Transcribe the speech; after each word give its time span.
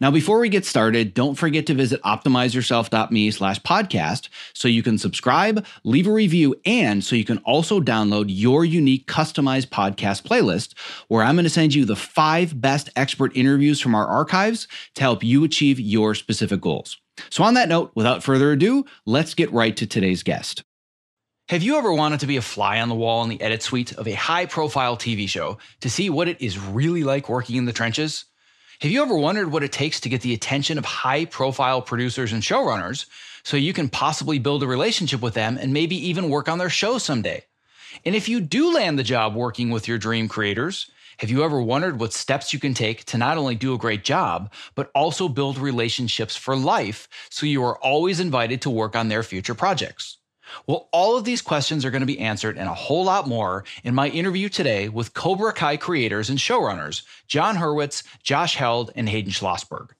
Now, 0.00 0.10
before 0.10 0.38
we 0.38 0.48
get 0.48 0.64
started, 0.64 1.14
don't 1.14 1.34
forget 1.34 1.66
to 1.66 1.74
visit 1.74 2.02
optimizeyourself.me 2.02 3.30
slash 3.30 3.60
podcast 3.60 4.28
so 4.54 4.68
you 4.68 4.82
can 4.82 4.98
subscribe, 4.98 5.64
leave 5.84 6.06
a 6.06 6.12
review, 6.12 6.54
and 6.64 7.02
so 7.04 7.16
you 7.16 7.24
can 7.24 7.38
also 7.38 7.80
download 7.80 8.26
your 8.28 8.64
unique 8.64 9.06
customized 9.06 9.68
podcast 9.68 10.22
playlist 10.22 10.74
where 11.08 11.22
I'm 11.22 11.36
going 11.36 11.44
to 11.44 11.50
send 11.50 11.74
you 11.74 11.84
the 11.84 11.96
five 11.96 12.60
best 12.60 12.90
expert 12.96 13.36
interviews 13.36 13.80
from 13.80 13.94
our 13.94 14.06
archives 14.06 14.68
to 14.94 15.02
help 15.02 15.22
you 15.22 15.44
achieve 15.44 15.80
your 15.80 16.14
specific 16.14 16.60
goals. 16.60 16.98
So, 17.30 17.42
on 17.42 17.54
that 17.54 17.68
note, 17.68 17.92
without 17.94 18.22
further 18.22 18.52
ado, 18.52 18.84
let's 19.04 19.34
get 19.34 19.52
right 19.52 19.76
to 19.76 19.86
today's 19.86 20.22
guest. 20.22 20.62
Have 21.48 21.62
you 21.62 21.78
ever 21.78 21.92
wanted 21.92 22.20
to 22.20 22.26
be 22.26 22.36
a 22.36 22.42
fly 22.42 22.78
on 22.78 22.90
the 22.90 22.94
wall 22.94 23.22
in 23.22 23.30
the 23.30 23.40
edit 23.40 23.62
suite 23.62 23.94
of 23.94 24.06
a 24.06 24.12
high 24.12 24.44
profile 24.44 24.98
TV 24.98 25.26
show 25.26 25.56
to 25.80 25.88
see 25.88 26.10
what 26.10 26.28
it 26.28 26.42
is 26.42 26.58
really 26.58 27.04
like 27.04 27.30
working 27.30 27.56
in 27.56 27.64
the 27.64 27.72
trenches? 27.72 28.26
Have 28.80 28.92
you 28.92 29.02
ever 29.02 29.18
wondered 29.18 29.50
what 29.50 29.64
it 29.64 29.72
takes 29.72 29.98
to 29.98 30.08
get 30.08 30.20
the 30.20 30.32
attention 30.32 30.78
of 30.78 30.84
high 30.84 31.24
profile 31.24 31.82
producers 31.82 32.32
and 32.32 32.44
showrunners 32.44 33.06
so 33.42 33.56
you 33.56 33.72
can 33.72 33.88
possibly 33.88 34.38
build 34.38 34.62
a 34.62 34.68
relationship 34.68 35.20
with 35.20 35.34
them 35.34 35.58
and 35.60 35.72
maybe 35.72 35.96
even 35.96 36.30
work 36.30 36.48
on 36.48 36.58
their 36.58 36.70
show 36.70 36.96
someday? 36.98 37.42
And 38.04 38.14
if 38.14 38.28
you 38.28 38.40
do 38.40 38.72
land 38.72 38.96
the 38.96 39.02
job 39.02 39.34
working 39.34 39.70
with 39.70 39.88
your 39.88 39.98
dream 39.98 40.28
creators, 40.28 40.88
have 41.16 41.28
you 41.28 41.42
ever 41.42 41.60
wondered 41.60 41.98
what 41.98 42.12
steps 42.12 42.52
you 42.52 42.60
can 42.60 42.72
take 42.72 43.04
to 43.06 43.18
not 43.18 43.36
only 43.36 43.56
do 43.56 43.74
a 43.74 43.78
great 43.78 44.04
job, 44.04 44.52
but 44.76 44.92
also 44.94 45.28
build 45.28 45.58
relationships 45.58 46.36
for 46.36 46.54
life 46.54 47.08
so 47.30 47.46
you 47.46 47.64
are 47.64 47.78
always 47.78 48.20
invited 48.20 48.62
to 48.62 48.70
work 48.70 48.94
on 48.94 49.08
their 49.08 49.24
future 49.24 49.56
projects? 49.56 50.18
Well, 50.66 50.88
all 50.92 51.16
of 51.16 51.24
these 51.24 51.42
questions 51.42 51.84
are 51.84 51.90
going 51.90 52.00
to 52.00 52.06
be 52.06 52.18
answered 52.18 52.58
and 52.58 52.68
a 52.68 52.74
whole 52.74 53.04
lot 53.04 53.26
more 53.26 53.64
in 53.82 53.94
my 53.94 54.08
interview 54.08 54.48
today 54.48 54.88
with 54.88 55.14
Cobra 55.14 55.52
Kai 55.52 55.76
creators 55.76 56.30
and 56.30 56.38
showrunners, 56.38 57.02
Jon 57.26 57.56
Hurwitz, 57.56 58.02
Josh 58.22 58.56
Heald, 58.56 58.90
and 58.94 59.08
Hayden 59.08 59.32
Schlossberg. 59.32 59.90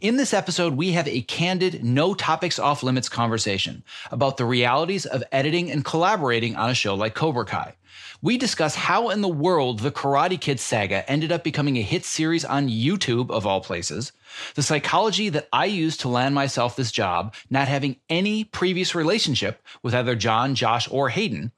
In 0.00 0.16
this 0.16 0.32
episode, 0.32 0.74
we 0.74 0.92
have 0.92 1.06
a 1.06 1.22
candid, 1.22 1.84
no 1.84 2.14
topics 2.14 2.58
off 2.58 2.82
limits 2.82 3.08
conversation 3.08 3.84
about 4.10 4.36
the 4.36 4.44
realities 4.44 5.06
of 5.06 5.22
editing 5.32 5.70
and 5.70 5.84
collaborating 5.84 6.56
on 6.56 6.70
a 6.70 6.74
show 6.74 6.94
like 6.94 7.14
Cobra 7.14 7.44
Kai. 7.44 7.74
We 8.22 8.38
discuss 8.38 8.74
how 8.74 9.10
in 9.10 9.20
the 9.20 9.28
world 9.28 9.80
the 9.80 9.90
Karate 9.90 10.40
Kid 10.40 10.58
saga 10.58 11.08
ended 11.10 11.30
up 11.30 11.44
becoming 11.44 11.76
a 11.76 11.82
hit 11.82 12.04
series 12.04 12.44
on 12.44 12.68
YouTube, 12.68 13.30
of 13.30 13.46
all 13.46 13.60
places, 13.60 14.12
the 14.54 14.62
psychology 14.62 15.28
that 15.28 15.48
I 15.52 15.66
used 15.66 16.00
to 16.00 16.08
land 16.08 16.34
myself 16.34 16.76
this 16.76 16.92
job, 16.92 17.34
not 17.50 17.68
having 17.68 17.96
any 18.08 18.44
previous 18.44 18.94
relationship 18.94 19.62
with 19.82 19.94
either 19.94 20.14
Jon, 20.14 20.54
Josh, 20.54 20.88
or 20.90 21.10
Hayden, 21.10 21.52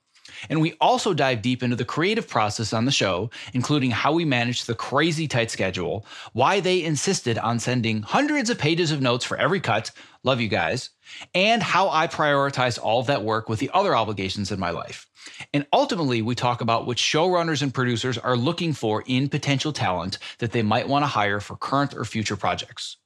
and 0.49 0.61
we 0.61 0.75
also 0.81 1.15
dive 1.15 1.43
deep 1.43 1.63
into 1.63 1.77
the 1.77 1.85
creative 1.85 2.29
process 2.29 2.73
on 2.73 2.85
the 2.85 2.93
show, 2.93 3.31
including 3.53 3.91
how 3.91 4.13
we 4.13 4.25
managed 4.25 4.67
the 4.67 4.75
crazy 4.75 5.27
tight 5.27 5.51
schedule, 5.51 6.07
why 6.33 6.61
they 6.61 6.85
insisted 6.85 7.39
on 7.39 7.59
sending 7.59 8.03
hundreds 8.03 8.51
of 8.51 8.59
pages 8.59 8.91
of 8.91 9.01
notes 9.01 9.25
for 9.25 9.37
every 9.37 9.61
cut, 9.61 9.91
love 10.23 10.41
you 10.41 10.49
guys, 10.49 10.91
and 11.35 11.63
how 11.63 11.91
I 11.91 12.07
prioritize 12.07 12.79
all 12.81 13.01
of 13.01 13.07
that 13.07 13.25
work 13.25 13.49
with 13.49 13.59
the 13.59 13.71
other 13.73 13.95
obligations 13.97 14.51
in 14.51 14.61
my 14.61 14.71
life. 14.71 15.07
And 15.53 15.67
ultimately, 15.73 16.23
we 16.23 16.35
talk 16.35 16.61
about 16.61 16.87
what 16.87 16.97
showrunners 16.97 17.63
and 17.63 17.73
producers 17.73 18.19
are 18.19 18.37
looking 18.37 18.73
for 18.73 19.05
in 19.07 19.29
potential 19.29 19.73
talent 19.73 20.19
that 20.39 20.53
they 20.53 20.63
might 20.63 20.89
want 20.89 21.03
to 21.03 21.09
hire 21.09 21.41
for 21.41 21.57
current 21.57 21.95
or 21.95 22.05
future 22.05 22.37
projects. 22.37 22.97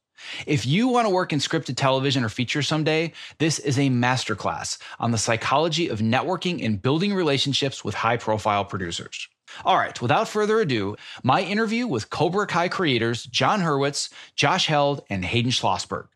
If 0.47 0.67
you 0.67 0.89
want 0.89 1.07
to 1.07 1.11
work 1.13 1.33
in 1.33 1.41
scripted 1.41 1.77
television 1.77 2.25
or 2.25 2.29
feature 2.29 2.63
someday, 2.63 3.13
this 3.39 3.59
is 3.59 3.79
a 3.79 3.89
masterclass 3.91 4.79
on 5.01 5.11
the 5.11 5.19
psychology 5.19 5.89
of 5.89 5.99
networking 5.99 6.65
and 6.65 6.81
building 6.81 7.13
relationships 7.13 7.85
with 7.85 7.95
high 7.95 8.17
profile 8.17 8.65
producers. 8.65 9.29
All 9.65 9.77
right, 9.77 10.01
without 10.01 10.29
further 10.29 10.61
ado, 10.61 10.97
my 11.23 11.43
interview 11.43 11.87
with 11.87 12.09
Cobra 12.09 12.47
Kai 12.47 12.69
creators 12.69 13.25
Jon 13.25 13.61
Hurwitz, 13.61 14.11
Josh 14.35 14.67
Heald, 14.67 15.05
and 15.11 15.25
Hayden 15.25 15.51
Schlossberg. 15.51 16.09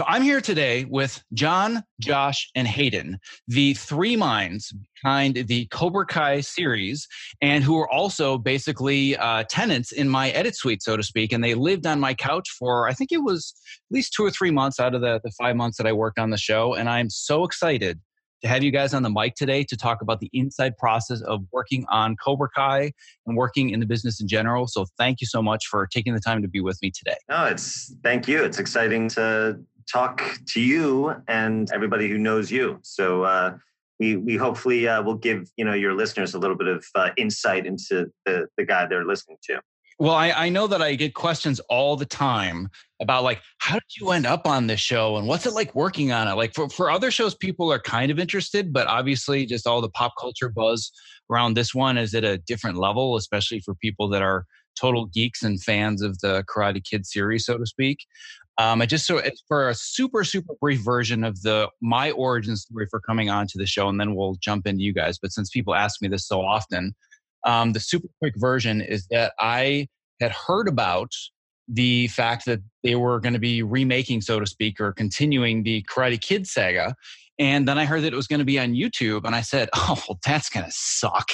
So 0.00 0.06
I'm 0.08 0.22
here 0.22 0.40
today 0.40 0.86
with 0.86 1.22
Jon, 1.34 1.84
Josh, 2.00 2.48
and 2.54 2.66
Hayden, 2.66 3.18
the 3.48 3.74
three 3.74 4.16
minds 4.16 4.72
behind 5.02 5.36
the 5.46 5.66
Cobra 5.66 6.06
Kai 6.06 6.40
series, 6.40 7.06
and 7.42 7.62
who 7.62 7.78
are 7.78 7.88
also 7.90 8.38
basically 8.38 9.14
uh, 9.18 9.44
tenants 9.50 9.92
in 9.92 10.08
my 10.08 10.30
edit 10.30 10.56
suite, 10.56 10.82
so 10.82 10.96
to 10.96 11.02
speak. 11.02 11.34
And 11.34 11.44
they 11.44 11.52
lived 11.52 11.86
on 11.86 12.00
my 12.00 12.14
couch 12.14 12.48
for 12.58 12.88
I 12.88 12.94
think 12.94 13.12
it 13.12 13.22
was 13.22 13.52
at 13.90 13.94
least 13.94 14.14
two 14.14 14.24
or 14.24 14.30
three 14.30 14.50
months 14.50 14.80
out 14.80 14.94
of 14.94 15.02
the, 15.02 15.20
the 15.22 15.32
five 15.32 15.54
months 15.54 15.76
that 15.76 15.86
I 15.86 15.92
worked 15.92 16.18
on 16.18 16.30
the 16.30 16.38
show. 16.38 16.72
And 16.72 16.88
I'm 16.88 17.10
so 17.10 17.44
excited 17.44 18.00
to 18.42 18.48
have 18.48 18.62
you 18.62 18.70
guys 18.70 18.94
on 18.94 19.02
the 19.02 19.10
mic 19.10 19.34
today 19.34 19.64
to 19.64 19.76
talk 19.76 20.00
about 20.02 20.20
the 20.20 20.30
inside 20.32 20.76
process 20.78 21.20
of 21.22 21.44
working 21.52 21.84
on 21.90 22.16
Cobra 22.16 22.48
Kai 22.54 22.92
and 23.26 23.36
working 23.36 23.70
in 23.70 23.80
the 23.80 23.86
business 23.86 24.20
in 24.20 24.28
general. 24.28 24.66
So 24.66 24.86
thank 24.96 25.20
you 25.20 25.26
so 25.26 25.42
much 25.42 25.66
for 25.66 25.86
taking 25.86 26.14
the 26.14 26.20
time 26.20 26.40
to 26.42 26.48
be 26.48 26.60
with 26.60 26.78
me 26.80 26.90
today. 26.90 27.16
No, 27.28 27.44
it's 27.44 27.94
thank 28.02 28.26
you. 28.26 28.42
It's 28.42 28.58
exciting 28.58 29.08
to 29.10 29.60
talk 29.90 30.22
to 30.48 30.60
you 30.60 31.14
and 31.28 31.70
everybody 31.72 32.08
who 32.08 32.18
knows 32.18 32.50
you. 32.50 32.78
So 32.82 33.24
uh, 33.24 33.56
we 33.98 34.16
we 34.16 34.36
hopefully 34.36 34.88
uh, 34.88 35.02
will 35.02 35.16
give 35.16 35.50
you 35.56 35.64
know 35.64 35.74
your 35.74 35.94
listeners 35.94 36.34
a 36.34 36.38
little 36.38 36.56
bit 36.56 36.68
of 36.68 36.84
uh, 36.94 37.10
insight 37.16 37.66
into 37.66 38.10
the 38.24 38.46
the 38.56 38.64
guy 38.64 38.86
they're 38.86 39.04
listening 39.04 39.38
to. 39.44 39.60
Well, 40.00 40.14
I, 40.14 40.30
I 40.30 40.48
know 40.48 40.66
that 40.66 40.80
I 40.80 40.94
get 40.94 41.12
questions 41.12 41.60
all 41.68 41.94
the 41.94 42.06
time 42.06 42.70
about 43.02 43.22
like, 43.22 43.42
how 43.58 43.74
did 43.74 44.00
you 44.00 44.12
end 44.12 44.24
up 44.24 44.46
on 44.46 44.66
this 44.66 44.80
show 44.80 45.18
and 45.18 45.28
what's 45.28 45.44
it 45.44 45.52
like 45.52 45.74
working 45.74 46.10
on 46.10 46.26
it? 46.26 46.36
Like 46.36 46.54
for, 46.54 46.70
for 46.70 46.90
other 46.90 47.10
shows, 47.10 47.34
people 47.34 47.70
are 47.70 47.78
kind 47.78 48.10
of 48.10 48.18
interested, 48.18 48.72
but 48.72 48.86
obviously 48.86 49.44
just 49.44 49.66
all 49.66 49.82
the 49.82 49.90
pop 49.90 50.14
culture 50.18 50.48
buzz 50.48 50.90
around 51.30 51.52
this 51.52 51.74
one 51.74 51.98
is 51.98 52.14
at 52.14 52.24
a 52.24 52.38
different 52.38 52.78
level, 52.78 53.16
especially 53.16 53.60
for 53.60 53.74
people 53.74 54.08
that 54.08 54.22
are 54.22 54.46
total 54.74 55.04
geeks 55.04 55.42
and 55.42 55.62
fans 55.62 56.00
of 56.00 56.18
the 56.20 56.44
Karate 56.44 56.82
Kid 56.82 57.04
series, 57.04 57.44
so 57.44 57.58
to 57.58 57.66
speak. 57.66 57.98
Um, 58.58 58.82
I 58.82 58.86
just 58.86 59.06
so 59.06 59.18
it's 59.18 59.42
for 59.48 59.68
a 59.68 59.74
super 59.74 60.24
super 60.24 60.54
brief 60.60 60.80
version 60.80 61.24
of 61.24 61.40
the 61.42 61.68
my 61.80 62.10
origin 62.10 62.56
story 62.56 62.86
for 62.90 63.00
coming 63.00 63.30
on 63.30 63.46
to 63.48 63.58
the 63.58 63.66
show, 63.66 63.88
and 63.88 63.98
then 63.98 64.14
we'll 64.14 64.36
jump 64.40 64.66
into 64.66 64.82
you 64.82 64.92
guys. 64.92 65.18
But 65.18 65.32
since 65.32 65.50
people 65.50 65.74
ask 65.74 66.02
me 66.02 66.08
this 66.08 66.26
so 66.26 66.40
often, 66.42 66.94
um, 67.46 67.72
the 67.72 67.80
super 67.80 68.08
quick 68.18 68.34
version 68.36 68.80
is 68.80 69.06
that 69.10 69.32
I 69.38 69.88
had 70.20 70.32
heard 70.32 70.68
about 70.68 71.12
the 71.68 72.08
fact 72.08 72.44
that 72.46 72.60
they 72.82 72.96
were 72.96 73.20
going 73.20 73.32
to 73.32 73.38
be 73.38 73.62
remaking, 73.62 74.20
so 74.20 74.40
to 74.40 74.46
speak, 74.46 74.80
or 74.80 74.92
continuing 74.92 75.62
the 75.62 75.84
Karate 75.88 76.20
Kid 76.20 76.46
saga. 76.46 76.94
And 77.38 77.66
then 77.66 77.78
I 77.78 77.86
heard 77.86 78.02
that 78.02 78.12
it 78.12 78.16
was 78.16 78.26
going 78.26 78.40
to 78.40 78.44
be 78.44 78.58
on 78.58 78.74
YouTube, 78.74 79.24
and 79.24 79.34
I 79.34 79.40
said, 79.40 79.70
"Oh, 79.74 80.02
well, 80.08 80.18
that's 80.24 80.50
going 80.50 80.66
to 80.66 80.72
suck." 80.74 81.30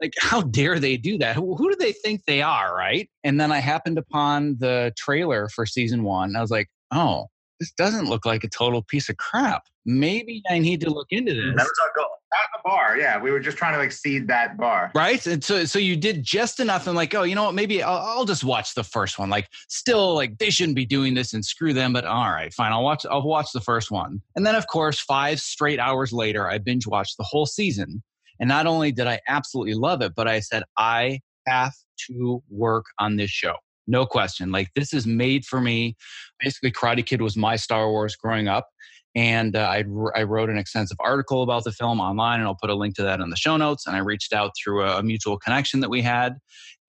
Like, 0.00 0.14
how 0.20 0.42
dare 0.42 0.78
they 0.78 0.96
do 0.96 1.18
that? 1.18 1.36
Who, 1.36 1.56
who 1.56 1.70
do 1.70 1.76
they 1.76 1.92
think 1.92 2.24
they 2.26 2.42
are, 2.42 2.74
right? 2.74 3.08
And 3.24 3.40
then 3.40 3.52
I 3.52 3.58
happened 3.58 3.98
upon 3.98 4.56
the 4.58 4.92
trailer 4.96 5.48
for 5.48 5.66
season 5.66 6.02
one. 6.04 6.36
I 6.36 6.40
was 6.40 6.50
like, 6.50 6.68
oh, 6.90 7.26
this 7.60 7.72
doesn't 7.72 8.06
look 8.06 8.24
like 8.24 8.44
a 8.44 8.48
total 8.48 8.82
piece 8.82 9.08
of 9.08 9.16
crap. 9.16 9.64
Maybe 9.84 10.42
I 10.48 10.58
need 10.58 10.80
to 10.82 10.90
look 10.90 11.08
into 11.10 11.34
this. 11.34 11.54
That 11.56 11.64
was 11.64 11.78
our 11.82 11.92
goal. 11.96 12.06
At 12.30 12.50
the 12.54 12.68
bar, 12.68 12.98
yeah, 12.98 13.18
we 13.18 13.30
were 13.30 13.40
just 13.40 13.56
trying 13.56 13.72
to 13.72 13.80
exceed 13.80 14.28
that 14.28 14.58
bar, 14.58 14.92
right? 14.94 15.26
And 15.26 15.42
so, 15.42 15.64
so 15.64 15.78
you 15.78 15.96
did 15.96 16.22
just 16.22 16.60
enough, 16.60 16.86
and 16.86 16.94
like, 16.94 17.14
oh, 17.14 17.22
you 17.22 17.34
know 17.34 17.44
what? 17.44 17.54
Maybe 17.54 17.82
I'll, 17.82 17.96
I'll, 17.96 18.24
just 18.26 18.44
watch 18.44 18.74
the 18.74 18.84
first 18.84 19.18
one. 19.18 19.30
Like, 19.30 19.48
still, 19.70 20.14
like 20.14 20.36
they 20.36 20.50
shouldn't 20.50 20.76
be 20.76 20.84
doing 20.84 21.14
this, 21.14 21.32
and 21.32 21.42
screw 21.42 21.72
them. 21.72 21.94
But 21.94 22.04
all 22.04 22.30
right, 22.30 22.52
fine, 22.52 22.70
I'll 22.70 22.84
watch. 22.84 23.06
I'll 23.10 23.26
watch 23.26 23.52
the 23.54 23.62
first 23.62 23.90
one, 23.90 24.20
and 24.36 24.44
then, 24.44 24.56
of 24.56 24.66
course, 24.66 25.00
five 25.00 25.40
straight 25.40 25.78
hours 25.78 26.12
later, 26.12 26.46
I 26.46 26.58
binge 26.58 26.86
watched 26.86 27.16
the 27.16 27.24
whole 27.24 27.46
season. 27.46 28.02
And 28.40 28.48
not 28.48 28.66
only 28.66 28.92
did 28.92 29.06
I 29.06 29.20
absolutely 29.28 29.74
love 29.74 30.02
it, 30.02 30.14
but 30.14 30.28
I 30.28 30.40
said 30.40 30.62
I 30.76 31.20
have 31.46 31.74
to 32.06 32.42
work 32.48 32.86
on 32.98 33.16
this 33.16 33.30
show 33.30 33.54
no 33.88 34.06
question. 34.06 34.52
Like 34.52 34.68
this 34.76 34.92
is 34.92 35.06
made 35.06 35.44
for 35.44 35.60
me. 35.60 35.96
Basically, 36.40 36.70
Karate 36.70 37.04
Kid 37.04 37.22
was 37.22 37.36
my 37.36 37.56
Star 37.56 37.90
Wars 37.90 38.14
growing 38.14 38.46
up. 38.46 38.68
And 39.14 39.56
uh, 39.56 39.60
I, 39.60 39.84
I 40.14 40.22
wrote 40.22 40.50
an 40.50 40.58
extensive 40.58 40.98
article 41.00 41.42
about 41.42 41.64
the 41.64 41.72
film 41.72 41.98
online, 41.98 42.38
and 42.38 42.46
I'll 42.46 42.54
put 42.54 42.70
a 42.70 42.74
link 42.74 42.94
to 42.96 43.02
that 43.02 43.20
in 43.20 43.30
the 43.30 43.36
show 43.36 43.56
notes. 43.56 43.86
And 43.86 43.96
I 43.96 44.00
reached 44.00 44.32
out 44.32 44.52
through 44.62 44.84
a, 44.84 44.98
a 44.98 45.02
mutual 45.02 45.38
connection 45.38 45.80
that 45.80 45.88
we 45.88 46.02
had. 46.02 46.36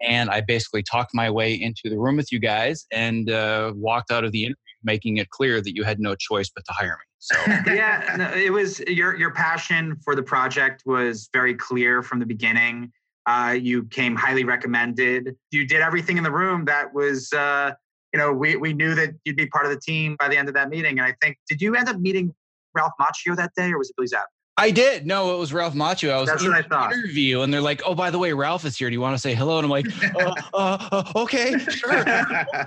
And 0.02 0.30
I 0.30 0.42
basically 0.42 0.84
talked 0.84 1.12
my 1.14 1.30
way 1.30 1.54
into 1.54 1.90
the 1.90 1.98
room 1.98 2.18
with 2.18 2.32
you 2.32 2.40
guys 2.40 2.86
and 2.92 3.32
uh, 3.32 3.74
walked 3.76 4.12
out 4.12 4.24
of 4.26 4.32
the 4.32 4.44
interview 4.44 4.56
making 4.84 5.18
it 5.18 5.30
clear 5.30 5.60
that 5.62 5.76
you 5.76 5.84
had 5.84 6.00
no 6.00 6.16
choice 6.16 6.50
but 6.54 6.64
to 6.66 6.72
hire 6.72 6.98
me. 6.98 7.09
So 7.20 7.36
yeah, 7.48 8.16
no, 8.18 8.32
it 8.32 8.52
was 8.52 8.80
your 8.82 9.16
your 9.16 9.32
passion 9.32 9.98
for 10.04 10.16
the 10.16 10.24
project 10.24 10.84
was 10.86 11.30
very 11.34 11.54
clear 11.54 12.02
from 12.02 12.20
the 12.20 12.26
beginning. 12.26 12.92
Uh, 13.26 13.52
you 13.52 13.84
came 13.84 14.16
highly 14.16 14.44
recommended. 14.44 15.36
You 15.52 15.68
did 15.68 15.82
everything 15.82 16.18
in 16.18 16.24
the 16.24 16.32
room 16.32 16.66
that 16.66 16.92
was, 16.94 17.32
uh, 17.32 17.74
you 18.12 18.18
know, 18.18 18.34
we, 18.34 18.56
we 18.56 18.74
knew 18.74 18.96
that 18.96 19.12
you'd 19.24 19.36
be 19.36 19.46
part 19.46 19.66
of 19.66 19.72
the 19.72 19.80
team 19.80 20.16
by 20.18 20.30
the 20.30 20.38
end 20.38 20.48
of 20.48 20.56
that 20.56 20.70
meeting. 20.70 20.98
And 20.98 21.02
I 21.06 21.14
think, 21.22 21.38
did 21.48 21.62
you 21.62 21.76
end 21.76 21.90
up 21.90 22.00
meeting 22.00 22.34
Ralph 22.74 22.94
Macchio 23.00 23.36
that 23.36 23.52
day 23.56 23.72
or 23.72 23.78
was 23.78 23.92
it 23.92 23.96
Billy 23.98 24.08
Zap? 24.08 24.26
I 24.60 24.72
did. 24.72 25.06
No, 25.06 25.34
it 25.34 25.38
was 25.40 25.54
Ralph 25.54 25.74
Macchio. 25.74 26.12
I 26.12 26.20
was 26.20 26.30
That's 26.30 26.44
in 26.44 26.52
what 26.52 26.72
I 26.72 26.92
interview, 26.92 27.42
and 27.42 27.54
they're 27.54 27.62
like, 27.62 27.82
"Oh, 27.86 27.96
by 27.96 28.10
the 28.10 28.20
way, 28.20 28.34
Ralph 28.34 28.66
is 28.66 28.78
here. 28.78 28.90
Do 28.90 28.94
you 28.94 29.02
want 29.02 29.16
to 29.16 29.20
say 29.20 29.34
hello?" 29.34 29.58
And 29.58 29.66
I'm 29.66 29.72
like, 29.72 29.88
uh, 30.16 30.34
uh, 30.54 30.88
uh, 30.92 31.12
"Okay, 31.16 31.58
sure, 31.70 32.04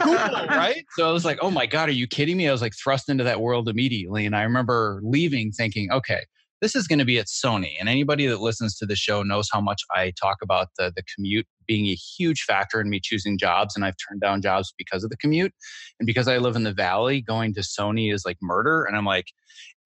cool, 0.00 0.14
right?" 0.14 0.84
So 0.96 1.08
I 1.08 1.12
was 1.12 1.24
like, 1.24 1.38
"Oh 1.42 1.50
my 1.50 1.66
god, 1.66 1.88
are 1.88 1.92
you 1.92 2.06
kidding 2.06 2.36
me?" 2.36 2.48
I 2.48 2.52
was 2.52 2.62
like 2.62 2.74
thrust 2.82 3.08
into 3.08 3.24
that 3.24 3.40
world 3.40 3.68
immediately, 3.68 4.24
and 4.26 4.34
I 4.34 4.42
remember 4.42 5.00
leaving 5.04 5.52
thinking, 5.52 5.92
"Okay, 5.92 6.22
this 6.62 6.74
is 6.76 6.86
going 6.86 7.00
to 7.00 7.04
be 7.04 7.18
at 7.18 7.26
Sony. 7.26 7.74
And 7.78 7.88
anybody 7.88 8.26
that 8.28 8.40
listens 8.40 8.76
to 8.76 8.86
the 8.86 8.96
show 8.96 9.22
knows 9.22 9.48
how 9.52 9.60
much 9.60 9.82
I 9.94 10.12
talk 10.18 10.38
about 10.42 10.68
the, 10.78 10.92
the 10.94 11.02
commute 11.14 11.46
being 11.66 11.86
a 11.86 11.94
huge 11.94 12.42
factor 12.42 12.80
in 12.80 12.88
me 12.88 13.00
choosing 13.02 13.38
jobs. 13.38 13.76
And 13.76 13.84
I've 13.84 13.96
turned 13.96 14.20
down 14.20 14.42
jobs 14.42 14.74
because 14.76 15.04
of 15.04 15.10
the 15.10 15.16
commute. 15.16 15.52
And 15.98 16.06
because 16.06 16.28
I 16.28 16.38
live 16.38 16.56
in 16.56 16.64
the 16.64 16.72
valley, 16.72 17.20
going 17.20 17.54
to 17.54 17.60
Sony 17.60 18.12
is 18.12 18.24
like 18.24 18.38
murder. 18.40 18.84
And 18.84 18.96
I'm 18.96 19.04
like, 19.04 19.26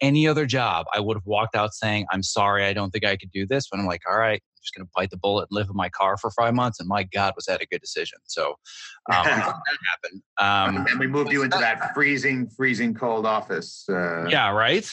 any 0.00 0.28
other 0.28 0.46
job, 0.46 0.86
I 0.94 1.00
would 1.00 1.16
have 1.16 1.26
walked 1.26 1.54
out 1.54 1.72
saying, 1.72 2.06
I'm 2.10 2.22
sorry, 2.22 2.64
I 2.64 2.72
don't 2.72 2.90
think 2.90 3.04
I 3.04 3.16
could 3.16 3.30
do 3.30 3.46
this. 3.46 3.68
But 3.70 3.80
I'm 3.80 3.86
like, 3.86 4.02
all 4.08 4.18
right, 4.18 4.42
I'm 4.42 4.60
just 4.62 4.74
going 4.74 4.86
to 4.86 4.90
bite 4.94 5.10
the 5.10 5.16
bullet 5.16 5.48
and 5.50 5.56
live 5.56 5.68
in 5.68 5.76
my 5.76 5.88
car 5.88 6.16
for 6.16 6.30
five 6.30 6.54
months. 6.54 6.78
And 6.80 6.88
my 6.88 7.02
God, 7.02 7.32
was 7.34 7.46
that 7.46 7.62
a 7.62 7.66
good 7.66 7.80
decision? 7.80 8.18
So 8.24 8.56
um, 9.10 9.24
that 9.24 9.54
happened. 9.90 10.22
Um, 10.38 10.86
and 10.90 11.00
we 11.00 11.06
moved 11.06 11.32
you 11.32 11.42
into 11.42 11.58
that 11.58 11.94
freezing, 11.94 12.48
freezing 12.48 12.94
cold 12.94 13.24
office. 13.26 13.84
Uh, 13.88 14.26
yeah, 14.28 14.50
right. 14.50 14.90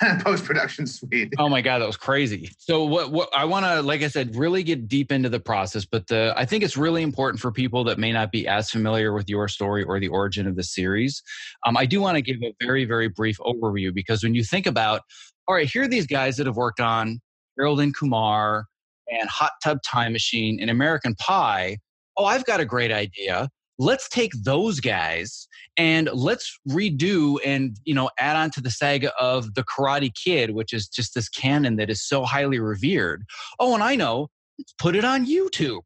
post 0.20 0.44
production 0.44 0.86
suite. 0.86 1.34
Oh 1.38 1.48
my 1.48 1.60
god, 1.60 1.80
that 1.80 1.86
was 1.86 1.96
crazy. 1.96 2.50
So 2.58 2.84
what 2.84 3.10
what 3.10 3.28
I 3.34 3.44
want 3.44 3.64
to 3.66 3.82
like 3.82 4.02
I 4.02 4.08
said 4.08 4.36
really 4.36 4.62
get 4.62 4.88
deep 4.88 5.12
into 5.12 5.28
the 5.28 5.40
process, 5.40 5.84
but 5.84 6.06
the 6.08 6.34
I 6.36 6.44
think 6.44 6.64
it's 6.64 6.76
really 6.76 7.02
important 7.02 7.40
for 7.40 7.52
people 7.52 7.84
that 7.84 7.98
may 7.98 8.12
not 8.12 8.32
be 8.32 8.46
as 8.46 8.70
familiar 8.70 9.12
with 9.12 9.28
your 9.28 9.48
story 9.48 9.84
or 9.84 10.00
the 10.00 10.08
origin 10.08 10.46
of 10.46 10.56
the 10.56 10.62
series. 10.62 11.22
Um, 11.66 11.76
I 11.76 11.86
do 11.86 12.00
want 12.00 12.16
to 12.16 12.22
give 12.22 12.36
a 12.42 12.54
very 12.60 12.84
very 12.84 13.08
brief 13.08 13.38
overview 13.38 13.94
because 13.94 14.22
when 14.22 14.34
you 14.34 14.44
think 14.44 14.66
about 14.66 15.02
all 15.48 15.54
right, 15.54 15.70
here 15.70 15.82
are 15.82 15.88
these 15.88 16.06
guys 16.06 16.36
that 16.36 16.46
have 16.46 16.56
worked 16.56 16.80
on 16.80 17.20
Harold 17.56 17.80
and 17.80 17.96
Kumar 17.96 18.66
and 19.08 19.28
Hot 19.28 19.52
Tub 19.62 19.78
Time 19.84 20.12
Machine 20.12 20.58
and 20.60 20.70
American 20.70 21.14
Pie. 21.14 21.78
Oh, 22.16 22.24
I've 22.24 22.44
got 22.44 22.60
a 22.60 22.64
great 22.64 22.90
idea 22.90 23.48
let's 23.78 24.08
take 24.08 24.32
those 24.42 24.80
guys 24.80 25.48
and 25.76 26.08
let's 26.12 26.58
redo 26.68 27.38
and 27.44 27.78
you 27.84 27.94
know 27.94 28.10
add 28.18 28.36
on 28.36 28.50
to 28.50 28.60
the 28.60 28.70
saga 28.70 29.12
of 29.20 29.54
the 29.54 29.64
karate 29.64 30.12
kid 30.14 30.50
which 30.50 30.72
is 30.72 30.88
just 30.88 31.14
this 31.14 31.28
canon 31.28 31.76
that 31.76 31.90
is 31.90 32.06
so 32.06 32.24
highly 32.24 32.58
revered. 32.58 33.24
Oh 33.58 33.74
and 33.74 33.82
i 33.82 33.94
know 33.94 34.28
let's 34.58 34.74
put 34.78 34.96
it 34.96 35.04
on 35.04 35.26
youtube. 35.26 35.80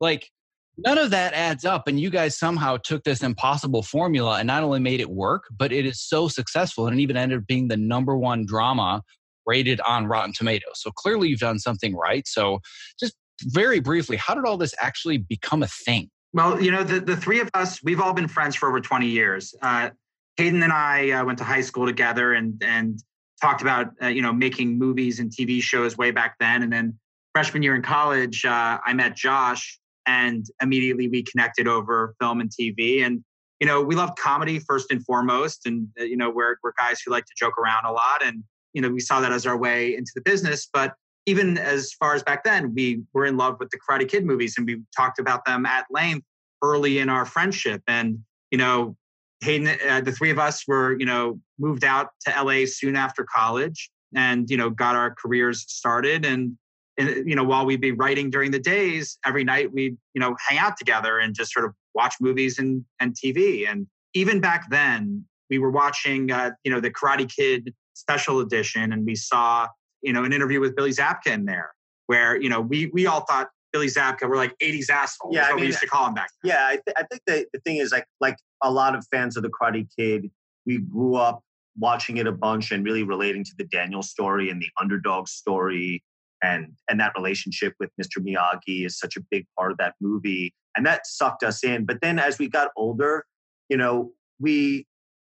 Like 0.00 0.30
none 0.76 0.98
of 0.98 1.10
that 1.10 1.34
adds 1.34 1.64
up 1.64 1.88
and 1.88 1.98
you 1.98 2.10
guys 2.10 2.38
somehow 2.38 2.76
took 2.76 3.02
this 3.04 3.22
impossible 3.22 3.82
formula 3.82 4.38
and 4.38 4.46
not 4.46 4.62
only 4.62 4.80
made 4.80 5.00
it 5.00 5.10
work 5.10 5.44
but 5.56 5.72
it 5.72 5.84
is 5.84 6.00
so 6.00 6.28
successful 6.28 6.86
and 6.86 6.98
it 6.98 7.02
even 7.02 7.16
ended 7.16 7.38
up 7.38 7.46
being 7.46 7.68
the 7.68 7.76
number 7.76 8.16
one 8.16 8.46
drama 8.46 9.02
rated 9.46 9.80
on 9.80 10.06
rotten 10.06 10.32
tomatoes. 10.32 10.74
So 10.74 10.90
clearly 10.90 11.28
you've 11.28 11.40
done 11.40 11.58
something 11.58 11.96
right. 11.96 12.28
So 12.28 12.60
just 13.00 13.14
very 13.44 13.80
briefly 13.80 14.16
how 14.16 14.34
did 14.34 14.44
all 14.44 14.56
this 14.56 14.74
actually 14.80 15.18
become 15.18 15.62
a 15.62 15.68
thing 15.68 16.10
well, 16.32 16.60
you 16.60 16.70
know, 16.70 16.84
the, 16.84 17.00
the 17.00 17.16
three 17.16 17.40
of 17.40 17.48
us, 17.54 17.82
we've 17.82 18.00
all 18.00 18.12
been 18.12 18.28
friends 18.28 18.54
for 18.54 18.68
over 18.68 18.80
20 18.80 19.06
years. 19.06 19.54
Uh, 19.62 19.90
Hayden 20.36 20.62
and 20.62 20.72
I 20.72 21.10
uh, 21.10 21.24
went 21.24 21.38
to 21.38 21.44
high 21.44 21.62
school 21.62 21.86
together 21.86 22.34
and, 22.34 22.62
and 22.62 23.02
talked 23.40 23.62
about, 23.62 23.92
uh, 24.02 24.06
you 24.08 24.22
know, 24.22 24.32
making 24.32 24.78
movies 24.78 25.20
and 25.20 25.30
TV 25.30 25.62
shows 25.62 25.96
way 25.96 26.10
back 26.10 26.36
then. 26.38 26.62
And 26.62 26.72
then 26.72 26.98
freshman 27.32 27.62
year 27.62 27.74
in 27.74 27.82
college, 27.82 28.44
uh, 28.44 28.78
I 28.84 28.92
met 28.92 29.16
Josh 29.16 29.78
and 30.06 30.46
immediately 30.62 31.08
we 31.08 31.22
connected 31.22 31.66
over 31.66 32.14
film 32.20 32.40
and 32.40 32.50
TV. 32.50 33.04
And, 33.04 33.24
you 33.60 33.66
know, 33.66 33.82
we 33.82 33.94
love 33.94 34.14
comedy 34.16 34.58
first 34.58 34.90
and 34.90 35.04
foremost. 35.04 35.66
And, 35.66 35.88
uh, 36.00 36.04
you 36.04 36.16
know, 36.16 36.30
we're, 36.30 36.56
we're 36.62 36.72
guys 36.78 37.00
who 37.04 37.10
like 37.10 37.24
to 37.24 37.32
joke 37.36 37.58
around 37.58 37.84
a 37.84 37.92
lot. 37.92 38.24
And, 38.24 38.44
you 38.74 38.82
know, 38.82 38.90
we 38.90 39.00
saw 39.00 39.20
that 39.20 39.32
as 39.32 39.46
our 39.46 39.56
way 39.56 39.96
into 39.96 40.12
the 40.14 40.20
business. 40.20 40.68
But 40.72 40.94
even 41.28 41.58
as 41.58 41.92
far 41.92 42.14
as 42.14 42.22
back 42.22 42.42
then, 42.42 42.74
we 42.74 43.02
were 43.12 43.26
in 43.26 43.36
love 43.36 43.56
with 43.60 43.68
the 43.68 43.78
Karate 43.78 44.08
Kid 44.08 44.24
movies 44.24 44.54
and 44.56 44.66
we 44.66 44.80
talked 44.96 45.18
about 45.18 45.44
them 45.44 45.66
at 45.66 45.84
length 45.90 46.26
early 46.62 46.98
in 46.98 47.10
our 47.10 47.26
friendship. 47.26 47.82
And, 47.86 48.20
you 48.50 48.56
know, 48.56 48.96
Hayden, 49.42 49.76
uh, 49.86 50.00
the 50.00 50.10
three 50.10 50.30
of 50.30 50.38
us 50.38 50.66
were, 50.66 50.98
you 50.98 51.04
know, 51.04 51.38
moved 51.58 51.84
out 51.84 52.08
to 52.26 52.42
LA 52.42 52.64
soon 52.64 52.96
after 52.96 53.24
college 53.24 53.90
and, 54.14 54.48
you 54.48 54.56
know, 54.56 54.70
got 54.70 54.96
our 54.96 55.14
careers 55.14 55.66
started. 55.68 56.24
And, 56.24 56.56
and, 56.96 57.28
you 57.28 57.36
know, 57.36 57.44
while 57.44 57.66
we'd 57.66 57.82
be 57.82 57.92
writing 57.92 58.30
during 58.30 58.50
the 58.50 58.58
days, 58.58 59.18
every 59.26 59.44
night 59.44 59.70
we'd, 59.70 59.98
you 60.14 60.20
know, 60.20 60.34
hang 60.48 60.56
out 60.56 60.78
together 60.78 61.18
and 61.18 61.34
just 61.34 61.52
sort 61.52 61.66
of 61.66 61.74
watch 61.94 62.14
movies 62.22 62.58
and, 62.58 62.86
and 63.00 63.14
TV. 63.14 63.68
And 63.70 63.86
even 64.14 64.40
back 64.40 64.70
then, 64.70 65.26
we 65.50 65.58
were 65.58 65.70
watching, 65.70 66.32
uh, 66.32 66.52
you 66.64 66.72
know, 66.72 66.80
the 66.80 66.90
Karate 66.90 67.30
Kid 67.30 67.74
special 67.92 68.40
edition 68.40 68.94
and 68.94 69.04
we 69.04 69.14
saw 69.14 69.68
you 70.08 70.14
know, 70.14 70.24
an 70.24 70.32
interview 70.32 70.58
with 70.58 70.74
Billy 70.74 70.90
Zabka 70.90 71.26
in 71.26 71.44
there, 71.44 71.70
where 72.06 72.40
you 72.40 72.48
know 72.48 72.62
we 72.62 72.86
we 72.94 73.06
all 73.06 73.26
thought 73.26 73.48
Billy 73.74 73.88
Zabka 73.88 74.26
were 74.26 74.36
like 74.36 74.56
'80s 74.62 74.88
assholes. 74.88 75.34
Yeah, 75.34 75.44
I 75.44 75.50
mean, 75.50 75.60
we 75.60 75.66
used 75.66 75.80
to 75.80 75.86
call 75.86 76.06
him 76.08 76.14
back. 76.14 76.30
Then. 76.42 76.52
Yeah, 76.52 76.66
I, 76.66 76.72
th- 76.72 76.96
I 76.96 77.02
think 77.02 77.20
the 77.26 77.46
the 77.52 77.60
thing 77.60 77.76
is 77.76 77.92
like 77.92 78.06
like 78.18 78.36
a 78.62 78.70
lot 78.70 78.94
of 78.94 79.06
fans 79.12 79.36
of 79.36 79.42
the 79.42 79.50
Karate 79.50 79.86
Kid, 79.94 80.30
we 80.64 80.78
grew 80.78 81.16
up 81.16 81.42
watching 81.78 82.16
it 82.16 82.26
a 82.26 82.32
bunch 82.32 82.72
and 82.72 82.86
really 82.86 83.02
relating 83.02 83.44
to 83.44 83.52
the 83.58 83.64
Daniel 83.64 84.02
story 84.02 84.48
and 84.48 84.62
the 84.62 84.70
underdog 84.80 85.28
story 85.28 86.02
and 86.42 86.72
and 86.88 86.98
that 86.98 87.12
relationship 87.14 87.74
with 87.78 87.90
Mr. 88.00 88.24
Miyagi 88.24 88.86
is 88.86 88.98
such 88.98 89.18
a 89.18 89.20
big 89.30 89.46
part 89.58 89.72
of 89.72 89.76
that 89.76 89.94
movie 90.00 90.54
and 90.74 90.86
that 90.86 91.06
sucked 91.06 91.42
us 91.42 91.62
in 91.62 91.84
but 91.84 92.00
then 92.00 92.18
as 92.18 92.38
we 92.38 92.48
got 92.48 92.70
older 92.76 93.24
you 93.68 93.76
know 93.76 94.12
we 94.40 94.86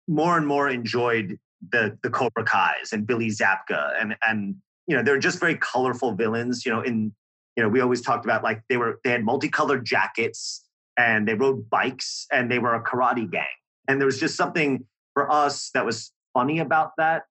more 0.08 0.38
and 0.38 0.48
more 0.48 0.70
enjoyed 0.70 1.38
the 1.72 1.98
the 2.04 2.10
Cobra 2.10 2.44
Kai's 2.44 2.94
and 2.94 3.06
Billy 3.06 3.30
Zabka 3.30 3.94
and 4.00 4.16
and 4.28 4.56
you 4.88 4.96
know 4.96 5.04
they're 5.04 5.20
just 5.20 5.40
very 5.40 5.56
colorful 5.56 6.14
villains. 6.14 6.66
You 6.66 6.74
know, 6.74 6.82
in 6.82 7.14
you 7.56 7.64
know 7.64 7.70
we 7.70 7.82
always 7.82 8.02
talked 8.02 8.26
about 8.26 8.44
like 8.44 8.62
they 8.70 8.78
were 8.78 9.00
they 9.04 9.12
had 9.12 9.24
multicolored 9.24 9.86
jackets 9.86 10.66
and 10.98 11.28
they 11.28 11.34
rode 11.34 11.70
bikes 11.70 12.28
and 12.32 12.52
they 12.52 12.60
were 12.60 12.76
a 12.76 12.84
karate 12.84 13.30
gang. 13.30 13.46
And 13.88 14.00
there 14.00 14.06
was 14.06 14.20
just 14.20 14.36
something 14.36 14.86
for 15.14 15.32
us 15.32 15.72
that 15.74 15.86
was 15.86 16.12
funny 16.34 16.60
about 16.60 16.92
that. 16.98 17.24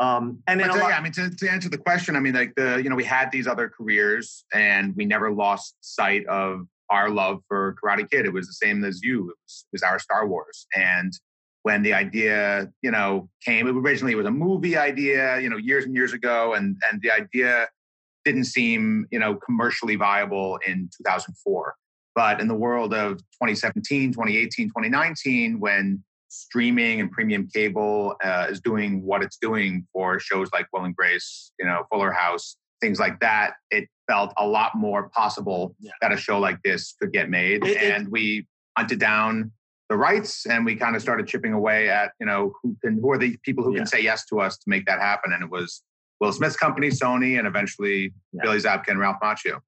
Um, 0.00 0.42
and 0.46 0.60
then 0.60 0.68
lot- 0.68 0.78
yeah, 0.78 0.96
I 0.96 1.00
mean, 1.00 1.12
to, 1.12 1.28
to 1.28 1.50
answer 1.50 1.68
the 1.68 1.78
question, 1.78 2.14
I 2.14 2.20
mean, 2.20 2.34
like 2.34 2.54
the 2.54 2.80
you 2.82 2.88
know 2.88 2.96
we 2.96 3.04
had 3.04 3.32
these 3.32 3.46
other 3.46 3.68
careers 3.68 4.44
and 4.52 4.94
we 4.96 5.04
never 5.04 5.32
lost 5.32 5.74
sight 5.80 6.24
of 6.26 6.66
our 6.90 7.10
love 7.10 7.40
for 7.48 7.76
Karate 7.82 8.08
Kid. 8.08 8.24
It 8.24 8.32
was 8.32 8.46
the 8.46 8.52
same 8.52 8.84
as 8.84 9.00
you. 9.02 9.30
It 9.30 9.36
was, 9.44 9.66
it 9.66 9.72
was 9.72 9.82
our 9.82 9.98
Star 9.98 10.26
Wars, 10.26 10.66
and 10.74 11.12
when 11.62 11.82
the 11.82 11.92
idea, 11.92 12.70
you 12.82 12.90
know, 12.90 13.28
came. 13.44 13.66
Originally, 13.66 14.12
it 14.12 14.16
was 14.16 14.26
a 14.26 14.30
movie 14.30 14.76
idea, 14.76 15.40
you 15.40 15.50
know, 15.50 15.56
years 15.56 15.84
and 15.84 15.94
years 15.94 16.12
ago, 16.12 16.54
and 16.54 16.76
and 16.90 17.00
the 17.02 17.10
idea 17.10 17.68
didn't 18.24 18.44
seem, 18.44 19.06
you 19.10 19.18
know, 19.18 19.36
commercially 19.36 19.96
viable 19.96 20.58
in 20.66 20.90
2004. 20.98 21.74
But 22.14 22.40
in 22.40 22.48
the 22.48 22.54
world 22.54 22.92
of 22.94 23.18
2017, 23.18 24.12
2018, 24.12 24.68
2019, 24.68 25.60
when 25.60 26.02
streaming 26.28 27.00
and 27.00 27.10
premium 27.10 27.48
cable 27.54 28.16
uh, 28.22 28.46
is 28.50 28.60
doing 28.60 29.02
what 29.02 29.22
it's 29.22 29.38
doing 29.38 29.86
for 29.92 30.18
shows 30.18 30.50
like 30.52 30.66
Will 30.72 30.84
and 30.84 30.94
Grace, 30.94 31.52
you 31.58 31.66
know, 31.66 31.84
Fuller 31.90 32.12
House, 32.12 32.56
things 32.80 32.98
like 32.98 33.18
that, 33.20 33.54
it 33.70 33.88
felt 34.06 34.32
a 34.36 34.46
lot 34.46 34.72
more 34.74 35.08
possible 35.10 35.74
yeah. 35.80 35.92
that 36.00 36.12
a 36.12 36.16
show 36.16 36.38
like 36.38 36.60
this 36.62 36.94
could 37.00 37.12
get 37.12 37.30
made. 37.30 37.64
It, 37.64 37.76
and 37.78 38.06
it, 38.06 38.12
we 38.12 38.46
hunted 38.76 39.00
down 39.00 39.52
the 39.88 39.96
rights 39.96 40.46
and 40.46 40.64
we 40.64 40.76
kind 40.76 40.94
of 40.94 41.02
started 41.02 41.26
chipping 41.26 41.52
away 41.52 41.88
at, 41.88 42.12
you 42.20 42.26
know, 42.26 42.52
who 42.62 42.76
can 42.84 42.98
who 43.00 43.10
are 43.10 43.18
the 43.18 43.36
people 43.42 43.64
who 43.64 43.72
yeah. 43.72 43.78
can 43.78 43.86
say 43.86 44.00
yes 44.02 44.24
to 44.26 44.40
us 44.40 44.58
to 44.58 44.64
make 44.66 44.86
that 44.86 45.00
happen. 45.00 45.32
And 45.32 45.42
it 45.42 45.50
was 45.50 45.82
Will 46.20 46.32
Smith's 46.32 46.56
company, 46.56 46.88
Sony, 46.88 47.38
and 47.38 47.46
eventually 47.46 48.12
yeah. 48.32 48.40
Billy 48.42 48.58
Zabka 48.58 48.88
and 48.88 48.98
Ralph 48.98 49.16
Macchio. 49.22 49.60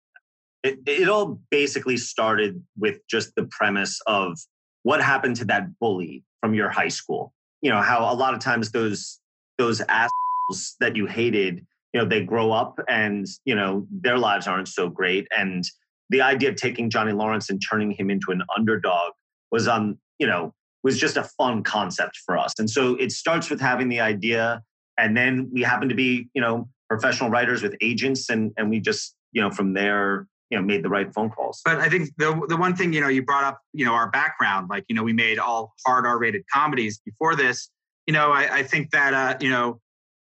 It, 0.62 0.78
it 0.86 1.08
all 1.08 1.40
basically 1.50 1.96
started 1.96 2.62
with 2.78 2.98
just 3.08 3.34
the 3.34 3.48
premise 3.50 3.98
of 4.06 4.38
what 4.82 5.02
happened 5.02 5.36
to 5.36 5.44
that 5.46 5.78
bully 5.78 6.22
from 6.42 6.54
your 6.54 6.68
high 6.68 6.88
school. 6.88 7.32
You 7.62 7.70
know, 7.70 7.80
how 7.80 8.12
a 8.12 8.14
lot 8.14 8.34
of 8.34 8.40
times 8.40 8.72
those 8.72 9.20
those 9.56 9.80
assholes 9.82 10.76
that 10.80 10.96
you 10.96 11.06
hated, 11.06 11.64
you 11.92 12.00
know, 12.00 12.06
they 12.06 12.24
grow 12.24 12.52
up 12.52 12.78
and, 12.88 13.26
you 13.44 13.54
know, 13.54 13.86
their 13.90 14.18
lives 14.18 14.46
aren't 14.46 14.68
so 14.68 14.88
great. 14.88 15.26
And 15.36 15.64
the 16.08 16.22
idea 16.22 16.48
of 16.48 16.56
taking 16.56 16.90
Johnny 16.90 17.12
Lawrence 17.12 17.50
and 17.50 17.60
turning 17.70 17.92
him 17.92 18.10
into 18.10 18.32
an 18.32 18.42
underdog 18.56 19.12
was 19.50 19.68
um, 19.68 19.98
you 20.20 20.26
know, 20.26 20.54
was 20.84 20.98
just 20.98 21.16
a 21.16 21.24
fun 21.24 21.64
concept 21.64 22.18
for 22.24 22.38
us. 22.38 22.54
And 22.58 22.70
so 22.70 22.94
it 22.94 23.10
starts 23.10 23.50
with 23.50 23.60
having 23.60 23.88
the 23.88 24.00
idea 24.00 24.62
and 24.96 25.16
then 25.16 25.50
we 25.52 25.62
happen 25.62 25.88
to 25.88 25.94
be, 25.94 26.28
you 26.34 26.42
know, 26.42 26.68
professional 26.88 27.30
writers 27.30 27.62
with 27.62 27.74
agents 27.80 28.30
and 28.30 28.52
and 28.56 28.70
we 28.70 28.78
just, 28.78 29.16
you 29.32 29.42
know, 29.42 29.50
from 29.50 29.72
there 29.74 30.26
you 30.50 30.58
know 30.58 30.64
made 30.64 30.82
the 30.82 30.88
right 30.88 31.12
phone 31.14 31.30
calls. 31.30 31.60
But 31.64 31.78
i 31.78 31.88
think 31.88 32.10
the 32.18 32.44
the 32.48 32.56
one 32.56 32.74
thing 32.74 32.92
you 32.92 33.00
know 33.00 33.08
you 33.08 33.22
brought 33.22 33.44
up 33.44 33.60
you 33.72 33.84
know 33.84 33.92
our 33.92 34.10
background 34.10 34.68
like 34.68 34.84
you 34.88 34.96
know 34.96 35.02
we 35.02 35.12
made 35.12 35.38
all 35.38 35.74
hard 35.86 36.06
r 36.06 36.18
rated 36.18 36.44
comedies 36.52 37.00
before 37.04 37.36
this. 37.36 37.70
You 38.06 38.14
know 38.14 38.32
i, 38.32 38.58
I 38.58 38.62
think 38.64 38.90
that 38.90 39.14
uh 39.14 39.36
you 39.40 39.50
know 39.50 39.80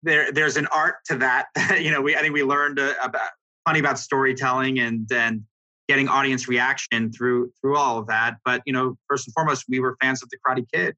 there 0.04 0.32
there's 0.32 0.58
an 0.58 0.68
art 0.68 0.96
to 1.06 1.18
that. 1.20 1.48
You 1.80 1.92
know 1.92 2.02
we 2.02 2.16
i 2.16 2.22
think 2.22 2.34
we 2.34 2.44
learned 2.44 2.80
uh, 2.80 2.94
about 3.04 3.30
plenty 3.66 3.80
about 3.80 4.00
storytelling 4.00 4.80
and 4.80 5.10
and 5.12 5.44
getting 5.88 6.08
audience 6.08 6.48
reaction 6.48 7.12
through 7.12 7.52
through 7.62 7.78
all 7.78 7.98
of 7.98 8.08
that 8.08 8.36
but 8.46 8.62
you 8.66 8.74
know 8.74 8.98
first 9.08 9.28
and 9.28 9.34
foremost 9.34 9.66
we 9.70 9.80
were 9.80 9.96
fans 10.02 10.22
of 10.22 10.30
the 10.30 10.38
karate 10.46 10.66
kid 10.72 10.96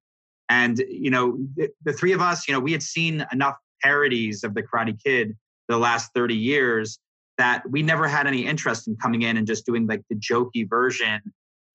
and 0.50 0.80
you 0.90 1.10
know 1.10 1.38
the, 1.56 1.70
the 1.84 1.94
three 1.94 2.12
of 2.12 2.22
us 2.22 2.48
you 2.48 2.54
know 2.54 2.60
we 2.60 2.72
had 2.72 2.84
seen 2.84 3.26
enough 3.32 3.56
parodies 3.82 4.44
of 4.44 4.54
the 4.54 4.64
karate 4.64 4.98
kid 5.04 5.36
the 5.68 5.78
last 5.78 6.12
30 6.14 6.36
years 6.36 7.00
that 7.38 7.64
we 7.70 7.82
never 7.82 8.08
had 8.08 8.28
any 8.28 8.46
interest 8.46 8.88
in 8.88 8.96
coming 8.98 9.22
in 9.22 9.38
and 9.38 9.48
just 9.48 9.66
doing 9.66 9.88
like 9.88 10.02
the 10.10 10.16
jokey 10.16 10.68
version 10.68 11.22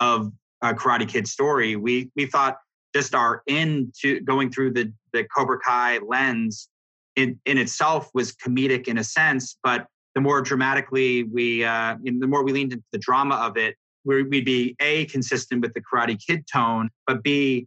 of 0.01 0.31
a 0.63 0.75
Karate 0.75 1.09
Kid 1.09 1.29
story. 1.29 1.77
We 1.77 2.11
we 2.17 2.27
thought 2.27 2.59
just 2.95 3.15
our 3.15 3.43
into 3.47 4.21
going 4.21 4.51
through 4.51 4.73
the 4.73 4.93
the 5.13 5.25
Cobra 5.25 5.59
Kai 5.59 5.99
lens 5.99 6.69
in 7.17 7.39
in 7.45 7.59
itself 7.59 8.11
was 8.15 8.33
comedic 8.33 8.89
in 8.89 8.99
a 8.99 9.05
sense, 9.05 9.57
but 9.63 9.87
the 10.15 10.21
more 10.21 10.41
dramatically 10.41 11.25
we, 11.25 11.65
uh, 11.65 11.97
the 12.03 12.27
more 12.27 12.45
we 12.45 12.53
leaned 12.53 12.73
into 12.73 12.85
the 12.93 12.99
drama 12.99 13.37
of 13.37 13.57
it, 13.57 13.77
we'd 14.05 14.45
be 14.45 14.77
a 14.81 15.07
consistent 15.07 15.63
with 15.63 15.75
the 15.75 15.81
Karate 15.81 16.19
Kid 16.25 16.47
tone, 16.47 16.91
but 17.07 17.23
b 17.23 17.67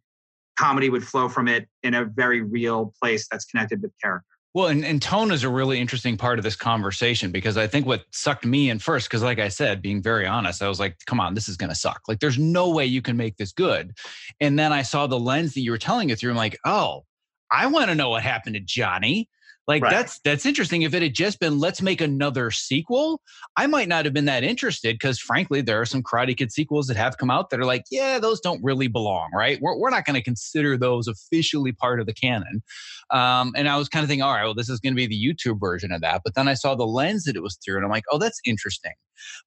comedy 0.58 0.90
would 0.90 1.06
flow 1.06 1.30
from 1.30 1.48
it 1.48 1.68
in 1.84 1.94
a 1.94 2.06
very 2.06 2.42
real 2.42 2.94
place 3.00 3.28
that's 3.30 3.46
connected 3.46 3.82
with 3.82 3.92
character. 4.02 4.26
Well, 4.54 4.68
and, 4.68 4.84
and 4.84 5.00
tone 5.00 5.32
is 5.32 5.44
a 5.44 5.50
really 5.50 5.80
interesting 5.80 6.18
part 6.18 6.40
of 6.40 6.44
this 6.44 6.56
conversation 6.56 7.32
because 7.32 7.58
I 7.58 7.68
think 7.68 7.86
what 7.86 8.06
sucked 8.12 8.44
me 8.44 8.72
in 8.72 8.80
first, 8.80 9.08
because 9.08 9.22
like 9.22 9.38
I 9.38 9.50
said, 9.50 9.84
being 9.84 10.02
very 10.02 10.26
honest, 10.26 10.64
I 10.64 10.68
was 10.68 10.80
like, 10.80 10.98
come 11.06 11.20
on, 11.20 11.36
this 11.36 11.48
is 11.48 11.58
going 11.58 11.70
to 11.70 11.76
suck. 11.76 12.02
Like, 12.08 12.20
there's 12.20 12.40
no 12.40 12.70
way 12.70 12.86
you 12.86 13.04
can 13.04 13.18
make 13.18 13.38
this 13.38 13.52
good. 13.52 13.96
And 14.40 14.58
then 14.58 14.74
I 14.74 14.82
saw 14.82 15.06
the 15.06 15.20
lens 15.20 15.54
that 15.54 15.62
you 15.62 15.70
were 15.70 15.78
telling 15.78 16.10
it 16.10 16.18
through. 16.18 16.32
I'm 16.32 16.38
like, 16.38 16.58
oh, 16.66 17.04
I 17.52 17.68
want 17.68 17.90
to 17.90 17.96
know 17.96 18.10
what 18.10 18.24
happened 18.24 18.56
to 18.56 18.60
Johnny. 18.60 19.30
Like 19.68 19.84
right. 19.84 19.92
that's 19.92 20.20
that's 20.20 20.46
interesting. 20.46 20.84
If 20.84 20.94
it 20.94 21.02
had 21.02 21.14
just 21.14 21.40
been 21.40 21.60
let's 21.60 21.82
make 21.82 22.00
another 22.00 22.52
sequel, 22.52 23.22
I 23.58 23.68
might 23.68 23.90
not 23.90 24.06
have 24.06 24.14
been 24.14 24.26
that 24.26 24.44
interested 24.44 24.96
because 24.96 25.20
frankly, 25.20 25.62
there 25.62 25.82
are 25.82 25.86
some 25.86 26.02
Karate 26.02 26.38
Kid 26.38 26.54
sequels 26.54 26.88
that 26.88 26.96
have 26.96 27.18
come 27.18 27.30
out 27.30 27.50
that 27.50 27.60
are 27.60 27.66
like, 27.66 27.84
yeah, 27.92 28.18
those 28.18 28.40
don't 28.40 28.64
really 28.64 28.88
belong, 28.88 29.30
right? 29.34 29.60
We're 29.62 29.78
we're 29.78 29.90
not 29.90 30.06
going 30.06 30.16
to 30.16 30.24
consider 30.24 30.78
those 30.78 31.08
officially 31.08 31.74
part 31.74 32.00
of 32.00 32.06
the 32.06 32.14
canon. 32.14 32.64
Um, 33.12 33.54
and 33.56 33.68
I 33.68 33.78
was 33.78 33.90
kind 33.90 34.04
of 34.04 34.10
thinking, 34.10 34.24
all 34.24 34.34
right, 34.34 34.46
well, 34.46 34.54
this 34.54 34.70
is 34.70 34.80
going 34.80 34.94
to 34.94 34.96
be 34.96 35.08
the 35.08 35.22
YouTube 35.22 35.60
version 35.60 35.92
of 35.92 36.00
that. 36.02 36.22
But 36.24 36.36
then 36.36 36.48
I 36.48 36.54
saw 36.54 36.76
the 36.76 36.88
lens 36.88 37.26
that 37.26 37.36
it 37.36 37.44
was 37.44 37.58
through, 37.64 37.76
and 37.76 37.84
I'm 37.84 37.92
like, 37.92 38.06
oh, 38.12 38.18
that's 38.18 38.40
interesting. 38.46 38.94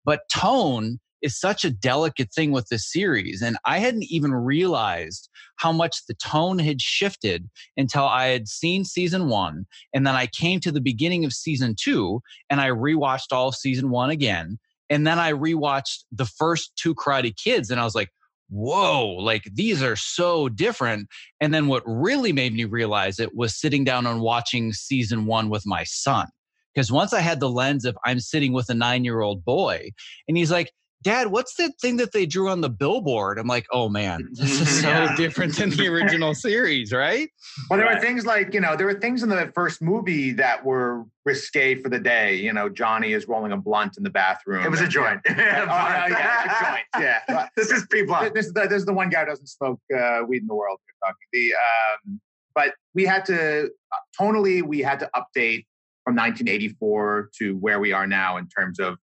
But 0.04 0.28
tone 0.30 1.00
is 1.22 1.38
such 1.38 1.64
a 1.64 1.70
delicate 1.70 2.32
thing 2.32 2.50
with 2.50 2.68
this 2.68 2.90
series. 2.90 3.42
And 3.42 3.56
I 3.64 3.78
hadn't 3.78 4.04
even 4.04 4.32
realized 4.32 5.28
how 5.56 5.72
much 5.72 6.06
the 6.06 6.14
tone 6.14 6.58
had 6.58 6.80
shifted 6.80 7.48
until 7.76 8.04
I 8.04 8.26
had 8.26 8.48
seen 8.48 8.84
season 8.84 9.28
one. 9.28 9.66
And 9.94 10.06
then 10.06 10.14
I 10.14 10.26
came 10.26 10.60
to 10.60 10.72
the 10.72 10.80
beginning 10.80 11.24
of 11.24 11.32
season 11.32 11.74
two 11.78 12.20
and 12.48 12.60
I 12.60 12.68
rewatched 12.68 13.32
all 13.32 13.48
of 13.48 13.54
season 13.54 13.90
one 13.90 14.10
again. 14.10 14.58
And 14.88 15.06
then 15.06 15.18
I 15.18 15.32
rewatched 15.32 16.04
the 16.10 16.26
first 16.26 16.72
two 16.76 16.94
Karate 16.94 17.36
Kids 17.36 17.70
and 17.70 17.80
I 17.80 17.84
was 17.84 17.94
like, 17.94 18.10
whoa, 18.50 19.06
like 19.06 19.44
these 19.52 19.82
are 19.82 19.96
so 19.96 20.48
different. 20.48 21.08
And 21.40 21.54
then 21.54 21.68
what 21.68 21.84
really 21.86 22.32
made 22.32 22.52
me 22.52 22.64
realize 22.64 23.18
it 23.18 23.36
was 23.36 23.58
sitting 23.58 23.84
down 23.84 24.06
and 24.06 24.20
watching 24.20 24.72
season 24.72 25.26
one 25.26 25.48
with 25.48 25.62
my 25.64 25.84
son. 25.84 26.26
Because 26.74 26.92
once 26.92 27.12
I 27.12 27.20
had 27.20 27.40
the 27.40 27.50
lens 27.50 27.84
of 27.84 27.96
I'm 28.04 28.20
sitting 28.20 28.52
with 28.52 28.68
a 28.68 28.74
nine 28.74 29.04
year 29.04 29.20
old 29.20 29.44
boy, 29.44 29.90
and 30.28 30.36
he's 30.36 30.50
like, 30.50 30.70
Dad, 31.02 31.28
what's 31.28 31.54
the 31.54 31.72
thing 31.80 31.96
that 31.96 32.12
they 32.12 32.26
drew 32.26 32.50
on 32.50 32.60
the 32.60 32.68
billboard? 32.68 33.38
I'm 33.38 33.46
like, 33.46 33.66
oh 33.72 33.88
man, 33.88 34.28
this 34.32 34.60
is 34.60 34.82
so 34.82 34.88
yeah. 34.88 35.16
different 35.16 35.56
than 35.56 35.70
the 35.70 35.88
original 35.88 36.34
series, 36.34 36.92
right? 36.92 37.30
Well, 37.68 37.78
there 37.78 37.88
were 37.88 38.00
things 38.00 38.26
like, 38.26 38.52
you 38.52 38.60
know, 38.60 38.76
there 38.76 38.86
were 38.86 39.00
things 39.00 39.22
in 39.22 39.30
the 39.30 39.50
first 39.54 39.80
movie 39.80 40.32
that 40.32 40.62
were 40.64 41.04
risque 41.24 41.80
for 41.80 41.88
the 41.88 41.98
day. 41.98 42.36
You 42.36 42.52
know, 42.52 42.68
Johnny 42.68 43.12
is 43.12 43.26
rolling 43.28 43.52
a 43.52 43.56
blunt 43.56 43.96
in 43.96 44.04
the 44.04 44.10
bathroom. 44.10 44.64
It 44.64 44.70
was 44.70 44.82
a 44.82 44.88
joint. 44.88 45.20
oh, 45.28 45.32
yeah, 45.36 46.44
it's 46.44 46.60
a 46.60 46.64
joint. 46.64 46.86
Yeah. 47.28 47.48
this 47.56 47.70
is 47.70 47.86
people. 47.86 48.16
This 48.34 48.46
is 48.46 48.52
the, 48.52 48.62
this 48.62 48.78
is 48.78 48.84
the 48.84 48.92
one 48.92 49.08
guy 49.08 49.20
who 49.20 49.26
doesn't 49.26 49.46
smoke 49.46 49.80
uh, 49.96 50.20
weed 50.28 50.42
in 50.42 50.46
the 50.46 50.54
world. 50.54 50.78
We're 51.02 51.08
talking. 51.08 51.26
The, 51.32 51.52
um, 51.54 52.20
but 52.54 52.74
we 52.94 53.04
had 53.04 53.24
to, 53.26 53.66
uh, 53.66 53.96
tonally, 54.20 54.62
we 54.62 54.80
had 54.80 55.00
to 55.00 55.10
update 55.14 55.64
from 56.04 56.16
1984 56.16 57.30
to 57.38 57.56
where 57.56 57.80
we 57.80 57.92
are 57.92 58.06
now 58.06 58.36
in 58.36 58.48
terms 58.48 58.78
of 58.78 58.98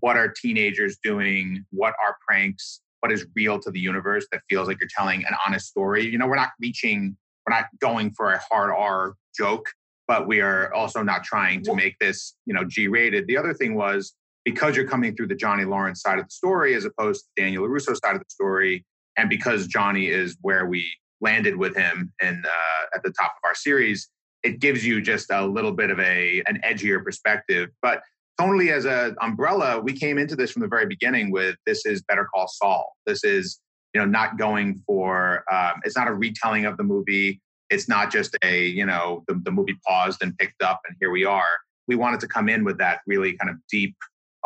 what 0.00 0.16
are 0.16 0.28
teenagers 0.28 0.98
doing? 1.02 1.64
What 1.70 1.94
are 2.04 2.16
pranks? 2.26 2.80
What 3.00 3.10
is 3.10 3.26
real 3.34 3.58
to 3.60 3.70
the 3.70 3.80
universe 3.80 4.26
that 4.30 4.42
feels 4.48 4.68
like 4.68 4.78
you're 4.80 4.88
telling 4.96 5.24
an 5.24 5.34
honest 5.46 5.66
story? 5.68 6.06
You 6.06 6.18
know, 6.18 6.26
we're 6.26 6.36
not 6.36 6.50
reaching, 6.60 7.16
we're 7.46 7.54
not 7.54 7.66
going 7.80 8.12
for 8.12 8.32
a 8.32 8.38
hard 8.38 8.70
R 8.70 9.14
joke, 9.36 9.66
but 10.06 10.26
we 10.26 10.40
are 10.40 10.72
also 10.74 11.02
not 11.02 11.24
trying 11.24 11.62
to 11.64 11.74
make 11.74 11.98
this, 11.98 12.34
you 12.46 12.54
know, 12.54 12.64
G 12.64 12.88
rated. 12.88 13.26
The 13.26 13.36
other 13.36 13.54
thing 13.54 13.74
was 13.74 14.14
because 14.44 14.76
you're 14.76 14.86
coming 14.86 15.14
through 15.14 15.28
the 15.28 15.34
Johnny 15.34 15.64
Lawrence 15.64 16.02
side 16.02 16.18
of 16.18 16.26
the 16.26 16.30
story 16.30 16.74
as 16.74 16.84
opposed 16.84 17.24
to 17.24 17.42
Daniel 17.42 17.66
LaRusso 17.66 17.96
side 18.04 18.16
of 18.16 18.20
the 18.20 18.28
story, 18.28 18.84
and 19.16 19.28
because 19.28 19.66
Johnny 19.66 20.08
is 20.08 20.36
where 20.42 20.66
we 20.66 20.90
landed 21.20 21.56
with 21.56 21.76
him 21.76 22.12
and 22.22 22.44
uh, 22.44 22.96
at 22.96 23.02
the 23.02 23.10
top 23.10 23.32
of 23.32 23.46
our 23.46 23.54
series, 23.54 24.08
it 24.42 24.58
gives 24.58 24.86
you 24.86 25.02
just 25.02 25.30
a 25.30 25.46
little 25.46 25.72
bit 25.72 25.90
of 25.90 26.00
a 26.00 26.42
an 26.46 26.60
edgier 26.64 27.02
perspective. 27.04 27.68
But 27.82 28.02
tonally 28.40 28.72
as 28.72 28.84
an 28.84 29.16
umbrella, 29.20 29.80
we 29.80 29.92
came 29.92 30.18
into 30.18 30.34
this 30.34 30.50
from 30.50 30.62
the 30.62 30.68
very 30.68 30.86
beginning 30.86 31.30
with 31.30 31.56
this 31.66 31.84
is 31.84 32.02
Better 32.02 32.26
Call 32.32 32.48
Saul. 32.48 32.96
This 33.06 33.24
is 33.24 33.60
you 33.94 34.00
know 34.00 34.06
not 34.06 34.38
going 34.38 34.82
for 34.86 35.44
um, 35.52 35.80
it's 35.84 35.96
not 35.96 36.08
a 36.08 36.14
retelling 36.14 36.64
of 36.64 36.76
the 36.76 36.84
movie. 36.84 37.40
It's 37.68 37.88
not 37.88 38.10
just 38.10 38.36
a 38.42 38.66
you 38.66 38.86
know 38.86 39.24
the, 39.28 39.40
the 39.44 39.50
movie 39.50 39.76
paused 39.86 40.22
and 40.22 40.36
picked 40.38 40.62
up 40.62 40.80
and 40.88 40.96
here 41.00 41.10
we 41.10 41.24
are. 41.24 41.48
We 41.86 41.96
wanted 41.96 42.20
to 42.20 42.28
come 42.28 42.48
in 42.48 42.64
with 42.64 42.78
that 42.78 43.00
really 43.06 43.36
kind 43.36 43.50
of 43.50 43.56
deep, 43.70 43.96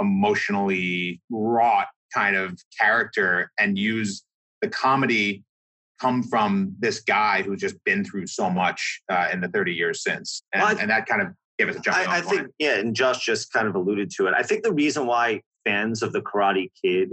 emotionally 0.01 1.21
wrought 1.31 1.89
kind 2.13 2.37
of 2.37 2.59
character 2.81 3.51
and 3.59 3.79
use 3.79 4.25
the 4.63 4.69
comedy 4.69 5.45
come 6.01 6.23
from 6.23 6.75
this 6.81 7.01
guy 7.01 7.43
who's 7.43 7.61
just 7.61 7.77
been 7.85 8.05
through 8.05 8.27
so 8.27 8.51
much 8.51 9.01
uh, 9.11 9.29
in 9.33 9.41
the 9.41 9.49
30 9.49 9.73
years 9.73 10.03
since 10.03 10.43
and, 10.53 10.63
well, 10.63 10.77
and 10.79 10.91
that 10.91 11.07
kind 11.07 11.23
of 11.23 11.29
give 11.58 11.68
us 11.68 11.76
a 11.76 11.80
jump. 11.80 11.96
I, 11.96 12.18
I 12.18 12.20
think, 12.20 12.49
yeah, 12.58 12.78
and 12.78 12.94
Josh 12.94 13.25
just 13.25 13.52
kind 13.52 13.68
of 13.68 13.75
alluded 13.75 14.11
to 14.16 14.26
it. 14.26 14.34
I 14.37 14.42
think 14.42 14.62
the 14.62 14.73
reason 14.73 15.06
why 15.06 15.42
fans 15.64 16.02
of 16.02 16.12
the 16.12 16.20
Karate 16.20 16.70
Kid 16.82 17.11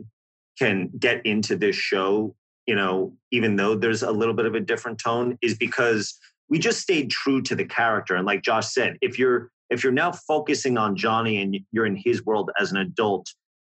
can 0.58 0.90
get 1.00 1.26
into 1.26 1.56
this 1.56 1.76
show, 1.76 2.36
you 2.68 2.76
know, 2.76 3.14
even 3.32 3.56
though 3.56 3.76
there's 3.76 4.04
a 4.04 4.12
little 4.12 4.34
bit 4.34 4.46
of 4.46 4.56
a 4.56 4.60
different 4.60 5.00
tone, 5.00 5.38
is 5.42 5.56
because 5.58 6.18
we 6.50 6.60
just 6.60 6.82
stayed 6.82 7.10
true 7.10 7.42
to 7.44 7.56
the 7.56 7.66
character. 7.66 8.16
And 8.16 8.26
like 8.26 8.44
Josh 8.44 8.68
said, 8.68 8.98
if 9.02 9.18
you're 9.18 9.50
if 9.70 9.84
you're 9.84 9.94
now 9.94 10.12
focusing 10.12 10.78
on 10.78 10.98
Johnny 10.98 11.42
and 11.42 11.58
you're 11.72 11.86
in 11.86 11.96
his 11.96 12.26
world 12.26 12.52
as 12.60 12.72
an 12.72 12.78
adult, 12.78 13.28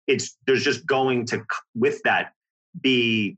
it's 0.08 0.38
there's 0.48 0.64
just 0.64 0.86
going 0.86 1.26
to 1.28 1.44
with 1.76 2.02
that 2.04 2.32
be 2.80 3.38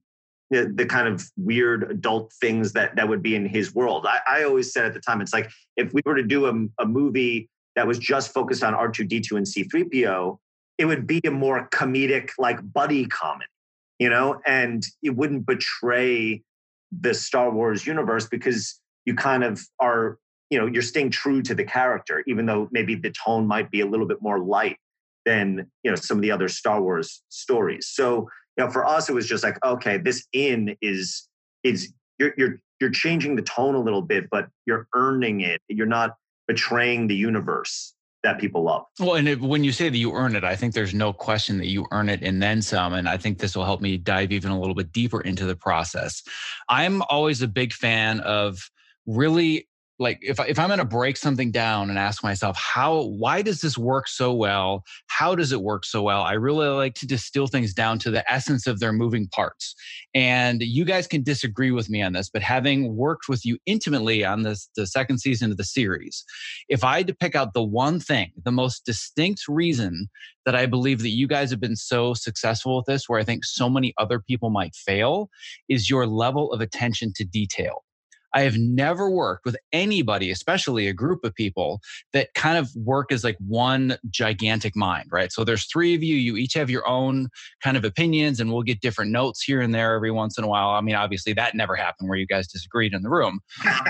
the, 0.52 0.72
the 0.76 0.86
kind 0.86 1.08
of 1.08 1.24
weird 1.38 1.90
adult 1.90 2.32
things 2.34 2.74
that 2.74 2.96
that 2.98 3.08
would 3.08 3.24
be 3.24 3.36
in 3.36 3.46
his 3.46 3.74
world. 3.74 4.06
I, 4.06 4.20
I 4.30 4.44
always 4.44 4.72
said 4.72 4.86
at 4.86 4.94
the 4.94 5.00
time, 5.00 5.22
it's 5.22 5.34
like 5.34 5.50
if 5.78 5.94
we 5.94 6.02
were 6.06 6.16
to 6.16 6.24
do 6.24 6.46
a, 6.46 6.84
a 6.84 6.86
movie 6.86 7.50
that 7.76 7.88
was 7.88 7.98
just 7.98 8.34
focused 8.34 8.64
on 8.64 8.74
R2D2 8.74 9.32
and 9.38 9.46
C3PO, 9.46 10.38
it 10.78 10.86
would 10.86 11.08
be 11.08 11.22
a 11.26 11.32
more 11.32 11.70
comedic, 11.70 12.32
like 12.38 12.60
buddy 12.74 13.06
comedy, 13.06 13.50
you 13.98 14.10
know, 14.10 14.42
and 14.46 14.86
it 15.02 15.16
wouldn't 15.16 15.46
betray 15.46 16.44
the 16.92 17.14
Star 17.14 17.50
Wars 17.50 17.88
universe 17.88 18.28
because 18.28 18.80
you 19.06 19.16
kind 19.16 19.44
of 19.44 19.62
are 19.80 20.18
you 20.50 20.60
know 20.60 20.68
you're 20.68 20.82
staying 20.82 21.10
true 21.10 21.42
to 21.42 21.56
the 21.56 21.64
character 21.64 22.24
even 22.28 22.46
though 22.46 22.68
maybe 22.72 22.94
the 22.94 23.12
tone 23.12 23.48
might 23.48 23.72
be 23.72 23.80
a 23.82 23.86
little 23.86 24.06
bit 24.06 24.22
more 24.22 24.40
light 24.40 24.78
than 25.26 25.72
you 25.84 25.90
know 25.90 25.96
some 25.96 26.18
of 26.18 26.22
the 26.22 26.32
other 26.32 26.50
star 26.50 26.82
wars 26.82 27.24
stories 27.30 27.88
so 27.88 28.28
you 28.58 28.66
know 28.66 28.72
for 28.72 28.86
us 28.86 29.10
it 29.10 29.14
was 29.14 29.28
just 29.28 29.44
like 29.44 29.58
okay 29.66 29.98
this 29.98 30.28
in 30.34 30.76
is 30.82 31.28
is 31.64 31.94
you're 32.20 32.34
you're 32.38 32.60
you're 32.80 32.92
changing 32.92 33.36
the 33.36 33.42
tone 33.42 33.76
a 33.76 33.80
little 33.80 34.02
bit 34.02 34.30
but 34.30 34.48
you're 34.66 34.88
earning 34.96 35.42
it 35.42 35.62
you're 35.68 35.88
not 35.88 36.16
betraying 36.48 37.08
the 37.08 37.16
universe 37.16 37.94
that 38.24 38.40
people 38.40 38.64
love. 38.64 38.86
Well, 39.00 39.16
and 39.16 39.28
it, 39.28 39.42
when 39.42 39.64
you 39.64 39.72
say 39.72 39.90
that 39.90 39.98
you 39.98 40.14
earn 40.14 40.36
it, 40.36 40.44
I 40.44 40.56
think 40.56 40.74
there's 40.74 40.94
no 40.94 41.12
question 41.12 41.58
that 41.58 41.68
you 41.68 41.88
earn 41.92 42.10
it 42.10 42.22
and 42.22 42.42
then 42.42 42.62
some. 42.62 42.94
And 42.94 43.10
I 43.10 43.18
think 43.18 43.40
this 43.40 43.56
will 43.56 43.66
help 43.66 43.82
me 43.82 43.98
dive 43.98 44.32
even 44.32 44.52
a 44.52 44.60
little 44.60 44.76
bit 44.76 44.92
deeper 44.92 45.22
into 45.22 45.46
the 45.46 45.56
process. 45.56 46.22
I'm 46.70 47.02
always 47.04 47.42
a 47.42 47.48
big 47.48 47.74
fan 47.74 48.20
of 48.20 48.70
really 49.08 49.68
like 50.02 50.20
if, 50.22 50.40
if 50.40 50.60
i'm 50.60 50.68
going 50.68 50.80
to 50.80 50.86
break 50.86 51.16
something 51.16 51.52
down 51.52 51.90
and 51.90 51.98
ask 51.98 52.24
myself 52.24 52.58
how 52.58 53.04
why 53.04 53.42
does 53.42 53.62
this 53.62 53.78
work 53.78 54.08
so 54.08 54.34
well? 54.34 54.84
How 55.08 55.36
does 55.36 55.52
it 55.52 55.62
work 55.62 55.86
so 55.86 56.02
well? 56.02 56.22
I 56.22 56.34
really 56.34 56.68
like 56.68 56.96
to 56.96 57.08
distill 57.08 57.48
things 57.48 57.74
down 57.74 58.00
to 58.00 58.12
the 58.12 58.30
essence 58.32 58.68
of 58.68 58.80
their 58.80 58.94
moving 58.94 59.28
parts. 59.28 59.76
And 60.14 60.62
you 60.62 60.86
guys 60.86 61.08
can 61.08 61.24
disagree 61.24 61.72
with 61.72 61.90
me 61.90 62.02
on 62.02 62.14
this 62.14 62.30
but 62.30 62.42
having 62.42 62.96
worked 62.96 63.28
with 63.30 63.46
you 63.46 63.58
intimately 63.66 64.26
on 64.26 64.44
this 64.44 64.70
the 64.76 64.88
second 64.88 65.20
season 65.20 65.52
of 65.52 65.58
the 65.58 65.64
series 65.64 66.24
if 66.70 66.84
i 66.84 66.98
had 66.98 67.08
to 67.08 67.16
pick 67.16 67.36
out 67.36 67.54
the 67.54 67.64
one 67.64 68.00
thing 68.00 68.32
the 68.44 68.52
most 68.52 68.86
distinct 68.86 69.44
reason 69.48 70.08
that 70.46 70.56
i 70.56 70.66
believe 70.66 71.02
that 71.02 71.10
you 71.10 71.28
guys 71.28 71.50
have 71.52 71.60
been 71.60 71.76
so 71.76 72.14
successful 72.14 72.78
with 72.78 72.86
this 72.86 73.08
where 73.08 73.20
i 73.20 73.24
think 73.24 73.44
so 73.46 73.70
many 73.70 73.94
other 73.98 74.20
people 74.20 74.50
might 74.50 74.76
fail 74.76 75.30
is 75.70 75.90
your 75.90 76.08
level 76.08 76.52
of 76.52 76.62
attention 76.62 77.12
to 77.16 77.24
detail 77.24 77.84
I 78.34 78.42
have 78.42 78.58
never 78.58 79.10
worked 79.10 79.46
with 79.46 79.58
anybody, 79.74 80.32
especially 80.32 80.88
a 80.88 80.94
group 80.94 81.24
of 81.24 81.34
people 81.36 81.82
that 82.14 82.34
kind 82.34 82.58
of 82.58 82.70
work 82.76 83.12
as 83.12 83.24
like 83.24 83.38
one 83.40 83.98
gigantic 84.10 84.76
mind, 84.76 85.10
right? 85.12 85.32
So 85.32 85.44
there's 85.44 85.66
three 85.66 85.96
of 85.96 86.04
you, 86.04 86.16
you 86.16 86.38
each 86.38 86.54
have 86.54 86.70
your 86.70 86.88
own 86.88 87.30
kind 87.64 87.78
of 87.78 87.84
opinions, 87.84 88.40
and 88.40 88.52
we'll 88.52 88.64
get 88.64 88.82
different 88.82 89.12
notes 89.12 89.44
here 89.44 89.62
and 89.62 89.74
there 89.74 89.96
every 89.96 90.12
once 90.12 90.38
in 90.38 90.44
a 90.44 90.48
while. 90.48 90.70
I 90.70 90.82
mean, 90.82 90.96
obviously 90.96 91.34
that 91.34 91.56
never 91.56 91.76
happened 91.76 92.10
where 92.10 92.18
you 92.18 92.28
guys 92.28 92.48
disagreed 92.48 92.94
in 92.94 93.02
the 93.04 93.10
room. 93.10 93.40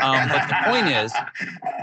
Um, 0.01 0.27
but 0.29 0.47
the 0.47 0.55
point 0.65 0.87
is, 0.87 1.13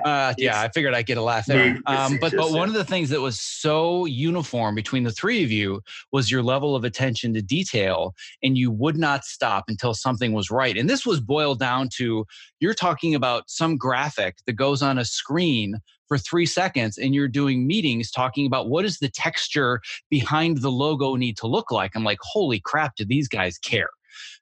uh, 0.05 0.35
yeah, 0.39 0.61
I 0.61 0.69
figured 0.69 0.95
I'd 0.95 1.07
get 1.07 1.19
a 1.19 1.23
laugh 1.23 1.47
there. 1.47 1.79
Um, 1.87 2.19
but 2.21 2.33
but 2.37 2.53
one 2.53 2.69
of 2.69 2.75
the 2.75 2.85
things 2.85 3.11
that 3.11 3.21
was 3.21 3.41
so 3.41 4.05
uniform 4.05 4.75
between 4.75 5.05
the 5.05 5.13
three 5.13 5.45
of 5.45 5.51
you 5.51 5.83
was 6.13 6.31
your 6.31 6.43
level 6.43 6.75
of 6.75 6.85
attention 6.85 7.35
to 7.35 7.43
detail, 7.43 8.15
and 8.43 8.57
you 8.59 8.71
would 8.71 8.97
not 8.97 9.25
stop 9.25 9.65
until 9.69 9.95
something 9.95 10.33
was 10.33 10.51
right. 10.51 10.77
And 10.77 10.89
this 10.89 11.07
was 11.07 11.21
boiled 11.21 11.59
down 11.59 11.89
to 11.97 12.27
you're 12.61 12.75
talking 12.75 13.15
about 13.15 13.49
some 13.49 13.77
graphic 13.77 14.39
that 14.47 14.55
goes 14.55 14.83
on 14.83 14.99
a 14.99 15.05
screen 15.05 15.77
for 16.09 16.19
three 16.19 16.47
seconds 16.47 16.99
and 16.99 17.15
you're 17.15 17.29
doing 17.29 17.67
meetings 17.67 18.11
talking 18.11 18.47
about 18.47 18.69
what 18.69 18.83
does 18.83 18.99
the 18.99 19.09
texture 19.09 19.81
behind 20.11 20.59
the 20.59 20.71
logo 20.71 21.15
need 21.15 21.37
to 21.37 21.47
look 21.47 21.71
like. 21.71 21.93
I'm 21.95 22.05
like, 22.05 22.19
holy 22.23 22.61
crap, 22.61 22.97
do 22.97 23.05
these 23.05 23.29
guys 23.29 23.59
care? 23.59 23.91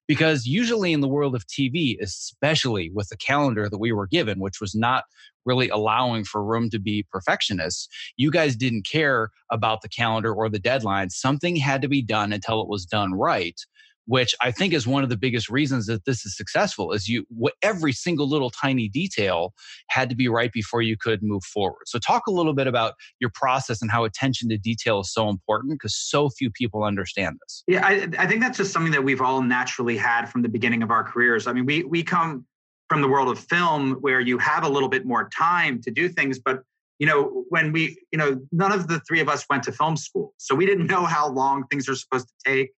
Because 0.06 0.46
usually 0.46 0.92
in 0.92 1.00
the 1.00 1.08
world 1.08 1.34
of 1.34 1.46
TV, 1.48 1.96
especially 2.00 2.90
with 2.94 3.08
the 3.08 3.16
calendar 3.16 3.68
that 3.68 3.78
we 3.78 3.90
were 3.90 4.06
given, 4.06 4.38
which 4.38 4.60
was 4.60 4.74
not 4.74 5.04
really 5.44 5.68
allowing 5.68 6.24
for 6.24 6.44
room 6.44 6.70
to 6.70 6.78
be 6.78 7.04
perfectionists, 7.10 7.88
you 8.16 8.30
guys 8.30 8.54
didn't 8.54 8.86
care 8.86 9.30
about 9.50 9.82
the 9.82 9.88
calendar 9.88 10.32
or 10.32 10.48
the 10.48 10.60
deadline. 10.60 11.10
Something 11.10 11.56
had 11.56 11.82
to 11.82 11.88
be 11.88 12.02
done 12.02 12.32
until 12.32 12.62
it 12.62 12.68
was 12.68 12.86
done 12.86 13.14
right 13.14 13.60
which 14.06 14.34
I 14.40 14.50
think 14.50 14.72
is 14.72 14.86
one 14.86 15.02
of 15.02 15.08
the 15.08 15.16
biggest 15.16 15.50
reasons 15.50 15.86
that 15.86 16.04
this 16.04 16.24
is 16.24 16.36
successful 16.36 16.92
is 16.92 17.08
you 17.08 17.26
every 17.62 17.92
single 17.92 18.28
little 18.28 18.50
tiny 18.50 18.88
detail 18.88 19.52
had 19.88 20.08
to 20.10 20.16
be 20.16 20.28
right 20.28 20.52
before 20.52 20.82
you 20.82 20.96
could 20.96 21.22
move 21.22 21.44
forward. 21.44 21.82
So 21.86 21.98
talk 21.98 22.26
a 22.26 22.30
little 22.30 22.54
bit 22.54 22.66
about 22.66 22.94
your 23.20 23.30
process 23.34 23.82
and 23.82 23.90
how 23.90 24.04
attention 24.04 24.48
to 24.50 24.58
detail 24.58 25.00
is 25.00 25.12
so 25.12 25.28
important 25.28 25.74
because 25.74 25.96
so 25.96 26.30
few 26.30 26.50
people 26.50 26.84
understand 26.84 27.36
this. 27.42 27.64
Yeah, 27.66 27.84
I, 27.84 28.08
I 28.18 28.26
think 28.26 28.40
that's 28.40 28.58
just 28.58 28.72
something 28.72 28.92
that 28.92 29.04
we've 29.04 29.20
all 29.20 29.42
naturally 29.42 29.96
had 29.96 30.26
from 30.26 30.42
the 30.42 30.48
beginning 30.48 30.82
of 30.82 30.90
our 30.90 31.04
careers. 31.04 31.46
I 31.46 31.52
mean, 31.52 31.66
we 31.66 31.82
we 31.84 32.02
come 32.02 32.46
from 32.88 33.02
the 33.02 33.08
world 33.08 33.28
of 33.28 33.38
film 33.38 33.94
where 34.00 34.20
you 34.20 34.38
have 34.38 34.64
a 34.64 34.68
little 34.68 34.88
bit 34.88 35.04
more 35.04 35.28
time 35.36 35.80
to 35.82 35.90
do 35.90 36.08
things, 36.08 36.38
but 36.38 36.62
you 36.98 37.06
know, 37.06 37.44
when 37.50 37.72
we, 37.72 37.98
you 38.10 38.18
know, 38.18 38.40
none 38.52 38.72
of 38.72 38.88
the 38.88 39.00
three 39.00 39.20
of 39.20 39.28
us 39.28 39.44
went 39.50 39.62
to 39.64 39.72
film 39.72 39.96
school. 39.96 40.32
So 40.38 40.54
we 40.54 40.66
didn't 40.66 40.86
know 40.94 41.04
how 41.04 41.28
long 41.28 41.66
things 41.66 41.88
are 41.88 41.94
supposed 41.94 42.28
to 42.28 42.34
take 42.50 42.70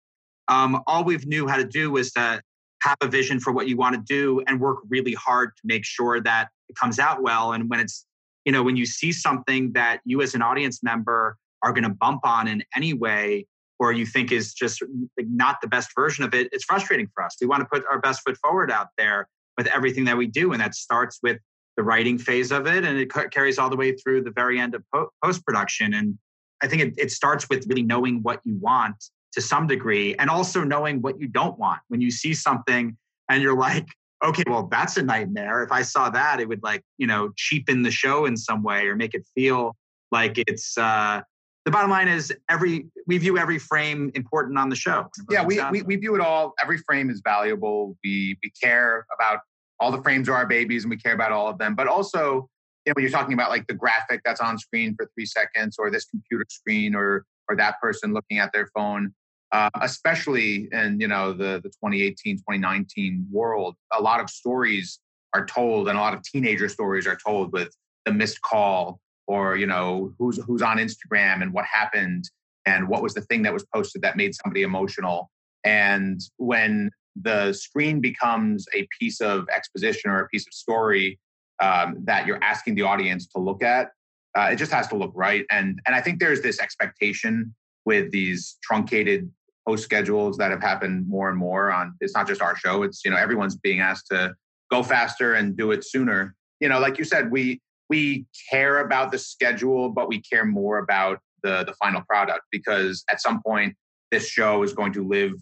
um, 0.48 0.82
all 0.86 1.04
we've 1.04 1.26
knew 1.26 1.46
how 1.46 1.56
to 1.56 1.64
do 1.64 1.90
was 1.90 2.12
to 2.12 2.40
have 2.82 2.96
a 3.00 3.08
vision 3.08 3.40
for 3.40 3.52
what 3.52 3.68
you 3.68 3.76
want 3.76 3.94
to 3.94 4.02
do 4.02 4.42
and 4.46 4.60
work 4.60 4.78
really 4.88 5.14
hard 5.14 5.50
to 5.56 5.62
make 5.64 5.84
sure 5.84 6.20
that 6.20 6.48
it 6.68 6.76
comes 6.76 6.98
out 6.98 7.22
well. 7.22 7.52
And 7.52 7.68
when 7.68 7.80
it's, 7.80 8.06
you 8.44 8.52
know, 8.52 8.62
when 8.62 8.76
you 8.76 8.86
see 8.86 9.12
something 9.12 9.72
that 9.72 10.00
you 10.04 10.22
as 10.22 10.34
an 10.34 10.42
audience 10.42 10.82
member 10.82 11.36
are 11.62 11.72
going 11.72 11.84
to 11.84 11.90
bump 11.90 12.20
on 12.24 12.46
in 12.48 12.62
any 12.76 12.92
way, 12.92 13.46
or 13.78 13.92
you 13.92 14.06
think 14.06 14.32
is 14.32 14.54
just 14.54 14.82
not 15.18 15.60
the 15.60 15.68
best 15.68 15.90
version 15.94 16.24
of 16.24 16.32
it, 16.32 16.48
it's 16.52 16.64
frustrating 16.64 17.08
for 17.14 17.22
us. 17.24 17.36
We 17.40 17.46
want 17.46 17.60
to 17.60 17.66
put 17.66 17.84
our 17.90 17.98
best 17.98 18.22
foot 18.22 18.36
forward 18.38 18.70
out 18.70 18.88
there 18.96 19.28
with 19.58 19.66
everything 19.68 20.04
that 20.04 20.16
we 20.16 20.26
do. 20.26 20.52
And 20.52 20.60
that 20.60 20.74
starts 20.74 21.18
with 21.22 21.38
the 21.76 21.82
writing 21.82 22.16
phase 22.16 22.52
of 22.52 22.66
it 22.66 22.84
and 22.84 22.98
it 22.98 23.10
carries 23.30 23.58
all 23.58 23.68
the 23.68 23.76
way 23.76 23.92
through 23.92 24.22
the 24.22 24.30
very 24.30 24.58
end 24.58 24.74
of 24.74 24.82
post 25.22 25.44
production. 25.44 25.92
And 25.92 26.18
I 26.62 26.68
think 26.68 26.82
it, 26.82 26.94
it 26.96 27.10
starts 27.10 27.48
with 27.50 27.66
really 27.68 27.82
knowing 27.82 28.22
what 28.22 28.40
you 28.44 28.56
want 28.58 28.96
to 29.36 29.42
some 29.42 29.66
degree 29.66 30.16
and 30.16 30.30
also 30.30 30.64
knowing 30.64 31.02
what 31.02 31.20
you 31.20 31.28
don't 31.28 31.58
want. 31.58 31.80
When 31.88 32.00
you 32.00 32.10
see 32.10 32.34
something 32.34 32.96
and 33.30 33.42
you're 33.42 33.56
like 33.56 33.86
okay 34.24 34.42
well 34.48 34.66
that's 34.70 34.96
a 34.96 35.02
nightmare. 35.02 35.62
If 35.62 35.70
i 35.70 35.82
saw 35.82 36.10
that 36.10 36.40
it 36.40 36.48
would 36.48 36.62
like 36.62 36.82
you 36.98 37.06
know 37.06 37.30
cheapen 37.36 37.82
the 37.82 37.90
show 37.90 38.24
in 38.24 38.36
some 38.36 38.62
way 38.62 38.86
or 38.86 38.96
make 38.96 39.14
it 39.14 39.24
feel 39.34 39.76
like 40.10 40.38
it's 40.48 40.76
uh 40.78 41.20
the 41.66 41.70
bottom 41.70 41.90
line 41.90 42.08
is 42.08 42.32
every 42.48 42.86
we 43.06 43.18
view 43.18 43.36
every 43.36 43.58
frame 43.58 44.10
important 44.14 44.56
on 44.56 44.68
the 44.70 44.76
show. 44.76 45.10
Yeah 45.30 45.44
we, 45.44 45.60
we, 45.70 45.82
we 45.82 45.96
view 45.96 46.14
it 46.14 46.20
all 46.20 46.54
every 46.62 46.78
frame 46.78 47.10
is 47.10 47.20
valuable. 47.22 47.96
We 48.02 48.38
we 48.42 48.50
care 48.50 49.06
about 49.14 49.40
all 49.78 49.90
the 49.90 50.02
frames 50.02 50.30
are 50.30 50.34
our 50.34 50.46
babies 50.46 50.84
and 50.84 50.90
we 50.90 50.96
care 50.96 51.12
about 51.12 51.32
all 51.32 51.48
of 51.48 51.58
them. 51.58 51.74
But 51.74 51.88
also 51.88 52.48
you 52.86 52.90
know, 52.90 52.94
when 52.94 53.02
you're 53.02 53.12
talking 53.12 53.34
about 53.34 53.50
like 53.50 53.66
the 53.66 53.74
graphic 53.74 54.22
that's 54.24 54.40
on 54.40 54.58
screen 54.58 54.94
for 54.96 55.10
three 55.14 55.26
seconds 55.26 55.76
or 55.78 55.90
this 55.90 56.06
computer 56.06 56.46
screen 56.48 56.94
or 56.94 57.26
or 57.50 57.56
that 57.56 57.78
person 57.82 58.14
looking 58.14 58.38
at 58.38 58.50
their 58.54 58.68
phone 58.74 59.12
uh, 59.56 59.70
especially 59.80 60.68
in 60.72 61.00
you 61.00 61.08
know 61.08 61.32
the 61.32 61.60
the 61.64 61.70
2018 61.70 62.36
2019 62.36 63.26
world 63.30 63.74
a 63.92 64.02
lot 64.02 64.20
of 64.20 64.28
stories 64.28 65.00
are 65.32 65.46
told 65.46 65.88
and 65.88 65.96
a 65.96 66.00
lot 66.00 66.14
of 66.14 66.22
teenager 66.22 66.68
stories 66.68 67.06
are 67.06 67.18
told 67.26 67.52
with 67.52 67.70
the 68.04 68.12
missed 68.12 68.40
call 68.42 69.00
or 69.26 69.56
you 69.56 69.66
know 69.66 70.12
who's 70.18 70.36
who's 70.46 70.62
on 70.62 70.76
instagram 70.76 71.42
and 71.42 71.52
what 71.52 71.64
happened 71.64 72.24
and 72.66 72.86
what 72.88 73.02
was 73.02 73.14
the 73.14 73.22
thing 73.22 73.42
that 73.42 73.52
was 73.52 73.64
posted 73.72 74.02
that 74.02 74.16
made 74.16 74.34
somebody 74.34 74.62
emotional. 74.62 75.30
And 75.64 76.20
when 76.36 76.90
the 77.14 77.52
screen 77.52 78.00
becomes 78.00 78.66
a 78.74 78.86
piece 78.98 79.20
of 79.20 79.48
exposition 79.54 80.10
or 80.10 80.20
a 80.20 80.28
piece 80.28 80.46
of 80.46 80.52
story 80.52 81.18
um, 81.60 81.96
that 82.04 82.26
you're 82.26 82.42
asking 82.42 82.74
the 82.74 82.82
audience 82.82 83.26
to 83.28 83.38
look 83.38 83.62
at 83.62 83.92
uh, 84.36 84.50
it 84.52 84.56
just 84.56 84.72
has 84.72 84.86
to 84.88 84.96
look 84.96 85.12
right. 85.14 85.46
And 85.50 85.80
and 85.86 85.96
i 85.96 86.00
think 86.02 86.20
there's 86.20 86.42
this 86.42 86.60
expectation 86.60 87.54
with 87.86 88.10
these 88.10 88.58
truncated 88.62 89.30
post 89.66 89.82
schedules 89.82 90.36
that 90.36 90.50
have 90.50 90.62
happened 90.62 91.08
more 91.08 91.28
and 91.28 91.38
more 91.38 91.72
on 91.72 91.94
it's 92.00 92.14
not 92.14 92.26
just 92.26 92.40
our 92.40 92.56
show 92.56 92.82
it's 92.82 93.04
you 93.04 93.10
know 93.10 93.16
everyone's 93.16 93.56
being 93.56 93.80
asked 93.80 94.06
to 94.10 94.34
go 94.70 94.82
faster 94.82 95.34
and 95.34 95.56
do 95.56 95.70
it 95.70 95.84
sooner. 95.84 96.34
You 96.60 96.68
know 96.68 96.78
like 96.78 96.98
you 96.98 97.04
said 97.04 97.30
we 97.30 97.60
we 97.88 98.26
care 98.50 98.80
about 98.80 99.12
the 99.12 99.18
schedule 99.18 99.90
but 99.90 100.08
we 100.08 100.20
care 100.20 100.44
more 100.44 100.78
about 100.78 101.20
the 101.42 101.64
the 101.64 101.74
final 101.74 102.02
product 102.02 102.42
because 102.50 103.04
at 103.10 103.20
some 103.20 103.42
point 103.42 103.74
this 104.10 104.28
show 104.28 104.62
is 104.62 104.72
going 104.72 104.92
to 104.92 105.06
live 105.06 105.32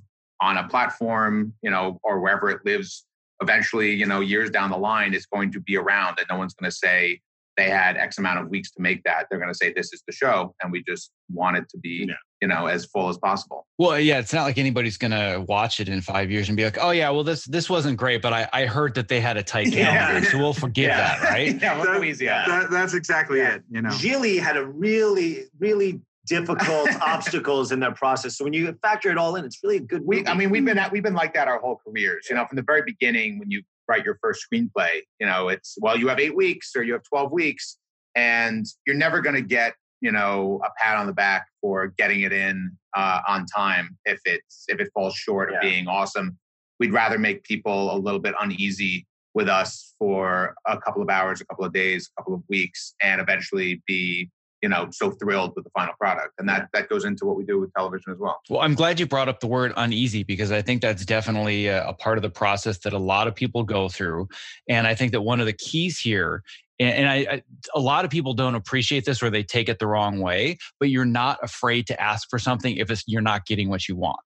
on 0.40 0.56
a 0.56 0.68
platform 0.68 1.52
you 1.62 1.70
know 1.70 1.98
or 2.02 2.20
wherever 2.20 2.50
it 2.50 2.60
lives. 2.64 3.06
Eventually 3.42 3.92
you 3.92 4.06
know 4.06 4.20
years 4.20 4.50
down 4.50 4.70
the 4.70 4.76
line 4.76 5.12
it's 5.12 5.26
going 5.26 5.52
to 5.52 5.60
be 5.60 5.76
around 5.76 6.18
and 6.18 6.26
no 6.30 6.38
one's 6.38 6.54
going 6.54 6.70
to 6.70 6.76
say 6.76 7.20
they 7.56 7.70
had 7.70 7.96
X 7.96 8.18
amount 8.18 8.40
of 8.40 8.48
weeks 8.48 8.70
to 8.72 8.82
make 8.82 9.02
that. 9.04 9.26
They're 9.30 9.38
going 9.38 9.50
to 9.50 9.56
say 9.56 9.72
this 9.72 9.92
is 9.92 10.02
the 10.06 10.12
show, 10.12 10.54
and 10.62 10.72
we 10.72 10.82
just 10.82 11.10
want 11.32 11.56
it 11.56 11.68
to 11.70 11.78
be, 11.78 12.06
yeah. 12.08 12.14
you 12.40 12.48
know, 12.48 12.66
as 12.66 12.84
full 12.86 13.08
as 13.08 13.18
possible. 13.18 13.66
Well, 13.78 13.98
yeah, 13.98 14.18
it's 14.18 14.32
not 14.32 14.44
like 14.44 14.58
anybody's 14.58 14.96
going 14.96 15.12
to 15.12 15.44
watch 15.46 15.80
it 15.80 15.88
in 15.88 16.00
five 16.00 16.30
years 16.30 16.48
and 16.48 16.56
be 16.56 16.64
like, 16.64 16.78
oh 16.80 16.90
yeah, 16.90 17.10
well 17.10 17.24
this 17.24 17.44
this 17.44 17.70
wasn't 17.70 17.96
great, 17.96 18.22
but 18.22 18.32
I, 18.32 18.48
I 18.52 18.66
heard 18.66 18.94
that 18.94 19.08
they 19.08 19.20
had 19.20 19.36
a 19.36 19.42
tight 19.42 19.72
calendar, 19.72 20.20
yeah. 20.24 20.30
so 20.30 20.38
we'll 20.38 20.52
forgive 20.54 20.88
yeah. 20.88 21.18
that, 21.18 21.30
right? 21.30 21.58
yeah, 21.62 21.76
we'll 21.76 22.00
that, 22.00 22.04
easy. 22.04 22.26
That, 22.26 22.70
that's 22.70 22.94
exactly 22.94 23.40
it. 23.40 23.62
You 23.70 23.82
know, 23.82 23.90
Gigli 23.90 24.40
had 24.40 24.56
a 24.56 24.66
really 24.66 25.44
really 25.58 26.00
difficult 26.26 26.88
obstacles 27.02 27.72
in 27.72 27.80
that 27.80 27.96
process. 27.96 28.38
So 28.38 28.44
when 28.44 28.52
you 28.52 28.76
factor 28.82 29.10
it 29.10 29.18
all 29.18 29.36
in, 29.36 29.44
it's 29.44 29.62
really 29.62 29.76
a 29.76 29.80
good. 29.80 30.04
Movie. 30.04 30.22
We, 30.22 30.26
I 30.26 30.34
mean, 30.34 30.50
we've 30.50 30.64
been 30.64 30.80
we've 30.90 31.02
been 31.02 31.14
like 31.14 31.34
that 31.34 31.48
our 31.48 31.60
whole 31.60 31.80
careers. 31.86 32.26
You 32.28 32.36
know, 32.36 32.46
from 32.46 32.56
the 32.56 32.62
very 32.62 32.82
beginning, 32.82 33.38
when 33.38 33.50
you 33.50 33.62
write 33.88 34.04
your 34.04 34.18
first 34.22 34.46
screenplay, 34.46 35.00
you 35.20 35.26
know, 35.26 35.48
it's 35.48 35.76
well, 35.80 35.96
you 35.98 36.08
have 36.08 36.20
eight 36.20 36.34
weeks 36.34 36.72
or 36.76 36.82
you 36.82 36.92
have 36.92 37.02
twelve 37.02 37.32
weeks, 37.32 37.78
and 38.14 38.66
you're 38.86 38.96
never 38.96 39.20
going 39.20 39.36
to 39.36 39.42
get 39.42 39.74
you 40.00 40.12
know 40.12 40.60
a 40.64 40.68
pat 40.78 40.96
on 40.96 41.06
the 41.06 41.12
back 41.12 41.46
for 41.60 41.88
getting 41.98 42.22
it 42.22 42.32
in 42.32 42.70
uh, 42.96 43.20
on 43.26 43.46
time 43.46 43.96
if 44.04 44.20
it's 44.24 44.64
if 44.68 44.80
it 44.80 44.90
falls 44.94 45.14
short 45.14 45.50
yeah. 45.50 45.56
of 45.56 45.62
being 45.62 45.88
awesome. 45.88 46.38
We'd 46.80 46.92
rather 46.92 47.18
make 47.18 47.44
people 47.44 47.94
a 47.94 47.98
little 47.98 48.20
bit 48.20 48.34
uneasy 48.40 49.06
with 49.32 49.48
us 49.48 49.94
for 49.98 50.54
a 50.66 50.78
couple 50.78 51.02
of 51.02 51.08
hours, 51.08 51.40
a 51.40 51.44
couple 51.46 51.64
of 51.64 51.72
days, 51.72 52.10
a 52.16 52.20
couple 52.20 52.34
of 52.34 52.42
weeks, 52.48 52.94
and 53.02 53.20
eventually 53.20 53.82
be 53.86 54.30
you 54.64 54.70
know 54.70 54.88
so 54.90 55.10
thrilled 55.10 55.52
with 55.54 55.64
the 55.64 55.70
final 55.70 55.92
product. 56.00 56.32
And 56.38 56.48
that 56.48 56.70
that 56.72 56.88
goes 56.88 57.04
into 57.04 57.26
what 57.26 57.36
we 57.36 57.44
do 57.44 57.60
with 57.60 57.70
television 57.74 58.12
as 58.12 58.18
well. 58.18 58.40
Well 58.48 58.62
i'm 58.62 58.74
glad 58.74 58.98
you 58.98 59.06
brought 59.06 59.28
up 59.28 59.40
the 59.40 59.46
word 59.46 59.74
uneasy 59.76 60.22
because 60.22 60.50
i 60.50 60.62
think 60.62 60.80
that's 60.80 61.04
definitely 61.04 61.66
a, 61.66 61.86
a 61.86 61.92
part 61.92 62.16
of 62.16 62.22
the 62.22 62.30
process 62.30 62.78
that 62.78 62.94
a 62.94 62.98
lot 62.98 63.28
of 63.28 63.34
people 63.34 63.62
go 63.62 63.90
through. 63.90 64.26
And 64.70 64.86
i 64.86 64.94
think 64.94 65.12
that 65.12 65.20
one 65.20 65.38
of 65.38 65.46
the 65.46 65.52
keys 65.52 65.98
here 65.98 66.42
and, 66.80 67.08
I, 67.08 67.14
I, 67.30 67.42
a 67.76 67.78
lot 67.78 68.04
of 68.04 68.10
people 68.10 68.34
don't 68.34 68.56
appreciate 68.56 69.04
this 69.04 69.22
or 69.22 69.30
they 69.30 69.44
take 69.44 69.68
it 69.68 69.78
the 69.78 69.86
wrong 69.86 70.18
way 70.20 70.56
but 70.80 70.88
you're 70.88 71.04
not 71.04 71.38
afraid 71.42 71.86
to 71.88 72.00
ask 72.00 72.28
for 72.30 72.38
something 72.38 72.78
if 72.78 72.90
it's 72.90 73.04
you're 73.06 73.20
not 73.20 73.44
getting 73.44 73.68
what 73.68 73.86
you 73.86 73.96
want 73.96 74.18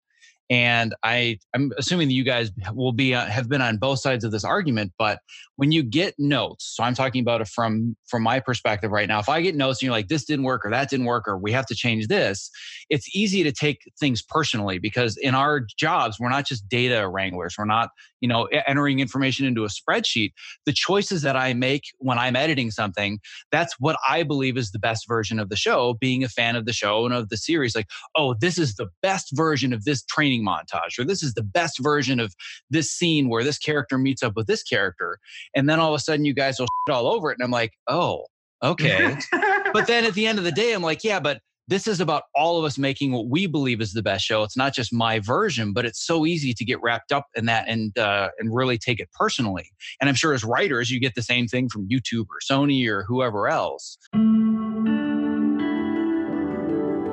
and 0.50 0.94
I, 1.02 1.38
I'm 1.54 1.72
assuming 1.76 2.08
that 2.08 2.14
you 2.14 2.24
guys 2.24 2.50
will 2.72 2.92
be 2.92 3.14
uh, 3.14 3.26
have 3.26 3.48
been 3.48 3.60
on 3.60 3.76
both 3.76 4.00
sides 4.00 4.24
of 4.24 4.32
this 4.32 4.44
argument. 4.44 4.92
But 4.98 5.20
when 5.56 5.72
you 5.72 5.82
get 5.82 6.14
notes, 6.18 6.72
so 6.74 6.84
I'm 6.84 6.94
talking 6.94 7.20
about 7.20 7.40
it 7.40 7.48
from 7.48 7.96
from 8.06 8.22
my 8.22 8.40
perspective 8.40 8.90
right 8.90 9.08
now. 9.08 9.18
If 9.18 9.28
I 9.28 9.42
get 9.42 9.56
notes 9.56 9.80
and 9.80 9.86
you're 9.86 9.92
like, 9.92 10.08
this 10.08 10.24
didn't 10.24 10.44
work 10.44 10.64
or 10.64 10.70
that 10.70 10.88
didn't 10.88 11.06
work 11.06 11.28
or 11.28 11.36
we 11.36 11.52
have 11.52 11.66
to 11.66 11.74
change 11.74 12.06
this, 12.08 12.50
it's 12.88 13.14
easy 13.14 13.42
to 13.42 13.52
take 13.52 13.82
things 14.00 14.22
personally 14.22 14.78
because 14.78 15.16
in 15.18 15.34
our 15.34 15.66
jobs 15.78 16.18
we're 16.18 16.30
not 16.30 16.46
just 16.46 16.66
data 16.68 17.06
wranglers. 17.08 17.56
We're 17.58 17.66
not 17.66 17.90
you 18.20 18.28
know 18.28 18.44
entering 18.66 19.00
information 19.00 19.44
into 19.44 19.64
a 19.64 19.68
spreadsheet. 19.68 20.32
The 20.64 20.72
choices 20.72 21.22
that 21.22 21.36
I 21.36 21.52
make 21.52 21.84
when 21.98 22.18
I'm 22.18 22.36
editing 22.36 22.70
something, 22.70 23.18
that's 23.52 23.74
what 23.78 23.98
I 24.08 24.22
believe 24.22 24.56
is 24.56 24.70
the 24.70 24.78
best 24.78 25.06
version 25.06 25.38
of 25.38 25.50
the 25.50 25.56
show. 25.56 25.94
Being 26.00 26.24
a 26.24 26.28
fan 26.28 26.56
of 26.56 26.64
the 26.64 26.72
show 26.72 27.04
and 27.04 27.14
of 27.14 27.28
the 27.28 27.36
series, 27.36 27.76
like, 27.76 27.88
oh, 28.16 28.34
this 28.40 28.56
is 28.56 28.76
the 28.76 28.88
best 29.02 29.36
version 29.36 29.72
of 29.74 29.84
this 29.84 30.04
training 30.04 30.37
training 30.38 30.46
montage, 30.46 30.98
or 30.98 31.04
this 31.04 31.22
is 31.22 31.34
the 31.34 31.42
best 31.42 31.78
version 31.80 32.20
of 32.20 32.34
this 32.70 32.90
scene 32.90 33.28
where 33.28 33.44
this 33.44 33.58
character 33.58 33.98
meets 33.98 34.22
up 34.22 34.34
with 34.36 34.46
this 34.46 34.62
character. 34.62 35.18
And 35.54 35.68
then 35.68 35.80
all 35.80 35.94
of 35.94 35.98
a 35.98 36.02
sudden 36.02 36.24
you 36.24 36.34
guys 36.34 36.58
will 36.58 36.68
all 36.90 37.08
over 37.08 37.30
it. 37.30 37.38
And 37.38 37.44
I'm 37.44 37.50
like, 37.50 37.72
oh, 37.86 38.24
okay. 38.62 39.16
but 39.72 39.86
then 39.86 40.04
at 40.04 40.14
the 40.14 40.26
end 40.26 40.38
of 40.38 40.44
the 40.44 40.52
day, 40.52 40.72
I'm 40.72 40.82
like, 40.82 41.04
yeah, 41.04 41.20
but 41.20 41.40
this 41.68 41.86
is 41.86 42.00
about 42.00 42.22
all 42.34 42.58
of 42.58 42.64
us 42.64 42.78
making 42.78 43.12
what 43.12 43.28
we 43.28 43.46
believe 43.46 43.82
is 43.82 43.92
the 43.92 44.02
best 44.02 44.24
show. 44.24 44.42
It's 44.42 44.56
not 44.56 44.74
just 44.74 44.90
my 44.90 45.18
version, 45.18 45.74
but 45.74 45.84
it's 45.84 46.04
so 46.04 46.24
easy 46.24 46.54
to 46.54 46.64
get 46.64 46.80
wrapped 46.80 47.12
up 47.12 47.26
in 47.34 47.44
that 47.44 47.68
and 47.68 47.96
uh, 47.98 48.30
and 48.38 48.54
really 48.54 48.78
take 48.78 49.00
it 49.00 49.10
personally. 49.12 49.68
And 50.00 50.08
I'm 50.08 50.14
sure 50.14 50.32
as 50.32 50.44
writers, 50.44 50.90
you 50.90 50.98
get 50.98 51.14
the 51.14 51.22
same 51.22 51.46
thing 51.46 51.68
from 51.68 51.86
YouTube 51.86 52.24
or 52.30 52.38
Sony 52.50 52.88
or 52.88 53.04
whoever 53.06 53.48
else. 53.48 53.98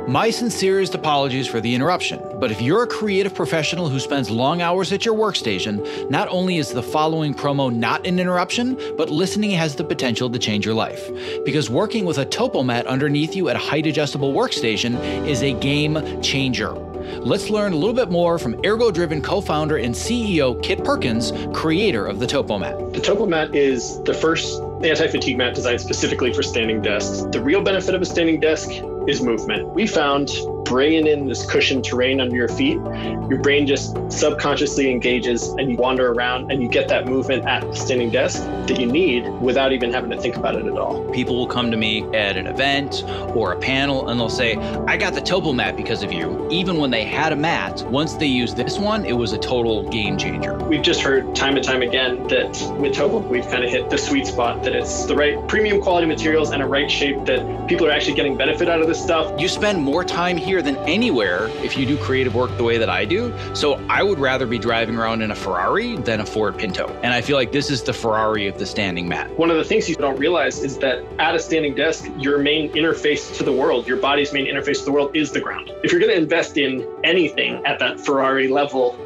My 0.08 0.30
sincerest 0.30 0.94
apologies 0.94 1.48
for 1.48 1.60
the 1.60 1.74
interruption, 1.74 2.22
but 2.40 2.52
if 2.52 2.62
you're 2.62 2.84
a 2.84 2.88
creative 2.88 3.34
professional 3.34 3.90
who 3.90 4.00
spends 4.00 4.30
long 4.30 4.62
hours 4.62 4.94
at 4.94 5.04
your 5.04 5.16
workstation, 5.16 6.10
not 6.12 6.28
only 6.30 6.58
is 6.58 6.72
the 6.72 6.84
following 6.84 7.34
promo 7.34 7.74
not 7.74 8.06
an 8.06 8.20
interruption, 8.20 8.78
but 8.98 9.10
listening 9.10 9.50
has 9.50 9.76
the 9.76 9.84
potential 9.84 10.30
to 10.30 10.38
change 10.38 10.64
your 10.64 10.76
life. 10.76 11.10
Because 11.44 11.72
working 11.72 12.06
with 12.06 12.20
a 12.20 12.26
Topomat 12.26 12.86
underneath 12.86 13.36
you 13.36 13.50
at 13.50 13.56
a 13.56 13.60
height 13.60 13.88
adjustable 13.88 14.32
workstation 14.32 14.96
is 15.26 15.42
a 15.42 15.54
game 15.54 16.22
changer. 16.22 16.74
Let's 17.20 17.50
learn 17.50 17.74
a 17.74 17.76
little 17.76 17.94
bit 17.94 18.12
more 18.12 18.38
from 18.38 18.54
Ergodriven 18.62 19.24
co 19.24 19.42
founder 19.42 19.78
and 19.78 19.94
CEO 19.94 20.62
Kit 20.62 20.84
Perkins, 20.84 21.34
creator 21.52 22.06
of 22.06 22.20
the 22.20 22.28
Topomat. 22.28 22.94
The 22.94 23.00
Topomat 23.00 23.56
is 23.56 24.02
the 24.04 24.14
first 24.14 24.62
anti 24.84 25.08
fatigue 25.08 25.38
mat 25.38 25.56
designed 25.56 25.82
specifically 25.82 26.34
for 26.34 26.44
standing 26.44 26.82
desks. 26.82 27.24
The 27.32 27.42
real 27.42 27.62
benefit 27.62 27.96
of 27.96 28.02
a 28.02 28.06
standing 28.06 28.40
desk 28.40 28.70
is 29.08 29.22
movement. 29.22 29.68
We 29.70 29.88
found 29.88 30.30
bringing 30.66 31.06
in 31.06 31.28
this 31.28 31.46
cushioned 31.46 31.86
terrain 31.86 32.20
under 32.20 32.36
your 32.36 32.48
feet, 32.48 32.78
your 33.30 33.40
brain 33.40 33.68
just 33.68 33.96
subconsciously 34.12 34.92
engages 34.92 35.48
and 35.50 35.72
you 35.72 35.78
wander 35.78 36.12
around 36.12 36.52
and 36.52 36.62
you 36.62 36.68
get 36.68 36.88
that 36.88 37.06
movement 37.06 37.46
at 37.46 37.62
the 37.62 37.76
standing 37.76 38.10
desk 38.10 38.42
that 38.68 38.80
you 38.80 38.88
need 38.88 39.28
without 39.42 39.72
even 39.72 39.94
having 39.94 40.10
to 40.10 40.20
think 40.20 40.36
about 40.36 40.56
it 40.56 40.66
at 40.66 40.74
all. 40.74 41.08
People 41.12 41.36
will 41.36 41.48
come 41.48 41.70
to 41.72 41.78
me 41.78 42.04
at 42.16 42.36
an 42.36 42.48
event 42.48 43.04
or 43.36 43.54
a 43.54 43.60
panel 43.60 44.10
and 44.10 44.20
they'll 44.20 44.28
say, 44.28 44.56
I 44.88 44.98
got 44.98 45.14
the 45.14 45.22
Topo 45.22 45.54
mat 45.54 45.78
because 45.78 46.02
of 46.02 46.12
you. 46.12 46.48
Even 46.52 46.78
when 46.78 46.90
they 46.90 47.04
had 47.04 47.32
a 47.32 47.36
mat, 47.36 47.84
once 47.90 48.16
they 48.16 48.26
used 48.26 48.58
this 48.58 48.80
one, 48.80 49.06
it 49.06 49.14
was 49.14 49.34
a 49.34 49.38
total 49.38 49.88
game 49.90 50.18
changer. 50.18 50.58
We've 50.58 50.82
just 50.82 51.02
heard 51.02 51.36
time 51.36 51.56
and 51.56 51.64
time 51.64 51.84
again 51.84 52.28
that 52.28 52.76
with 52.80 52.96
Topo, 52.96 53.20
we've 53.20 53.48
kind 53.48 53.64
of 53.64 53.70
hit 53.70 53.90
the 53.90 53.98
sweet 53.98 54.26
spot 54.26 54.64
that 54.66 54.76
it's 54.76 55.06
the 55.06 55.16
right 55.16 55.48
premium 55.48 55.82
quality 55.82 56.08
materials 56.08 56.52
and 56.52 56.62
a 56.62 56.66
right 56.66 56.90
shape 56.90 57.24
that 57.26 57.68
people 57.68 57.88
are 57.88 57.92
actually 57.92 58.16
getting 58.16 58.36
benefit 58.36 58.68
out 58.68 58.82
of 58.82 58.88
this 58.88 59.02
stuff. 59.02 59.40
You 59.40 59.48
spend 59.48 59.82
more 59.82 60.04
time 60.04 60.38
here 60.38 60.62
than 60.62 60.76
anywhere 60.78 61.48
if 61.64 61.78
you 61.78 61.86
do 61.86 61.98
creative 61.98 62.36
work 62.36 62.56
the 62.58 62.64
way 62.64 62.78
that 62.78 62.90
I 62.90 63.06
do. 63.06 63.34
So 63.54 63.76
I 63.90 64.04
would 64.04 64.20
rather 64.20 64.46
be 64.46 64.58
driving 64.58 64.98
around 64.98 65.22
in 65.22 65.32
a 65.32 65.36
Ferrari 65.36 65.96
than 65.98 66.20
a 66.20 66.26
Ford 66.26 66.58
Pinto. 66.58 66.88
And 67.04 67.14
I 67.14 67.22
feel 67.22 67.38
like 67.38 67.52
this 67.52 67.70
is 67.70 67.84
the 67.84 67.94
Ferrari 67.94 68.48
of 68.48 68.58
the 68.58 68.66
standing 68.66 69.08
mat. 69.08 69.30
One 69.38 69.52
of 69.52 69.58
the 69.58 69.64
things 69.64 69.88
you 69.88 69.96
don't 69.96 70.18
realize 70.18 70.64
is 70.64 70.78
that 70.80 71.04
at 71.20 71.36
a 71.36 71.40
standing 71.40 71.76
desk, 71.76 72.10
your 72.18 72.40
main 72.40 72.72
interface 72.74 73.38
to 73.38 73.44
the 73.44 73.54
world, 73.54 73.88
your 73.88 73.98
body's 73.98 74.34
main 74.34 74.48
interface 74.48 74.80
to 74.80 74.86
the 74.86 74.92
world 74.92 75.16
is 75.16 75.32
the 75.32 75.42
ground. 75.42 75.72
If 75.84 75.92
you're 75.92 76.02
going 76.02 76.12
to 76.12 76.18
invest 76.18 76.58
in 76.58 76.88
anything 77.04 77.64
at 77.66 77.80
that 77.80 78.00
Ferrari 78.00 78.48
level, 78.48 78.98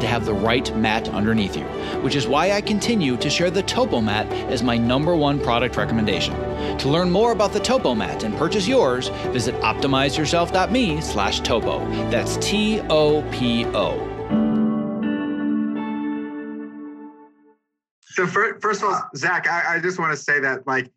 to 0.00 0.06
have 0.06 0.24
the 0.24 0.34
right 0.34 0.74
mat 0.76 1.08
underneath 1.10 1.56
you, 1.56 1.64
which 2.02 2.14
is 2.14 2.26
why 2.26 2.52
I 2.52 2.60
continue 2.60 3.16
to 3.16 3.30
share 3.30 3.50
the 3.50 3.62
Topo 3.62 4.00
Mat 4.00 4.26
as 4.50 4.62
my 4.62 4.76
number 4.76 5.14
one 5.16 5.40
product 5.40 5.76
recommendation. 5.76 6.34
To 6.78 6.88
learn 6.88 7.10
more 7.10 7.32
about 7.32 7.52
the 7.52 7.60
Topo 7.60 7.94
Mat 7.94 8.24
and 8.24 8.36
purchase 8.36 8.68
yours, 8.68 9.08
visit 9.32 9.54
optimizeyourself.me 9.56 11.00
slash 11.00 11.40
topo. 11.40 11.78
That's 12.10 12.36
T-O-P-O. 12.38 14.08
So 18.18 18.26
first 18.26 18.82
of 18.82 18.88
all, 18.88 19.08
Zach, 19.14 19.46
I, 19.46 19.76
I 19.76 19.78
just 19.78 20.00
want 20.00 20.10
to 20.10 20.16
say 20.16 20.40
that 20.40 20.66
like 20.66 20.90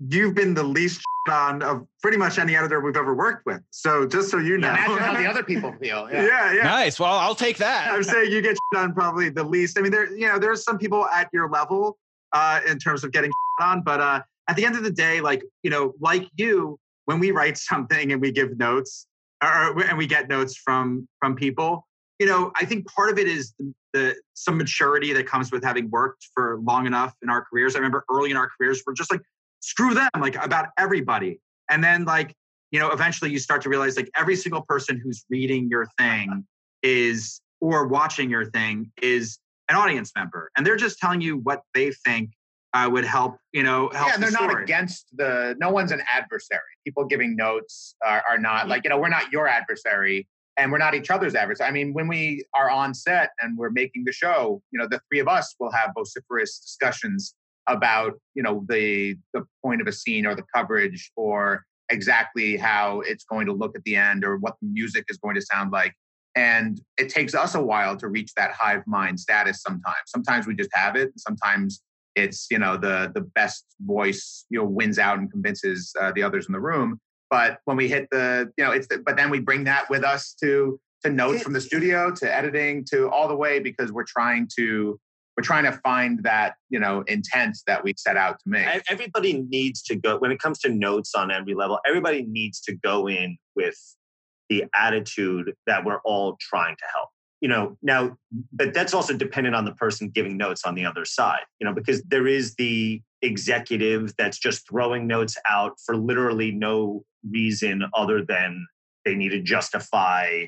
you've 0.00 0.34
been 0.34 0.54
the 0.54 0.62
least 0.62 1.00
on 1.30 1.62
of 1.62 1.86
pretty 2.00 2.16
much 2.16 2.38
any 2.38 2.56
editor 2.56 2.80
we've 2.80 2.96
ever 2.96 3.14
worked 3.14 3.44
with. 3.44 3.60
So 3.70 4.06
just 4.06 4.30
so 4.30 4.38
you 4.38 4.58
know, 4.58 4.68
imagine 4.68 4.98
how 4.98 5.14
the 5.14 5.26
other 5.26 5.42
people 5.42 5.72
feel. 5.80 6.08
Yeah. 6.10 6.26
yeah, 6.26 6.52
yeah. 6.54 6.62
Nice. 6.62 6.98
Well, 6.98 7.12
I'll 7.12 7.34
take 7.34 7.58
that. 7.58 7.90
I'm 7.90 8.02
saying 8.02 8.32
you 8.32 8.40
get 8.40 8.56
on 8.76 8.94
probably 8.94 9.28
the 9.28 9.44
least. 9.44 9.78
I 9.78 9.82
mean, 9.82 9.92
there, 9.92 10.14
you 10.14 10.26
know, 10.26 10.38
there's 10.38 10.64
some 10.64 10.78
people 10.78 11.06
at 11.06 11.28
your 11.32 11.50
level 11.50 11.98
uh, 12.32 12.60
in 12.66 12.78
terms 12.78 13.04
of 13.04 13.12
getting 13.12 13.30
on, 13.60 13.82
but 13.82 14.00
uh, 14.00 14.22
at 14.48 14.56
the 14.56 14.64
end 14.64 14.76
of 14.76 14.82
the 14.82 14.90
day, 14.90 15.20
like 15.20 15.42
you 15.62 15.70
know, 15.70 15.94
like 16.00 16.28
you, 16.36 16.78
when 17.04 17.18
we 17.18 17.30
write 17.30 17.58
something 17.58 18.12
and 18.12 18.20
we 18.20 18.32
give 18.32 18.56
notes, 18.58 19.06
or, 19.42 19.82
and 19.82 19.98
we 19.98 20.06
get 20.06 20.28
notes 20.28 20.56
from 20.56 21.06
from 21.20 21.34
people, 21.34 21.86
you 22.18 22.26
know, 22.26 22.52
I 22.56 22.64
think 22.64 22.86
part 22.88 23.10
of 23.10 23.18
it 23.18 23.28
is 23.28 23.52
the, 23.58 23.72
the 23.92 24.16
some 24.34 24.56
maturity 24.56 25.12
that 25.12 25.26
comes 25.26 25.52
with 25.52 25.62
having 25.62 25.90
worked 25.90 26.28
for 26.34 26.58
long 26.62 26.86
enough 26.86 27.14
in 27.22 27.30
our 27.30 27.44
careers. 27.50 27.74
I 27.74 27.78
remember 27.78 28.04
early 28.10 28.30
in 28.30 28.36
our 28.36 28.48
careers, 28.56 28.82
we're 28.86 28.94
just 28.94 29.10
like 29.10 29.20
screw 29.60 29.94
them, 29.94 30.08
like 30.18 30.36
about 30.36 30.68
everybody. 30.78 31.40
And 31.70 31.82
then 31.82 32.04
like, 32.04 32.34
you 32.70 32.78
know, 32.78 32.90
eventually 32.90 33.30
you 33.30 33.38
start 33.38 33.62
to 33.62 33.68
realize 33.68 33.96
like 33.96 34.10
every 34.16 34.36
single 34.36 34.62
person 34.62 35.00
who's 35.02 35.24
reading 35.30 35.68
your 35.70 35.86
thing 35.98 36.46
is 36.82 37.40
or 37.60 37.86
watching 37.86 38.30
your 38.30 38.44
thing 38.44 38.92
is 39.02 39.38
an 39.68 39.76
audience 39.76 40.12
member. 40.16 40.50
And 40.56 40.66
they're 40.66 40.76
just 40.76 40.98
telling 40.98 41.20
you 41.20 41.38
what 41.38 41.62
they 41.74 41.90
think 41.90 42.30
uh, 42.74 42.88
would 42.90 43.04
help, 43.04 43.38
you 43.52 43.62
know, 43.62 43.90
help. 43.94 44.10
Yeah, 44.10 44.16
they're 44.18 44.30
the 44.30 44.46
not 44.46 44.62
against 44.62 45.06
the. 45.16 45.56
No 45.58 45.70
one's 45.70 45.90
an 45.90 46.02
adversary. 46.12 46.60
People 46.84 47.04
giving 47.06 47.34
notes 47.34 47.94
are, 48.04 48.22
are 48.28 48.38
not 48.38 48.68
like 48.68 48.84
you 48.84 48.90
know 48.90 48.98
we're 48.98 49.08
not 49.08 49.32
your 49.32 49.48
adversary, 49.48 50.28
and 50.58 50.70
we're 50.70 50.78
not 50.78 50.94
each 50.94 51.10
other's 51.10 51.34
adversary. 51.34 51.68
I 51.68 51.72
mean, 51.72 51.94
when 51.94 52.08
we 52.08 52.44
are 52.54 52.70
on 52.70 52.92
set 52.92 53.30
and 53.40 53.56
we're 53.56 53.70
making 53.70 54.04
the 54.04 54.12
show, 54.12 54.60
you 54.70 54.78
know, 54.78 54.86
the 54.86 55.00
three 55.08 55.18
of 55.18 55.28
us 55.28 55.54
will 55.58 55.72
have 55.72 55.92
vociferous 55.96 56.58
discussions 56.58 57.34
about 57.68 58.14
you 58.34 58.42
know 58.42 58.64
the 58.68 59.16
the 59.34 59.44
point 59.64 59.80
of 59.80 59.86
a 59.86 59.92
scene 59.92 60.26
or 60.26 60.34
the 60.34 60.44
coverage 60.54 61.10
or 61.16 61.64
exactly 61.90 62.56
how 62.56 63.00
it's 63.00 63.24
going 63.24 63.46
to 63.46 63.52
look 63.52 63.76
at 63.76 63.84
the 63.84 63.96
end 63.96 64.24
or 64.24 64.36
what 64.38 64.56
the 64.60 64.68
music 64.68 65.04
is 65.08 65.16
going 65.18 65.34
to 65.34 65.42
sound 65.42 65.72
like. 65.72 65.94
And 66.36 66.80
it 66.98 67.08
takes 67.08 67.34
us 67.34 67.54
a 67.54 67.62
while 67.62 67.96
to 67.96 68.08
reach 68.08 68.32
that 68.34 68.52
hive 68.52 68.82
mind 68.86 69.18
status 69.18 69.62
sometimes. 69.62 69.96
Sometimes 70.06 70.46
we 70.46 70.54
just 70.54 70.70
have 70.72 70.96
it. 70.96 71.10
Sometimes 71.16 71.82
it's 72.14 72.46
you 72.50 72.58
know 72.58 72.76
the 72.76 73.10
the 73.14 73.20
best 73.20 73.64
voice 73.80 74.44
you 74.50 74.58
know 74.58 74.64
wins 74.64 74.98
out 74.98 75.18
and 75.18 75.30
convinces 75.30 75.92
uh, 76.00 76.12
the 76.14 76.22
others 76.22 76.46
in 76.46 76.52
the 76.52 76.60
room. 76.60 77.00
But 77.30 77.58
when 77.64 77.76
we 77.76 77.88
hit 77.88 78.08
the 78.10 78.50
you 78.56 78.64
know 78.64 78.72
it's 78.72 78.86
the, 78.88 78.98
but 78.98 79.16
then 79.16 79.30
we 79.30 79.40
bring 79.40 79.64
that 79.64 79.88
with 79.90 80.04
us 80.04 80.34
to 80.42 80.78
to 81.04 81.10
notes 81.10 81.42
from 81.42 81.52
the 81.52 81.60
studio 81.60 82.10
to 82.10 82.34
editing 82.34 82.84
to 82.90 83.08
all 83.10 83.28
the 83.28 83.36
way 83.36 83.60
because 83.60 83.92
we're 83.92 84.04
trying 84.04 84.48
to 84.58 84.98
we're 85.38 85.42
trying 85.42 85.62
to 85.62 85.78
find 85.84 86.20
that 86.24 86.54
you 86.68 86.80
know 86.80 87.02
intent 87.02 87.58
that 87.68 87.84
we 87.84 87.94
set 87.96 88.16
out 88.16 88.40
to 88.40 88.48
make. 88.48 88.66
Everybody 88.90 89.34
needs 89.48 89.82
to 89.82 89.94
go 89.94 90.18
when 90.18 90.32
it 90.32 90.40
comes 90.40 90.58
to 90.60 90.68
notes 90.68 91.14
on 91.14 91.30
every 91.30 91.54
level. 91.54 91.78
Everybody 91.86 92.24
needs 92.24 92.60
to 92.62 92.74
go 92.74 93.08
in 93.08 93.38
with 93.54 93.76
the 94.48 94.64
attitude 94.74 95.52
that 95.68 95.84
we're 95.84 96.00
all 96.00 96.36
trying 96.40 96.74
to 96.74 96.84
help. 96.92 97.10
You 97.40 97.50
know, 97.50 97.78
now, 97.82 98.16
but 98.52 98.74
that's 98.74 98.92
also 98.92 99.16
dependent 99.16 99.54
on 99.54 99.64
the 99.64 99.74
person 99.74 100.08
giving 100.08 100.36
notes 100.36 100.64
on 100.64 100.74
the 100.74 100.84
other 100.84 101.04
side. 101.04 101.44
You 101.60 101.68
know, 101.68 101.72
because 101.72 102.02
there 102.02 102.26
is 102.26 102.56
the 102.56 103.00
executive 103.22 104.16
that's 104.16 104.40
just 104.40 104.68
throwing 104.68 105.06
notes 105.06 105.36
out 105.48 105.78
for 105.86 105.96
literally 105.96 106.50
no 106.50 107.04
reason 107.30 107.84
other 107.94 108.24
than 108.24 108.66
they 109.04 109.14
need 109.14 109.28
to 109.28 109.40
justify 109.40 110.46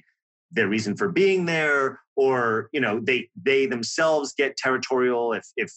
their 0.51 0.67
reason 0.67 0.97
for 0.97 1.09
being 1.09 1.47
there 1.47 2.01
or 2.21 2.69
you 2.73 2.81
know 2.81 3.01
they 3.01 3.29
they 3.43 3.65
themselves 3.65 4.35
get 4.37 4.57
territorial 4.57 5.33
if 5.33 5.47
if 5.57 5.73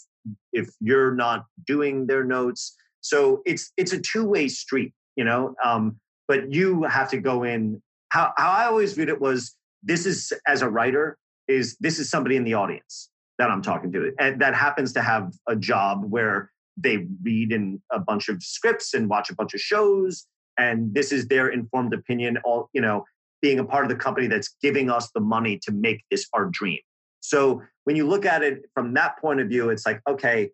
if 0.51 0.67
you're 0.81 1.15
not 1.15 1.45
doing 1.65 2.05
their 2.07 2.25
notes. 2.25 2.75
So 2.99 3.41
it's 3.45 3.71
it's 3.77 3.93
a 3.93 3.99
two-way 3.99 4.49
street 4.49 4.93
you 5.15 5.23
know 5.23 5.55
um, 5.63 5.97
but 6.27 6.51
you 6.51 6.83
have 6.83 7.09
to 7.11 7.17
go 7.17 7.43
in. 7.43 7.81
How, 8.09 8.31
how 8.37 8.51
i 8.51 8.65
always 8.65 8.93
viewed 8.93 9.09
it 9.09 9.19
was 9.19 9.55
this 9.81 10.05
is 10.05 10.31
as 10.47 10.61
a 10.61 10.69
writer 10.69 11.17
is 11.47 11.75
this 11.79 11.97
is 11.97 12.11
somebody 12.11 12.35
in 12.35 12.43
the 12.43 12.53
audience 12.53 13.09
that 13.39 13.49
i'm 13.49 13.63
talking 13.63 13.91
to. 13.93 14.11
And 14.19 14.39
that 14.39 14.53
happens 14.53 14.93
to 14.93 15.01
have 15.01 15.33
a 15.47 15.55
job 15.55 16.05
where 16.15 16.51
they 16.77 17.07
read 17.23 17.51
in 17.51 17.81
a 17.91 17.99
bunch 17.99 18.29
of 18.29 18.43
scripts 18.43 18.93
and 18.93 19.09
watch 19.09 19.31
a 19.31 19.35
bunch 19.35 19.53
of 19.55 19.61
shows 19.61 20.27
and 20.59 20.93
this 20.93 21.11
is 21.11 21.27
their 21.27 21.47
informed 21.47 21.93
opinion 21.93 22.37
all 22.45 22.69
you 22.73 22.81
know 22.81 23.03
being 23.43 23.59
a 23.59 23.65
part 23.65 23.83
of 23.83 23.89
the 23.89 23.95
company 23.95 24.25
that's 24.25 24.55
giving 24.61 24.89
us 24.89 25.11
the 25.13 25.19
money 25.19 25.59
to 25.61 25.71
make 25.73 26.01
this 26.09 26.25
our 26.33 26.45
dream. 26.45 26.79
So 27.19 27.61
when 27.83 27.97
you 27.97 28.07
look 28.07 28.25
at 28.25 28.41
it 28.41 28.61
from 28.73 28.93
that 28.93 29.19
point 29.19 29.41
of 29.41 29.49
view, 29.49 29.69
it's 29.69 29.85
like, 29.85 29.99
okay, 30.09 30.49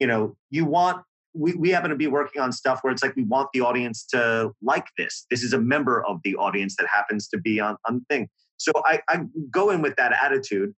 you 0.00 0.06
know, 0.06 0.36
you 0.48 0.64
want, 0.64 1.02
we, 1.34 1.52
we 1.52 1.68
happen 1.68 1.90
to 1.90 1.96
be 1.96 2.06
working 2.06 2.40
on 2.40 2.50
stuff 2.50 2.80
where 2.80 2.92
it's 2.92 3.02
like 3.02 3.14
we 3.14 3.24
want 3.24 3.50
the 3.52 3.60
audience 3.60 4.06
to 4.06 4.52
like 4.62 4.86
this. 4.96 5.26
This 5.30 5.42
is 5.42 5.52
a 5.52 5.60
member 5.60 6.02
of 6.06 6.20
the 6.24 6.34
audience 6.36 6.76
that 6.76 6.86
happens 6.92 7.28
to 7.28 7.38
be 7.38 7.60
on, 7.60 7.76
on 7.86 7.98
the 7.98 8.14
thing. 8.14 8.28
So 8.56 8.72
I, 8.86 9.00
I 9.08 9.20
go 9.50 9.68
in 9.68 9.82
with 9.82 9.96
that 9.96 10.16
attitude. 10.22 10.72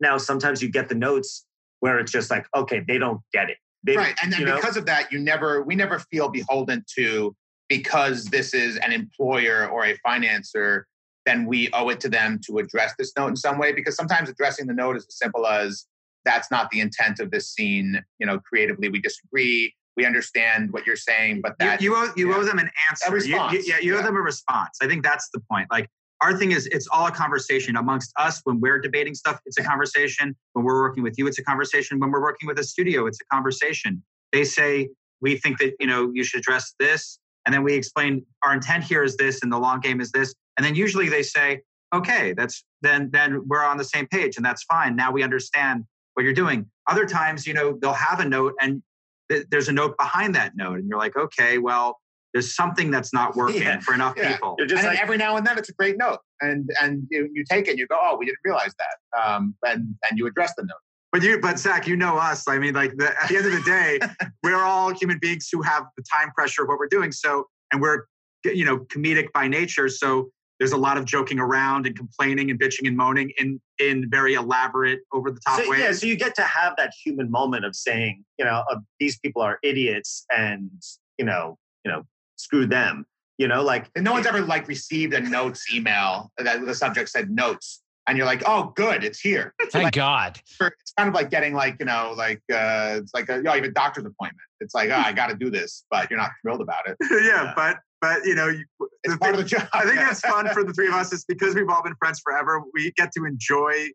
Now, 0.00 0.18
sometimes 0.18 0.62
you 0.62 0.70
get 0.70 0.90
the 0.90 0.94
notes 0.94 1.46
where 1.80 1.98
it's 1.98 2.12
just 2.12 2.30
like, 2.30 2.46
okay, 2.54 2.84
they 2.86 2.98
don't 2.98 3.20
get 3.32 3.48
it. 3.48 3.56
They, 3.84 3.96
right. 3.96 4.14
And 4.22 4.30
then 4.30 4.44
because 4.44 4.76
of 4.76 4.84
that, 4.84 5.10
you 5.10 5.18
never, 5.18 5.62
we 5.62 5.74
never 5.74 5.98
feel 5.98 6.28
beholden 6.28 6.84
to 6.98 7.34
because 7.70 8.26
this 8.26 8.52
is 8.52 8.76
an 8.78 8.92
employer 8.92 9.66
or 9.68 9.86
a 9.86 9.96
financer 10.06 10.82
then 11.26 11.46
we 11.46 11.70
owe 11.72 11.88
it 11.90 12.00
to 12.00 12.08
them 12.08 12.40
to 12.46 12.58
address 12.58 12.92
this 12.98 13.12
note 13.16 13.28
in 13.28 13.36
some 13.36 13.58
way 13.58 13.72
because 13.72 13.94
sometimes 13.94 14.28
addressing 14.28 14.66
the 14.66 14.74
note 14.74 14.96
is 14.96 15.06
as 15.06 15.16
simple 15.16 15.46
as 15.46 15.86
that's 16.24 16.50
not 16.50 16.68
the 16.70 16.80
intent 16.80 17.20
of 17.20 17.30
this 17.30 17.48
scene 17.48 18.02
you 18.18 18.26
know 18.26 18.38
creatively 18.38 18.90
we 18.90 19.00
disagree 19.00 19.72
we 19.96 20.06
understand 20.06 20.72
what 20.72 20.86
you're 20.86 20.96
saying 20.96 21.40
but 21.42 21.54
that 21.58 21.80
you, 21.80 21.90
you 21.90 21.96
owe 21.96 22.12
you 22.16 22.30
yeah, 22.30 22.36
owe 22.36 22.44
them 22.44 22.58
an 22.58 22.70
answer. 22.88 23.12
Response. 23.12 23.52
You, 23.52 23.58
you, 23.58 23.64
yeah 23.66 23.78
you 23.80 23.94
yeah. 23.94 24.00
owe 24.00 24.02
them 24.02 24.16
a 24.16 24.20
response. 24.20 24.78
I 24.82 24.86
think 24.86 25.04
that's 25.04 25.28
the 25.32 25.40
point. 25.50 25.68
Like 25.70 25.88
our 26.22 26.36
thing 26.36 26.52
is 26.52 26.66
it's 26.66 26.86
all 26.92 27.06
a 27.06 27.10
conversation 27.10 27.76
amongst 27.76 28.12
us 28.18 28.40
when 28.44 28.60
we're 28.60 28.78
debating 28.78 29.14
stuff. 29.14 29.40
It's 29.46 29.58
a 29.58 29.62
conversation 29.62 30.36
when 30.52 30.64
we're 30.64 30.80
working 30.80 31.02
with 31.02 31.18
you. 31.18 31.26
It's 31.26 31.38
a 31.38 31.44
conversation 31.44 31.98
when 31.98 32.10
we're 32.10 32.22
working 32.22 32.46
with 32.46 32.58
a 32.58 32.64
studio. 32.64 33.06
It's 33.06 33.18
a 33.20 33.34
conversation. 33.34 34.02
They 34.32 34.44
say 34.44 34.90
we 35.20 35.36
think 35.36 35.58
that 35.58 35.74
you 35.80 35.86
know 35.86 36.10
you 36.14 36.24
should 36.24 36.40
address 36.40 36.74
this 36.78 37.18
and 37.50 37.54
then 37.56 37.64
we 37.64 37.74
explain 37.74 38.24
our 38.44 38.54
intent 38.54 38.84
here 38.84 39.02
is 39.02 39.16
this 39.16 39.42
and 39.42 39.52
the 39.52 39.58
long 39.58 39.80
game 39.80 40.00
is 40.00 40.12
this 40.12 40.32
and 40.56 40.64
then 40.64 40.76
usually 40.76 41.08
they 41.08 41.20
say 41.20 41.60
okay 41.92 42.32
that's 42.32 42.62
then 42.80 43.10
then 43.12 43.42
we're 43.48 43.64
on 43.64 43.76
the 43.76 43.84
same 43.84 44.06
page 44.06 44.36
and 44.36 44.46
that's 44.46 44.62
fine 44.62 44.94
now 44.94 45.10
we 45.10 45.24
understand 45.24 45.84
what 46.14 46.22
you're 46.22 46.32
doing 46.32 46.64
other 46.88 47.04
times 47.06 47.48
you 47.48 47.52
know 47.52 47.76
they'll 47.82 47.92
have 47.92 48.20
a 48.20 48.24
note 48.24 48.54
and 48.60 48.80
th- 49.28 49.44
there's 49.50 49.68
a 49.68 49.72
note 49.72 49.96
behind 49.98 50.32
that 50.32 50.52
note 50.54 50.78
and 50.78 50.88
you're 50.88 50.96
like 50.96 51.16
okay 51.16 51.58
well 51.58 51.98
there's 52.32 52.54
something 52.54 52.92
that's 52.92 53.12
not 53.12 53.34
working 53.34 53.62
yeah, 53.62 53.80
for 53.80 53.92
enough 53.92 54.14
yeah. 54.16 54.32
people. 54.32 54.54
and 54.60 54.70
like, 54.70 55.02
every 55.02 55.16
now 55.16 55.36
and 55.36 55.44
then 55.44 55.58
it's 55.58 55.68
a 55.68 55.72
great 55.72 55.98
note, 55.98 56.20
and 56.40 56.70
and 56.80 57.02
you, 57.10 57.28
you 57.32 57.44
take 57.44 57.66
it, 57.66 57.70
and 57.70 57.78
you 57.80 57.88
go, 57.88 57.98
oh, 58.00 58.16
we 58.16 58.24
didn't 58.24 58.38
realize 58.44 58.72
that, 58.78 59.20
um, 59.20 59.56
and 59.64 59.96
and 60.08 60.16
you 60.16 60.28
address 60.28 60.54
the 60.56 60.62
note. 60.62 60.78
But 61.12 61.22
you, 61.22 61.40
but 61.40 61.58
Zach, 61.58 61.86
you 61.88 61.96
know 61.96 62.16
us. 62.16 62.46
I 62.46 62.58
mean, 62.58 62.74
like 62.74 62.96
the, 62.96 63.10
at 63.20 63.28
the 63.28 63.36
end 63.36 63.46
of 63.46 63.52
the 63.52 63.62
day, 63.62 63.98
we're 64.44 64.62
all 64.62 64.94
human 64.94 65.18
beings 65.18 65.48
who 65.50 65.60
have 65.62 65.84
the 65.96 66.04
time 66.12 66.30
pressure 66.32 66.62
of 66.62 66.68
what 66.68 66.78
we're 66.78 66.88
doing. 66.88 67.10
So, 67.10 67.48
and 67.72 67.80
we're, 67.80 68.04
you 68.44 68.64
know, 68.64 68.78
comedic 68.78 69.32
by 69.32 69.48
nature. 69.48 69.88
So 69.88 70.30
there's 70.60 70.72
a 70.72 70.76
lot 70.76 70.98
of 70.98 71.06
joking 71.06 71.40
around 71.40 71.86
and 71.86 71.96
complaining 71.96 72.50
and 72.50 72.60
bitching 72.60 72.86
and 72.86 72.96
moaning 72.96 73.32
in 73.38 73.60
in 73.78 74.08
very 74.10 74.34
elaborate, 74.34 75.00
over 75.12 75.30
the 75.30 75.40
top 75.40 75.60
so, 75.60 75.70
ways. 75.70 75.80
Yeah, 75.80 75.92
so 75.92 76.06
you 76.06 76.16
get 76.16 76.34
to 76.36 76.42
have 76.42 76.74
that 76.76 76.92
human 77.02 77.30
moment 77.30 77.64
of 77.64 77.74
saying, 77.74 78.24
you 78.38 78.44
know, 78.44 78.62
uh, 78.70 78.76
these 79.00 79.18
people 79.18 79.42
are 79.42 79.58
idiots, 79.62 80.26
and 80.36 80.70
you 81.18 81.24
know, 81.24 81.58
you 81.84 81.90
know, 81.90 82.04
screw 82.36 82.66
them. 82.66 83.06
You 83.38 83.48
know, 83.48 83.62
like 83.64 83.90
and 83.96 84.04
no 84.04 84.12
one's 84.12 84.26
ever 84.26 84.42
like 84.42 84.68
received 84.68 85.14
a 85.14 85.20
notes 85.20 85.72
email 85.74 86.30
that 86.36 86.64
the 86.64 86.74
subject 86.74 87.08
said 87.08 87.30
notes 87.30 87.82
and 88.06 88.16
you're 88.16 88.26
like, 88.26 88.42
oh, 88.46 88.72
good, 88.74 89.04
it's 89.04 89.20
here. 89.20 89.54
Thank 89.70 89.84
like, 89.84 89.94
God. 89.94 90.40
It's 90.60 90.92
kind 90.96 91.08
of 91.08 91.14
like 91.14 91.30
getting 91.30 91.54
like 91.54 91.76
you 91.78 91.86
know 91.86 92.14
like 92.16 92.42
uh, 92.52 92.98
it's 93.00 93.14
like 93.14 93.28
a, 93.28 93.36
you 93.36 93.42
know, 93.42 93.54
you 93.54 93.62
have 93.62 93.70
a 93.70 93.74
doctor's 93.74 94.04
appointment. 94.04 94.40
It's 94.60 94.74
like, 94.74 94.90
oh, 94.90 94.96
I 94.96 95.12
got 95.12 95.28
to 95.28 95.36
do 95.36 95.50
this, 95.50 95.84
but 95.90 96.10
you're 96.10 96.18
not 96.18 96.30
thrilled 96.42 96.60
about 96.60 96.88
it. 96.88 96.96
yeah, 97.10 97.18
yeah, 97.22 97.52
but 97.54 97.78
but 98.00 98.24
you 98.24 98.34
know, 98.34 98.48
you, 98.48 98.64
it's 99.04 99.16
part 99.16 99.34
thing, 99.34 99.40
of 99.40 99.48
the 99.50 99.56
job. 99.56 99.68
I 99.72 99.84
think 99.84 99.96
that's 99.96 100.20
fun 100.20 100.48
for 100.48 100.64
the 100.64 100.72
three 100.72 100.88
of 100.88 100.94
us. 100.94 101.12
Is 101.12 101.24
because 101.24 101.54
we've 101.54 101.68
all 101.68 101.82
been 101.82 101.94
friends 101.98 102.20
forever. 102.20 102.62
We 102.74 102.92
get 102.96 103.12
to 103.12 103.24
enjoy 103.24 103.88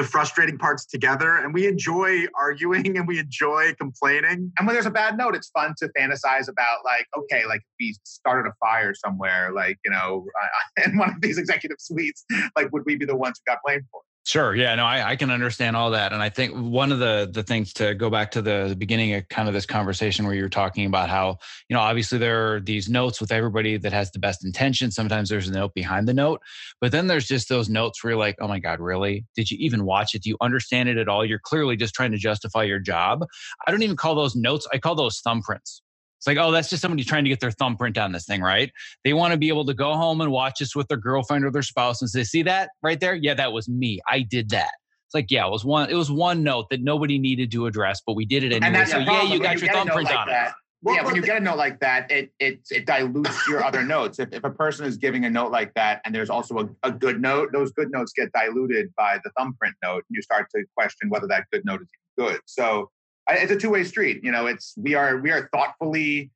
the 0.00 0.06
frustrating 0.06 0.56
parts 0.56 0.86
together 0.86 1.36
and 1.36 1.52
we 1.52 1.66
enjoy 1.66 2.24
arguing 2.40 2.96
and 2.96 3.06
we 3.06 3.18
enjoy 3.18 3.74
complaining. 3.74 4.50
And 4.58 4.66
when 4.66 4.74
there's 4.74 4.86
a 4.86 4.90
bad 4.90 5.18
note, 5.18 5.34
it's 5.34 5.50
fun 5.50 5.74
to 5.78 5.90
fantasize 5.98 6.48
about 6.48 6.78
like, 6.86 7.06
okay, 7.16 7.44
like 7.46 7.60
if 7.60 7.74
we 7.78 7.94
started 8.04 8.48
a 8.48 8.54
fire 8.60 8.94
somewhere, 8.94 9.52
like, 9.52 9.78
you 9.84 9.90
know, 9.90 10.24
in 10.84 10.96
one 10.96 11.10
of 11.10 11.20
these 11.20 11.36
executive 11.36 11.76
suites, 11.78 12.24
like 12.56 12.72
would 12.72 12.84
we 12.86 12.96
be 12.96 13.04
the 13.04 13.16
ones 13.16 13.38
who 13.44 13.52
got 13.52 13.58
blamed 13.62 13.84
for 13.90 14.00
it? 14.00 14.09
Sure. 14.30 14.54
Yeah. 14.54 14.76
No, 14.76 14.84
I, 14.84 15.10
I 15.10 15.16
can 15.16 15.28
understand 15.28 15.76
all 15.76 15.90
that. 15.90 16.12
And 16.12 16.22
I 16.22 16.28
think 16.28 16.54
one 16.54 16.92
of 16.92 17.00
the 17.00 17.28
the 17.32 17.42
things 17.42 17.72
to 17.72 17.96
go 17.96 18.10
back 18.10 18.30
to 18.30 18.40
the, 18.40 18.66
the 18.68 18.76
beginning 18.76 19.12
of 19.14 19.28
kind 19.28 19.48
of 19.48 19.54
this 19.54 19.66
conversation 19.66 20.24
where 20.24 20.36
you're 20.36 20.48
talking 20.48 20.86
about 20.86 21.08
how, 21.10 21.38
you 21.68 21.74
know, 21.74 21.80
obviously 21.80 22.16
there 22.16 22.54
are 22.54 22.60
these 22.60 22.88
notes 22.88 23.20
with 23.20 23.32
everybody 23.32 23.76
that 23.76 23.92
has 23.92 24.12
the 24.12 24.20
best 24.20 24.44
intention. 24.44 24.92
Sometimes 24.92 25.30
there's 25.30 25.48
a 25.48 25.52
note 25.52 25.74
behind 25.74 26.06
the 26.06 26.14
note, 26.14 26.40
but 26.80 26.92
then 26.92 27.08
there's 27.08 27.26
just 27.26 27.48
those 27.48 27.68
notes 27.68 28.04
where 28.04 28.12
you're 28.12 28.20
like, 28.20 28.36
oh 28.40 28.46
my 28.46 28.60
God, 28.60 28.78
really? 28.78 29.26
Did 29.34 29.50
you 29.50 29.58
even 29.58 29.84
watch 29.84 30.14
it? 30.14 30.22
Do 30.22 30.30
you 30.30 30.36
understand 30.40 30.88
it 30.88 30.96
at 30.96 31.08
all? 31.08 31.24
You're 31.24 31.40
clearly 31.40 31.74
just 31.74 31.94
trying 31.94 32.12
to 32.12 32.16
justify 32.16 32.62
your 32.62 32.78
job. 32.78 33.26
I 33.66 33.72
don't 33.72 33.82
even 33.82 33.96
call 33.96 34.14
those 34.14 34.36
notes, 34.36 34.64
I 34.72 34.78
call 34.78 34.94
those 34.94 35.20
thumbprints. 35.22 35.80
It's 36.20 36.26
like, 36.26 36.36
oh, 36.36 36.50
that's 36.50 36.68
just 36.68 36.82
somebody 36.82 37.02
trying 37.02 37.24
to 37.24 37.30
get 37.30 37.40
their 37.40 37.50
thumbprint 37.50 37.96
on 37.96 38.12
this 38.12 38.26
thing, 38.26 38.42
right? 38.42 38.70
They 39.04 39.14
want 39.14 39.32
to 39.32 39.38
be 39.38 39.48
able 39.48 39.64
to 39.64 39.72
go 39.72 39.94
home 39.94 40.20
and 40.20 40.30
watch 40.30 40.58
this 40.58 40.76
with 40.76 40.86
their 40.88 40.98
girlfriend 40.98 41.46
or 41.46 41.50
their 41.50 41.62
spouse 41.62 42.02
and 42.02 42.10
say, 42.10 42.24
see 42.24 42.42
that 42.42 42.68
right 42.82 43.00
there? 43.00 43.14
Yeah, 43.14 43.32
that 43.32 43.54
was 43.54 43.70
me. 43.70 44.00
I 44.06 44.20
did 44.20 44.50
that. 44.50 44.68
It's 45.06 45.14
like, 45.14 45.30
yeah, 45.30 45.46
it 45.46 45.50
was 45.50 45.64
one, 45.64 45.88
it 45.88 45.94
was 45.94 46.10
one 46.10 46.42
note 46.42 46.66
that 46.68 46.82
nobody 46.82 47.18
needed 47.18 47.50
to 47.52 47.64
address, 47.64 48.02
but 48.06 48.16
we 48.16 48.26
did 48.26 48.44
it 48.44 48.52
anyway. 48.52 48.84
So 48.84 48.98
yeah, 48.98 49.22
you 49.22 49.40
got 49.40 49.62
you 49.62 49.66
your 49.66 49.74
thumbprint 49.74 50.10
like 50.10 50.18
on 50.18 50.28
that, 50.28 50.48
it. 50.48 50.54
Well, 50.82 50.94
yeah, 50.94 51.04
when 51.04 51.14
you 51.14 51.22
get 51.22 51.38
a 51.38 51.40
note 51.40 51.56
like 51.56 51.80
that, 51.80 52.10
it 52.10 52.32
it 52.38 52.60
it 52.70 52.86
dilutes 52.86 53.46
your 53.48 53.64
other 53.64 53.82
notes. 53.82 54.18
If, 54.18 54.32
if 54.32 54.44
a 54.44 54.50
person 54.50 54.86
is 54.86 54.96
giving 54.96 55.24
a 55.24 55.30
note 55.30 55.50
like 55.50 55.74
that, 55.74 56.00
and 56.04 56.14
there's 56.14 56.30
also 56.30 56.58
a, 56.58 56.68
a 56.82 56.92
good 56.92 57.20
note, 57.20 57.50
those 57.52 57.72
good 57.72 57.90
notes 57.90 58.12
get 58.14 58.30
diluted 58.32 58.90
by 58.96 59.18
the 59.24 59.30
thumbprint 59.38 59.74
note, 59.82 60.04
and 60.08 60.16
you 60.16 60.22
start 60.22 60.48
to 60.54 60.64
question 60.76 61.10
whether 61.10 61.26
that 61.26 61.44
good 61.52 61.64
note 61.64 61.82
is 61.82 61.88
good. 62.16 62.40
So 62.46 62.90
it's 63.32 63.52
a 63.52 63.56
two 63.56 63.70
way 63.70 63.84
street. 63.84 64.22
You 64.22 64.32
know, 64.32 64.46
it's 64.46 64.74
we 64.76 64.94
are 64.94 65.18
we 65.18 65.30
are 65.30 65.48
thoughtfully 65.52 66.30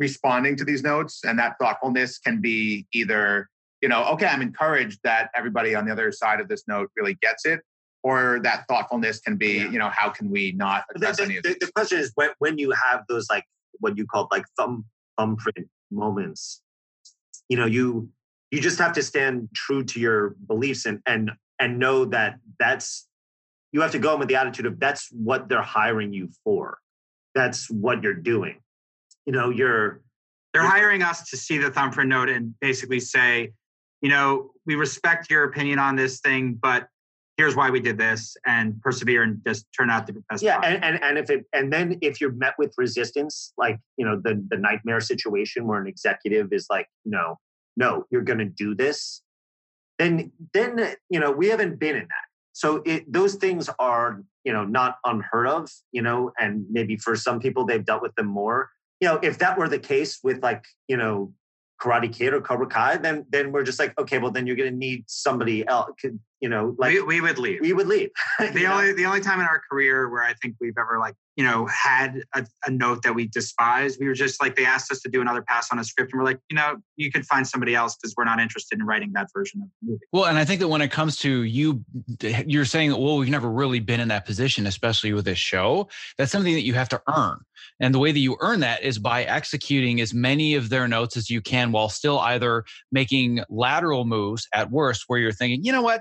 responding 0.00 0.56
to 0.56 0.64
these 0.64 0.82
notes 0.82 1.20
and 1.24 1.38
that 1.38 1.56
thoughtfulness 1.60 2.18
can 2.18 2.40
be 2.40 2.86
either 2.92 3.48
you 3.82 3.88
know 3.88 4.02
okay 4.06 4.26
i'm 4.26 4.40
encouraged 4.40 4.98
that 5.04 5.30
everybody 5.36 5.74
on 5.74 5.84
the 5.84 5.92
other 5.92 6.10
side 6.10 6.40
of 6.40 6.48
this 6.48 6.64
note 6.66 6.90
really 6.96 7.14
gets 7.20 7.44
it 7.44 7.60
or 8.02 8.40
that 8.42 8.64
thoughtfulness 8.66 9.20
can 9.20 9.36
be 9.36 9.58
yeah. 9.58 9.70
you 9.70 9.78
know 9.78 9.90
how 9.94 10.08
can 10.08 10.30
we 10.30 10.52
not 10.52 10.84
address 10.94 11.18
the, 11.18 11.24
any 11.24 11.36
of 11.36 11.42
the, 11.42 11.54
the 11.60 11.70
question 11.72 11.98
is 11.98 12.10
when, 12.14 12.30
when 12.38 12.56
you 12.56 12.72
have 12.72 13.04
those 13.08 13.26
like 13.30 13.44
what 13.78 13.96
you 13.96 14.06
call 14.06 14.26
like 14.32 14.44
thumb 14.56 14.84
thumbprint 15.18 15.68
moments 15.90 16.62
you 17.50 17.56
know 17.56 17.66
you 17.66 18.08
you 18.50 18.60
just 18.60 18.78
have 18.78 18.94
to 18.94 19.02
stand 19.02 19.48
true 19.54 19.84
to 19.84 20.00
your 20.00 20.34
beliefs 20.46 20.86
and 20.86 21.00
and 21.06 21.30
and 21.60 21.78
know 21.78 22.06
that 22.06 22.38
that's 22.58 23.06
you 23.72 23.80
have 23.80 23.92
to 23.92 23.98
go 23.98 24.14
in 24.14 24.18
with 24.18 24.28
the 24.28 24.36
attitude 24.36 24.66
of 24.66 24.80
that's 24.80 25.08
what 25.12 25.48
they're 25.48 25.62
hiring 25.62 26.12
you 26.12 26.28
for. 26.44 26.78
That's 27.34 27.70
what 27.70 28.02
you're 28.02 28.14
doing. 28.14 28.58
You 29.26 29.32
know 29.32 29.50
you're 29.50 30.02
they're 30.52 30.66
hiring 30.66 31.02
us 31.02 31.28
to 31.30 31.36
see 31.36 31.58
the 31.58 31.70
thumbprint 31.70 32.08
note 32.08 32.28
and 32.28 32.54
basically 32.60 33.00
say 33.00 33.52
you 34.00 34.10
know 34.10 34.50
we 34.66 34.74
respect 34.74 35.30
your 35.30 35.44
opinion 35.44 35.78
on 35.78 35.96
this 35.96 36.20
thing 36.20 36.58
but 36.60 36.88
here's 37.36 37.56
why 37.56 37.70
we 37.70 37.80
did 37.80 37.96
this 37.96 38.36
and 38.46 38.80
persevere 38.82 39.22
and 39.22 39.40
just 39.46 39.66
turn 39.78 39.90
out 39.90 40.06
the 40.06 40.14
best 40.28 40.42
yeah 40.42 40.60
and, 40.62 40.82
and 40.84 41.02
and 41.02 41.18
if 41.18 41.30
it 41.30 41.44
and 41.52 41.72
then 41.72 41.98
if 42.00 42.20
you're 42.20 42.32
met 42.32 42.54
with 42.58 42.72
resistance 42.76 43.52
like 43.56 43.78
you 43.96 44.04
know 44.04 44.20
the 44.22 44.44
the 44.50 44.56
nightmare 44.56 45.00
situation 45.00 45.66
where 45.66 45.80
an 45.80 45.86
executive 45.86 46.52
is 46.52 46.66
like 46.70 46.88
no 47.04 47.38
no 47.76 48.04
you're 48.10 48.22
going 48.22 48.38
to 48.38 48.44
do 48.44 48.74
this 48.74 49.22
then 49.98 50.32
then 50.52 50.94
you 51.08 51.20
know 51.20 51.30
we 51.30 51.48
haven't 51.48 51.78
been 51.78 51.94
in 51.94 52.02
that 52.02 52.29
so 52.60 52.82
it, 52.84 53.10
those 53.10 53.36
things 53.36 53.70
are 53.78 54.22
you 54.44 54.52
know 54.52 54.64
not 54.64 54.98
unheard 55.06 55.46
of 55.46 55.70
you 55.92 56.02
know 56.02 56.30
and 56.38 56.66
maybe 56.70 56.94
for 56.96 57.16
some 57.16 57.40
people 57.40 57.64
they've 57.64 57.86
dealt 57.86 58.02
with 58.02 58.14
them 58.16 58.26
more 58.26 58.68
you 59.00 59.08
know 59.08 59.18
if 59.22 59.38
that 59.38 59.56
were 59.58 59.68
the 59.68 59.78
case 59.78 60.18
with 60.22 60.42
like 60.42 60.64
you 60.86 60.96
know 60.96 61.32
Karate 61.80 62.12
Kid 62.12 62.34
or 62.34 62.42
Cobra 62.42 62.66
Kai, 62.66 62.98
then 62.98 63.24
then 63.30 63.52
we're 63.52 63.62
just 63.62 63.78
like, 63.78 63.98
okay, 63.98 64.18
well 64.18 64.30
then 64.30 64.46
you're 64.46 64.54
going 64.54 64.70
to 64.70 64.76
need 64.76 65.04
somebody 65.06 65.66
else. 65.66 65.92
You 66.40 66.48
know, 66.48 66.74
like 66.78 66.94
we, 66.94 67.02
we 67.02 67.20
would 67.20 67.38
leave. 67.38 67.60
We 67.60 67.74
would 67.74 67.86
leave. 67.86 68.08
the 68.38 68.66
only 68.66 68.94
the 68.94 69.04
only 69.04 69.20
time 69.20 69.40
in 69.40 69.46
our 69.46 69.60
career 69.70 70.08
where 70.08 70.22
I 70.22 70.32
think 70.34 70.56
we've 70.58 70.76
ever 70.78 70.98
like 70.98 71.14
you 71.36 71.44
know 71.44 71.66
had 71.66 72.22
a, 72.34 72.46
a, 72.66 72.70
note 72.70 73.02
that 73.02 73.14
we 73.14 73.28
despise, 73.28 73.98
we 74.00 74.06
were 74.06 74.14
just 74.14 74.40
like 74.40 74.56
they 74.56 74.64
asked 74.64 74.90
us 74.90 75.00
to 75.00 75.10
do 75.10 75.20
another 75.20 75.42
pass 75.42 75.68
on 75.70 75.78
a 75.78 75.84
script, 75.84 76.12
and 76.12 76.18
we're 76.18 76.24
like, 76.24 76.40
you 76.48 76.56
know, 76.56 76.76
you 76.96 77.12
could 77.12 77.26
find 77.26 77.46
somebody 77.46 77.74
else 77.74 77.94
because 77.96 78.14
we're 78.16 78.24
not 78.24 78.40
interested 78.40 78.78
in 78.78 78.86
writing 78.86 79.12
that 79.12 79.28
version 79.34 79.60
of 79.60 79.68
the 79.68 79.92
movie. 79.92 80.04
Well, 80.12 80.24
and 80.24 80.38
I 80.38 80.46
think 80.46 80.60
that 80.60 80.68
when 80.68 80.80
it 80.80 80.90
comes 80.90 81.16
to 81.18 81.42
you, 81.42 81.84
you're 82.46 82.64
saying 82.64 82.90
that 82.90 82.98
well, 82.98 83.18
we've 83.18 83.28
never 83.28 83.50
really 83.50 83.80
been 83.80 84.00
in 84.00 84.08
that 84.08 84.24
position, 84.24 84.66
especially 84.66 85.12
with 85.12 85.26
this 85.26 85.38
show. 85.38 85.88
That's 86.16 86.32
something 86.32 86.54
that 86.54 86.64
you 86.64 86.72
have 86.72 86.88
to 86.90 87.02
earn. 87.14 87.40
And 87.80 87.94
the 87.94 87.98
way 87.98 88.12
that 88.12 88.18
you 88.18 88.36
earn 88.40 88.60
that 88.60 88.82
is 88.82 88.98
by 88.98 89.24
executing 89.24 90.00
as 90.00 90.14
many 90.14 90.54
of 90.54 90.68
their 90.68 90.88
notes 90.88 91.16
as 91.16 91.28
you 91.28 91.40
can 91.40 91.72
while 91.72 91.88
still 91.88 92.18
either 92.18 92.64
making 92.92 93.42
lateral 93.48 94.04
moves 94.04 94.48
at 94.54 94.70
worst, 94.70 95.04
where 95.06 95.18
you're 95.18 95.32
thinking, 95.32 95.64
you 95.64 95.72
know 95.72 95.82
what, 95.82 96.00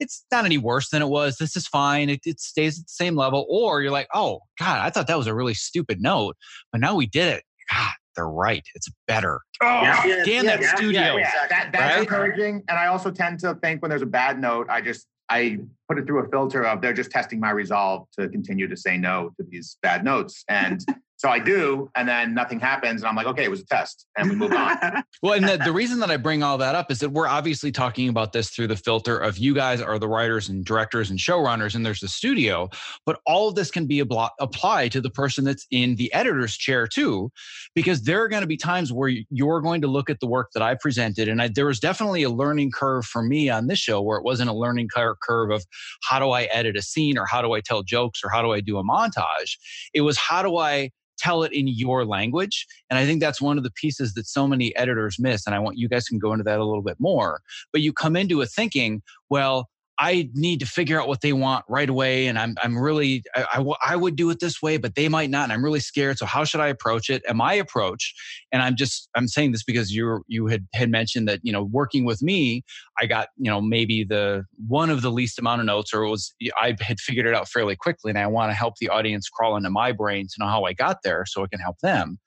it's 0.00 0.24
not 0.32 0.44
any 0.44 0.58
worse 0.58 0.88
than 0.88 1.02
it 1.02 1.08
was. 1.08 1.36
This 1.36 1.56
is 1.56 1.68
fine. 1.68 2.08
It, 2.08 2.20
it, 2.24 2.40
stays 2.40 2.78
at 2.78 2.86
the 2.86 2.92
same 2.92 3.16
level. 3.16 3.46
Or 3.48 3.82
you're 3.82 3.92
like, 3.92 4.08
oh, 4.14 4.40
God, 4.58 4.80
I 4.80 4.90
thought 4.90 5.06
that 5.06 5.18
was 5.18 5.26
a 5.26 5.34
really 5.34 5.54
stupid 5.54 6.00
note, 6.00 6.36
but 6.72 6.80
now 6.80 6.96
we 6.96 7.06
did 7.06 7.28
it. 7.28 7.44
God, 7.70 7.92
they're 8.16 8.28
right. 8.28 8.64
It's 8.74 8.88
better. 9.06 9.40
Oh, 9.62 9.82
yeah, 9.82 10.22
damn 10.24 10.44
yeah, 10.44 10.56
that 10.56 10.60
yeah, 10.62 10.74
studio. 10.74 11.16
That, 11.50 11.70
that's 11.72 11.74
right? 11.74 12.00
encouraging. 12.00 12.64
And 12.68 12.78
I 12.78 12.86
also 12.86 13.10
tend 13.10 13.38
to 13.40 13.54
think 13.56 13.82
when 13.82 13.90
there's 13.90 14.02
a 14.02 14.06
bad 14.06 14.40
note, 14.40 14.66
I 14.68 14.80
just 14.80 15.06
I 15.28 15.58
put 15.88 15.98
it 15.98 16.06
through 16.06 16.24
a 16.24 16.28
filter 16.28 16.66
of 16.66 16.80
they're 16.80 16.92
just 16.92 17.10
testing 17.12 17.38
my 17.38 17.50
resolve 17.50 18.08
to 18.18 18.28
continue 18.28 18.66
to 18.66 18.76
say 18.76 18.96
no 18.96 19.30
to 19.36 19.46
these 19.48 19.76
bad 19.80 20.04
notes. 20.04 20.44
And 20.48 20.84
So 21.20 21.28
I 21.28 21.38
do, 21.38 21.90
and 21.94 22.08
then 22.08 22.32
nothing 22.32 22.58
happens, 22.58 23.02
and 23.02 23.08
I'm 23.10 23.14
like, 23.14 23.26
okay, 23.26 23.44
it 23.44 23.50
was 23.50 23.60
a 23.60 23.66
test, 23.66 24.06
and 24.16 24.30
we 24.30 24.36
move 24.36 24.54
on. 24.54 24.78
well, 25.22 25.34
and 25.34 25.46
the, 25.46 25.58
the, 25.58 25.70
reason 25.70 26.00
that 26.00 26.10
I 26.10 26.16
bring 26.16 26.42
all 26.42 26.56
that 26.56 26.74
up 26.74 26.90
is 26.90 26.98
that 27.00 27.10
we're 27.10 27.26
obviously 27.26 27.70
talking 27.70 28.08
about 28.08 28.32
this 28.32 28.48
through 28.48 28.68
the 28.68 28.76
filter 28.76 29.18
of 29.18 29.36
you 29.36 29.54
guys 29.54 29.82
are 29.82 29.98
the 29.98 30.08
writers 30.08 30.48
and 30.48 30.64
directors 30.64 31.10
and 31.10 31.18
showrunners, 31.18 31.74
and 31.74 31.84
there's 31.84 32.00
the 32.00 32.08
studio, 32.08 32.70
but 33.04 33.20
all 33.26 33.48
of 33.50 33.54
this 33.54 33.70
can 33.70 33.86
be 33.86 34.02
ablo- 34.02 34.30
applied 34.40 34.92
to 34.92 35.02
the 35.02 35.10
person 35.10 35.44
that's 35.44 35.66
in 35.70 35.94
the 35.96 36.10
editor's 36.14 36.56
chair 36.56 36.86
too, 36.86 37.30
because 37.74 38.00
there 38.04 38.22
are 38.22 38.28
going 38.28 38.40
to 38.40 38.46
be 38.46 38.56
times 38.56 38.90
where 38.90 39.10
you're 39.28 39.60
going 39.60 39.82
to 39.82 39.88
look 39.88 40.08
at 40.08 40.20
the 40.20 40.26
work 40.26 40.48
that 40.54 40.62
I 40.62 40.74
presented, 40.74 41.28
and 41.28 41.42
I, 41.42 41.48
there 41.48 41.66
was 41.66 41.80
definitely 41.80 42.22
a 42.22 42.30
learning 42.30 42.70
curve 42.70 43.04
for 43.04 43.22
me 43.22 43.50
on 43.50 43.66
this 43.66 43.78
show 43.78 44.00
where 44.00 44.16
it 44.16 44.24
wasn't 44.24 44.48
a 44.48 44.54
learning 44.54 44.88
curve 44.88 45.50
of 45.50 45.66
how 46.02 46.18
do 46.18 46.30
I 46.30 46.44
edit 46.44 46.78
a 46.78 46.82
scene 46.82 47.18
or 47.18 47.26
how 47.26 47.42
do 47.42 47.52
I 47.52 47.60
tell 47.60 47.82
jokes 47.82 48.22
or 48.24 48.30
how 48.30 48.40
do 48.40 48.52
I 48.52 48.62
do 48.62 48.78
a 48.78 48.82
montage. 48.82 49.58
It 49.92 50.00
was 50.00 50.16
how 50.16 50.42
do 50.42 50.56
I 50.56 50.88
tell 51.20 51.42
it 51.42 51.52
in 51.52 51.68
your 51.68 52.04
language. 52.04 52.66
And 52.88 52.98
I 52.98 53.06
think 53.06 53.20
that's 53.20 53.40
one 53.40 53.58
of 53.58 53.64
the 53.64 53.70
pieces 53.70 54.14
that 54.14 54.26
so 54.26 54.48
many 54.48 54.74
editors 54.76 55.18
miss. 55.18 55.46
And 55.46 55.54
I 55.54 55.58
want 55.58 55.78
you 55.78 55.88
guys 55.88 56.08
can 56.08 56.18
go 56.18 56.32
into 56.32 56.44
that 56.44 56.58
a 56.58 56.64
little 56.64 56.82
bit 56.82 56.98
more. 56.98 57.40
But 57.72 57.82
you 57.82 57.92
come 57.92 58.16
into 58.16 58.40
it 58.40 58.50
thinking, 58.50 59.02
well, 59.28 59.68
I 60.00 60.30
need 60.32 60.60
to 60.60 60.66
figure 60.66 60.98
out 60.98 61.08
what 61.08 61.20
they 61.20 61.34
want 61.34 61.66
right 61.68 61.88
away. 61.88 62.26
And 62.26 62.38
I'm, 62.38 62.56
I'm 62.62 62.78
really, 62.78 63.22
I, 63.36 63.44
I, 63.52 63.92
I, 63.92 63.96
would 63.96 64.16
do 64.16 64.30
it 64.30 64.40
this 64.40 64.62
way, 64.62 64.78
but 64.78 64.94
they 64.94 65.10
might 65.10 65.28
not. 65.28 65.44
And 65.44 65.52
I'm 65.52 65.62
really 65.62 65.80
scared. 65.80 66.16
So 66.16 66.24
how 66.24 66.42
should 66.44 66.62
I 66.62 66.68
approach 66.68 67.10
it? 67.10 67.22
And 67.28 67.36
my 67.36 67.52
approach, 67.52 68.14
and 68.50 68.62
I'm 68.62 68.76
just, 68.76 69.10
I'm 69.14 69.28
saying 69.28 69.52
this 69.52 69.62
because 69.62 69.92
you 69.92 70.22
you 70.26 70.46
had, 70.46 70.66
had 70.72 70.90
mentioned 70.90 71.28
that, 71.28 71.40
you 71.42 71.52
know, 71.52 71.64
working 71.64 72.06
with 72.06 72.22
me, 72.22 72.64
I 72.98 73.04
got, 73.04 73.28
you 73.36 73.50
know, 73.50 73.60
maybe 73.60 74.02
the 74.02 74.44
one 74.66 74.88
of 74.88 75.02
the 75.02 75.10
least 75.10 75.38
amount 75.38 75.60
of 75.60 75.66
notes 75.66 75.92
or 75.92 76.06
was, 76.06 76.34
I 76.58 76.76
had 76.80 76.98
figured 76.98 77.26
it 77.26 77.34
out 77.34 77.48
fairly 77.48 77.76
quickly. 77.76 78.10
And 78.10 78.18
I 78.18 78.26
want 78.26 78.50
to 78.50 78.54
help 78.54 78.76
the 78.80 78.88
audience 78.88 79.28
crawl 79.28 79.54
into 79.56 79.68
my 79.68 79.92
brain 79.92 80.26
to 80.28 80.34
know 80.38 80.46
how 80.46 80.64
I 80.64 80.72
got 80.72 81.02
there 81.04 81.26
so 81.26 81.44
it 81.44 81.50
can 81.50 81.60
help 81.60 81.78
them 81.82 82.18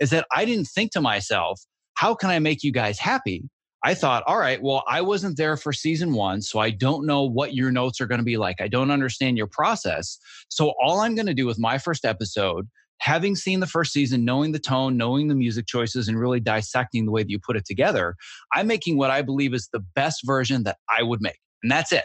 is 0.00 0.10
that 0.10 0.26
I 0.34 0.44
didn't 0.44 0.66
think 0.66 0.92
to 0.92 1.00
myself, 1.00 1.60
how 1.94 2.14
can 2.14 2.30
I 2.30 2.38
make 2.38 2.62
you 2.62 2.72
guys 2.72 2.98
happy? 2.98 3.48
I 3.84 3.94
thought, 3.94 4.24
all 4.26 4.38
right, 4.38 4.60
well, 4.60 4.82
I 4.88 5.00
wasn't 5.02 5.36
there 5.36 5.56
for 5.56 5.72
season 5.72 6.12
one, 6.12 6.42
so 6.42 6.58
I 6.58 6.70
don't 6.70 7.06
know 7.06 7.22
what 7.22 7.54
your 7.54 7.70
notes 7.70 8.00
are 8.00 8.06
going 8.06 8.18
to 8.18 8.24
be 8.24 8.36
like. 8.36 8.60
I 8.60 8.66
don't 8.66 8.90
understand 8.90 9.38
your 9.38 9.46
process. 9.46 10.18
So, 10.48 10.74
all 10.82 11.00
I'm 11.00 11.14
going 11.14 11.26
to 11.26 11.34
do 11.34 11.46
with 11.46 11.60
my 11.60 11.78
first 11.78 12.04
episode, 12.04 12.68
having 12.98 13.36
seen 13.36 13.60
the 13.60 13.66
first 13.66 13.92
season, 13.92 14.24
knowing 14.24 14.50
the 14.50 14.58
tone, 14.58 14.96
knowing 14.96 15.28
the 15.28 15.36
music 15.36 15.66
choices, 15.66 16.08
and 16.08 16.18
really 16.18 16.40
dissecting 16.40 17.06
the 17.06 17.12
way 17.12 17.22
that 17.22 17.30
you 17.30 17.38
put 17.38 17.56
it 17.56 17.64
together, 17.64 18.16
I'm 18.52 18.66
making 18.66 18.96
what 18.96 19.10
I 19.10 19.22
believe 19.22 19.54
is 19.54 19.68
the 19.72 19.84
best 19.94 20.22
version 20.24 20.64
that 20.64 20.78
I 20.88 21.04
would 21.04 21.20
make. 21.20 21.38
And 21.62 21.70
that's 21.70 21.92
it. 21.92 22.04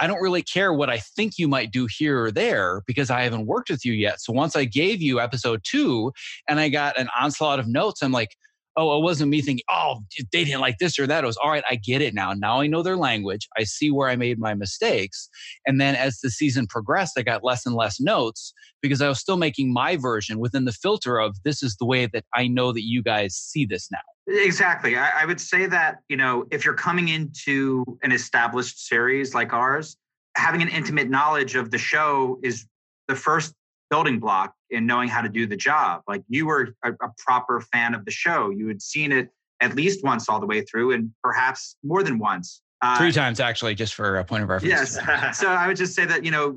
I 0.00 0.06
don't 0.06 0.22
really 0.22 0.42
care 0.42 0.72
what 0.72 0.88
I 0.88 0.98
think 0.98 1.38
you 1.38 1.48
might 1.48 1.72
do 1.72 1.88
here 1.90 2.22
or 2.22 2.30
there 2.30 2.82
because 2.86 3.10
I 3.10 3.22
haven't 3.22 3.46
worked 3.46 3.70
with 3.70 3.84
you 3.84 3.92
yet. 3.92 4.20
So 4.20 4.32
once 4.32 4.54
I 4.54 4.64
gave 4.64 5.02
you 5.02 5.18
episode 5.18 5.62
two 5.64 6.12
and 6.48 6.60
I 6.60 6.68
got 6.68 6.96
an 6.96 7.08
onslaught 7.20 7.58
of 7.58 7.66
notes, 7.66 8.00
I'm 8.00 8.12
like, 8.12 8.36
oh, 8.78 8.96
it 8.96 9.02
wasn't 9.02 9.28
me 9.28 9.42
thinking, 9.42 9.64
oh, 9.68 10.00
they 10.32 10.44
didn't 10.44 10.60
like 10.60 10.78
this 10.78 10.98
or 10.98 11.06
that. 11.08 11.24
It 11.24 11.26
was, 11.26 11.36
all 11.36 11.50
right, 11.50 11.64
I 11.68 11.74
get 11.74 12.00
it 12.00 12.14
now. 12.14 12.32
Now 12.32 12.60
I 12.60 12.68
know 12.68 12.82
their 12.82 12.96
language. 12.96 13.48
I 13.58 13.64
see 13.64 13.90
where 13.90 14.08
I 14.08 14.14
made 14.14 14.38
my 14.38 14.54
mistakes. 14.54 15.28
And 15.66 15.80
then 15.80 15.96
as 15.96 16.20
the 16.20 16.30
season 16.30 16.68
progressed, 16.68 17.18
I 17.18 17.22
got 17.22 17.42
less 17.42 17.66
and 17.66 17.74
less 17.74 18.00
notes 18.00 18.54
because 18.80 19.02
I 19.02 19.08
was 19.08 19.18
still 19.18 19.36
making 19.36 19.72
my 19.72 19.96
version 19.96 20.38
within 20.38 20.64
the 20.64 20.72
filter 20.72 21.18
of 21.18 21.36
this 21.44 21.60
is 21.60 21.76
the 21.76 21.86
way 21.86 22.06
that 22.06 22.24
I 22.34 22.46
know 22.46 22.72
that 22.72 22.84
you 22.84 23.02
guys 23.02 23.34
see 23.34 23.66
this 23.66 23.90
now. 23.90 23.98
Exactly. 24.28 24.96
I, 24.96 25.22
I 25.22 25.24
would 25.26 25.40
say 25.40 25.66
that, 25.66 25.96
you 26.08 26.16
know, 26.16 26.46
if 26.52 26.64
you're 26.64 26.74
coming 26.74 27.08
into 27.08 27.84
an 28.04 28.12
established 28.12 28.86
series 28.86 29.34
like 29.34 29.52
ours, 29.52 29.96
having 30.36 30.62
an 30.62 30.68
intimate 30.68 31.10
knowledge 31.10 31.56
of 31.56 31.72
the 31.72 31.78
show 31.78 32.38
is 32.44 32.64
the 33.08 33.16
first 33.16 33.54
building 33.90 34.20
block 34.20 34.54
in 34.70 34.86
knowing 34.86 35.08
how 35.08 35.22
to 35.22 35.28
do 35.28 35.46
the 35.46 35.56
job. 35.56 36.02
Like 36.06 36.22
you 36.28 36.46
were 36.46 36.74
a, 36.84 36.92
a, 36.92 37.08
proper 37.18 37.60
fan 37.60 37.94
of 37.94 38.04
the 38.04 38.10
show. 38.10 38.50
You 38.50 38.68
had 38.68 38.82
seen 38.82 39.12
it 39.12 39.30
at 39.60 39.74
least 39.74 40.04
once 40.04 40.28
all 40.28 40.40
the 40.40 40.46
way 40.46 40.62
through 40.62 40.92
and 40.92 41.10
perhaps 41.22 41.76
more 41.82 42.02
than 42.02 42.18
once. 42.18 42.62
Uh, 42.80 42.96
Three 42.98 43.12
times 43.12 43.40
actually, 43.40 43.74
just 43.74 43.94
for 43.94 44.18
a 44.18 44.24
point 44.24 44.42
of 44.42 44.48
reference. 44.48 44.96
Yes. 44.96 45.38
so 45.38 45.48
I 45.48 45.66
would 45.66 45.76
just 45.76 45.94
say 45.94 46.04
that, 46.04 46.24
you 46.24 46.30
know, 46.30 46.56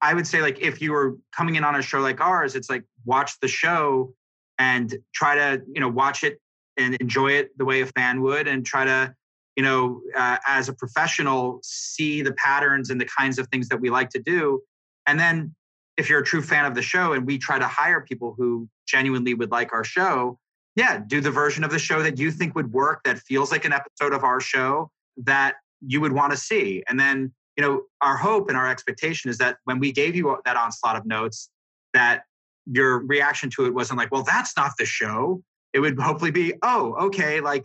I 0.00 0.14
would 0.14 0.26
say 0.26 0.42
like 0.42 0.60
if 0.60 0.80
you 0.80 0.92
were 0.92 1.16
coming 1.34 1.56
in 1.56 1.64
on 1.64 1.76
a 1.76 1.82
show 1.82 2.00
like 2.00 2.20
ours, 2.20 2.54
it's 2.54 2.68
like 2.68 2.84
watch 3.04 3.38
the 3.40 3.48
show 3.48 4.14
and 4.58 4.94
try 5.14 5.34
to, 5.34 5.62
you 5.72 5.80
know, 5.80 5.88
watch 5.88 6.24
it 6.24 6.40
and 6.76 6.94
enjoy 6.96 7.32
it 7.32 7.56
the 7.58 7.64
way 7.64 7.80
a 7.80 7.86
fan 7.86 8.20
would 8.22 8.48
and 8.48 8.64
try 8.64 8.84
to, 8.84 9.14
you 9.54 9.62
know, 9.62 10.00
uh, 10.14 10.36
as 10.46 10.68
a 10.68 10.74
professional, 10.74 11.60
see 11.62 12.22
the 12.22 12.32
patterns 12.34 12.90
and 12.90 13.00
the 13.00 13.06
kinds 13.06 13.38
of 13.38 13.46
things 13.48 13.68
that 13.68 13.80
we 13.80 13.90
like 13.90 14.10
to 14.10 14.18
do. 14.18 14.60
And 15.06 15.18
then 15.18 15.54
if 15.96 16.08
you're 16.08 16.20
a 16.20 16.24
true 16.24 16.42
fan 16.42 16.64
of 16.64 16.74
the 16.74 16.82
show 16.82 17.12
and 17.12 17.26
we 17.26 17.38
try 17.38 17.58
to 17.58 17.66
hire 17.66 18.00
people 18.00 18.34
who 18.36 18.68
genuinely 18.86 19.34
would 19.34 19.50
like 19.50 19.72
our 19.72 19.84
show, 19.84 20.38
yeah, 20.74 21.00
do 21.06 21.20
the 21.20 21.30
version 21.30 21.64
of 21.64 21.70
the 21.70 21.78
show 21.78 22.02
that 22.02 22.18
you 22.18 22.30
think 22.30 22.54
would 22.54 22.72
work, 22.72 23.02
that 23.04 23.18
feels 23.18 23.50
like 23.50 23.64
an 23.64 23.72
episode 23.72 24.12
of 24.12 24.24
our 24.24 24.40
show 24.40 24.90
that 25.16 25.54
you 25.80 26.00
would 26.00 26.12
want 26.12 26.32
to 26.32 26.36
see. 26.36 26.82
And 26.88 27.00
then, 27.00 27.32
you 27.56 27.64
know, 27.64 27.82
our 28.02 28.16
hope 28.16 28.48
and 28.48 28.58
our 28.58 28.68
expectation 28.68 29.30
is 29.30 29.38
that 29.38 29.56
when 29.64 29.78
we 29.78 29.90
gave 29.90 30.14
you 30.14 30.36
that 30.44 30.56
onslaught 30.56 30.96
of 30.96 31.06
notes, 31.06 31.48
that 31.94 32.24
your 32.66 32.98
reaction 33.06 33.48
to 33.50 33.64
it 33.64 33.72
wasn't 33.72 33.98
like, 33.98 34.12
well, 34.12 34.22
that's 34.22 34.54
not 34.56 34.72
the 34.78 34.84
show. 34.84 35.42
It 35.72 35.80
would 35.80 35.98
hopefully 35.98 36.30
be, 36.30 36.54
oh, 36.62 36.94
okay, 37.06 37.40
like 37.40 37.64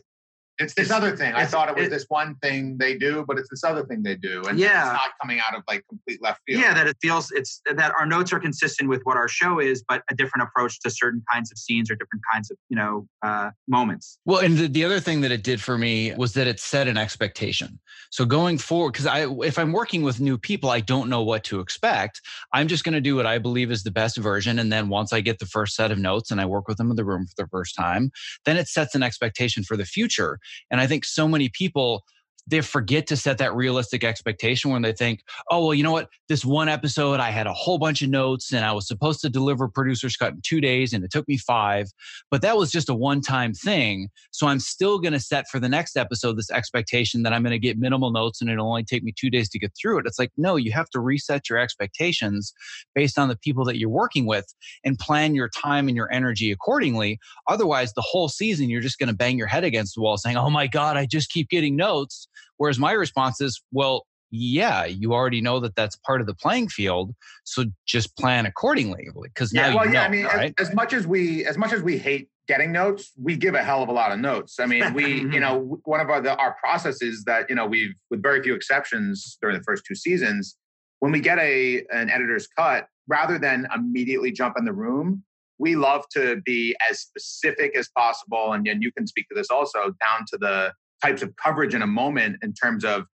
it's 0.62 0.74
this 0.74 0.92
other 0.92 1.16
thing. 1.16 1.34
I 1.34 1.46
thought 1.46 1.70
it 1.70 1.76
was 1.76 1.88
it, 1.88 1.90
this 1.90 2.06
one 2.08 2.36
thing 2.36 2.78
they 2.78 2.98
do, 2.98 3.26
but 3.28 3.38
it's 3.38 3.50
this 3.50 3.64
other 3.64 3.84
thing 3.86 4.04
they 4.04 4.16
do, 4.16 4.44
and 4.48 4.60
yeah, 4.60 4.86
it's 4.86 4.94
not 4.94 5.12
coming 5.22 5.40
out 5.40 5.56
of 5.56 5.64
like 5.68 5.86
complete 5.88 6.22
left 6.22 6.42
field. 6.46 6.62
Yeah, 6.62 6.74
that 6.74 6.88
it 6.88 6.98
feels 7.02 7.32
it's 7.32 7.62
that 7.74 7.94
our 7.98 8.06
notes 8.06 8.32
are 8.32 8.40
consistent 8.40 8.90
with 8.90 9.02
what 9.04 9.18
our 9.18 9.28
show 9.28 9.60
is, 9.60 9.84
but 9.88 10.04
a 10.10 10.16
different 10.16 10.48
approach 10.48 10.80
to 10.82 10.90
certain 10.90 11.24
kinds 11.32 11.52
of 11.52 11.58
scenes 11.58 11.90
or 11.90 11.96
different 11.96 12.24
kinds 12.32 12.52
of 12.52 12.58
you 12.70 12.78
know 12.78 13.08
uh, 13.24 13.52
moments. 13.68 14.20
Well, 14.26 14.40
and 14.40 14.58
the, 14.58 14.68
the 14.68 14.86
other 14.86 15.00
thing 15.00 15.22
that 15.22 15.32
it 15.32 15.44
did 15.44 15.62
for 15.62 15.78
me 15.78 16.14
was 16.16 16.34
that 16.34 16.48
it 16.48 16.60
set 16.60 16.88
an 16.88 16.98
expectation. 16.98 17.80
So 18.12 18.26
going 18.26 18.58
forward, 18.58 18.94
because 18.94 19.08
I 19.08 19.28
if 19.44 19.58
I'm 19.58 19.72
working 19.72 20.04
with 20.04 20.20
new 20.20 20.38
people, 20.38 20.70
I 20.70 20.80
don't 20.82 21.10
know 21.10 21.24
what 21.24 21.44
to 21.46 21.60
expect. 21.60 22.22
I'm 22.54 22.68
just 22.68 22.84
going 22.84 22.94
to 22.94 23.02
do 23.02 23.16
what 23.16 23.26
I 23.26 23.38
believe 23.38 23.72
is 23.72 23.84
the 23.84 23.92
best 23.92 24.18
version, 24.18 24.60
and 24.60 24.72
then 24.72 24.90
once 24.90 25.14
I 25.14 25.22
get 25.22 25.40
the 25.40 25.46
first 25.46 25.76
set 25.76 25.92
of 25.92 25.98
notes 25.98 26.32
and 26.32 26.40
I 26.40 26.46
work 26.46 26.68
with 26.68 26.78
them 26.78 26.90
in 26.92 26.96
the 26.96 27.06
room 27.06 27.26
for 27.26 27.44
the 27.44 27.48
first 27.50 27.76
time, 27.76 28.12
then 28.46 28.58
it 28.58 28.68
sets 28.68 28.96
an 28.96 29.04
expectation 29.04 29.64
for 29.64 29.78
the 29.78 29.86
future. 29.86 30.40
And 30.70 30.80
I 30.80 30.88
think 30.88 31.06
so 31.06 31.28
many 31.28 31.50
people 31.50 32.04
they 32.48 32.62
forget 32.62 33.08
to 33.08 33.18
set 33.18 33.38
that 33.38 33.56
realistic 33.56 34.04
expectation 34.04 34.72
when 34.72 34.82
they 34.82 34.94
think, 34.94 35.24
oh, 35.50 35.66
well, 35.66 35.74
you 35.74 35.84
know 35.84 35.92
what? 35.92 36.10
This 36.28 36.44
one 36.44 36.70
episode, 36.70 37.20
I 37.20 37.30
had 37.30 37.48
a 37.48 37.54
whole 37.54 37.78
bunch 37.78 38.02
of 38.02 38.10
notes 38.10 38.52
and 38.52 38.66
I 38.66 38.72
was 38.72 38.88
supposed 38.88 39.22
to 39.22 39.30
deliver 39.30 39.68
producer's 39.68 40.16
cut 40.16 40.34
in 40.34 40.42
two 40.44 40.62
days 40.62 40.94
and 40.94 41.04
it 41.04 41.12
took 41.12 41.28
me 41.28 41.38
five, 41.38 41.88
but 42.30 42.42
that 42.42 42.58
was 42.58 42.72
just 42.72 42.90
a 42.90 42.94
one 42.94 43.22
time 43.22 43.54
thing. 43.54 44.10
So 44.32 44.48
I'm 44.48 44.60
still 44.60 45.00
going 45.00 45.14
to 45.14 45.20
set 45.20 45.48
for 45.50 45.60
the 45.60 45.70
next 45.70 45.96
episode 45.96 46.38
this 46.38 46.52
expectation 46.52 47.24
that 47.24 47.34
I'm 47.34 47.44
going 47.44 47.52
to 47.52 47.60
get 47.60 47.78
minimal 47.78 48.12
notes 48.12 48.42
and 48.42 48.50
it'll 48.50 48.68
only 48.68 48.84
take 48.84 49.04
me 49.04 49.14
two 49.16 49.30
days 49.30 49.50
to 49.50 49.60
get 49.60 49.74
through 49.80 50.00
it. 50.00 50.06
It's 50.06 50.20
like, 50.20 50.32
no, 50.38 50.56
you 50.56 50.72
have 50.72 50.90
to 50.92 51.00
reset 51.00 51.50
your 51.50 51.60
expectations 51.60 52.54
based 52.96 53.20
on 53.20 53.30
the 53.30 53.38
people 53.38 53.66
that 53.66 53.78
you're 53.78 53.90
working 53.90 54.26
with 54.26 54.54
and 54.84 54.98
plan 54.98 55.36
your 55.36 55.50
time 55.50 55.88
and 55.88 55.96
your 55.96 56.12
energy 56.12 56.52
accordingly. 56.52 57.20
Otherwise, 57.48 57.94
the 57.94 58.02
whole 58.02 58.30
season, 58.30 58.70
you're 58.70 58.82
just 58.82 59.00
going 59.00 59.10
to 59.10 59.16
bang 59.16 59.38
your 59.38 59.48
head 59.48 59.64
against 59.64 59.96
the 59.96 60.02
wall 60.02 60.18
saying, 60.18 60.38
oh 60.38 60.50
my 60.50 60.68
God, 60.68 60.98
I 60.98 61.06
just 61.06 61.30
keep 61.30 61.50
getting 61.50 61.76
notes 61.76 62.28
Whereas 62.58 62.80
my 62.80 62.92
response 62.92 63.42
is, 63.42 63.62
well, 63.72 64.06
yeah, 64.32 64.86
you 64.86 65.14
already 65.14 65.42
know 65.42 65.60
that 65.60 65.76
that's 65.76 65.98
part 65.98 66.22
of 66.22 66.28
the 66.28 66.34
playing 66.34 66.70
field. 66.70 67.14
So 67.44 67.66
just 67.86 68.16
plan 68.18 68.46
accordingly 68.46 69.10
because 69.24 69.52
now 69.52 69.76
well, 69.76 69.86
you 69.86 69.94
yeah, 69.94 70.02
know, 70.02 70.06
I 70.06 70.10
mean, 70.10 70.26
right? 70.26 70.54
as, 70.58 70.70
as 70.70 70.76
much 70.76 70.94
as 70.94 71.06
we 71.06 71.46
as 71.46 71.58
much 71.58 71.74
as 71.74 71.82
we 71.82 71.98
hate 71.98 72.30
getting 72.48 72.72
notes, 72.72 73.12
we 73.22 73.36
give 73.36 73.56
a 73.56 73.64
hell 73.64 73.84
of 73.84 73.90
a 73.90 73.92
lot 73.92 74.12
of 74.12 74.20
notes. 74.20 74.60
I 74.60 74.66
mean, 74.66 74.94
we, 74.94 75.22
you 75.22 75.40
know, 75.42 75.80
one 75.84 76.00
of 76.00 76.10
our 76.10 76.22
the, 76.22 76.36
our 76.38 76.56
processes 76.64 77.24
that 77.26 77.50
you 77.50 77.56
know 77.56 77.66
we've, 77.66 77.94
with 78.10 78.22
very 78.22 78.42
few 78.42 78.56
exceptions 78.56 79.38
during 79.42 79.58
the 79.58 79.64
first 79.64 79.84
two 79.86 79.96
seasons, 79.96 80.56
when 81.00 81.12
we 81.12 81.20
get 81.20 81.38
a 81.40 81.84
an 81.92 82.10
editor's 82.10 82.48
cut, 82.58 82.88
rather 83.08 83.38
than 83.38 83.68
immediately 83.76 84.32
jump 84.32 84.56
in 84.58 84.66
the 84.66 84.74
room, 84.74 85.24
we 85.60 85.76
love 85.76 86.06
to 86.14 86.42
be 86.46 86.76
as 86.90 87.00
specific 87.02 87.78
as 87.78 87.90
possible, 87.98 88.54
and, 88.54 88.68
and 88.68 88.82
you 88.82 88.92
can 88.92 89.06
speak 89.08 89.28
to 89.30 89.36
this 89.36 89.50
also 89.50 89.94
down 90.00 90.26
to 90.28 90.38
the 90.38 90.74
types 91.02 91.22
of 91.22 91.36
coverage 91.36 91.74
in 91.74 91.82
a 91.82 91.88
moment 91.88 92.38
in 92.42 92.54
terms 92.54 92.84
of 92.84 93.06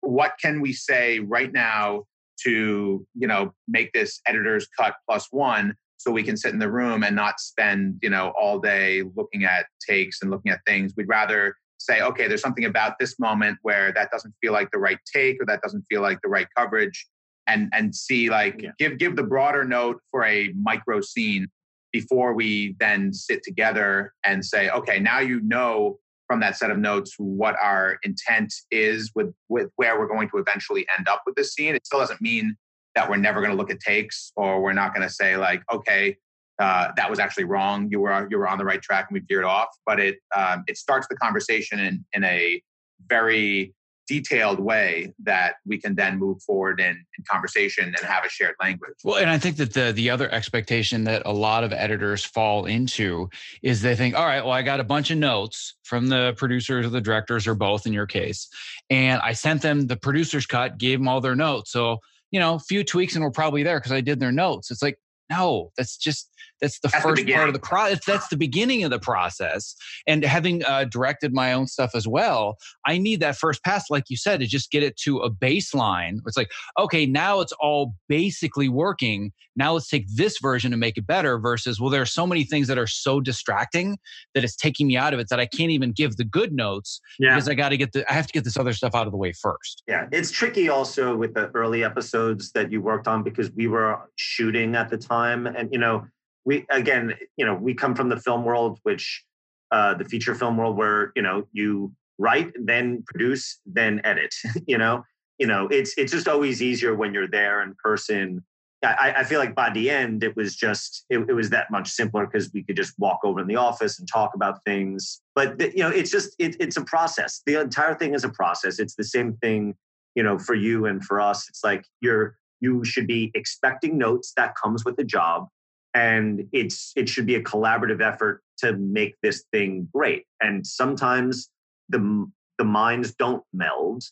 what 0.00 0.32
can 0.42 0.60
we 0.60 0.72
say 0.72 1.20
right 1.20 1.52
now 1.52 2.04
to 2.42 3.06
you 3.14 3.26
know 3.26 3.52
make 3.68 3.92
this 3.92 4.20
editor's 4.26 4.66
cut 4.78 4.94
plus 5.08 5.28
one 5.30 5.74
so 5.96 6.10
we 6.10 6.22
can 6.22 6.36
sit 6.36 6.52
in 6.52 6.58
the 6.58 6.70
room 6.70 7.02
and 7.02 7.14
not 7.14 7.40
spend 7.40 7.98
you 8.02 8.10
know 8.10 8.32
all 8.40 8.58
day 8.58 9.02
looking 9.16 9.44
at 9.44 9.66
takes 9.86 10.22
and 10.22 10.30
looking 10.30 10.50
at 10.50 10.60
things 10.66 10.92
we'd 10.96 11.08
rather 11.08 11.54
say 11.78 12.02
okay 12.02 12.28
there's 12.28 12.42
something 12.42 12.64
about 12.64 12.98
this 12.98 13.18
moment 13.18 13.58
where 13.62 13.92
that 13.92 14.10
doesn't 14.10 14.34
feel 14.40 14.52
like 14.52 14.70
the 14.70 14.78
right 14.78 14.98
take 15.12 15.40
or 15.40 15.46
that 15.46 15.60
doesn't 15.62 15.84
feel 15.88 16.02
like 16.02 16.18
the 16.22 16.28
right 16.28 16.48
coverage 16.56 17.06
and 17.46 17.70
and 17.72 17.94
see 17.94 18.30
like 18.30 18.62
yeah. 18.62 18.70
give 18.78 18.98
give 18.98 19.16
the 19.16 19.22
broader 19.22 19.64
note 19.64 20.00
for 20.10 20.24
a 20.24 20.52
micro 20.60 21.00
scene 21.00 21.46
before 21.92 22.34
we 22.34 22.76
then 22.78 23.12
sit 23.12 23.42
together 23.42 24.12
and 24.24 24.44
say 24.44 24.70
okay 24.70 24.98
now 24.98 25.18
you 25.18 25.40
know 25.40 25.98
from 26.30 26.38
that 26.38 26.56
set 26.56 26.70
of 26.70 26.78
notes 26.78 27.16
what 27.18 27.56
our 27.60 27.98
intent 28.04 28.54
is 28.70 29.10
with 29.16 29.34
with 29.48 29.68
where 29.74 29.98
we're 29.98 30.06
going 30.06 30.28
to 30.28 30.38
eventually 30.38 30.86
end 30.96 31.08
up 31.08 31.22
with 31.26 31.34
this 31.34 31.52
scene. 31.54 31.74
It 31.74 31.84
still 31.84 31.98
doesn't 31.98 32.20
mean 32.20 32.54
that 32.94 33.10
we're 33.10 33.16
never 33.16 33.40
going 33.40 33.50
to 33.50 33.56
look 33.56 33.68
at 33.68 33.80
takes 33.80 34.30
or 34.36 34.62
we're 34.62 34.72
not 34.72 34.94
going 34.94 35.04
to 35.06 35.12
say 35.12 35.36
like, 35.36 35.60
okay, 35.72 36.16
uh, 36.60 36.92
that 36.96 37.10
was 37.10 37.18
actually 37.18 37.46
wrong. 37.46 37.88
You 37.90 37.98
were 37.98 38.28
you 38.30 38.38
were 38.38 38.46
on 38.46 38.58
the 38.58 38.64
right 38.64 38.80
track 38.80 39.06
and 39.10 39.14
we 39.20 39.26
veered 39.26 39.44
off. 39.44 39.70
But 39.84 39.98
it 39.98 40.18
um, 40.32 40.62
it 40.68 40.76
starts 40.76 41.08
the 41.10 41.16
conversation 41.16 41.80
in 41.80 42.04
in 42.12 42.22
a 42.22 42.62
very 43.08 43.74
detailed 44.10 44.58
way 44.58 45.14
that 45.22 45.54
we 45.64 45.78
can 45.78 45.94
then 45.94 46.18
move 46.18 46.42
forward 46.42 46.80
in, 46.80 46.90
in, 46.90 47.24
conversation 47.30 47.84
and 47.84 47.98
have 47.98 48.24
a 48.24 48.28
shared 48.28 48.56
language. 48.60 48.94
Well, 49.04 49.18
and 49.18 49.30
I 49.30 49.38
think 49.38 49.56
that 49.58 49.72
the 49.72 49.92
the 49.92 50.10
other 50.10 50.28
expectation 50.32 51.04
that 51.04 51.22
a 51.26 51.32
lot 51.32 51.62
of 51.62 51.72
editors 51.72 52.24
fall 52.24 52.66
into 52.66 53.30
is 53.62 53.82
they 53.82 53.94
think, 53.94 54.16
all 54.16 54.26
right, 54.26 54.42
well, 54.42 54.52
I 54.52 54.62
got 54.62 54.80
a 54.80 54.84
bunch 54.84 55.12
of 55.12 55.18
notes 55.18 55.76
from 55.84 56.08
the 56.08 56.34
producers 56.36 56.86
or 56.86 56.88
the 56.88 57.00
directors 57.00 57.46
or 57.46 57.54
both 57.54 57.86
in 57.86 57.92
your 57.92 58.06
case, 58.06 58.48
and 58.90 59.22
I 59.22 59.32
sent 59.32 59.62
them 59.62 59.86
the 59.86 59.96
producer's 59.96 60.44
cut, 60.44 60.76
gave 60.76 60.98
them 60.98 61.06
all 61.06 61.20
their 61.20 61.36
notes. 61.36 61.70
So 61.70 62.00
you 62.32 62.40
know, 62.40 62.54
a 62.54 62.60
few 62.60 62.82
tweaks 62.82 63.14
and 63.14 63.24
we're 63.24 63.30
probably 63.30 63.62
there 63.62 63.78
because 63.78 63.92
I 63.92 64.00
did 64.00 64.18
their 64.18 64.32
notes. 64.32 64.72
It's 64.72 64.82
like 64.82 64.98
no, 65.30 65.70
that's 65.76 65.96
just 65.96 66.30
that's 66.60 66.78
the 66.80 66.88
that's 66.88 67.02
first 67.02 67.24
the 67.24 67.32
part 67.32 67.48
of 67.48 67.54
the 67.54 67.60
process. 67.60 68.04
That's 68.04 68.28
the 68.28 68.36
beginning 68.36 68.84
of 68.84 68.90
the 68.90 68.98
process. 68.98 69.74
And 70.06 70.24
having 70.24 70.64
uh, 70.64 70.84
directed 70.84 71.32
my 71.32 71.52
own 71.52 71.66
stuff 71.66 71.92
as 71.94 72.06
well, 72.06 72.58
I 72.86 72.98
need 72.98 73.20
that 73.20 73.36
first 73.36 73.64
pass, 73.64 73.90
like 73.90 74.04
you 74.08 74.16
said, 74.16 74.40
to 74.40 74.46
just 74.46 74.70
get 74.70 74.82
it 74.82 74.96
to 74.98 75.18
a 75.18 75.30
baseline. 75.30 76.18
It's 76.26 76.36
like, 76.36 76.50
okay, 76.78 77.06
now 77.06 77.40
it's 77.40 77.52
all 77.60 77.94
basically 78.08 78.68
working. 78.68 79.32
Now 79.56 79.72
let's 79.74 79.88
take 79.88 80.06
this 80.14 80.38
version 80.40 80.72
and 80.72 80.80
make 80.80 80.96
it 80.96 81.06
better. 81.06 81.38
Versus, 81.38 81.80
well, 81.80 81.90
there 81.90 82.02
are 82.02 82.06
so 82.06 82.26
many 82.26 82.44
things 82.44 82.68
that 82.68 82.78
are 82.78 82.86
so 82.86 83.20
distracting 83.20 83.98
that 84.34 84.44
it's 84.44 84.56
taking 84.56 84.86
me 84.86 84.96
out 84.96 85.14
of 85.14 85.20
it 85.20 85.28
that 85.30 85.40
I 85.40 85.46
can't 85.46 85.70
even 85.70 85.92
give 85.92 86.16
the 86.16 86.24
good 86.24 86.52
notes 86.52 87.00
yeah. 87.18 87.34
because 87.34 87.48
I 87.48 87.54
got 87.54 87.70
to 87.70 87.76
get 87.76 87.92
the 87.92 88.10
I 88.10 88.14
have 88.14 88.26
to 88.26 88.32
get 88.32 88.44
this 88.44 88.56
other 88.56 88.72
stuff 88.72 88.94
out 88.94 89.06
of 89.06 89.12
the 89.12 89.18
way 89.18 89.32
first. 89.32 89.82
Yeah, 89.88 90.06
it's 90.12 90.30
tricky 90.30 90.68
also 90.68 91.16
with 91.16 91.34
the 91.34 91.50
early 91.54 91.84
episodes 91.84 92.52
that 92.52 92.70
you 92.70 92.80
worked 92.80 93.08
on 93.08 93.22
because 93.22 93.50
we 93.52 93.66
were 93.66 93.98
shooting 94.16 94.74
at 94.74 94.90
the 94.90 94.96
time, 94.98 95.19
and 95.24 95.68
you 95.72 95.78
know 95.78 96.06
we 96.44 96.66
again, 96.70 97.14
you 97.36 97.44
know, 97.44 97.54
we 97.54 97.74
come 97.74 97.94
from 97.94 98.08
the 98.08 98.16
film 98.16 98.44
world, 98.44 98.78
which 98.82 99.24
uh, 99.70 99.94
the 99.94 100.04
feature 100.04 100.34
film 100.34 100.56
world, 100.56 100.76
where 100.76 101.12
you 101.14 101.22
know 101.22 101.46
you 101.52 101.92
write, 102.18 102.52
then 102.56 103.02
produce, 103.06 103.60
then 103.66 104.00
edit. 104.04 104.34
you 104.66 104.78
know, 104.78 105.04
you 105.38 105.46
know, 105.46 105.68
it's 105.70 105.94
it's 105.96 106.12
just 106.12 106.28
always 106.28 106.62
easier 106.62 106.94
when 106.94 107.14
you're 107.14 107.28
there 107.28 107.62
in 107.62 107.74
person. 107.82 108.44
I, 108.82 109.12
I 109.18 109.24
feel 109.24 109.38
like 109.38 109.54
by 109.54 109.68
the 109.68 109.90
end, 109.90 110.24
it 110.24 110.34
was 110.36 110.56
just 110.56 111.04
it, 111.10 111.18
it 111.28 111.34
was 111.34 111.50
that 111.50 111.70
much 111.70 111.90
simpler 111.90 112.26
because 112.26 112.50
we 112.54 112.62
could 112.62 112.76
just 112.76 112.98
walk 112.98 113.20
over 113.24 113.40
in 113.40 113.46
the 113.46 113.56
office 113.56 113.98
and 113.98 114.08
talk 114.08 114.34
about 114.34 114.64
things. 114.64 115.20
But 115.34 115.58
the, 115.58 115.70
you 115.70 115.82
know, 115.82 115.90
it's 115.90 116.10
just 116.10 116.34
it, 116.38 116.56
it's 116.58 116.78
a 116.78 116.84
process. 116.84 117.42
The 117.44 117.60
entire 117.60 117.94
thing 117.94 118.14
is 118.14 118.24
a 118.24 118.30
process. 118.30 118.78
It's 118.78 118.94
the 118.94 119.04
same 119.04 119.34
thing, 119.34 119.74
you 120.14 120.22
know, 120.22 120.38
for 120.38 120.54
you 120.54 120.86
and 120.86 121.04
for 121.04 121.20
us. 121.20 121.46
It's 121.50 121.62
like 121.62 121.84
you're 122.00 122.36
you 122.60 122.84
should 122.84 123.06
be 123.06 123.30
expecting 123.34 123.98
notes 123.98 124.32
that 124.36 124.54
comes 124.62 124.84
with 124.84 124.96
the 124.96 125.04
job 125.04 125.48
and 125.94 126.46
it's 126.52 126.92
it 126.96 127.08
should 127.08 127.26
be 127.26 127.34
a 127.34 127.42
collaborative 127.42 128.00
effort 128.00 128.42
to 128.58 128.74
make 128.74 129.16
this 129.22 129.44
thing 129.52 129.88
great. 129.92 130.24
And 130.40 130.66
sometimes 130.66 131.50
the 131.88 132.30
the 132.58 132.64
minds 132.64 133.14
don't 133.14 133.42
meld 133.52 134.04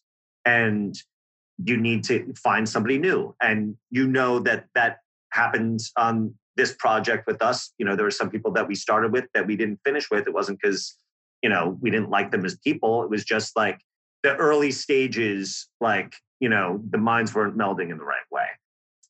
and 0.44 0.96
you 1.62 1.76
need 1.76 2.04
to 2.04 2.32
find 2.34 2.68
somebody 2.68 2.98
new. 2.98 3.34
And 3.42 3.76
you 3.90 4.06
know 4.06 4.38
that 4.40 4.66
that 4.74 4.98
happens 5.32 5.92
on 5.96 6.34
this 6.56 6.74
project 6.74 7.26
with 7.26 7.42
us. 7.42 7.72
You 7.78 7.86
know 7.86 7.94
there 7.94 8.04
were 8.04 8.10
some 8.10 8.30
people 8.30 8.52
that 8.52 8.66
we 8.66 8.74
started 8.74 9.12
with 9.12 9.26
that 9.34 9.46
we 9.46 9.56
didn't 9.56 9.80
finish 9.84 10.10
with. 10.10 10.26
It 10.26 10.34
wasn't 10.34 10.60
because 10.60 10.98
you 11.42 11.48
know 11.48 11.78
we 11.80 11.90
didn't 11.90 12.10
like 12.10 12.30
them 12.30 12.44
as 12.44 12.56
people. 12.58 13.04
It 13.04 13.10
was 13.10 13.24
just 13.24 13.56
like 13.56 13.80
the 14.24 14.34
early 14.36 14.72
stages 14.72 15.68
like 15.80 16.12
you 16.40 16.48
know 16.48 16.80
the 16.90 16.98
minds 16.98 17.34
weren't 17.34 17.56
melding 17.56 17.90
in 17.90 17.98
the 17.98 18.04
right 18.04 18.26
way. 18.30 18.46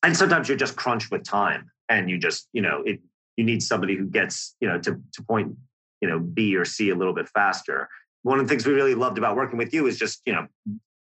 And 0.03 0.15
sometimes 0.15 0.47
you're 0.47 0.57
just 0.57 0.75
crunched 0.75 1.11
with 1.11 1.23
time 1.23 1.71
and 1.89 2.09
you 2.09 2.17
just 2.17 2.47
you 2.53 2.61
know 2.61 2.83
it 2.85 2.99
you 3.37 3.43
need 3.43 3.63
somebody 3.63 3.95
who 3.95 4.05
gets 4.05 4.55
you 4.59 4.67
know 4.67 4.79
to 4.79 4.99
to 5.13 5.23
point 5.23 5.55
you 6.01 6.09
know 6.09 6.19
b 6.19 6.55
or 6.55 6.65
c 6.65 6.89
a 6.89 6.95
little 6.95 7.13
bit 7.13 7.27
faster. 7.29 7.89
One 8.23 8.39
of 8.39 8.45
the 8.45 8.49
things 8.49 8.65
we 8.65 8.73
really 8.73 8.95
loved 8.95 9.17
about 9.17 9.35
working 9.35 9.57
with 9.57 9.73
you 9.73 9.87
is 9.87 9.97
just 9.97 10.21
you 10.25 10.33
know 10.33 10.47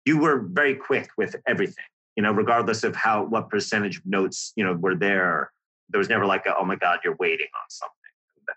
you 0.06 0.18
were 0.18 0.40
very 0.40 0.76
quick 0.76 1.10
with 1.18 1.36
everything 1.48 1.86
you 2.16 2.24
know 2.24 2.32
regardless 2.32 2.84
of 2.84 2.96
how 2.96 3.24
what 3.24 3.50
percentage 3.50 3.98
of 3.98 4.06
notes 4.06 4.54
you 4.56 4.64
know 4.64 4.74
were 4.74 4.96
there. 4.96 5.52
There 5.90 6.00
was 6.00 6.10
never 6.10 6.26
like 6.26 6.46
a, 6.46 6.54
oh 6.58 6.66
my 6.66 6.76
god 6.76 7.00
you're 7.04 7.16
waiting 7.16 7.48
on 7.56 7.70
something. 7.70 7.96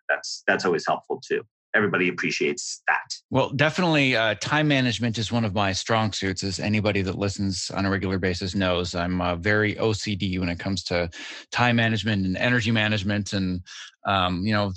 That's 0.08 0.42
that's 0.46 0.64
always 0.64 0.86
helpful 0.86 1.20
too 1.26 1.44
everybody 1.74 2.08
appreciates 2.08 2.82
that. 2.88 3.14
Well, 3.30 3.50
definitely, 3.50 4.16
uh, 4.16 4.34
time 4.40 4.68
management 4.68 5.18
is 5.18 5.30
one 5.30 5.44
of 5.44 5.54
my 5.54 5.72
strong 5.72 6.12
suits. 6.12 6.42
As 6.42 6.58
anybody 6.58 7.02
that 7.02 7.18
listens 7.18 7.70
on 7.70 7.86
a 7.86 7.90
regular 7.90 8.18
basis 8.18 8.54
knows, 8.54 8.94
I'm 8.94 9.20
uh, 9.20 9.36
very 9.36 9.74
OCD 9.76 10.38
when 10.38 10.48
it 10.48 10.58
comes 10.58 10.82
to 10.84 11.10
time 11.50 11.76
management 11.76 12.26
and 12.26 12.36
energy 12.36 12.70
management. 12.70 13.32
And 13.32 13.62
um, 14.06 14.44
you 14.44 14.52
know, 14.52 14.72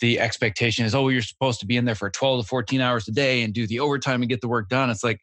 the 0.00 0.20
expectation 0.20 0.84
is, 0.84 0.94
oh, 0.94 1.08
you're 1.08 1.22
supposed 1.22 1.60
to 1.60 1.66
be 1.66 1.76
in 1.76 1.84
there 1.84 1.94
for 1.94 2.10
12 2.10 2.44
to 2.44 2.48
14 2.48 2.80
hours 2.80 3.08
a 3.08 3.12
day 3.12 3.42
and 3.42 3.54
do 3.54 3.66
the 3.66 3.80
overtime 3.80 4.22
and 4.22 4.28
get 4.28 4.40
the 4.40 4.48
work 4.48 4.68
done. 4.68 4.90
It's 4.90 5.04
like 5.04 5.20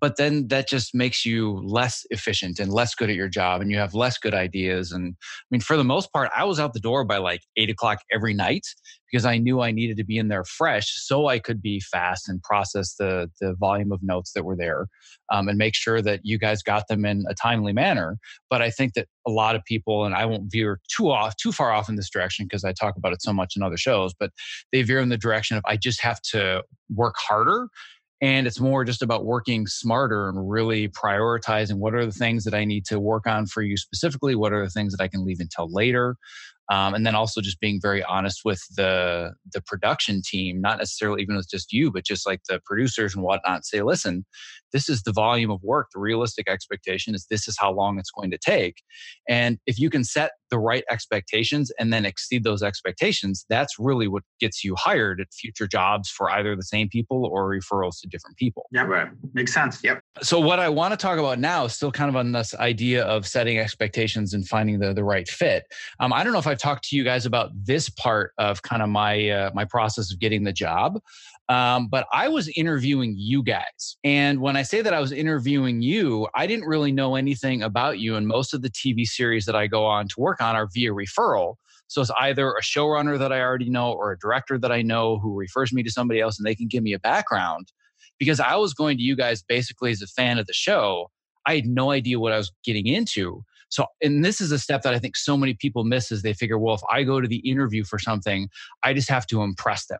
but 0.00 0.16
then 0.16 0.48
that 0.48 0.68
just 0.68 0.94
makes 0.94 1.24
you 1.24 1.60
less 1.64 2.04
efficient 2.10 2.58
and 2.58 2.72
less 2.72 2.94
good 2.94 3.10
at 3.10 3.16
your 3.16 3.28
job 3.28 3.60
and 3.60 3.70
you 3.70 3.78
have 3.78 3.94
less 3.94 4.18
good 4.18 4.34
ideas. 4.34 4.92
And 4.92 5.14
i 5.20 5.46
mean 5.50 5.60
for 5.60 5.76
the 5.76 5.84
most 5.84 6.12
part 6.12 6.30
i 6.36 6.44
was 6.44 6.60
out 6.60 6.72
the 6.72 6.80
door 6.80 7.04
by 7.04 7.18
like 7.18 7.42
eight 7.56 7.70
o'clock 7.70 7.98
every 8.12 8.34
night 8.34 8.66
because 9.10 9.24
i 9.24 9.38
knew 9.38 9.60
i 9.60 9.70
needed 9.70 9.96
to 9.96 10.04
be 10.04 10.18
in 10.18 10.28
there 10.28 10.44
fresh 10.44 10.86
so 10.96 11.28
i 11.28 11.38
could 11.38 11.62
be 11.62 11.80
fast 11.80 12.28
and 12.28 12.42
process 12.42 12.94
the 12.98 13.30
the 13.40 13.54
volume 13.54 13.92
of 13.92 14.02
notes 14.02 14.32
that 14.32 14.44
were 14.44 14.56
there 14.56 14.86
um, 15.32 15.48
and 15.48 15.58
make 15.58 15.74
sure 15.74 16.00
that 16.02 16.20
you 16.22 16.38
guys 16.38 16.62
got 16.62 16.88
them 16.88 17.04
in 17.04 17.24
a 17.28 17.34
timely 17.34 17.72
manner. 17.72 18.18
But 18.50 18.62
i 18.62 18.70
think 18.70 18.94
that 18.94 19.08
a 19.26 19.30
lot 19.30 19.56
of 19.56 19.64
people 19.64 20.04
and 20.04 20.14
i 20.14 20.24
won't 20.24 20.50
veer 20.50 20.80
too 20.94 21.10
off 21.10 21.36
too 21.36 21.52
far 21.52 21.72
off 21.72 21.88
in 21.88 21.96
this 21.96 22.10
direction 22.10 22.46
because 22.46 22.64
i 22.64 22.72
talk 22.72 22.96
about 22.96 23.12
it 23.12 23.22
so 23.22 23.32
much 23.32 23.54
in 23.56 23.62
other 23.62 23.76
shows 23.76 24.14
but 24.18 24.30
they 24.72 24.82
veer 24.82 25.00
in 25.00 25.08
the 25.08 25.18
direction 25.18 25.56
of 25.56 25.64
i 25.66 25.76
just 25.76 26.00
have 26.00 26.20
to 26.22 26.62
work 26.94 27.14
harder 27.18 27.68
and 28.20 28.46
it's 28.46 28.60
more 28.60 28.84
just 28.84 29.02
about 29.02 29.26
working 29.26 29.66
smarter 29.66 30.28
and 30.28 30.50
really 30.50 30.88
prioritizing 30.88 31.76
what 31.76 31.94
are 31.94 32.06
the 32.06 32.12
things 32.12 32.44
that 32.44 32.54
I 32.54 32.64
need 32.64 32.86
to 32.86 32.98
work 32.98 33.26
on 33.26 33.46
for 33.46 33.62
you 33.62 33.76
specifically, 33.76 34.34
what 34.34 34.52
are 34.52 34.64
the 34.64 34.70
things 34.70 34.96
that 34.96 35.02
I 35.02 35.08
can 35.08 35.24
leave 35.24 35.40
until 35.40 35.70
later. 35.70 36.16
Um, 36.68 36.94
and 36.94 37.06
then 37.06 37.14
also 37.14 37.40
just 37.40 37.60
being 37.60 37.78
very 37.80 38.02
honest 38.02 38.40
with 38.44 38.60
the 38.74 39.34
the 39.52 39.60
production 39.60 40.20
team, 40.24 40.60
not 40.60 40.78
necessarily 40.78 41.22
even 41.22 41.36
with 41.36 41.48
just 41.48 41.72
you, 41.72 41.92
but 41.92 42.04
just 42.04 42.26
like 42.26 42.40
the 42.48 42.60
producers 42.64 43.14
and 43.14 43.22
whatnot. 43.22 43.64
Say, 43.64 43.82
listen, 43.82 44.26
this 44.72 44.88
is 44.88 45.02
the 45.02 45.12
volume 45.12 45.50
of 45.50 45.62
work. 45.62 45.88
The 45.94 46.00
realistic 46.00 46.48
expectation 46.50 47.14
is 47.14 47.26
this 47.30 47.46
is 47.46 47.56
how 47.56 47.72
long 47.72 48.00
it's 48.00 48.10
going 48.10 48.32
to 48.32 48.38
take. 48.38 48.82
And 49.28 49.58
if 49.66 49.78
you 49.78 49.90
can 49.90 50.02
set 50.02 50.32
the 50.50 50.58
right 50.58 50.84
expectations 50.90 51.72
and 51.78 51.92
then 51.92 52.04
exceed 52.04 52.44
those 52.44 52.62
expectations, 52.62 53.44
that's 53.48 53.78
really 53.78 54.08
what 54.08 54.22
gets 54.40 54.64
you 54.64 54.74
hired 54.76 55.20
at 55.20 55.32
future 55.32 55.66
jobs 55.66 56.08
for 56.08 56.30
either 56.30 56.56
the 56.56 56.62
same 56.62 56.88
people 56.88 57.26
or 57.26 57.50
referrals 57.50 58.00
to 58.00 58.08
different 58.08 58.36
people. 58.36 58.66
Yeah, 58.72 58.82
right. 58.82 59.08
Makes 59.34 59.52
sense. 59.52 59.82
Yep. 59.82 60.00
So 60.22 60.40
what 60.40 60.58
I 60.58 60.68
want 60.68 60.92
to 60.92 60.96
talk 60.96 61.18
about 61.18 61.38
now 61.38 61.64
is 61.64 61.74
still 61.74 61.92
kind 61.92 62.08
of 62.08 62.16
on 62.16 62.32
this 62.32 62.54
idea 62.54 63.04
of 63.04 63.26
setting 63.26 63.58
expectations 63.58 64.34
and 64.34 64.46
finding 64.46 64.78
the 64.78 64.92
the 64.92 65.04
right 65.04 65.28
fit. 65.28 65.64
Um, 66.00 66.12
I 66.12 66.24
don't 66.24 66.32
know 66.32 66.38
if 66.38 66.46
I've 66.46 66.58
talked 66.58 66.88
to 66.88 66.96
you 66.96 67.04
guys 67.04 67.26
about 67.26 67.50
this 67.54 67.88
part 67.88 68.32
of 68.38 68.62
kind 68.62 68.82
of 68.82 68.88
my 68.88 69.28
uh, 69.30 69.50
my 69.54 69.64
process 69.64 70.12
of 70.12 70.18
getting 70.18 70.44
the 70.44 70.52
job. 70.52 71.00
Um, 71.48 71.86
but 71.88 72.06
I 72.12 72.28
was 72.28 72.48
interviewing 72.56 73.14
you 73.16 73.42
guys. 73.42 73.96
And 74.02 74.40
when 74.40 74.56
I 74.56 74.62
say 74.62 74.82
that 74.82 74.92
I 74.92 75.00
was 75.00 75.12
interviewing 75.12 75.80
you, 75.80 76.26
I 76.34 76.46
didn't 76.46 76.66
really 76.66 76.90
know 76.90 77.14
anything 77.14 77.62
about 77.62 77.98
you. 77.98 78.16
And 78.16 78.26
most 78.26 78.52
of 78.52 78.62
the 78.62 78.70
TV 78.70 79.04
series 79.04 79.44
that 79.44 79.54
I 79.54 79.66
go 79.68 79.84
on 79.84 80.08
to 80.08 80.20
work 80.20 80.40
on 80.40 80.56
are 80.56 80.68
via 80.72 80.90
referral. 80.90 81.54
So 81.88 82.00
it's 82.00 82.10
either 82.18 82.50
a 82.50 82.62
showrunner 82.62 83.16
that 83.18 83.32
I 83.32 83.40
already 83.40 83.70
know 83.70 83.92
or 83.92 84.10
a 84.10 84.18
director 84.18 84.58
that 84.58 84.72
I 84.72 84.82
know 84.82 85.18
who 85.18 85.36
refers 85.36 85.72
me 85.72 85.84
to 85.84 85.90
somebody 85.90 86.20
else 86.20 86.36
and 86.38 86.44
they 86.44 86.54
can 86.56 86.66
give 86.66 86.82
me 86.82 86.92
a 86.92 86.98
background. 86.98 87.72
Because 88.18 88.40
I 88.40 88.56
was 88.56 88.74
going 88.74 88.96
to 88.96 89.02
you 89.02 89.14
guys 89.14 89.42
basically 89.42 89.92
as 89.92 90.02
a 90.02 90.06
fan 90.06 90.38
of 90.38 90.46
the 90.46 90.52
show. 90.52 91.10
I 91.46 91.54
had 91.54 91.66
no 91.66 91.92
idea 91.92 92.18
what 92.18 92.32
I 92.32 92.38
was 92.38 92.50
getting 92.64 92.86
into. 92.86 93.44
So, 93.68 93.86
and 94.02 94.24
this 94.24 94.40
is 94.40 94.50
a 94.50 94.58
step 94.58 94.82
that 94.82 94.94
I 94.94 94.98
think 94.98 95.16
so 95.16 95.36
many 95.36 95.54
people 95.54 95.84
miss 95.84 96.10
is 96.10 96.22
they 96.22 96.32
figure, 96.32 96.58
well, 96.58 96.74
if 96.74 96.80
I 96.90 97.04
go 97.04 97.20
to 97.20 97.28
the 97.28 97.48
interview 97.48 97.84
for 97.84 97.98
something, 97.98 98.48
I 98.82 98.94
just 98.94 99.08
have 99.10 99.26
to 99.28 99.42
impress 99.42 99.86
them. 99.86 99.98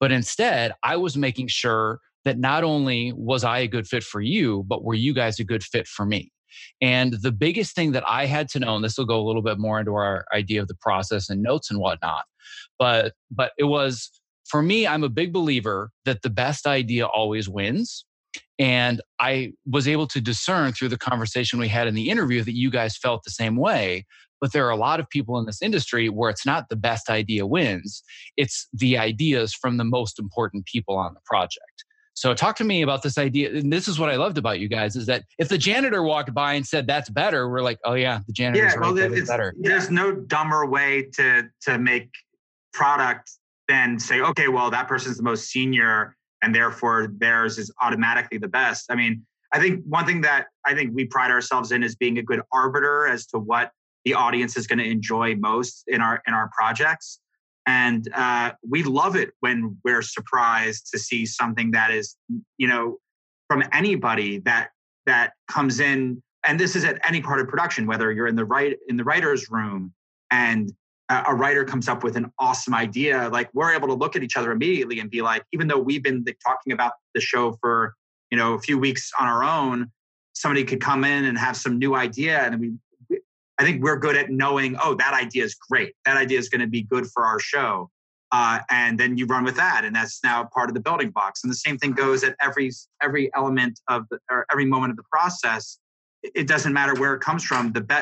But 0.00 0.12
instead, 0.12 0.72
I 0.82 0.96
was 0.96 1.16
making 1.16 1.48
sure 1.48 2.00
that 2.24 2.38
not 2.38 2.64
only 2.64 3.12
was 3.12 3.44
I 3.44 3.60
a 3.60 3.68
good 3.68 3.86
fit 3.86 4.02
for 4.02 4.20
you, 4.20 4.64
but 4.66 4.84
were 4.84 4.94
you 4.94 5.14
guys 5.14 5.38
a 5.38 5.44
good 5.44 5.62
fit 5.62 5.86
for 5.86 6.04
me? 6.04 6.32
And 6.80 7.14
the 7.22 7.32
biggest 7.32 7.74
thing 7.74 7.92
that 7.92 8.04
I 8.08 8.26
had 8.26 8.48
to 8.50 8.58
know, 8.58 8.76
and 8.76 8.84
this 8.84 8.98
will 8.98 9.04
go 9.04 9.20
a 9.20 9.26
little 9.26 9.42
bit 9.42 9.58
more 9.58 9.78
into 9.78 9.94
our 9.94 10.26
idea 10.34 10.60
of 10.60 10.68
the 10.68 10.74
process 10.74 11.28
and 11.28 11.42
notes 11.42 11.70
and 11.70 11.80
whatnot, 11.80 12.24
but 12.78 13.12
but 13.30 13.52
it 13.58 13.64
was 13.64 14.10
for 14.46 14.62
me, 14.62 14.86
I'm 14.86 15.02
a 15.02 15.08
big 15.08 15.32
believer 15.32 15.90
that 16.04 16.22
the 16.22 16.30
best 16.30 16.66
idea 16.66 17.06
always 17.06 17.48
wins. 17.48 18.04
And 18.58 19.02
I 19.20 19.52
was 19.66 19.86
able 19.88 20.06
to 20.08 20.20
discern 20.20 20.72
through 20.72 20.88
the 20.88 20.98
conversation 20.98 21.58
we 21.58 21.68
had 21.68 21.88
in 21.88 21.94
the 21.94 22.08
interview 22.08 22.42
that 22.42 22.56
you 22.56 22.70
guys 22.70 22.96
felt 22.96 23.24
the 23.24 23.30
same 23.30 23.56
way. 23.56 24.06
But 24.40 24.52
there 24.52 24.66
are 24.66 24.70
a 24.70 24.76
lot 24.76 25.00
of 25.00 25.08
people 25.08 25.38
in 25.38 25.46
this 25.46 25.62
industry 25.62 26.08
where 26.08 26.30
it's 26.30 26.46
not 26.46 26.68
the 26.68 26.76
best 26.76 27.08
idea 27.08 27.46
wins, 27.46 28.02
it's 28.36 28.68
the 28.72 28.98
ideas 28.98 29.54
from 29.54 29.76
the 29.76 29.84
most 29.84 30.18
important 30.18 30.66
people 30.66 30.96
on 30.96 31.14
the 31.14 31.20
project. 31.24 31.84
So 32.14 32.32
talk 32.32 32.56
to 32.56 32.64
me 32.64 32.80
about 32.80 33.02
this 33.02 33.18
idea. 33.18 33.54
And 33.54 33.70
this 33.70 33.88
is 33.88 33.98
what 33.98 34.08
I 34.08 34.16
loved 34.16 34.38
about 34.38 34.58
you 34.58 34.68
guys 34.68 34.96
is 34.96 35.04
that 35.04 35.24
if 35.38 35.50
the 35.50 35.58
janitor 35.58 36.02
walked 36.02 36.32
by 36.32 36.54
and 36.54 36.66
said 36.66 36.86
that's 36.86 37.10
better, 37.10 37.48
we're 37.50 37.60
like, 37.60 37.78
oh 37.84 37.92
yeah, 37.92 38.20
the 38.26 38.32
janitor 38.32 38.64
yeah, 38.64 38.74
well, 38.80 38.94
right, 38.94 39.26
better. 39.26 39.54
There's 39.60 39.90
no 39.90 40.12
dumber 40.12 40.64
way 40.64 41.08
to 41.14 41.48
to 41.62 41.78
make 41.78 42.08
product 42.72 43.32
than 43.68 43.98
say, 43.98 44.22
okay, 44.22 44.48
well, 44.48 44.70
that 44.70 44.88
person's 44.88 45.18
the 45.18 45.22
most 45.22 45.50
senior 45.50 46.16
and 46.42 46.54
therefore 46.54 47.12
theirs 47.18 47.58
is 47.58 47.70
automatically 47.82 48.38
the 48.38 48.48
best. 48.48 48.86
I 48.90 48.94
mean, 48.94 49.26
I 49.52 49.60
think 49.60 49.84
one 49.86 50.06
thing 50.06 50.22
that 50.22 50.46
I 50.64 50.74
think 50.74 50.94
we 50.94 51.04
pride 51.04 51.30
ourselves 51.30 51.70
in 51.70 51.82
is 51.82 51.96
being 51.96 52.18
a 52.18 52.22
good 52.22 52.40
arbiter 52.50 53.06
as 53.06 53.26
to 53.26 53.38
what 53.38 53.72
the 54.06 54.14
audience 54.14 54.56
is 54.56 54.68
going 54.68 54.78
to 54.78 54.88
enjoy 54.88 55.34
most 55.34 55.82
in 55.88 56.00
our 56.00 56.22
in 56.26 56.32
our 56.32 56.48
projects. 56.56 57.20
And 57.66 58.08
uh, 58.14 58.52
we 58.66 58.84
love 58.84 59.16
it 59.16 59.32
when 59.40 59.76
we're 59.84 60.00
surprised 60.00 60.88
to 60.92 60.98
see 60.98 61.26
something 61.26 61.72
that 61.72 61.90
is 61.90 62.16
you 62.56 62.68
know 62.68 62.96
from 63.48 63.64
anybody 63.72 64.38
that 64.38 64.70
that 65.04 65.32
comes 65.48 65.80
in. 65.80 66.22
And 66.46 66.60
this 66.60 66.76
is 66.76 66.84
at 66.84 67.00
any 67.06 67.20
part 67.20 67.40
of 67.40 67.48
production 67.48 67.86
whether 67.86 68.10
you're 68.12 68.28
in 68.28 68.36
the 68.36 68.44
right 68.44 68.76
in 68.88 68.96
the 68.96 69.04
writer's 69.04 69.50
room 69.50 69.92
and 70.30 70.72
a 71.08 71.34
writer 71.34 71.64
comes 71.64 71.88
up 71.88 72.02
with 72.02 72.16
an 72.16 72.32
awesome 72.38 72.74
idea 72.74 73.28
like 73.32 73.48
we're 73.54 73.72
able 73.72 73.86
to 73.86 73.94
look 73.94 74.16
at 74.16 74.24
each 74.24 74.36
other 74.36 74.50
immediately 74.50 74.98
and 74.98 75.08
be 75.08 75.22
like 75.22 75.44
even 75.52 75.68
though 75.68 75.78
we've 75.78 76.02
been 76.02 76.24
like, 76.26 76.36
talking 76.44 76.72
about 76.72 76.94
the 77.14 77.20
show 77.20 77.56
for 77.60 77.94
you 78.32 78.36
know 78.36 78.54
a 78.54 78.58
few 78.58 78.76
weeks 78.76 79.12
on 79.20 79.28
our 79.28 79.44
own 79.44 79.90
somebody 80.32 80.64
could 80.64 80.80
come 80.80 81.04
in 81.04 81.24
and 81.24 81.38
have 81.38 81.56
some 81.56 81.78
new 81.78 81.94
idea 81.94 82.40
and 82.40 82.58
we 82.58 82.72
I 83.58 83.64
think 83.64 83.82
we're 83.82 83.98
good 83.98 84.16
at 84.16 84.30
knowing, 84.30 84.76
oh, 84.82 84.94
that 84.94 85.14
idea 85.14 85.44
is 85.44 85.54
great. 85.54 85.94
That 86.04 86.16
idea 86.16 86.38
is 86.38 86.48
going 86.48 86.60
to 86.60 86.66
be 86.66 86.82
good 86.82 87.06
for 87.06 87.24
our 87.24 87.38
show. 87.38 87.90
Uh, 88.32 88.58
and 88.70 88.98
then 88.98 89.16
you 89.16 89.24
run 89.26 89.44
with 89.44 89.56
that, 89.56 89.84
and 89.84 89.94
that's 89.94 90.22
now 90.24 90.44
part 90.52 90.68
of 90.68 90.74
the 90.74 90.80
building 90.80 91.10
blocks. 91.10 91.44
And 91.44 91.50
the 91.50 91.56
same 91.56 91.78
thing 91.78 91.92
goes 91.92 92.24
at 92.24 92.34
every 92.42 92.72
every 93.00 93.30
element 93.36 93.80
of 93.88 94.04
the 94.10 94.18
or 94.28 94.44
every 94.50 94.66
moment 94.66 94.90
of 94.90 94.96
the 94.96 95.04
process. 95.04 95.78
It 96.22 96.48
doesn't 96.48 96.72
matter 96.72 96.94
where 96.94 97.14
it 97.14 97.20
comes 97.20 97.44
from. 97.44 97.72
The 97.72 97.82
be- 97.82 97.94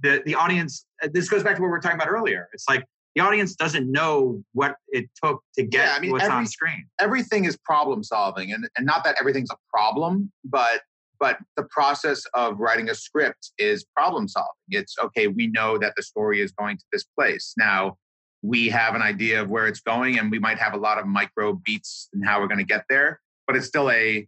the 0.00 0.22
the 0.24 0.36
audience. 0.36 0.86
Uh, 1.02 1.08
this 1.12 1.28
goes 1.28 1.42
back 1.42 1.56
to 1.56 1.62
what 1.62 1.66
we 1.66 1.72
were 1.72 1.80
talking 1.80 1.96
about 1.96 2.08
earlier. 2.08 2.48
It's 2.52 2.68
like 2.68 2.84
the 3.16 3.22
audience 3.22 3.56
doesn't 3.56 3.90
know 3.90 4.42
what 4.52 4.76
it 4.88 5.10
took 5.22 5.42
to 5.56 5.64
get 5.64 5.86
yeah, 5.86 5.94
I 5.96 6.00
mean, 6.00 6.12
what's 6.12 6.24
every, 6.24 6.36
on 6.36 6.46
screen. 6.46 6.86
Everything 7.00 7.44
is 7.44 7.56
problem 7.56 8.04
solving, 8.04 8.52
and 8.52 8.68
and 8.76 8.86
not 8.86 9.02
that 9.02 9.16
everything's 9.18 9.50
a 9.50 9.58
problem, 9.68 10.30
but 10.44 10.82
but 11.22 11.38
the 11.56 11.62
process 11.70 12.24
of 12.34 12.58
writing 12.58 12.90
a 12.90 12.96
script 12.96 13.52
is 13.56 13.84
problem 13.96 14.26
solving. 14.26 14.50
It's 14.70 14.96
okay, 14.98 15.28
we 15.28 15.46
know 15.46 15.78
that 15.78 15.92
the 15.96 16.02
story 16.02 16.40
is 16.40 16.50
going 16.50 16.78
to 16.78 16.84
this 16.90 17.04
place. 17.16 17.54
Now, 17.56 17.96
we 18.42 18.68
have 18.70 18.96
an 18.96 19.02
idea 19.02 19.40
of 19.40 19.48
where 19.48 19.68
it's 19.68 19.78
going, 19.78 20.18
and 20.18 20.32
we 20.32 20.40
might 20.40 20.58
have 20.58 20.74
a 20.74 20.76
lot 20.76 20.98
of 20.98 21.06
micro 21.06 21.52
beats 21.52 22.08
and 22.12 22.24
how 22.26 22.40
we're 22.40 22.48
going 22.48 22.58
to 22.58 22.64
get 22.64 22.86
there, 22.88 23.20
but 23.46 23.54
it's 23.54 23.68
still 23.68 23.88
a 23.88 24.26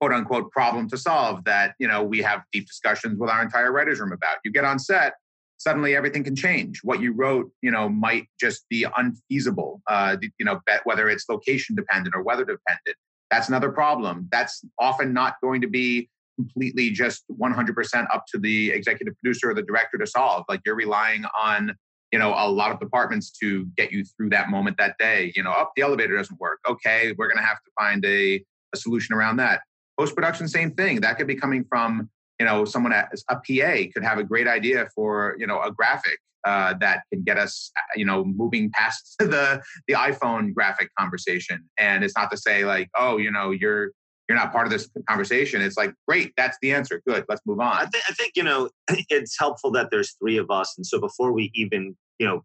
quote 0.00 0.12
unquote 0.12 0.50
problem 0.50 0.88
to 0.88 0.96
solve 0.96 1.44
that 1.44 1.74
you 1.78 1.86
know 1.86 2.02
we 2.02 2.22
have 2.22 2.40
deep 2.52 2.66
discussions 2.66 3.18
with 3.18 3.28
our 3.28 3.42
entire 3.42 3.70
writers 3.70 4.00
room 4.00 4.12
about 4.12 4.38
you 4.42 4.50
get 4.50 4.64
on 4.64 4.78
set 4.78 5.12
suddenly 5.58 5.94
everything 5.94 6.24
can 6.24 6.34
change 6.34 6.80
what 6.82 7.02
you 7.02 7.12
wrote 7.12 7.50
you 7.60 7.70
know 7.70 7.86
might 7.86 8.24
just 8.40 8.66
be 8.70 8.86
unfeasible 8.96 9.82
uh, 9.88 10.16
you 10.38 10.46
know 10.46 10.58
whether 10.84 11.10
it's 11.10 11.26
location 11.28 11.76
dependent 11.76 12.14
or 12.14 12.22
weather 12.22 12.46
dependent 12.46 12.96
that's 13.30 13.48
another 13.48 13.70
problem 13.70 14.26
that's 14.32 14.64
often 14.78 15.12
not 15.12 15.34
going 15.42 15.60
to 15.60 15.68
be 15.68 16.08
completely 16.40 16.90
just 16.90 17.24
100% 17.38 18.06
up 18.14 18.24
to 18.32 18.38
the 18.38 18.70
executive 18.70 19.14
producer 19.18 19.50
or 19.50 19.54
the 19.54 19.62
director 19.62 19.98
to 19.98 20.06
solve. 20.06 20.44
Like 20.48 20.60
you're 20.64 20.74
relying 20.74 21.24
on, 21.38 21.74
you 22.12 22.18
know, 22.18 22.34
a 22.36 22.48
lot 22.48 22.70
of 22.70 22.80
departments 22.80 23.30
to 23.40 23.66
get 23.76 23.92
you 23.92 24.04
through 24.04 24.30
that 24.30 24.48
moment 24.48 24.78
that 24.78 24.96
day. 24.98 25.32
You 25.36 25.42
know, 25.42 25.50
up 25.50 25.68
oh, 25.68 25.72
the 25.76 25.82
elevator 25.82 26.16
doesn't 26.16 26.40
work. 26.40 26.60
Okay, 26.68 27.14
we're 27.16 27.28
going 27.28 27.38
to 27.38 27.44
have 27.44 27.58
to 27.58 27.70
find 27.78 28.04
a, 28.04 28.42
a 28.74 28.76
solution 28.76 29.14
around 29.14 29.36
that. 29.36 29.60
Post 29.98 30.14
production, 30.14 30.48
same 30.48 30.72
thing. 30.72 31.00
That 31.00 31.18
could 31.18 31.26
be 31.26 31.34
coming 31.34 31.64
from, 31.68 32.08
you 32.38 32.46
know, 32.46 32.64
someone 32.64 32.92
as 32.92 33.22
a 33.28 33.36
PA 33.36 33.90
could 33.92 34.02
have 34.02 34.18
a 34.18 34.24
great 34.24 34.48
idea 34.48 34.88
for, 34.94 35.36
you 35.38 35.46
know, 35.46 35.60
a 35.60 35.70
graphic 35.70 36.18
uh, 36.46 36.72
that 36.80 37.02
can 37.12 37.22
get 37.22 37.36
us, 37.36 37.70
you 37.96 38.06
know, 38.06 38.24
moving 38.24 38.70
past 38.70 39.16
the 39.18 39.60
the 39.86 39.94
iPhone 39.94 40.54
graphic 40.54 40.88
conversation. 40.98 41.68
And 41.76 42.02
it's 42.02 42.16
not 42.16 42.30
to 42.30 42.38
say 42.38 42.64
like, 42.64 42.88
oh, 42.96 43.18
you 43.18 43.30
know, 43.30 43.50
you're 43.50 43.90
you're 44.30 44.38
not 44.38 44.52
part 44.52 44.64
of 44.64 44.70
this 44.70 44.88
conversation. 45.08 45.60
It's 45.60 45.76
like, 45.76 45.92
great, 46.06 46.32
that's 46.36 46.56
the 46.62 46.72
answer. 46.72 47.02
Good, 47.04 47.24
let's 47.28 47.40
move 47.44 47.58
on. 47.58 47.72
I, 47.72 47.86
th- 47.90 48.04
I 48.08 48.12
think 48.12 48.34
you 48.36 48.44
know 48.44 48.70
it's 49.10 49.36
helpful 49.36 49.72
that 49.72 49.88
there's 49.90 50.14
three 50.20 50.36
of 50.36 50.52
us, 50.52 50.72
and 50.76 50.86
so 50.86 51.00
before 51.00 51.32
we 51.32 51.50
even 51.52 51.96
you 52.20 52.26
know 52.28 52.44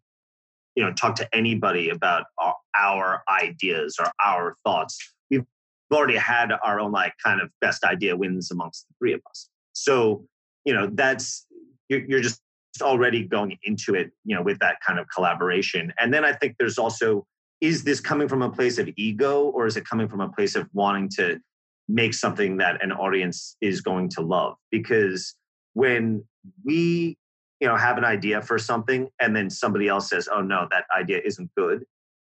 you 0.76 0.84
know 0.84 0.92
talk 0.94 1.14
to 1.18 1.30
anybody 1.32 1.92
about 1.92 2.26
our, 2.42 2.56
our 2.76 3.24
ideas 3.30 3.98
or 4.00 4.08
our 4.26 4.56
thoughts, 4.66 4.98
we've 5.30 5.46
already 5.94 6.18
had 6.18 6.52
our 6.64 6.80
own 6.80 6.92
like 6.92 7.14
kind 7.24 7.40
of 7.40 7.52
best 7.62 7.84
idea 7.84 8.18
wins 8.18 8.50
amongst 8.50 8.88
the 8.88 8.96
three 8.98 9.14
of 9.14 9.22
us. 9.30 9.48
So 9.74 10.26
you 10.66 10.74
know 10.74 10.90
that's 10.92 11.46
you're, 11.88 12.04
you're 12.06 12.22
just 12.22 12.42
already 12.82 13.24
going 13.24 13.60
into 13.62 13.94
it, 13.94 14.10
you 14.24 14.36
know, 14.36 14.42
with 14.42 14.58
that 14.58 14.78
kind 14.86 14.98
of 14.98 15.06
collaboration. 15.14 15.94
And 16.00 16.12
then 16.12 16.26
I 16.26 16.34
think 16.34 16.56
there's 16.58 16.80
also 16.80 17.28
is 17.62 17.84
this 17.84 18.00
coming 18.00 18.28
from 18.28 18.42
a 18.42 18.50
place 18.50 18.80
of 18.80 18.90
ego 18.98 19.44
or 19.44 19.68
is 19.68 19.78
it 19.78 19.86
coming 19.86 20.10
from 20.10 20.20
a 20.20 20.30
place 20.30 20.56
of 20.56 20.68
wanting 20.74 21.10
to 21.10 21.40
make 21.88 22.14
something 22.14 22.58
that 22.58 22.84
an 22.84 22.92
audience 22.92 23.56
is 23.62 23.82
going 23.82 24.10
to 24.10 24.22
love. 24.22 24.56
Because 24.72 25.36
when 25.74 26.24
we 26.64 27.18
you 27.60 27.68
know 27.68 27.76
have 27.76 27.98
an 27.98 28.04
idea 28.04 28.42
for 28.42 28.58
something 28.58 29.08
and 29.20 29.36
then 29.36 29.50
somebody 29.50 29.88
else 29.88 30.10
says 30.10 30.28
oh 30.32 30.42
no 30.42 30.68
that 30.72 30.86
idea 30.98 31.22
isn't 31.24 31.50
good 31.56 31.86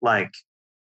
like 0.00 0.32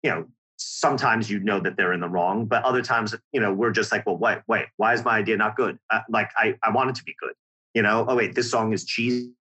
you 0.01 0.10
know 0.10 0.26
sometimes 0.58 1.30
you 1.30 1.39
know 1.39 1.60
that 1.60 1.76
they're 1.76 1.93
in 1.93 1.99
the 1.99 2.08
wrong 2.08 2.45
but 2.45 2.64
other 2.64 2.82
times 2.82 3.14
you 3.32 3.39
know 3.39 3.51
we're 3.51 3.72
just 3.72 3.91
like 3.91 4.06
well 4.06 4.18
wait 4.18 4.39
wait 4.47 4.66
why 4.78 4.93
is 4.93 5.04
my 5.04 5.18
idea 5.18 5.36
not 5.36 5.56
good? 5.56 5.78
Uh, 5.89 5.99
like 6.10 6.30
i 6.38 6.56
i 6.64 6.70
want 6.70 6.89
it 6.89 6.95
to 6.95 7.04
be 7.04 7.14
good 7.20 7.34
you 7.74 7.82
know? 7.82 8.06
Oh 8.08 8.16
wait 8.16 8.36
this 8.36 8.49
song 8.49 8.72
is 8.74 8.86
cheesy. 8.86 9.34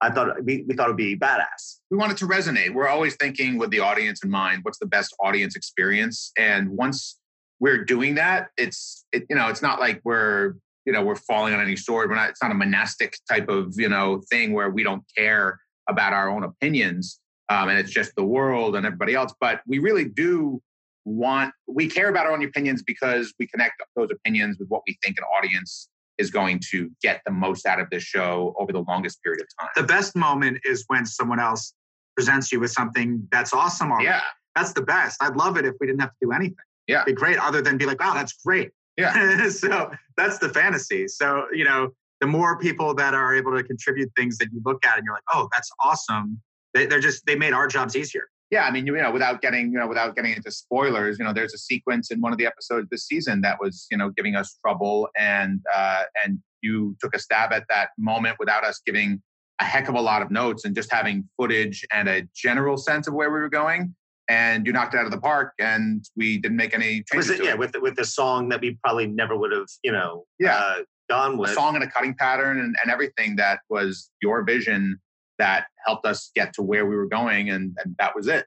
I 0.00 0.10
thought 0.10 0.44
we, 0.44 0.64
we 0.68 0.74
thought 0.74 0.86
it'd 0.86 0.96
be 0.96 1.16
badass. 1.16 1.78
We 1.90 1.96
want 1.96 2.12
it 2.12 2.18
to 2.18 2.26
resonate. 2.26 2.74
We're 2.74 2.88
always 2.88 3.16
thinking 3.16 3.56
with 3.56 3.70
the 3.70 3.80
audience 3.80 4.22
in 4.22 4.30
mind 4.30 4.60
what's 4.62 4.78
the 4.78 4.86
best 4.86 5.14
audience 5.20 5.56
experience? 5.56 6.30
And 6.36 6.68
once 6.70 7.18
we're 7.60 7.84
doing 7.84 8.16
that, 8.16 8.48
it's 8.56 9.04
it, 9.12 9.24
you 9.30 9.36
know, 9.36 9.48
it's 9.48 9.62
not 9.62 9.80
like 9.80 10.00
we're 10.04 10.54
you 10.84 10.92
know 10.92 11.02
we're 11.02 11.16
falling 11.16 11.54
on 11.54 11.60
any 11.60 11.76
sword. 11.76 12.10
We're 12.10 12.16
not. 12.16 12.30
It's 12.30 12.42
not 12.42 12.50
a 12.50 12.54
monastic 12.54 13.16
type 13.30 13.48
of 13.48 13.74
you 13.76 13.88
know 13.88 14.22
thing 14.30 14.52
where 14.52 14.70
we 14.70 14.82
don't 14.82 15.04
care 15.16 15.58
about 15.88 16.12
our 16.12 16.28
own 16.28 16.44
opinions, 16.44 17.20
um, 17.48 17.68
and 17.68 17.78
it's 17.78 17.90
just 17.90 18.14
the 18.16 18.24
world 18.24 18.76
and 18.76 18.84
everybody 18.84 19.14
else. 19.14 19.32
But 19.40 19.60
we 19.66 19.78
really 19.78 20.04
do 20.04 20.60
want 21.04 21.52
we 21.66 21.88
care 21.88 22.08
about 22.08 22.26
our 22.26 22.32
own 22.32 22.44
opinions 22.44 22.82
because 22.82 23.34
we 23.38 23.46
connect 23.46 23.82
those 23.96 24.08
opinions 24.10 24.58
with 24.58 24.68
what 24.68 24.82
we 24.86 24.96
think 25.04 25.16
an 25.18 25.24
audience 25.24 25.88
is 26.16 26.30
going 26.30 26.60
to 26.70 26.90
get 27.02 27.20
the 27.26 27.32
most 27.32 27.66
out 27.66 27.80
of 27.80 27.90
this 27.90 28.02
show 28.02 28.54
over 28.58 28.72
the 28.72 28.84
longest 28.86 29.22
period 29.22 29.42
of 29.42 29.48
time. 29.58 29.70
The 29.74 29.82
best 29.82 30.14
moment 30.14 30.58
is 30.64 30.84
when 30.86 31.04
someone 31.04 31.40
else 31.40 31.74
presents 32.14 32.52
you 32.52 32.60
with 32.60 32.70
something 32.70 33.26
that's 33.32 33.52
awesome 33.52 33.90
already. 33.90 34.06
Yeah. 34.06 34.20
That's 34.54 34.72
the 34.72 34.82
best. 34.82 35.20
I'd 35.20 35.34
love 35.34 35.56
it 35.56 35.64
if 35.64 35.74
we 35.80 35.88
didn't 35.88 36.00
have 36.00 36.10
to 36.10 36.26
do 36.26 36.30
anything 36.30 36.54
yeah. 36.86 37.04
be 37.04 37.12
great 37.12 37.38
other 37.38 37.62
than 37.62 37.76
be 37.76 37.86
like, 37.86 38.00
wow, 38.00 38.14
that's 38.14 38.32
great. 38.32 38.70
Yeah. 38.96 39.48
so 39.48 39.90
that's 40.16 40.38
the 40.38 40.48
fantasy. 40.48 41.08
So, 41.08 41.46
you 41.52 41.64
know, 41.64 41.90
the 42.20 42.26
more 42.26 42.58
people 42.58 42.94
that 42.94 43.14
are 43.14 43.34
able 43.34 43.56
to 43.56 43.62
contribute 43.62 44.10
things 44.16 44.38
that 44.38 44.48
you 44.52 44.60
look 44.64 44.84
at 44.86 44.96
and 44.96 45.04
you're 45.04 45.14
like, 45.14 45.24
oh, 45.32 45.48
that's 45.52 45.70
awesome. 45.82 46.40
They, 46.72 46.86
they're 46.86 47.00
just, 47.00 47.26
they 47.26 47.36
made 47.36 47.52
our 47.52 47.66
jobs 47.66 47.96
easier. 47.96 48.28
yeah, 48.50 48.64
I 48.64 48.70
mean, 48.70 48.86
you 48.86 48.94
know, 48.94 49.10
without 49.10 49.42
getting, 49.42 49.72
you 49.72 49.78
know, 49.78 49.86
without 49.86 50.14
getting 50.14 50.32
into 50.32 50.50
spoilers, 50.50 51.18
you 51.18 51.24
know, 51.24 51.32
there's 51.32 51.54
a 51.54 51.58
sequence 51.58 52.10
in 52.10 52.20
one 52.20 52.32
of 52.32 52.38
the 52.38 52.46
episodes 52.46 52.88
this 52.90 53.06
season 53.06 53.40
that 53.40 53.58
was, 53.60 53.86
you 53.90 53.96
know, 53.96 54.10
giving 54.10 54.36
us 54.36 54.56
trouble, 54.64 55.08
and 55.16 55.60
uh, 55.74 56.02
and 56.24 56.38
you 56.62 56.96
took 57.00 57.14
a 57.14 57.18
stab 57.18 57.52
at 57.52 57.64
that 57.68 57.90
moment 57.98 58.36
without 58.38 58.64
us 58.64 58.80
giving 58.86 59.20
a 59.60 59.64
heck 59.64 59.88
of 59.88 59.94
a 59.94 60.00
lot 60.00 60.22
of 60.22 60.30
notes 60.30 60.64
and 60.64 60.74
just 60.74 60.92
having 60.92 61.28
footage 61.36 61.84
and 61.92 62.08
a 62.08 62.22
general 62.34 62.76
sense 62.76 63.06
of 63.06 63.14
where 63.14 63.30
we 63.30 63.38
were 63.38 63.48
going. 63.48 63.94
And 64.28 64.66
you 64.66 64.72
knocked 64.72 64.94
it 64.94 64.98
out 64.98 65.04
of 65.04 65.10
the 65.10 65.20
park, 65.20 65.52
and 65.58 66.04
we 66.16 66.38
didn't 66.38 66.56
make 66.56 66.74
any 66.74 67.02
changes. 67.02 67.28
Was 67.28 67.30
it 67.40 67.44
yeah 67.44 67.54
with 67.54 67.72
the, 67.72 67.80
with 67.80 67.96
the 67.96 68.04
song 68.06 68.48
that 68.48 68.60
we 68.60 68.78
probably 68.82 69.06
never 69.06 69.36
would 69.36 69.52
have 69.52 69.66
you 69.82 69.92
know 69.92 70.24
Yeah. 70.38 70.56
uh, 70.56 70.74
gone 71.10 71.34
a 71.34 71.36
with. 71.36 71.50
song 71.50 71.74
and 71.74 71.84
a 71.84 71.90
cutting 71.90 72.14
pattern 72.14 72.58
and, 72.58 72.74
and 72.82 72.90
everything 72.90 73.36
that 73.36 73.60
was 73.68 74.10
your 74.22 74.42
vision 74.42 74.98
that 75.38 75.66
helped 75.84 76.06
us 76.06 76.30
get 76.34 76.54
to 76.54 76.62
where 76.62 76.86
we 76.86 76.96
were 76.96 77.08
going, 77.08 77.50
and, 77.50 77.76
and 77.84 77.94
that 77.98 78.14
was 78.16 78.26
it. 78.28 78.46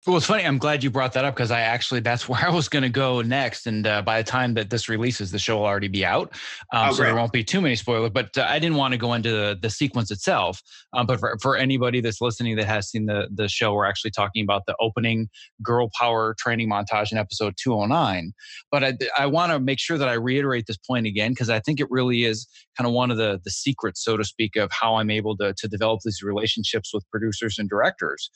Well, 0.08 0.16
it's 0.16 0.26
funny. 0.26 0.46
I'm 0.46 0.58
glad 0.58 0.86
you 0.86 0.90
brought 0.90 1.12
that 1.14 1.26
up 1.26 1.36
because 1.36 1.52
I 1.52 1.60
actually 1.60 2.00
that's 2.00 2.30
where 2.30 2.40
I 2.42 2.50
was 2.50 2.70
going 2.70 2.84
to 2.84 2.90
go 2.90 3.22
next. 3.22 3.68
And 3.68 3.86
uh, 3.86 4.02
by 4.02 4.22
the 4.22 4.30
time 4.30 4.54
that 4.54 4.70
this 4.70 4.88
releases, 4.88 5.32
the 5.32 5.40
show 5.40 5.58
will 5.58 5.66
already 5.66 5.90
be 5.90 6.06
out, 6.06 6.32
um, 6.74 6.90
Oh, 6.90 6.94
so 6.94 7.04
there 7.04 7.14
won't 7.14 7.34
be 7.34 7.44
too 7.44 7.60
many 7.60 7.76
spoilers. 7.76 8.12
But 8.12 8.38
uh, 8.38 8.46
I 8.48 8.58
didn't 8.58 8.78
want 8.78 8.94
to 8.94 8.98
go 8.98 9.14
into 9.14 9.32
the, 9.32 9.60
the 9.62 9.70
sequence 9.70 10.10
itself. 10.10 10.62
Um, 10.94 11.08
but 11.08 11.20
for, 11.20 11.38
for 11.42 11.58
anybody 11.58 12.00
that's 12.00 12.22
listening 12.22 12.56
that 12.56 12.68
has 12.68 12.90
seen 12.90 13.06
the 13.06 13.28
the 13.34 13.50
show, 13.50 13.74
we're 13.74 13.86
actually 13.86 14.12
talking 14.12 14.44
about 14.44 14.66
the 14.66 14.78
opening 14.80 15.28
girl 15.62 15.90
power 16.00 16.34
training 16.40 16.70
montage 16.70 17.12
in 17.12 17.18
episode 17.18 17.56
209. 17.62 18.32
But 18.72 18.84
I, 18.86 18.94
I 19.18 19.26
want 19.26 19.52
to 19.52 19.60
make 19.60 19.80
sure 19.80 19.98
that 19.98 20.08
I 20.08 20.14
reiterate 20.14 20.68
this 20.68 20.78
point 20.78 21.06
again 21.06 21.32
because 21.32 21.50
I 21.50 21.60
think 21.60 21.82
it 21.82 21.88
really 21.92 22.24
is 22.24 22.48
kind 22.78 22.88
of 22.88 22.94
one 22.94 23.12
of 23.12 23.18
the 23.18 23.42
the 23.44 23.52
secrets, 23.52 24.06
so 24.06 24.16
to 24.16 24.24
speak, 24.24 24.56
of 24.56 24.72
how 24.72 24.96
I'm 24.96 25.10
able 25.10 25.36
to 25.38 25.54
to 25.58 25.68
develop 25.68 26.00
these 26.06 26.24
relationships 26.24 26.94
with 26.94 27.04
producers 27.12 27.58
and 27.60 27.68
directors 27.68 28.30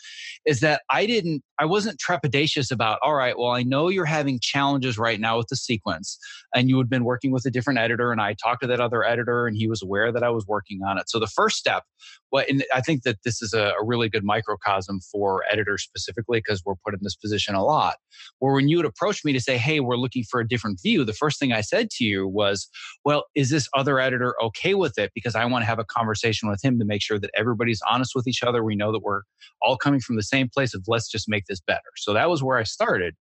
is 0.45 0.59
that 0.59 0.81
I 0.89 1.05
didn't, 1.05 1.43
I 1.61 1.65
wasn't 1.65 1.99
trepidatious 1.99 2.71
about, 2.71 2.97
all 3.03 3.13
right, 3.13 3.37
well, 3.37 3.51
I 3.51 3.61
know 3.61 3.87
you're 3.89 4.03
having 4.03 4.39
challenges 4.41 4.97
right 4.97 5.19
now 5.19 5.37
with 5.37 5.45
the 5.49 5.55
sequence, 5.55 6.17
and 6.55 6.67
you 6.67 6.77
had 6.79 6.89
been 6.89 7.03
working 7.03 7.31
with 7.31 7.45
a 7.45 7.51
different 7.51 7.77
editor, 7.77 8.11
and 8.11 8.19
I 8.19 8.33
talked 8.33 8.63
to 8.63 8.67
that 8.67 8.79
other 8.79 9.03
editor, 9.03 9.45
and 9.45 9.55
he 9.55 9.67
was 9.67 9.83
aware 9.83 10.11
that 10.11 10.23
I 10.23 10.31
was 10.31 10.47
working 10.47 10.79
on 10.81 10.97
it. 10.97 11.07
So 11.07 11.19
the 11.19 11.27
first 11.27 11.57
step, 11.57 11.83
well, 12.31 12.45
and 12.47 12.63
I 12.73 12.81
think 12.81 13.03
that 13.03 13.17
this 13.23 13.41
is 13.41 13.53
a, 13.53 13.73
a 13.79 13.83
really 13.83 14.09
good 14.09 14.23
microcosm 14.23 14.99
for 15.01 15.43
editors 15.51 15.83
specifically 15.83 16.39
because 16.39 16.63
we're 16.65 16.75
put 16.85 16.93
in 16.93 16.99
this 17.01 17.15
position 17.15 17.55
a 17.55 17.63
lot. 17.63 17.97
Where 18.39 18.53
when 18.53 18.69
you 18.69 18.77
would 18.77 18.85
approach 18.85 19.25
me 19.25 19.33
to 19.33 19.41
say, 19.41 19.57
hey, 19.57 19.79
we're 19.79 19.97
looking 19.97 20.23
for 20.23 20.39
a 20.39 20.47
different 20.47 20.79
view, 20.81 21.03
the 21.03 21.13
first 21.13 21.39
thing 21.39 21.51
I 21.51 21.61
said 21.61 21.89
to 21.91 22.05
you 22.05 22.27
was, 22.27 22.69
well, 23.03 23.25
is 23.35 23.49
this 23.49 23.67
other 23.75 23.99
editor 23.99 24.35
okay 24.41 24.73
with 24.73 24.97
it? 24.97 25.11
Because 25.13 25.35
I 25.35 25.45
want 25.45 25.63
to 25.63 25.67
have 25.67 25.79
a 25.79 25.85
conversation 25.85 26.49
with 26.49 26.63
him 26.63 26.79
to 26.79 26.85
make 26.85 27.01
sure 27.01 27.19
that 27.19 27.31
everybody's 27.35 27.81
honest 27.89 28.13
with 28.15 28.27
each 28.27 28.43
other. 28.43 28.63
We 28.63 28.75
know 28.75 28.91
that 28.91 29.03
we're 29.03 29.21
all 29.61 29.77
coming 29.77 29.99
from 29.99 30.15
the 30.15 30.23
same 30.23 30.49
place 30.49 30.73
of 30.73 30.83
let's 30.87 31.09
just 31.09 31.27
make 31.27 31.45
this 31.45 31.59
better. 31.59 31.81
So 31.97 32.13
that 32.13 32.29
was 32.29 32.41
where 32.41 32.57
I 32.57 32.63
started. 32.63 33.15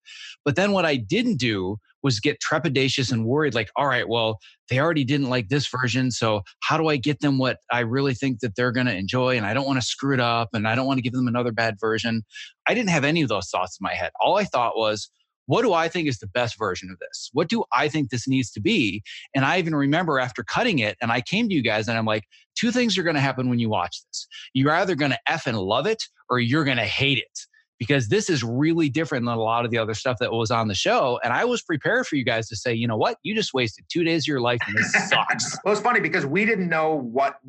But 0.45 0.55
then 0.55 0.71
what 0.71 0.85
I 0.85 0.95
didn't 0.95 1.37
do 1.37 1.77
was 2.03 2.19
get 2.19 2.37
trepidatious 2.39 3.11
and 3.11 3.25
worried 3.25 3.53
like, 3.53 3.69
all 3.75 3.87
right, 3.87 4.07
well, 4.07 4.39
they 4.69 4.79
already 4.79 5.03
didn't 5.03 5.29
like 5.29 5.49
this 5.49 5.67
version. 5.67 6.11
So 6.11 6.41
how 6.61 6.77
do 6.77 6.87
I 6.87 6.97
get 6.97 7.19
them 7.19 7.37
what 7.37 7.57
I 7.71 7.79
really 7.81 8.13
think 8.13 8.39
that 8.39 8.55
they're 8.55 8.71
going 8.71 8.87
to 8.87 8.95
enjoy? 8.95 9.37
And 9.37 9.45
I 9.45 9.53
don't 9.53 9.65
want 9.65 9.79
to 9.79 9.85
screw 9.85 10.13
it 10.13 10.19
up 10.19 10.49
and 10.53 10.67
I 10.67 10.75
don't 10.75 10.85
want 10.87 10.97
to 10.97 11.01
give 11.01 11.13
them 11.13 11.27
another 11.27 11.51
bad 11.51 11.75
version. 11.79 12.23
I 12.67 12.73
didn't 12.73 12.89
have 12.89 13.03
any 13.03 13.21
of 13.21 13.29
those 13.29 13.49
thoughts 13.49 13.77
in 13.79 13.83
my 13.83 13.93
head. 13.93 14.11
All 14.21 14.37
I 14.37 14.43
thought 14.45 14.77
was, 14.77 15.09
what 15.47 15.63
do 15.63 15.73
I 15.73 15.87
think 15.87 16.07
is 16.07 16.19
the 16.19 16.27
best 16.27 16.59
version 16.59 16.91
of 16.91 16.99
this? 16.99 17.31
What 17.33 17.49
do 17.49 17.63
I 17.73 17.87
think 17.87 18.11
this 18.11 18.27
needs 18.27 18.51
to 18.51 18.61
be? 18.61 19.01
And 19.33 19.43
I 19.43 19.57
even 19.57 19.75
remember 19.75 20.19
after 20.19 20.43
cutting 20.43 20.77
it, 20.77 20.95
and 21.01 21.11
I 21.11 21.21
came 21.21 21.49
to 21.49 21.55
you 21.55 21.63
guys 21.63 21.87
and 21.87 21.97
I'm 21.97 22.05
like, 22.05 22.25
two 22.55 22.69
things 22.69 22.99
are 22.99 23.03
going 23.03 23.15
to 23.15 23.19
happen 23.19 23.49
when 23.49 23.57
you 23.57 23.67
watch 23.67 24.03
this. 24.05 24.27
You're 24.53 24.73
either 24.73 24.93
going 24.93 25.09
to 25.09 25.19
F 25.27 25.47
and 25.47 25.57
love 25.57 25.87
it 25.87 26.03
or 26.29 26.39
you're 26.39 26.65
going 26.65 26.77
to 26.77 26.85
hate 26.85 27.17
it 27.17 27.39
because 27.79 28.09
this 28.09 28.29
is 28.29 28.43
really 28.43 28.89
different 28.89 29.25
than 29.25 29.33
a 29.33 29.41
lot 29.41 29.63
of 29.65 29.71
the 29.71 29.77
other 29.77 29.93
stuff 29.93 30.17
that 30.19 30.31
was 30.31 30.51
on 30.51 30.67
the 30.67 30.75
show. 30.75 31.19
And 31.23 31.33
I 31.33 31.45
was 31.45 31.61
prepared 31.61 32.05
for 32.05 32.17
you 32.17 32.25
guys 32.25 32.47
to 32.49 32.55
say, 32.55 32.73
you 32.73 32.87
know 32.87 32.97
what? 32.97 33.17
You 33.23 33.33
just 33.33 33.53
wasted 33.53 33.85
two 33.89 34.03
days 34.03 34.23
of 34.23 34.27
your 34.27 34.41
life 34.41 34.59
and 34.67 34.77
this 34.77 34.91
sucks. 35.09 35.57
Well, 35.63 35.73
it's 35.73 35.81
funny 35.81 36.01
because 36.01 36.25
we 36.25 36.45
didn't 36.45 36.69
know 36.69 36.93
what 36.93 37.39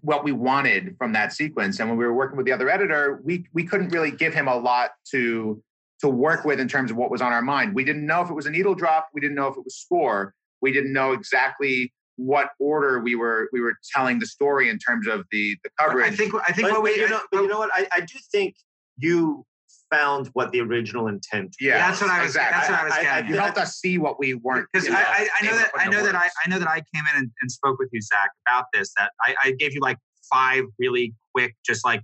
what 0.00 0.24
we 0.24 0.32
wanted 0.32 0.96
from 0.98 1.12
that 1.12 1.32
sequence, 1.32 1.78
and 1.78 1.88
when 1.88 1.96
we 1.96 2.04
were 2.04 2.12
working 2.12 2.36
with 2.36 2.44
the 2.44 2.52
other 2.52 2.68
editor, 2.68 3.22
we 3.24 3.46
we 3.54 3.64
couldn't 3.64 3.90
really 3.90 4.10
give 4.10 4.34
him 4.34 4.48
a 4.48 4.56
lot 4.56 4.90
to 5.12 5.62
to 6.00 6.08
work 6.08 6.44
with 6.44 6.58
in 6.58 6.68
terms 6.68 6.90
of 6.90 6.96
what 6.96 7.10
was 7.10 7.22
on 7.22 7.32
our 7.32 7.42
mind. 7.42 7.74
We 7.74 7.84
didn't 7.84 8.04
know 8.04 8.20
if 8.22 8.28
it 8.28 8.34
was 8.34 8.46
a 8.46 8.50
needle 8.50 8.74
drop. 8.74 9.08
We 9.14 9.20
didn't 9.20 9.36
know 9.36 9.46
if 9.46 9.56
it 9.56 9.64
was 9.64 9.76
score. 9.76 10.34
We 10.60 10.72
didn't 10.72 10.92
know 10.92 11.12
exactly 11.12 11.92
what 12.16 12.50
order 12.58 12.98
we 12.98 13.14
were 13.14 13.48
we 13.52 13.60
were 13.60 13.74
telling 13.94 14.18
the 14.18 14.26
story 14.26 14.68
in 14.68 14.78
terms 14.78 15.06
of 15.06 15.24
the 15.30 15.56
the 15.62 15.70
coverage. 15.78 16.12
I 16.12 16.16
think 16.16 16.34
I 16.34 16.52
think 16.52 16.68
But, 16.68 16.74
what 16.74 16.82
we 16.82 16.96
you 16.96 17.08
know, 17.08 17.20
but 17.30 17.42
you 17.42 17.48
know 17.48 17.58
what? 17.58 17.70
I, 17.72 17.86
I 17.92 18.00
do 18.00 18.18
think 18.32 18.56
you 18.98 19.46
found 19.90 20.28
what 20.34 20.52
the 20.52 20.60
original 20.60 21.06
intent. 21.08 21.54
yeah, 21.60 21.78
that's 21.78 22.00
what 22.00 22.10
I 22.10 22.20
was- 22.22 22.30
exactly. 22.30 22.58
that's 22.58 22.70
what 22.70 22.80
I 22.80 22.84
was 22.84 22.92
I- 22.92 22.98
I- 22.98 23.02
getting 23.02 23.30
you 23.30 23.36
at. 23.36 23.42
helped 23.42 23.58
us 23.58 23.76
see 23.78 23.98
what 23.98 24.18
we 24.18 24.34
weren't 24.34 24.66
because 24.72 24.86
you 24.86 24.92
know, 24.92 24.98
I, 24.98 25.02
I, 25.02 25.28
I 25.40 25.46
know 25.46 25.56
that 25.56 25.70
I 25.76 25.88
know 25.88 26.04
that 26.04 26.14
I. 26.14 26.28
I 26.44 26.48
know 26.48 26.58
that 26.58 26.68
I 26.68 26.82
came 26.94 27.04
in 27.12 27.16
and, 27.16 27.30
and 27.40 27.50
spoke 27.50 27.78
with 27.78 27.88
you, 27.92 28.00
Zack, 28.00 28.30
about 28.46 28.66
this. 28.72 28.92
That 28.96 29.12
I, 29.22 29.34
I 29.44 29.52
gave 29.52 29.74
you 29.74 29.80
like 29.80 29.98
five 30.32 30.64
really 30.78 31.14
quick, 31.34 31.54
just 31.64 31.84
like 31.84 32.02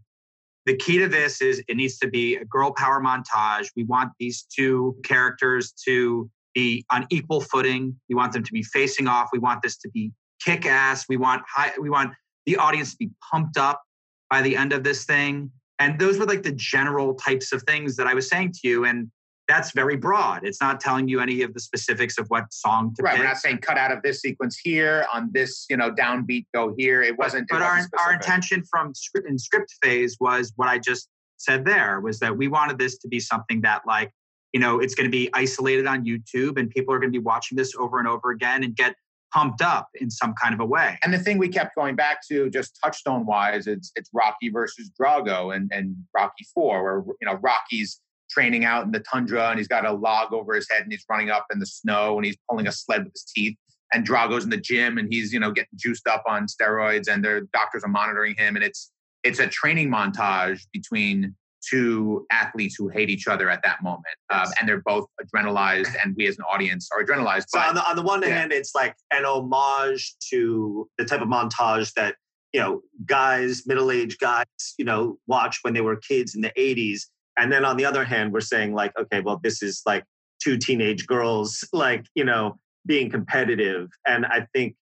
the 0.67 0.77
key 0.77 0.99
to 0.99 1.09
this 1.09 1.43
is 1.43 1.63
it 1.69 1.77
needs 1.77 1.99
to 1.99 2.09
be 2.09 2.37
a 2.37 2.45
girl 2.47 2.73
power 2.73 3.01
montage. 3.03 3.69
We 3.77 3.85
want 3.85 4.13
these 4.19 4.45
two 4.55 4.97
characters 5.05 5.73
to 5.87 6.31
be 6.55 6.85
on 6.91 7.07
equal 7.11 7.41
footing. 7.43 7.95
We 8.09 8.15
want 8.15 8.33
them 8.33 8.43
to 8.45 8.53
be 8.53 8.63
facing 8.63 9.07
off. 9.09 9.29
We 9.33 9.39
want 9.39 9.61
this 9.63 9.77
to 9.79 9.91
be 9.91 10.13
kick 10.43 10.65
ass. 10.67 11.05
We 11.09 11.17
want 11.17 11.43
high. 11.55 11.73
We 11.81 11.91
want 11.91 12.13
the 12.47 12.57
audience 12.57 12.93
to 12.93 12.97
be 12.99 13.11
pumped 13.31 13.59
up 13.59 13.83
by 14.31 14.41
the 14.43 14.57
end 14.57 14.73
of 14.73 14.85
this 14.85 15.05
thing. 15.05 15.51
And 15.79 15.99
those 15.99 16.19
were 16.19 16.27
like 16.27 16.43
the 16.43 16.53
general 16.53 17.15
types 17.15 17.53
of 17.53 17.63
things 17.65 17.97
that 17.97 18.07
I 18.07 18.15
was 18.15 18.29
saying 18.29 18.53
to 18.63 18.69
you. 18.69 18.85
And 18.85 19.11
that's 19.49 19.73
very 19.73 19.97
broad. 19.97 20.47
It's 20.47 20.61
not 20.61 20.81
telling 20.81 21.09
you 21.09 21.21
any 21.21 21.43
of 21.43 21.53
the 21.53 21.61
specifics 21.61 22.17
of 22.17 22.27
what 22.29 22.53
song 22.53 22.95
to 22.97 23.03
Right, 23.03 23.13
pick. 23.13 23.21
we're 23.21 23.27
not 23.27 23.37
saying 23.37 23.59
cut 23.59 23.77
out 23.77 23.93
of 23.93 24.03
this 24.03 24.21
sequence 24.21 24.57
here 24.57 25.07
on 25.13 25.31
this, 25.33 25.67
you 25.69 25.77
know, 25.77 25.91
downbeat 25.91 26.47
go 26.55 26.75
here. 26.79 27.03
It 27.03 27.19
wasn't. 27.19 27.49
but 27.51 27.57
it 27.57 27.63
our, 27.63 27.75
wasn't 27.75 27.95
our 27.95 28.01
specific. 28.01 28.25
intention 28.25 28.65
from 28.71 28.95
script 28.95 29.29
in 29.29 29.39
script 29.39 29.75
phase 29.83 30.17
was 30.21 30.53
what 30.57 30.69
I 30.69 30.79
just 30.79 31.09
said 31.37 31.65
there 31.65 32.01
was 32.01 32.21
that 32.21 32.37
we 32.37 32.49
wanted 32.49 32.79
this 32.79 32.97
to 32.99 33.09
be 33.09 33.21
something 33.21 33.61
that 33.63 33.83
like, 33.87 34.11
you 34.53 34.61
know, 34.61 34.79
it's 34.79 34.95
going 34.95 35.05
to 35.07 35.11
be 35.11 35.29
isolated 35.35 35.87
on 35.87 36.05
YouTube 36.07 36.59
and 36.59 36.71
people 36.71 36.95
are 36.95 36.99
going 36.99 37.13
to 37.13 37.19
be 37.19 37.23
watching 37.23 37.57
this 37.57 37.75
over 37.77 37.99
and 37.99 38.09
over 38.09 38.31
again 38.31 38.63
and 38.63 38.75
get 38.75 38.95
pumped 39.35 39.63
up 39.63 39.89
in 40.01 40.11
some 40.11 40.33
kind 40.41 40.55
of 40.55 40.61
a 40.61 40.65
way. 40.65 40.97
And 41.03 41.13
the 41.13 41.19
thing 41.19 41.39
we 41.39 41.49
kept 41.49 41.75
going 41.75 41.97
back 41.97 42.19
to, 42.29 42.49
just 42.51 42.79
touchstone 42.83 43.27
wise, 43.27 43.67
it's 43.67 43.91
it's 43.97 44.09
Rocky 44.13 44.49
versus 44.49 44.91
Drago 44.99 45.55
and 45.55 45.71
and 45.75 45.97
Rocky 46.15 46.47
Four, 46.55 46.83
where 46.83 47.05
you 47.21 47.27
know 47.27 47.35
Rocky's 47.43 48.01
training 48.31 48.65
out 48.65 48.85
in 48.85 48.91
the 48.91 49.01
tundra 49.01 49.51
and 49.51 49.59
he's 49.59 49.69
got 49.69 49.85
a 49.85 49.93
log 49.93 50.33
over 50.33 50.55
his 50.55 50.69
head 50.71 50.83
and 50.83 50.91
he's 50.91 51.05
running 51.11 51.31
up 51.31 51.47
in 51.53 51.59
the 51.59 51.67
snow 51.67 52.17
and 52.17 52.25
he's 52.25 52.37
pulling 52.49 52.67
a 52.67 52.73
sled 52.73 53.05
with 53.05 53.13
his 53.13 53.25
teeth. 53.25 53.57
And 53.93 54.05
Drago's 54.05 54.45
in 54.45 54.51
the 54.51 54.57
gym 54.57 54.99
and 54.99 55.13
he's 55.13 55.33
you 55.33 55.41
know 55.41 55.51
getting 55.51 55.77
juiced 55.77 56.07
up 56.07 56.23
on 56.27 56.47
steroids 56.47 57.09
and 57.13 57.25
their 57.25 57.43
doctors 57.53 57.85
are 57.85 57.89
monitoring 57.89 58.35
him 58.37 58.57
and 58.57 58.65
it's 58.65 58.93
it's 59.25 59.41
a 59.41 59.47
training 59.47 59.91
montage 59.91 60.61
between 60.73 61.35
two 61.69 62.27
athletes 62.31 62.75
who 62.77 62.89
hate 62.89 63.11
each 63.11 63.27
other 63.27 63.51
at 63.51 63.63
that 63.63 63.83
moment, 63.83 64.05
um, 64.31 64.47
and 64.59 64.69
they're 64.69 64.83
both 64.85 65.07
adrenalized, 65.23 65.95
and 66.03 66.15
we 66.17 66.27
as 66.27 66.39
an 66.39 66.45
audience 66.45 66.89
are 66.93 67.05
adrenalized. 67.05 67.47
So 67.49 67.59
on 67.59 67.75
the 67.75 67.89
on 67.89 67.97
the 67.97 68.03
one 68.03 68.23
yeah. 68.23 68.29
hand, 68.29 68.53
it's 68.53 68.75
like 68.75 68.97
an 69.11 69.25
homage 69.25 70.15
to 70.31 70.89
the 70.99 71.05
type 71.05 71.21
of 71.21 71.29
montage 71.29 71.93
that 71.95 72.17
you 72.53 72.61
know 72.61 72.83
guys, 73.07 73.67
middle 73.67 73.91
aged 73.91 74.21
guys, 74.21 74.47
you 74.79 74.85
know, 74.85 75.19
watch 75.27 75.59
when 75.63 75.75
they 75.75 75.81
were 75.81 75.97
kids 75.97 76.35
in 76.35 76.41
the 76.41 76.53
'80s, 76.57 77.03
and 77.39 77.53
then 77.53 77.65
on 77.65 77.77
the 77.77 77.85
other 77.85 78.05
hand, 78.05 78.33
we're 78.33 78.41
saying 78.41 78.75
like, 78.75 78.93
okay, 78.99 79.21
well, 79.21 79.41
this 79.43 79.63
is 79.63 79.83
like 79.87 80.05
two 80.43 80.57
teenage 80.57 81.07
girls, 81.07 81.67
like 81.73 82.07
you 82.15 82.25
know, 82.25 82.59
being 82.87 83.11
competitive, 83.11 83.89
and 84.07 84.27
I 84.27 84.47
think 84.55 84.77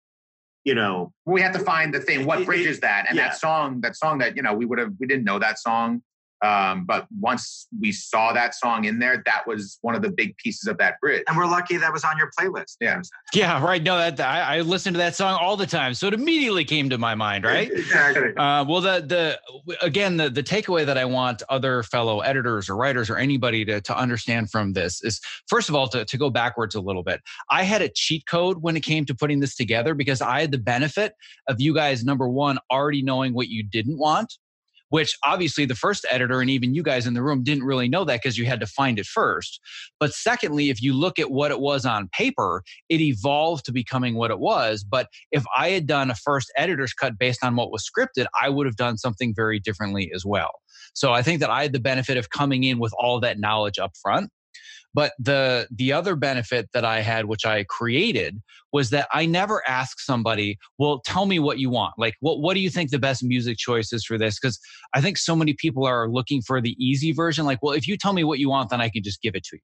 you 0.65 0.75
know 0.75 1.13
we 1.27 1.41
have 1.41 1.53
to 1.53 1.59
find 1.59 1.93
the 1.93 2.01
thing 2.01 2.25
what 2.25 2.45
bridges 2.45 2.81
that 2.81 3.07
and 3.09 3.17
yeah. 3.17 3.29
that 3.29 3.37
song 3.37 3.81
that 3.81 3.97
song 3.97 4.19
that 4.19 4.37
you 4.37 4.43
know 4.43 4.55
we 4.55 4.65
would 4.65 4.79
have 4.79 4.93
we 5.01 5.09
didn't 5.09 5.25
know 5.25 5.39
that 5.39 5.59
song 5.59 6.01
um, 6.43 6.85
but 6.85 7.07
once 7.21 7.69
we 7.81 7.93
saw 7.93 8.33
that 8.33 8.55
song 8.55 8.85
in 8.85 8.99
there, 8.99 9.23
that 9.27 9.47
was 9.47 9.79
one 9.83 9.95
of 9.95 10.03
the 10.03 10.11
big 10.11 10.37
pieces 10.39 10.67
of 10.67 10.77
that 10.79 11.01
bridge. 11.01 11.23
And 11.29 11.37
we're 11.37 11.47
lucky 11.47 11.77
that 11.77 11.93
was 11.93 12.03
on 12.03 12.19
your 12.19 12.31
playlist. 12.39 12.77
Yeah. 12.81 13.01
Yeah. 13.33 13.63
Right. 13.63 13.83
No, 13.83 13.97
that 13.97 14.21
I, 14.21 14.59
I 14.59 14.61
listen 14.63 14.93
to 14.95 14.99
that 14.99 15.15
song 15.15 15.39
all 15.41 15.57
the 15.57 15.67
time, 15.67 15.95
so 15.95 16.09
it 16.09 16.15
immediately 16.15 16.65
came 16.65 16.91
to 16.91 16.99
my 16.99 17.15
mind. 17.15 17.45
Right. 17.45 17.71
exactly. 17.73 18.35
Uh, 18.37 18.65
well, 18.65 18.81
the 18.81 19.05
the 19.07 19.77
again 19.83 20.17
the 20.17 20.29
the 20.29 20.43
takeaway 20.43 20.85
that 20.85 20.99
I 20.99 21.05
want 21.05 21.43
other 21.49 21.83
fellow 21.85 22.21
editors 22.21 22.69
or 22.69 22.77
writers 22.77 23.09
or 23.09 23.17
anybody 23.17 23.65
to 23.67 23.81
to 23.81 23.97
understand 23.97 24.51
from 24.51 24.73
this 24.73 25.03
is 25.05 25.21
first 25.49 25.69
of 25.69 25.75
all 25.77 25.87
to 25.89 26.05
to 26.05 26.19
go 26.19 26.29
backwards 26.29 26.75
a 26.75 26.81
little 26.81 27.05
bit. 27.05 27.21
I 27.51 27.63
had 27.63 27.83
a 27.83 27.89
cheat 27.89 28.27
code 28.27 28.63
when 28.63 28.77
it 28.77 28.81
came 28.81 29.05
to 29.07 29.15
putting 29.15 29.41
this 29.41 29.55
together 29.55 29.95
because 29.95 30.21
I 30.21 30.41
had 30.41 30.51
the 30.51 30.59
benefit 30.59 31.15
of 31.49 31.61
you 31.61 31.73
guys 31.75 32.05
number 32.05 32.29
one 32.29 32.59
already 32.71 33.03
knowing 33.03 33.33
what 33.33 33.49
you 33.49 33.63
didn't 33.63 33.99
want 33.99 34.35
which 34.93 35.17
obviously 35.25 35.65
the 35.65 35.75
first 35.75 36.05
editor 36.11 36.43
and 36.43 36.51
even 36.51 36.75
you 36.75 36.83
guys 36.83 37.07
in 37.07 37.15
the 37.15 37.23
room 37.23 37.43
didn't 37.43 37.65
really 37.65 37.89
know 37.89 38.05
that 38.05 38.21
because 38.21 38.37
you 38.37 38.45
had 38.45 38.61
to 38.61 38.67
find 38.67 38.99
it 38.99 39.07
first. 39.07 39.59
But 39.99 40.13
secondly, 40.13 40.69
if 40.69 40.83
you 40.83 40.93
look 40.93 41.19
at 41.19 41.31
what 41.31 41.51
it 41.51 41.61
was 41.61 41.87
on 41.87 42.11
paper, 42.13 42.63
it 42.91 43.01
evolved 43.01 43.65
to 43.65 43.73
becoming 43.73 44.17
what 44.17 44.31
it 44.31 44.39
was. 44.39 44.85
But 44.85 45.09
if 45.31 45.47
I 45.57 45.71
had 45.71 45.87
done 45.87 46.11
a 46.11 46.15
first 46.15 46.53
editor's 46.59 46.93
cut 46.93 47.17
based 47.17 47.43
on 47.43 47.57
what 47.57 47.73
was 47.73 47.89
scripted, 47.89 48.27
I 48.39 48.51
would 48.51 48.67
have 48.67 48.77
done 48.77 48.99
something 48.99 49.33
very 49.35 49.59
differently 49.59 50.13
as 50.15 50.27
well. 50.27 50.51
So 50.93 51.15
I 51.15 51.23
think 51.23 51.41
that 51.41 51.49
I 51.49 51.63
had 51.63 51.73
the 51.73 51.81
benefit 51.81 52.19
of 52.19 52.29
coming 52.29 52.65
in 52.65 52.79
with 52.79 52.93
all 52.99 53.19
that 53.21 53.39
knowledge 53.39 53.79
up 53.79 53.93
front. 54.03 54.29
But 54.95 55.13
the 55.19 55.67
the 55.71 55.93
other 55.93 56.17
benefit 56.17 56.69
that 56.75 56.85
I 56.85 57.01
had, 57.01 57.27
which 57.27 57.47
I 57.47 57.65
created, 57.65 58.41
was 58.73 58.91
that 58.91 59.09
I 59.13 59.27
never 59.27 59.63
asked 59.69 60.05
somebody, 60.05 60.59
"Well, 60.79 61.01
tell 61.05 61.27
me 61.27 61.39
what 61.39 61.59
you 61.59 61.71
want. 61.71 61.95
Like, 61.99 62.15
what 62.21 62.41
what 62.41 62.55
do 62.55 62.61
you 62.61 62.71
think 62.71 62.91
the 62.91 62.99
best 62.99 63.23
music 63.23 63.59
choice 63.59 63.93
is 63.93 64.05
for 64.05 64.19
this?" 64.19 64.39
Because 64.41 64.59
I 64.95 65.01
think 65.01 65.19
so 65.19 65.35
many 65.37 65.55
people 65.55 65.87
are 65.87 66.09
looking 66.11 66.43
for 66.43 66.61
the 66.61 66.77
easy 66.79 67.13
version. 67.13 67.47
Like, 67.47 67.63
well, 67.63 67.75
if 67.75 67.89
you 67.89 67.97
tell 67.97 68.13
me 68.13 68.25
what 68.25 68.39
you 68.39 68.51
want, 68.51 68.71
then 68.71 68.81
I 68.81 68.89
can 68.89 69.03
just 69.03 69.23
give 69.23 69.35
it 69.35 69.45
to 69.45 69.57
you. 69.57 69.63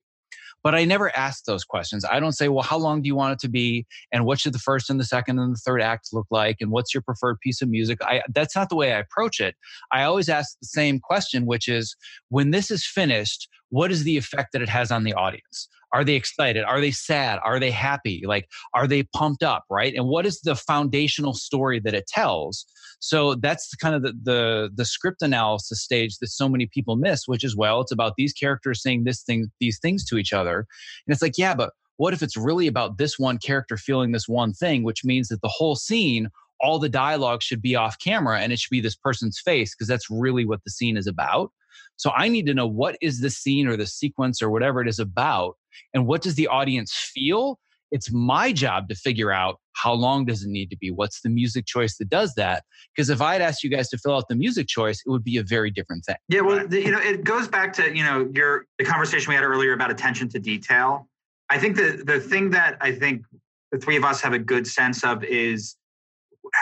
But 0.62 0.74
I 0.74 0.84
never 0.84 1.14
ask 1.16 1.44
those 1.44 1.64
questions. 1.64 2.04
I 2.04 2.20
don't 2.20 2.32
say, 2.32 2.48
well, 2.48 2.62
how 2.62 2.78
long 2.78 3.02
do 3.02 3.06
you 3.06 3.14
want 3.14 3.32
it 3.32 3.38
to 3.40 3.48
be? 3.48 3.86
And 4.12 4.24
what 4.24 4.40
should 4.40 4.52
the 4.52 4.58
first 4.58 4.90
and 4.90 4.98
the 4.98 5.04
second 5.04 5.38
and 5.38 5.54
the 5.54 5.60
third 5.64 5.80
act 5.80 6.08
look 6.12 6.26
like? 6.30 6.56
And 6.60 6.70
what's 6.70 6.92
your 6.92 7.02
preferred 7.02 7.38
piece 7.40 7.62
of 7.62 7.68
music? 7.68 7.98
I, 8.02 8.22
that's 8.34 8.56
not 8.56 8.68
the 8.68 8.76
way 8.76 8.92
I 8.92 8.98
approach 8.98 9.40
it. 9.40 9.54
I 9.92 10.02
always 10.02 10.28
ask 10.28 10.58
the 10.60 10.66
same 10.66 10.98
question, 10.98 11.46
which 11.46 11.68
is 11.68 11.96
when 12.28 12.50
this 12.50 12.70
is 12.70 12.84
finished, 12.84 13.48
what 13.70 13.90
is 13.90 14.04
the 14.04 14.16
effect 14.16 14.52
that 14.52 14.62
it 14.62 14.68
has 14.68 14.90
on 14.90 15.04
the 15.04 15.14
audience? 15.14 15.68
Are 15.92 16.04
they 16.04 16.14
excited? 16.14 16.64
Are 16.64 16.80
they 16.80 16.90
sad? 16.90 17.38
Are 17.44 17.58
they 17.58 17.70
happy? 17.70 18.22
Like, 18.26 18.48
are 18.74 18.86
they 18.86 19.04
pumped 19.04 19.42
up? 19.42 19.64
Right. 19.70 19.94
And 19.94 20.06
what 20.06 20.26
is 20.26 20.40
the 20.40 20.54
foundational 20.54 21.34
story 21.34 21.80
that 21.80 21.94
it 21.94 22.06
tells? 22.06 22.66
So 23.00 23.34
that's 23.34 23.74
kind 23.76 23.94
of 23.94 24.02
the, 24.02 24.12
the, 24.22 24.70
the 24.74 24.84
script 24.84 25.22
analysis 25.22 25.82
stage 25.82 26.18
that 26.18 26.28
so 26.28 26.48
many 26.48 26.66
people 26.66 26.96
miss, 26.96 27.26
which 27.26 27.44
is 27.44 27.56
well, 27.56 27.80
it's 27.80 27.92
about 27.92 28.14
these 28.16 28.32
characters 28.32 28.82
saying 28.82 29.04
this 29.04 29.22
thing, 29.22 29.50
these 29.60 29.78
things 29.78 30.04
to 30.06 30.18
each 30.18 30.32
other. 30.32 30.58
And 31.06 31.12
it's 31.12 31.22
like, 31.22 31.38
yeah, 31.38 31.54
but 31.54 31.72
what 31.96 32.14
if 32.14 32.22
it's 32.22 32.36
really 32.36 32.66
about 32.66 32.98
this 32.98 33.18
one 33.18 33.38
character 33.38 33.76
feeling 33.76 34.12
this 34.12 34.28
one 34.28 34.52
thing, 34.52 34.82
which 34.82 35.04
means 35.04 35.28
that 35.28 35.42
the 35.42 35.48
whole 35.48 35.76
scene, 35.76 36.28
all 36.60 36.78
the 36.78 36.88
dialogue 36.88 37.42
should 37.42 37.62
be 37.62 37.76
off 37.76 37.98
camera 37.98 38.40
and 38.40 38.52
it 38.52 38.58
should 38.58 38.70
be 38.70 38.80
this 38.80 38.96
person's 38.96 39.38
face 39.38 39.74
because 39.74 39.88
that's 39.88 40.10
really 40.10 40.44
what 40.44 40.62
the 40.64 40.70
scene 40.70 40.96
is 40.96 41.06
about. 41.06 41.52
So 41.96 42.10
I 42.16 42.28
need 42.28 42.46
to 42.46 42.54
know 42.54 42.66
what 42.66 42.96
is 43.00 43.20
the 43.20 43.30
scene 43.30 43.66
or 43.68 43.76
the 43.76 43.86
sequence 43.86 44.40
or 44.40 44.50
whatever 44.50 44.80
it 44.80 44.88
is 44.88 44.98
about 44.98 45.56
and 45.94 46.06
what 46.06 46.22
does 46.22 46.34
the 46.34 46.48
audience 46.48 46.92
feel? 46.92 47.58
It's 47.90 48.12
my 48.12 48.52
job 48.52 48.88
to 48.88 48.94
figure 48.94 49.32
out 49.32 49.58
how 49.72 49.92
long 49.92 50.24
does 50.24 50.44
it 50.44 50.48
need 50.48 50.70
to 50.70 50.76
be? 50.76 50.90
What's 50.90 51.20
the 51.20 51.30
music 51.30 51.66
choice 51.66 51.96
that 51.98 52.08
does 52.08 52.34
that? 52.34 52.64
Because 52.94 53.10
if 53.10 53.22
I 53.22 53.32
had 53.32 53.42
asked 53.42 53.64
you 53.64 53.70
guys 53.70 53.88
to 53.90 53.98
fill 53.98 54.16
out 54.16 54.28
the 54.28 54.34
music 54.34 54.66
choice, 54.68 55.02
it 55.06 55.10
would 55.10 55.24
be 55.24 55.36
a 55.38 55.42
very 55.42 55.70
different 55.70 56.04
thing. 56.04 56.16
Yeah, 56.28 56.42
well, 56.42 56.66
the, 56.66 56.82
you 56.82 56.90
know, 56.90 57.00
it 57.00 57.24
goes 57.24 57.48
back 57.48 57.72
to 57.74 57.96
you 57.96 58.02
know 58.02 58.30
your 58.34 58.66
the 58.78 58.84
conversation 58.84 59.30
we 59.30 59.34
had 59.34 59.44
earlier 59.44 59.72
about 59.72 59.90
attention 59.90 60.28
to 60.30 60.38
detail. 60.38 61.08
I 61.50 61.58
think 61.58 61.76
the 61.76 62.02
the 62.04 62.20
thing 62.20 62.50
that 62.50 62.76
I 62.80 62.92
think 62.92 63.24
the 63.72 63.78
three 63.78 63.96
of 63.96 64.04
us 64.04 64.20
have 64.20 64.32
a 64.32 64.38
good 64.38 64.66
sense 64.66 65.04
of 65.04 65.24
is 65.24 65.76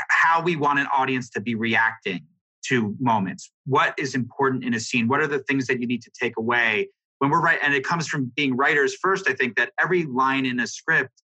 how 0.09 0.43
we 0.43 0.57
want 0.57 0.79
an 0.79 0.87
audience 0.97 1.31
to 1.31 1.41
be 1.41 1.55
reacting 1.55 2.27
to 2.66 2.97
moments. 2.99 3.51
What 3.64 3.95
is 3.99 4.14
important 4.14 4.64
in 4.64 4.74
a 4.74 4.81
scene? 4.81 5.07
What 5.09 5.20
are 5.20 5.27
the 5.27 5.39
things 5.41 5.66
that 5.68 5.81
you 5.81 5.87
need 5.87 6.03
to 6.03 6.11
take 6.11 6.37
away 6.37 6.89
when 7.19 7.31
we're 7.31 7.41
right? 7.41 7.59
And 7.62 7.75
it 7.75 7.85
comes 7.85 8.07
from 8.07 8.33
being 8.37 8.57
writers 8.57 8.95
first. 8.95 9.29
I 9.29 9.33
think 9.33 9.57
that 9.57 9.73
every 9.81 10.05
line 10.05 10.47
in 10.47 10.61
a 10.61 10.67
script 10.67 11.23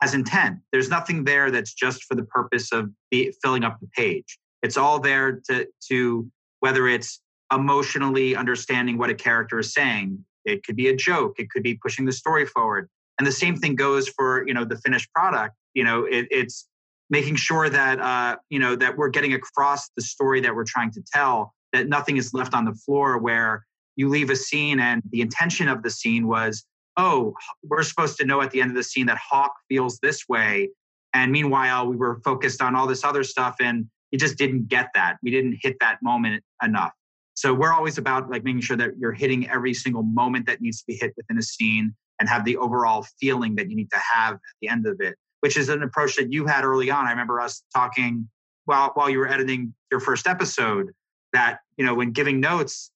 has 0.00 0.14
intent. 0.14 0.58
There's 0.72 0.88
nothing 0.88 1.24
there 1.24 1.50
that's 1.50 1.74
just 1.74 2.04
for 2.04 2.14
the 2.14 2.24
purpose 2.24 2.72
of 2.72 2.90
be, 3.10 3.32
filling 3.42 3.64
up 3.64 3.78
the 3.80 3.88
page. 3.88 4.38
It's 4.62 4.76
all 4.76 4.98
there 4.98 5.40
to 5.48 5.66
to 5.88 6.30
whether 6.60 6.88
it's 6.88 7.20
emotionally 7.52 8.36
understanding 8.36 8.98
what 8.98 9.10
a 9.10 9.14
character 9.14 9.58
is 9.58 9.72
saying. 9.72 10.24
It 10.44 10.64
could 10.64 10.76
be 10.76 10.88
a 10.88 10.96
joke. 10.96 11.34
It 11.38 11.50
could 11.50 11.62
be 11.62 11.74
pushing 11.74 12.06
the 12.06 12.12
story 12.12 12.46
forward. 12.46 12.88
And 13.18 13.26
the 13.26 13.32
same 13.32 13.56
thing 13.56 13.74
goes 13.74 14.08
for 14.08 14.46
you 14.46 14.54
know 14.54 14.64
the 14.64 14.76
finished 14.76 15.12
product. 15.12 15.54
You 15.74 15.84
know, 15.84 16.04
it, 16.04 16.26
it's 16.30 16.66
making 17.10 17.36
sure 17.36 17.68
that 17.68 18.00
uh, 18.00 18.36
you 18.48 18.58
know 18.58 18.76
that 18.76 18.96
we're 18.96 19.10
getting 19.10 19.34
across 19.34 19.90
the 19.96 20.02
story 20.02 20.40
that 20.40 20.54
we're 20.54 20.64
trying 20.64 20.90
to 20.92 21.02
tell 21.12 21.54
that 21.72 21.88
nothing 21.88 22.16
is 22.16 22.34
left 22.34 22.54
on 22.54 22.64
the 22.64 22.74
floor 22.74 23.18
where 23.18 23.64
you 24.00 24.08
leave 24.08 24.30
a 24.30 24.36
scene 24.36 24.80
and 24.80 25.02
the 25.10 25.20
intention 25.20 25.68
of 25.68 25.82
the 25.82 25.90
scene 25.90 26.26
was 26.26 26.64
oh 26.96 27.34
we're 27.62 27.82
supposed 27.82 28.16
to 28.18 28.24
know 28.24 28.40
at 28.40 28.50
the 28.50 28.60
end 28.60 28.70
of 28.70 28.76
the 28.76 28.82
scene 28.82 29.06
that 29.06 29.18
hawk 29.18 29.52
feels 29.68 29.98
this 29.98 30.28
way. 30.28 30.70
And 31.12 31.30
meanwhile 31.30 31.86
we 31.86 31.96
were 31.96 32.20
focused 32.24 32.60
on 32.62 32.74
all 32.74 32.86
this 32.86 33.04
other 33.04 33.22
stuff 33.22 33.56
and 33.60 33.86
you 34.10 34.18
just 34.18 34.36
didn't 34.36 34.68
get 34.68 34.88
that. 34.94 35.18
We 35.22 35.30
didn't 35.30 35.58
hit 35.62 35.76
that 35.80 35.98
moment 36.02 36.42
enough. 36.64 36.92
So 37.34 37.54
we're 37.54 37.72
always 37.72 37.96
about 37.96 38.30
like 38.30 38.42
making 38.42 38.62
sure 38.62 38.76
that 38.76 38.90
you're 38.98 39.12
hitting 39.12 39.48
every 39.48 39.74
single 39.74 40.02
moment 40.02 40.46
that 40.46 40.60
needs 40.60 40.78
to 40.80 40.84
be 40.88 40.96
hit 41.00 41.12
within 41.16 41.38
a 41.38 41.42
scene 41.42 41.94
and 42.18 42.28
have 42.28 42.44
the 42.44 42.56
overall 42.56 43.06
feeling 43.20 43.54
that 43.54 43.70
you 43.70 43.76
need 43.76 43.90
to 43.92 44.00
have 44.14 44.34
at 44.34 44.40
the 44.60 44.68
end 44.68 44.86
of 44.86 45.00
it 45.00 45.14
which 45.40 45.56
is 45.56 45.68
an 45.68 45.82
approach 45.82 46.16
that 46.16 46.32
you 46.32 46.46
had 46.46 46.64
early 46.64 46.90
on. 46.90 47.06
I 47.06 47.10
remember 47.10 47.40
us 47.40 47.62
talking 47.74 48.28
while 48.66 48.92
while 48.94 49.10
you 49.10 49.18
were 49.18 49.28
editing 49.28 49.74
your 49.90 50.00
first 50.00 50.26
episode 50.26 50.92
that 51.32 51.58
you 51.76 51.84
know 51.84 51.94
when 51.94 52.12
giving 52.12 52.40
notes, 52.40 52.90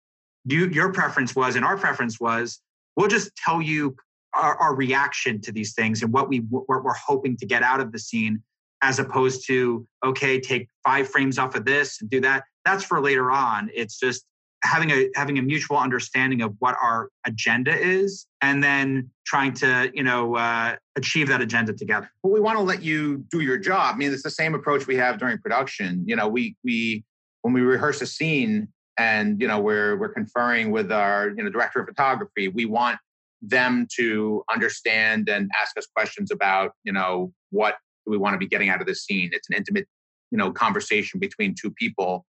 you 0.47 0.69
your 0.69 0.93
preference 0.93 1.35
was 1.35 1.57
and 1.57 1.65
our 1.65 1.77
preference 1.77 2.21
was 2.21 2.61
we'll 2.97 3.09
just 3.09 3.35
tell 3.37 3.61
you 3.63 3.97
our, 4.35 4.57
our 4.57 4.75
reaction 4.75 5.41
to 5.43 5.53
these 5.53 5.75
things 5.75 6.03
and 6.03 6.13
what 6.13 6.29
we 6.29 6.39
what 6.39 6.85
we're 6.85 6.93
hoping 6.95 7.37
to 7.39 7.47
get 7.47 7.63
out 7.63 7.81
of 7.81 7.93
the 7.93 7.99
scene, 7.99 8.43
as 8.83 8.99
opposed 8.99 9.47
to 9.47 9.87
okay, 10.05 10.41
take 10.41 10.69
five 10.85 11.09
frames 11.09 11.39
off 11.39 11.55
of 11.55 11.65
this 11.65 12.01
and 12.01 12.11
do 12.11 12.21
that. 12.21 12.45
That's 12.65 12.85
for 12.85 13.01
later 13.01 13.31
on. 13.31 13.71
It's 13.75 13.99
just 13.99 14.25
having 14.63 14.91
a 14.91 15.09
having 15.15 15.39
a 15.39 15.43
mutual 15.43 15.77
understanding 15.77 16.43
of 16.43 16.55
what 16.59 16.75
our 16.83 17.11
agenda 17.27 17.77
is 17.77 18.27
and 18.41 18.63
then 18.63 19.11
trying 19.27 19.53
to 19.53 19.91
you 19.95 20.03
know 20.03 20.37
uh, 20.37 20.75
achieve 20.97 21.29
that 21.29 21.43
agenda 21.43 21.73
together 21.73 22.11
well 22.23 22.33
we 22.33 22.41
want 22.41 22.57
to 22.57 22.65
let 22.65 22.83
you 22.83 23.19
do 23.31 23.41
your 23.41 23.59
job 23.59 23.95
i 23.95 23.99
mean 23.99 24.11
it's 24.11 24.23
the 24.23 24.31
same 24.31 24.55
approach 24.55 24.87
we 24.87 24.97
have 24.97 25.19
during 25.19 25.37
production 25.37 26.03
you 26.07 26.17
know 26.17 26.27
we 26.27 26.57
we 26.65 27.05
when 27.43 27.53
we 27.53 27.61
rehearse 27.61 28.01
a 28.01 28.07
scene 28.07 28.67
and 28.99 29.41
you 29.41 29.49
know 29.49 29.59
we're 29.59 29.97
we're 29.97 30.13
conferring 30.13 30.71
with 30.71 30.93
our 30.93 31.31
you 31.31 31.43
know 31.43 31.51
director 31.51 31.81
of 31.81 31.87
photography. 31.87 32.49
We 32.49 32.65
want 32.65 32.99
them 33.43 33.87
to 33.97 34.43
understand 34.51 35.29
and 35.29 35.51
ask 35.61 35.77
us 35.77 35.87
questions 35.95 36.31
about 36.31 36.73
you 36.85 36.93
know 36.93 37.33
what 37.51 37.77
do 38.07 38.11
we 38.11 38.19
want 38.19 38.35
to 38.35 38.39
be 38.39 38.47
getting 38.47 38.69
out 38.69 38.81
of 38.81 38.87
this 38.87 39.05
scene? 39.05 39.31
It's 39.33 39.49
an 39.51 39.57
intimate 39.57 39.87
you 40.31 40.39
know 40.39 40.53
conversation 40.53 41.21
between 41.21 41.55
two 41.55 41.71
people. 41.71 42.25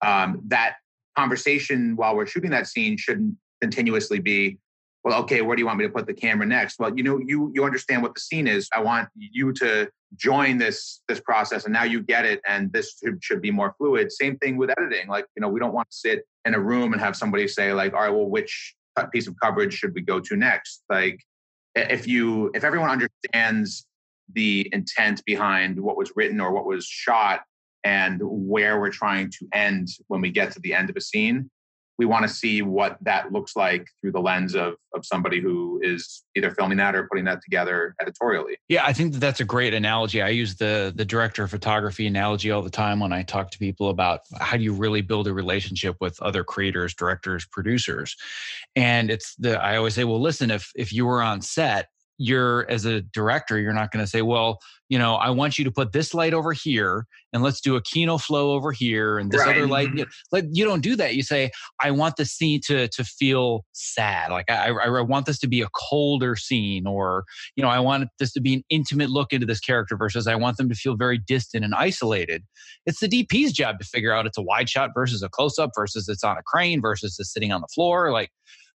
Um, 0.00 0.40
that 0.46 0.74
conversation 1.16 1.96
while 1.96 2.14
we're 2.14 2.26
shooting 2.26 2.50
that 2.50 2.68
scene 2.68 2.96
shouldn't 2.96 3.34
continuously 3.60 4.20
be 4.20 4.58
well, 5.08 5.22
okay, 5.22 5.40
where 5.40 5.56
do 5.56 5.62
you 5.62 5.66
want 5.66 5.78
me 5.78 5.86
to 5.86 5.90
put 5.90 6.06
the 6.06 6.12
camera 6.12 6.44
next? 6.44 6.78
Well, 6.78 6.94
you 6.94 7.02
know, 7.02 7.18
you 7.18 7.50
you 7.54 7.64
understand 7.64 8.02
what 8.02 8.14
the 8.14 8.20
scene 8.20 8.46
is. 8.46 8.68
I 8.74 8.80
want 8.80 9.08
you 9.16 9.54
to 9.54 9.88
join 10.16 10.58
this 10.58 11.00
this 11.08 11.18
process, 11.18 11.64
and 11.64 11.72
now 11.72 11.84
you 11.84 12.02
get 12.02 12.26
it, 12.26 12.42
and 12.46 12.70
this 12.74 12.98
should, 13.02 13.24
should 13.24 13.40
be 13.40 13.50
more 13.50 13.74
fluid. 13.78 14.12
Same 14.12 14.36
thing 14.36 14.58
with 14.58 14.68
editing. 14.68 15.08
Like, 15.08 15.24
you 15.34 15.40
know, 15.40 15.48
we 15.48 15.60
don't 15.60 15.72
want 15.72 15.88
to 15.90 15.96
sit 15.96 16.24
in 16.44 16.54
a 16.54 16.60
room 16.60 16.92
and 16.92 17.00
have 17.00 17.16
somebody 17.16 17.48
say, 17.48 17.72
like, 17.72 17.94
all 17.94 18.00
right, 18.00 18.10
well, 18.10 18.28
which 18.28 18.74
piece 19.10 19.26
of 19.26 19.34
coverage 19.42 19.72
should 19.72 19.94
we 19.94 20.02
go 20.02 20.20
to 20.20 20.36
next? 20.36 20.82
Like, 20.90 21.24
if 21.74 22.06
you 22.06 22.50
if 22.54 22.62
everyone 22.62 22.90
understands 22.90 23.86
the 24.34 24.68
intent 24.72 25.24
behind 25.24 25.80
what 25.80 25.96
was 25.96 26.12
written 26.16 26.38
or 26.38 26.52
what 26.52 26.66
was 26.66 26.84
shot 26.84 27.44
and 27.82 28.20
where 28.22 28.78
we're 28.78 28.90
trying 28.90 29.30
to 29.30 29.48
end 29.54 29.88
when 30.08 30.20
we 30.20 30.30
get 30.30 30.52
to 30.52 30.60
the 30.60 30.74
end 30.74 30.90
of 30.90 30.96
a 30.96 31.00
scene 31.00 31.48
we 31.98 32.06
want 32.06 32.22
to 32.22 32.28
see 32.28 32.62
what 32.62 32.96
that 33.02 33.32
looks 33.32 33.56
like 33.56 33.88
through 34.00 34.12
the 34.12 34.20
lens 34.20 34.54
of 34.54 34.74
of 34.94 35.04
somebody 35.04 35.40
who 35.40 35.80
is 35.82 36.24
either 36.34 36.50
filming 36.52 36.78
that 36.78 36.94
or 36.94 37.06
putting 37.08 37.24
that 37.24 37.42
together 37.42 37.94
editorially. 38.00 38.56
Yeah, 38.68 38.86
I 38.86 38.92
think 38.92 39.12
that 39.12 39.18
that's 39.18 39.40
a 39.40 39.44
great 39.44 39.74
analogy. 39.74 40.22
I 40.22 40.28
use 40.28 40.56
the 40.56 40.92
the 40.94 41.04
director 41.04 41.42
of 41.42 41.50
photography 41.50 42.06
analogy 42.06 42.50
all 42.50 42.62
the 42.62 42.70
time 42.70 43.00
when 43.00 43.12
I 43.12 43.22
talk 43.22 43.50
to 43.50 43.58
people 43.58 43.90
about 43.90 44.20
how 44.40 44.56
do 44.56 44.62
you 44.62 44.72
really 44.72 45.02
build 45.02 45.26
a 45.26 45.34
relationship 45.34 45.96
with 46.00 46.20
other 46.22 46.44
creators, 46.44 46.94
directors, 46.94 47.44
producers. 47.46 48.16
And 48.76 49.10
it's 49.10 49.34
the 49.34 49.60
I 49.60 49.76
always 49.76 49.94
say, 49.94 50.04
well, 50.04 50.20
listen, 50.20 50.50
if 50.50 50.72
if 50.76 50.92
you 50.92 51.04
were 51.04 51.22
on 51.22 51.42
set 51.42 51.88
you're 52.18 52.68
as 52.70 52.84
a 52.84 53.00
director 53.00 53.58
you're 53.58 53.72
not 53.72 53.90
going 53.90 54.04
to 54.04 54.10
say 54.10 54.22
well 54.22 54.58
you 54.88 54.98
know 54.98 55.14
i 55.14 55.30
want 55.30 55.58
you 55.58 55.64
to 55.64 55.70
put 55.70 55.92
this 55.92 56.12
light 56.12 56.34
over 56.34 56.52
here 56.52 57.06
and 57.32 57.42
let's 57.42 57.60
do 57.60 57.76
a 57.76 57.82
Kino 57.82 58.18
Flo 58.18 58.52
over 58.52 58.72
here 58.72 59.18
and 59.18 59.30
this 59.30 59.40
right. 59.40 59.56
other 59.56 59.66
light 59.66 59.88
mm-hmm. 59.88 60.08
like 60.32 60.46
you 60.50 60.64
don't 60.64 60.80
do 60.80 60.96
that. 60.96 61.14
You 61.14 61.22
say 61.22 61.50
i 61.80 61.90
want 61.90 62.16
the 62.16 62.24
scene 62.24 62.60
to 62.66 62.88
to 62.88 63.04
feel 63.04 63.64
sad. 63.72 64.30
Like 64.30 64.50
I, 64.50 64.68
I 64.70 65.00
want 65.02 65.26
this 65.26 65.38
to 65.40 65.48
be 65.48 65.60
a 65.60 65.68
colder 65.74 66.36
scene 66.36 66.86
or 66.86 67.24
you 67.56 67.62
know 67.62 67.68
i 67.68 67.78
want 67.78 68.08
this 68.18 68.32
to 68.32 68.40
be 68.40 68.54
an 68.54 68.62
intimate 68.70 69.10
look 69.10 69.32
into 69.32 69.46
this 69.46 69.60
character 69.60 69.96
versus 69.96 70.26
i 70.26 70.34
want 70.34 70.56
them 70.56 70.68
to 70.68 70.74
feel 70.74 70.96
very 70.96 71.18
distant 71.18 71.64
and 71.64 71.74
isolated. 71.74 72.44
It's 72.86 73.00
the 73.00 73.08
dp's 73.08 73.52
job 73.52 73.78
to 73.78 73.84
figure 73.84 74.12
out 74.12 74.26
it's 74.26 74.38
a 74.38 74.42
wide 74.42 74.68
shot 74.68 74.90
versus 74.94 75.22
a 75.22 75.28
close 75.28 75.58
up 75.58 75.70
versus 75.76 76.08
it's 76.08 76.24
on 76.24 76.38
a 76.38 76.42
crane 76.42 76.80
versus 76.80 77.16
it's 77.18 77.32
sitting 77.32 77.52
on 77.52 77.60
the 77.60 77.68
floor 77.68 78.10
like 78.12 78.30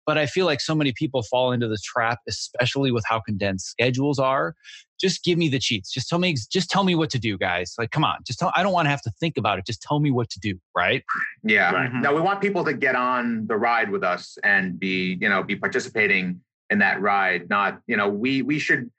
but 0.05 0.17
I 0.17 0.25
feel 0.25 0.45
like 0.45 0.61
so 0.61 0.75
many 0.75 0.93
people 0.93 1.23
fall 1.23 1.51
into 1.51 1.67
the 1.67 1.77
trap, 1.83 2.19
especially 2.27 2.91
with 2.91 3.03
how 3.07 3.19
condensed 3.19 3.67
schedules 3.67 4.19
are. 4.19 4.55
Just 4.99 5.23
give 5.23 5.37
me 5.37 5.49
the 5.49 5.59
cheats. 5.59 5.91
Just 5.91 6.07
tell 6.07 6.19
me, 6.19 6.35
just 6.51 6.69
tell 6.69 6.83
me 6.83 6.95
what 6.95 7.09
to 7.11 7.19
do, 7.19 7.37
guys. 7.37 7.73
Like, 7.77 7.91
come 7.91 8.03
on, 8.03 8.17
just 8.25 8.39
tell, 8.39 8.51
I 8.55 8.63
don't 8.63 8.73
want 8.73 8.85
to 8.85 8.89
have 8.89 9.01
to 9.01 9.11
think 9.19 9.37
about 9.37 9.59
it. 9.59 9.65
Just 9.65 9.81
tell 9.81 9.99
me 9.99 10.11
what 10.11 10.29
to 10.29 10.39
do. 10.39 10.57
Right. 10.75 11.03
Yeah. 11.43 11.71
Right. 11.71 11.89
Mm-hmm. 11.89 12.01
Now 12.01 12.15
we 12.15 12.21
want 12.21 12.41
people 12.41 12.63
to 12.65 12.73
get 12.73 12.95
on 12.95 13.47
the 13.47 13.57
ride 13.57 13.89
with 13.89 14.03
us 14.03 14.37
and 14.43 14.79
be, 14.79 15.17
you 15.19 15.29
know, 15.29 15.43
be 15.43 15.55
participating 15.55 16.41
in 16.69 16.79
that 16.79 17.01
ride. 17.01 17.49
Not, 17.49 17.79
you 17.87 17.97
know, 17.97 18.07
we, 18.07 18.41
we 18.41 18.59
should, 18.59 18.89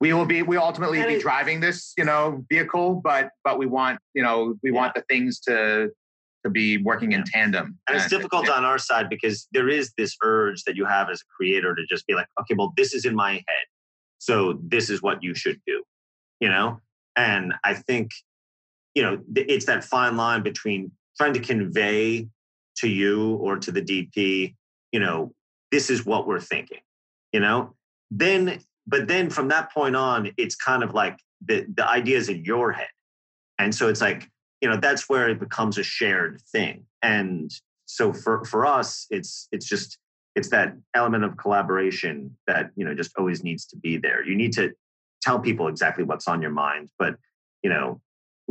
we 0.00 0.12
will 0.12 0.26
be 0.26 0.42
we 0.42 0.56
ultimately 0.56 1.00
be 1.04 1.20
driving 1.20 1.60
this 1.60 1.92
you 1.96 2.04
know 2.04 2.44
vehicle 2.48 3.00
but 3.04 3.28
but 3.44 3.56
we 3.56 3.66
want 3.66 4.00
you 4.14 4.22
know 4.22 4.56
we 4.60 4.72
yeah. 4.72 4.76
want 4.76 4.92
the 4.96 5.02
things 5.08 5.38
to 5.38 5.92
to 6.44 6.50
be 6.50 6.78
working 6.78 7.12
in 7.12 7.24
tandem. 7.24 7.78
And 7.88 7.96
it's 7.96 8.08
difficult 8.08 8.48
on 8.48 8.64
our 8.64 8.78
side 8.78 9.08
because 9.08 9.46
there 9.52 9.68
is 9.68 9.92
this 9.96 10.16
urge 10.22 10.64
that 10.64 10.76
you 10.76 10.84
have 10.84 11.08
as 11.08 11.20
a 11.20 11.24
creator 11.36 11.74
to 11.74 11.82
just 11.88 12.06
be 12.06 12.14
like, 12.14 12.26
okay, 12.40 12.54
well, 12.56 12.72
this 12.76 12.94
is 12.94 13.04
in 13.04 13.14
my 13.14 13.32
head. 13.32 13.66
So 14.18 14.58
this 14.62 14.90
is 14.90 15.02
what 15.02 15.22
you 15.22 15.34
should 15.34 15.60
do, 15.66 15.82
you 16.40 16.48
know? 16.48 16.80
And 17.16 17.54
I 17.64 17.74
think, 17.74 18.10
you 18.94 19.02
know, 19.02 19.20
it's 19.34 19.66
that 19.66 19.84
fine 19.84 20.16
line 20.16 20.42
between 20.42 20.92
trying 21.16 21.34
to 21.34 21.40
convey 21.40 22.28
to 22.78 22.88
you 22.88 23.34
or 23.36 23.58
to 23.58 23.70
the 23.70 23.82
DP, 23.82 24.54
you 24.92 25.00
know, 25.00 25.32
this 25.70 25.90
is 25.90 26.04
what 26.04 26.26
we're 26.26 26.40
thinking, 26.40 26.80
you 27.32 27.40
know? 27.40 27.74
Then, 28.10 28.60
but 28.86 29.08
then 29.08 29.30
from 29.30 29.48
that 29.48 29.72
point 29.72 29.96
on, 29.96 30.32
it's 30.36 30.54
kind 30.54 30.82
of 30.82 30.94
like 30.94 31.18
the, 31.44 31.66
the 31.74 31.88
ideas 31.88 32.28
in 32.28 32.44
your 32.44 32.72
head. 32.72 32.88
And 33.58 33.74
so 33.74 33.88
it's 33.88 34.00
like, 34.00 34.28
you 34.62 34.68
know 34.68 34.76
that's 34.76 35.08
where 35.08 35.28
it 35.28 35.38
becomes 35.38 35.76
a 35.76 35.82
shared 35.82 36.40
thing. 36.52 36.86
And 37.02 37.50
so 37.84 38.12
for 38.12 38.44
for 38.44 38.64
us 38.64 39.06
it's 39.10 39.48
it's 39.52 39.66
just 39.66 39.98
it's 40.34 40.48
that 40.48 40.74
element 40.94 41.24
of 41.24 41.36
collaboration 41.36 42.34
that 42.46 42.70
you 42.76 42.84
know 42.84 42.94
just 42.94 43.10
always 43.18 43.44
needs 43.44 43.66
to 43.66 43.76
be 43.76 43.98
there. 43.98 44.24
You 44.24 44.36
need 44.36 44.52
to 44.54 44.72
tell 45.20 45.38
people 45.38 45.68
exactly 45.68 46.04
what's 46.04 46.26
on 46.26 46.40
your 46.42 46.50
mind 46.50 46.90
but 46.98 47.14
you 47.62 47.70
know 47.70 48.00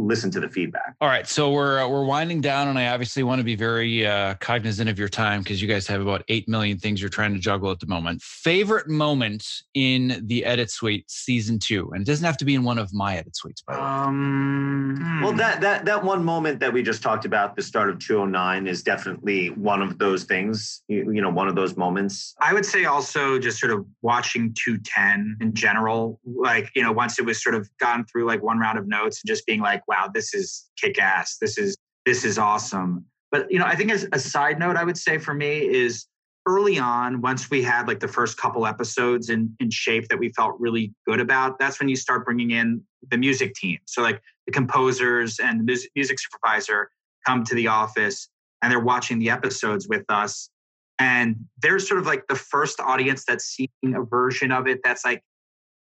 listen 0.05 0.31
to 0.31 0.39
the 0.39 0.49
feedback. 0.49 0.95
All 0.99 1.07
right, 1.07 1.27
so 1.27 1.51
we're 1.51 1.79
uh, 1.79 1.87
we're 1.87 2.05
winding 2.05 2.41
down, 2.41 2.67
and 2.67 2.77
I 2.77 2.87
obviously 2.87 3.23
want 3.23 3.39
to 3.39 3.43
be 3.43 3.55
very 3.55 4.05
uh, 4.05 4.35
cognizant 4.35 4.89
of 4.89 4.99
your 4.99 5.09
time 5.09 5.41
because 5.41 5.61
you 5.61 5.67
guys 5.67 5.87
have 5.87 6.01
about 6.01 6.23
eight 6.27 6.47
million 6.47 6.77
things 6.77 7.01
you're 7.01 7.09
trying 7.09 7.33
to 7.33 7.39
juggle 7.39 7.71
at 7.71 7.79
the 7.79 7.87
moment. 7.87 8.21
Favorite 8.21 8.87
moment 8.87 9.47
in 9.73 10.21
the 10.27 10.45
edit 10.45 10.71
suite 10.71 11.09
season 11.09 11.59
two, 11.59 11.91
and 11.93 12.01
it 12.01 12.05
doesn't 12.05 12.25
have 12.25 12.37
to 12.37 12.45
be 12.45 12.55
in 12.55 12.63
one 12.63 12.77
of 12.77 12.93
my 12.93 13.17
edit 13.17 13.35
suites, 13.35 13.61
by 13.61 13.73
the 13.73 13.79
way. 13.79 13.85
Um, 13.85 15.21
well, 15.23 15.33
that 15.33 15.61
that 15.61 15.85
that 15.85 16.03
one 16.03 16.23
moment 16.23 16.59
that 16.59 16.71
we 16.71 16.83
just 16.83 17.01
talked 17.01 17.25
about, 17.25 17.55
the 17.55 17.63
start 17.63 17.89
of 17.89 17.99
209, 17.99 18.67
is 18.67 18.83
definitely 18.83 19.49
one 19.49 19.81
of 19.81 19.97
those 19.97 20.23
things. 20.23 20.83
You, 20.87 21.11
you 21.11 21.21
know, 21.21 21.29
one 21.29 21.47
of 21.47 21.55
those 21.55 21.75
moments. 21.75 22.35
I 22.41 22.53
would 22.53 22.65
say 22.65 22.85
also 22.85 23.39
just 23.39 23.59
sort 23.59 23.71
of 23.71 23.85
watching 24.01 24.55
210 24.65 25.37
in 25.41 25.53
general, 25.53 26.19
like 26.25 26.69
you 26.75 26.81
know, 26.81 26.91
once 26.91 27.19
it 27.19 27.25
was 27.25 27.41
sort 27.41 27.55
of 27.55 27.69
gone 27.77 28.05
through 28.05 28.25
like 28.25 28.41
one 28.41 28.59
round 28.59 28.77
of 28.77 28.87
notes 28.87 29.21
and 29.21 29.27
just 29.27 29.45
being 29.45 29.59
like 29.59 29.71
like, 29.71 29.87
wow, 29.91 30.09
this 30.11 30.33
is 30.33 30.69
kick 30.81 30.97
ass. 30.99 31.37
This 31.39 31.57
is 31.57 31.75
this 32.05 32.23
is 32.23 32.37
awesome. 32.37 33.05
But 33.31 33.51
you 33.51 33.59
know, 33.59 33.65
I 33.65 33.75
think 33.75 33.91
as 33.91 34.07
a 34.13 34.19
side 34.19 34.57
note, 34.57 34.77
I 34.77 34.83
would 34.83 34.97
say 34.97 35.17
for 35.17 35.33
me 35.33 35.59
is 35.59 36.07
early 36.47 36.79
on, 36.79 37.21
once 37.21 37.51
we 37.51 37.61
had 37.61 37.87
like 37.87 37.99
the 37.99 38.07
first 38.07 38.37
couple 38.37 38.65
episodes 38.65 39.29
in, 39.29 39.55
in 39.59 39.69
shape 39.69 40.07
that 40.07 40.17
we 40.17 40.29
felt 40.29 40.59
really 40.59 40.93
good 41.05 41.19
about, 41.19 41.59
that's 41.59 41.79
when 41.79 41.89
you 41.89 41.95
start 41.95 42.25
bringing 42.25 42.51
in 42.51 42.81
the 43.11 43.17
music 43.17 43.53
team. 43.53 43.77
So 43.85 44.01
like 44.01 44.21
the 44.47 44.51
composers 44.51 45.39
and 45.39 45.59
the 45.59 45.87
music 45.95 46.17
supervisor 46.19 46.89
come 47.27 47.43
to 47.43 47.53
the 47.53 47.67
office 47.67 48.29
and 48.61 48.71
they're 48.71 48.79
watching 48.79 49.19
the 49.19 49.29
episodes 49.29 49.87
with 49.87 50.03
us. 50.09 50.49
And 50.97 51.35
they're 51.61 51.79
sort 51.79 51.99
of 51.99 52.05
like 52.05 52.27
the 52.27 52.35
first 52.35 52.79
audience 52.79 53.23
that's 53.25 53.45
seeing 53.45 53.95
a 53.95 54.01
version 54.01 54.51
of 54.51 54.67
it 54.67 54.79
that's 54.83 55.05
like 55.05 55.21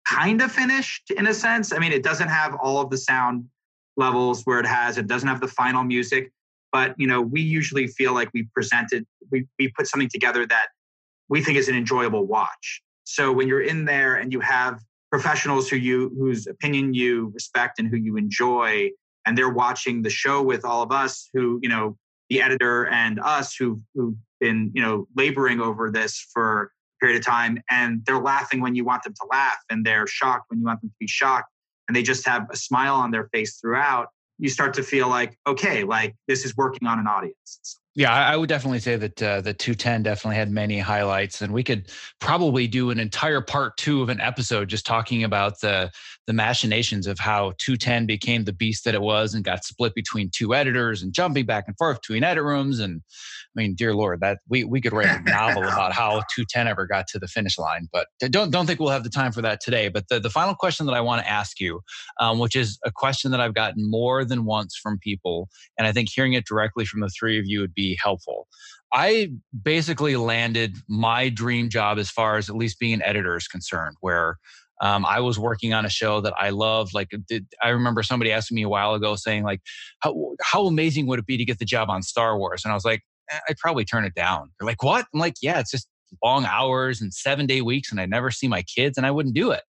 kind 0.06 0.40
of 0.40 0.50
finished 0.50 1.10
in 1.16 1.26
a 1.26 1.34
sense. 1.34 1.72
I 1.72 1.78
mean, 1.78 1.92
it 1.92 2.02
doesn't 2.02 2.28
have 2.28 2.54
all 2.62 2.80
of 2.80 2.90
the 2.90 2.96
sound 2.96 3.44
levels 3.98 4.42
where 4.44 4.60
it 4.60 4.66
has. 4.66 4.96
It 4.96 5.06
doesn't 5.06 5.28
have 5.28 5.40
the 5.40 5.48
final 5.48 5.84
music 5.84 6.32
but 6.72 6.94
you 6.98 7.06
know 7.06 7.20
we 7.20 7.40
usually 7.40 7.86
feel 7.86 8.12
like 8.12 8.28
we 8.34 8.46
presented 8.54 9.06
we, 9.30 9.46
we 9.58 9.68
put 9.68 9.86
something 9.86 10.08
together 10.08 10.46
that 10.46 10.66
we 11.28 11.42
think 11.42 11.58
is 11.58 11.68
an 11.68 11.76
enjoyable 11.76 12.26
watch. 12.26 12.82
So 13.04 13.32
when 13.32 13.48
you're 13.48 13.62
in 13.62 13.84
there 13.84 14.16
and 14.16 14.32
you 14.32 14.40
have 14.40 14.80
professionals 15.10 15.68
who 15.68 15.76
you 15.76 16.10
whose 16.18 16.46
opinion 16.46 16.94
you 16.94 17.30
respect 17.34 17.78
and 17.78 17.88
who 17.88 17.96
you 17.96 18.16
enjoy 18.16 18.90
and 19.26 19.36
they're 19.36 19.48
watching 19.50 20.02
the 20.02 20.10
show 20.10 20.42
with 20.42 20.64
all 20.64 20.82
of 20.82 20.92
us 20.92 21.28
who 21.32 21.58
you 21.62 21.68
know 21.68 21.96
the 22.28 22.42
editor 22.42 22.86
and 22.88 23.18
us 23.20 23.54
who've, 23.56 23.80
who've 23.94 24.14
been 24.40 24.70
you 24.74 24.82
know 24.82 25.06
laboring 25.16 25.60
over 25.60 25.90
this 25.90 26.26
for 26.32 26.62
a 26.62 27.00
period 27.00 27.18
of 27.18 27.24
time 27.24 27.58
and 27.70 28.04
they're 28.04 28.20
laughing 28.20 28.60
when 28.60 28.74
you 28.74 28.84
want 28.84 29.02
them 29.02 29.14
to 29.14 29.26
laugh 29.30 29.58
and 29.70 29.84
they're 29.84 30.06
shocked 30.06 30.44
when 30.48 30.60
you 30.60 30.66
want 30.66 30.80
them 30.82 30.90
to 30.90 30.96
be 31.00 31.06
shocked 31.06 31.48
and 31.88 31.96
they 31.96 32.02
just 32.02 32.26
have 32.26 32.46
a 32.50 32.56
smile 32.56 32.94
on 32.94 33.10
their 33.10 33.28
face 33.32 33.58
throughout, 33.58 34.08
you 34.38 34.48
start 34.48 34.74
to 34.74 34.82
feel 34.82 35.08
like, 35.08 35.36
okay, 35.46 35.82
like 35.82 36.14
this 36.28 36.44
is 36.44 36.56
working 36.56 36.86
on 36.86 36.98
an 36.98 37.06
audience. 37.06 37.80
Yeah, 37.94 38.12
I 38.12 38.36
would 38.36 38.48
definitely 38.48 38.78
say 38.78 38.94
that 38.94 39.20
uh, 39.20 39.40
the 39.40 39.52
210 39.52 40.04
definitely 40.04 40.36
had 40.36 40.52
many 40.52 40.78
highlights, 40.78 41.42
and 41.42 41.52
we 41.52 41.64
could 41.64 41.90
probably 42.20 42.68
do 42.68 42.90
an 42.90 43.00
entire 43.00 43.40
part 43.40 43.76
two 43.76 44.02
of 44.02 44.08
an 44.08 44.20
episode 44.20 44.68
just 44.68 44.86
talking 44.86 45.24
about 45.24 45.60
the 45.60 45.90
the 46.28 46.34
machinations 46.34 47.06
of 47.06 47.18
how 47.18 47.54
210 47.56 48.04
became 48.04 48.44
the 48.44 48.52
beast 48.52 48.84
that 48.84 48.94
it 48.94 49.00
was 49.00 49.32
and 49.32 49.44
got 49.44 49.64
split 49.64 49.94
between 49.94 50.28
two 50.30 50.54
editors 50.54 51.02
and 51.02 51.14
jumping 51.14 51.46
back 51.46 51.64
and 51.66 51.74
forth 51.78 52.02
between 52.02 52.22
edit 52.22 52.44
rooms. 52.44 52.80
And 52.80 53.00
I 53.56 53.62
mean, 53.62 53.74
dear 53.74 53.94
Lord, 53.94 54.20
that 54.20 54.40
we 54.46 54.62
we 54.62 54.82
could 54.82 54.92
write 54.92 55.08
a 55.08 55.22
novel 55.22 55.62
about 55.72 55.94
how 55.94 56.20
210 56.34 56.68
ever 56.68 56.86
got 56.86 57.06
to 57.08 57.18
the 57.18 57.28
finish 57.28 57.56
line. 57.56 57.88
But 57.90 58.08
don't 58.20 58.50
don't 58.50 58.66
think 58.66 58.78
we'll 58.78 58.90
have 58.90 59.04
the 59.04 59.10
time 59.10 59.32
for 59.32 59.40
that 59.40 59.62
today. 59.62 59.88
But 59.88 60.08
the 60.08 60.20
the 60.20 60.28
final 60.28 60.54
question 60.54 60.84
that 60.84 60.92
I 60.92 61.00
want 61.00 61.22
to 61.22 61.30
ask 61.30 61.58
you, 61.60 61.80
um, 62.20 62.38
which 62.38 62.54
is 62.54 62.78
a 62.84 62.92
question 62.92 63.30
that 63.30 63.40
I've 63.40 63.54
gotten 63.54 63.90
more 63.90 64.22
than 64.22 64.44
once 64.44 64.76
from 64.76 64.98
people, 64.98 65.48
and 65.78 65.86
I 65.86 65.92
think 65.92 66.10
hearing 66.14 66.34
it 66.34 66.44
directly 66.44 66.84
from 66.84 67.00
the 67.00 67.08
three 67.08 67.38
of 67.38 67.46
you 67.46 67.60
would 67.60 67.74
be 67.74 67.98
helpful. 68.02 68.48
I 68.92 69.32
basically 69.62 70.16
landed 70.16 70.76
my 70.88 71.30
dream 71.30 71.70
job 71.70 71.98
as 71.98 72.10
far 72.10 72.36
as 72.36 72.50
at 72.50 72.56
least 72.56 72.78
being 72.78 72.94
an 72.94 73.02
editor 73.02 73.34
is 73.36 73.48
concerned, 73.48 73.96
where 74.00 74.36
um, 74.80 75.04
I 75.04 75.20
was 75.20 75.38
working 75.38 75.72
on 75.72 75.84
a 75.84 75.88
show 75.90 76.20
that 76.20 76.34
I 76.38 76.50
loved. 76.50 76.94
Like, 76.94 77.08
did, 77.28 77.46
I 77.62 77.70
remember 77.70 78.02
somebody 78.02 78.30
asking 78.32 78.56
me 78.56 78.62
a 78.62 78.68
while 78.68 78.94
ago, 78.94 79.16
saying 79.16 79.42
like, 79.42 79.60
"How 80.00 80.34
how 80.42 80.66
amazing 80.66 81.06
would 81.06 81.18
it 81.18 81.26
be 81.26 81.36
to 81.36 81.44
get 81.44 81.58
the 81.58 81.64
job 81.64 81.90
on 81.90 82.02
Star 82.02 82.38
Wars?" 82.38 82.64
And 82.64 82.72
I 82.72 82.74
was 82.74 82.84
like, 82.84 83.02
eh, 83.30 83.38
"I'd 83.48 83.58
probably 83.58 83.84
turn 83.84 84.04
it 84.04 84.14
down." 84.14 84.50
They're 84.58 84.66
like, 84.66 84.82
"What?" 84.82 85.06
I'm 85.12 85.20
like, 85.20 85.34
"Yeah, 85.42 85.58
it's 85.58 85.70
just 85.70 85.88
long 86.22 86.44
hours 86.44 87.00
and 87.00 87.12
seven 87.12 87.46
day 87.46 87.60
weeks, 87.60 87.90
and 87.90 88.00
I 88.00 88.06
never 88.06 88.30
see 88.30 88.48
my 88.48 88.62
kids, 88.62 88.96
and 88.96 89.06
I 89.06 89.10
wouldn't 89.10 89.34
do 89.34 89.50
it." 89.50 89.62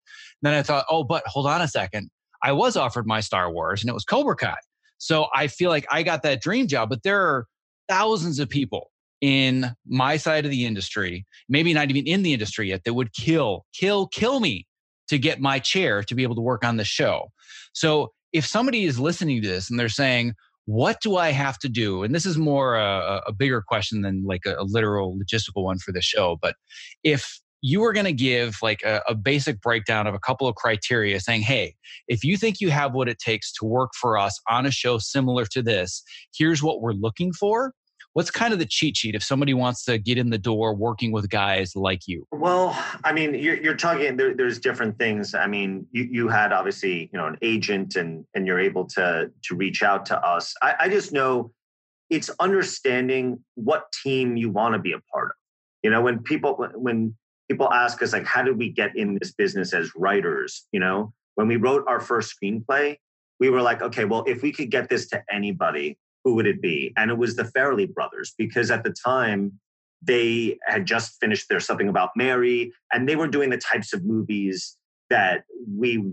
And 0.42 0.50
then 0.50 0.54
I 0.54 0.62
thought, 0.62 0.86
"Oh, 0.90 1.04
but 1.04 1.22
hold 1.26 1.46
on 1.46 1.60
a 1.60 1.68
second. 1.68 2.10
I 2.42 2.52
was 2.52 2.76
offered 2.76 3.06
my 3.06 3.20
Star 3.20 3.50
Wars, 3.50 3.82
and 3.82 3.90
it 3.90 3.94
was 3.94 4.04
Cobra 4.04 4.36
Kai." 4.36 4.56
So 4.98 5.26
I 5.34 5.46
feel 5.46 5.70
like 5.70 5.86
I 5.90 6.02
got 6.02 6.22
that 6.22 6.40
dream 6.40 6.66
job, 6.66 6.88
but 6.88 7.02
there 7.02 7.20
are 7.20 7.46
thousands 7.88 8.38
of 8.38 8.48
people 8.48 8.90
in 9.20 9.74
my 9.86 10.16
side 10.16 10.44
of 10.44 10.50
the 10.50 10.66
industry, 10.66 11.24
maybe 11.48 11.72
not 11.72 11.90
even 11.90 12.06
in 12.06 12.22
the 12.22 12.32
industry 12.32 12.68
yet, 12.68 12.84
that 12.84 12.94
would 12.94 13.12
kill, 13.14 13.64
kill, 13.72 14.08
kill 14.08 14.40
me 14.40 14.66
to 15.08 15.18
get 15.18 15.40
my 15.40 15.58
chair 15.58 16.02
to 16.02 16.14
be 16.14 16.22
able 16.22 16.34
to 16.34 16.40
work 16.40 16.64
on 16.64 16.76
the 16.76 16.84
show. 16.84 17.30
So 17.72 18.12
if 18.32 18.46
somebody 18.46 18.84
is 18.84 18.98
listening 18.98 19.42
to 19.42 19.48
this 19.48 19.70
and 19.70 19.78
they're 19.78 19.88
saying, 19.88 20.34
what 20.66 21.00
do 21.00 21.16
I 21.16 21.30
have 21.30 21.58
to 21.60 21.68
do? 21.68 22.02
And 22.02 22.14
this 22.14 22.26
is 22.26 22.36
more 22.36 22.74
a, 22.74 23.22
a 23.26 23.32
bigger 23.32 23.62
question 23.62 24.02
than 24.02 24.24
like 24.24 24.42
a, 24.46 24.56
a, 24.58 24.64
literal 24.64 25.16
logistical 25.16 25.62
one 25.62 25.78
for 25.78 25.92
the 25.92 26.02
show. 26.02 26.38
But 26.42 26.56
if 27.04 27.40
you 27.62 27.80
were 27.80 27.92
going 27.92 28.06
to 28.06 28.12
give 28.12 28.56
like 28.62 28.82
a, 28.82 29.00
a, 29.08 29.14
basic 29.14 29.60
breakdown 29.60 30.06
of 30.06 30.14
a 30.14 30.18
couple 30.18 30.48
of 30.48 30.56
criteria 30.56 31.20
saying, 31.20 31.42
hey, 31.42 31.74
if 32.08 32.24
you 32.24 32.36
think 32.36 32.60
you 32.60 32.70
have 32.70 32.94
what 32.94 33.08
it 33.08 33.18
takes 33.18 33.52
to 33.54 33.64
work 33.64 33.92
for 33.94 34.18
us 34.18 34.40
on 34.48 34.66
a 34.66 34.70
show 34.70 34.98
similar 34.98 35.44
to 35.46 35.62
this, 35.62 36.02
here's 36.36 36.62
what 36.62 36.80
we're 36.80 36.92
looking 36.92 37.32
for 37.32 37.72
what's 38.16 38.30
kind 38.30 38.54
of 38.54 38.58
the 38.58 38.64
cheat 38.64 38.96
sheet 38.96 39.14
if 39.14 39.22
somebody 39.22 39.52
wants 39.52 39.84
to 39.84 39.98
get 39.98 40.16
in 40.16 40.30
the 40.30 40.38
door 40.38 40.74
working 40.74 41.12
with 41.12 41.28
guys 41.28 41.76
like 41.76 42.08
you? 42.08 42.26
Well 42.32 42.74
i 43.04 43.12
mean 43.12 43.34
you're, 43.34 43.60
you're 43.60 43.76
talking 43.76 44.16
there, 44.16 44.34
there's 44.34 44.58
different 44.58 44.98
things. 44.98 45.34
I 45.34 45.46
mean 45.46 45.86
you, 45.92 46.04
you 46.10 46.28
had 46.28 46.50
obviously 46.50 47.10
you 47.12 47.18
know 47.18 47.26
an 47.26 47.36
agent 47.42 47.94
and 47.94 48.24
and 48.32 48.46
you're 48.46 48.58
able 48.58 48.86
to 48.96 49.30
to 49.44 49.54
reach 49.54 49.82
out 49.82 50.06
to 50.06 50.18
us. 50.26 50.54
I, 50.62 50.74
I 50.80 50.88
just 50.88 51.12
know 51.12 51.52
it's 52.08 52.30
understanding 52.40 53.44
what 53.54 53.92
team 54.02 54.38
you 54.38 54.48
want 54.50 54.72
to 54.72 54.78
be 54.78 54.92
a 54.92 55.00
part 55.12 55.28
of. 55.28 55.36
You 55.82 55.90
know 55.90 56.00
when 56.00 56.22
people 56.22 56.54
when 56.74 57.14
people 57.50 57.70
ask 57.70 58.02
us 58.02 58.14
like 58.14 58.24
how 58.24 58.42
did 58.42 58.56
we 58.56 58.70
get 58.70 58.96
in 58.96 59.18
this 59.20 59.32
business 59.32 59.74
as 59.74 59.90
writers? 59.94 60.66
You 60.72 60.80
know 60.80 61.12
when 61.34 61.48
we 61.48 61.56
wrote 61.56 61.84
our 61.86 62.00
first 62.00 62.34
screenplay 62.34 62.96
we 63.38 63.50
were 63.50 63.60
like 63.60 63.82
okay 63.82 64.06
well 64.06 64.24
if 64.26 64.40
we 64.40 64.50
could 64.50 64.70
get 64.70 64.88
this 64.88 65.06
to 65.08 65.22
anybody 65.30 65.98
who 66.26 66.34
would 66.34 66.48
it 66.48 66.60
be? 66.60 66.92
And 66.96 67.08
it 67.08 67.16
was 67.16 67.36
the 67.36 67.44
Farrelly 67.44 67.88
brothers 67.94 68.34
because 68.36 68.72
at 68.72 68.82
the 68.82 68.90
time 68.90 69.52
they 70.02 70.58
had 70.66 70.84
just 70.84 71.20
finished 71.20 71.48
their 71.48 71.60
Something 71.60 71.88
About 71.88 72.10
Mary 72.16 72.72
and 72.92 73.08
they 73.08 73.14
were 73.14 73.28
doing 73.28 73.48
the 73.48 73.58
types 73.58 73.92
of 73.92 74.04
movies 74.04 74.76
that 75.08 75.44
we 75.72 76.04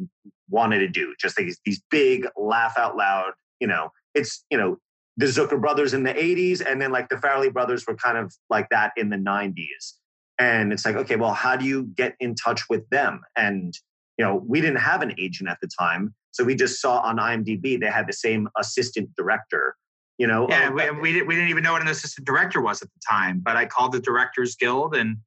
wanted 0.51 0.80
to 0.80 0.88
do, 0.88 1.16
just 1.20 1.36
these, 1.36 1.59
these 1.66 1.82
big 1.89 2.28
laugh 2.38 2.78
out 2.78 2.95
loud, 2.95 3.32
you 3.59 3.66
know, 3.66 3.89
it's, 4.14 4.45
you 4.51 4.57
know, 4.57 4.78
the 5.18 5.26
Zucker 5.26 5.59
brothers 5.59 5.95
in 5.95 6.03
the 6.03 6.14
80s 6.14 6.64
and 6.64 6.80
then 6.80 6.91
like 6.91 7.09
the 7.09 7.16
Farrelly 7.16 7.51
brothers 7.51 7.88
were 7.88 7.95
kind 7.95 8.20
of 8.20 8.36
like 8.51 8.70
that 8.70 8.91
in 8.95 9.09
the 9.09 9.18
90s. 9.18 9.93
And 10.38 10.72
it's 10.72 10.86
like, 10.86 10.95
okay, 10.95 11.16
well, 11.16 11.34
how 11.34 11.55
do 11.55 11.66
you 11.66 11.86
get 11.95 12.14
in 12.20 12.36
touch 12.36 12.70
with 12.70 12.88
them? 12.89 13.22
And, 13.36 13.74
you 14.20 14.26
know, 14.26 14.43
we 14.45 14.61
didn't 14.61 14.78
have 14.78 15.01
an 15.01 15.16
agent 15.18 15.49
at 15.49 15.57
the 15.59 15.70
time. 15.80 16.14
So 16.34 16.43
we 16.43 16.53
just 16.53 16.80
saw 16.80 16.99
on 16.99 17.18
IMDb 17.18 17.80
they 17.80 17.88
had 17.88 18.05
the 18.07 18.14
same 18.14 18.47
assistant 18.59 19.09
director 19.18 19.76
you 20.18 20.28
know 20.28 20.47
yeah 20.49 20.68
um, 20.68 20.76
we, 20.76 20.89
we, 20.91 21.14
didn't, 21.14 21.28
we 21.28 21.36
didn't 21.36 21.49
even 21.49 21.64
know 21.64 21.74
what 21.74 21.82
an 21.82 21.88
assistant 21.88 22.26
director 22.26 22.61
was 22.61 22.82
at 22.82 22.89
the 22.89 22.99
time 23.07 23.39
but 23.43 23.55
i 23.55 23.66
called 23.66 23.91
the 23.91 23.99
directors 23.99 24.55
guild 24.55 24.95
and 24.95 25.18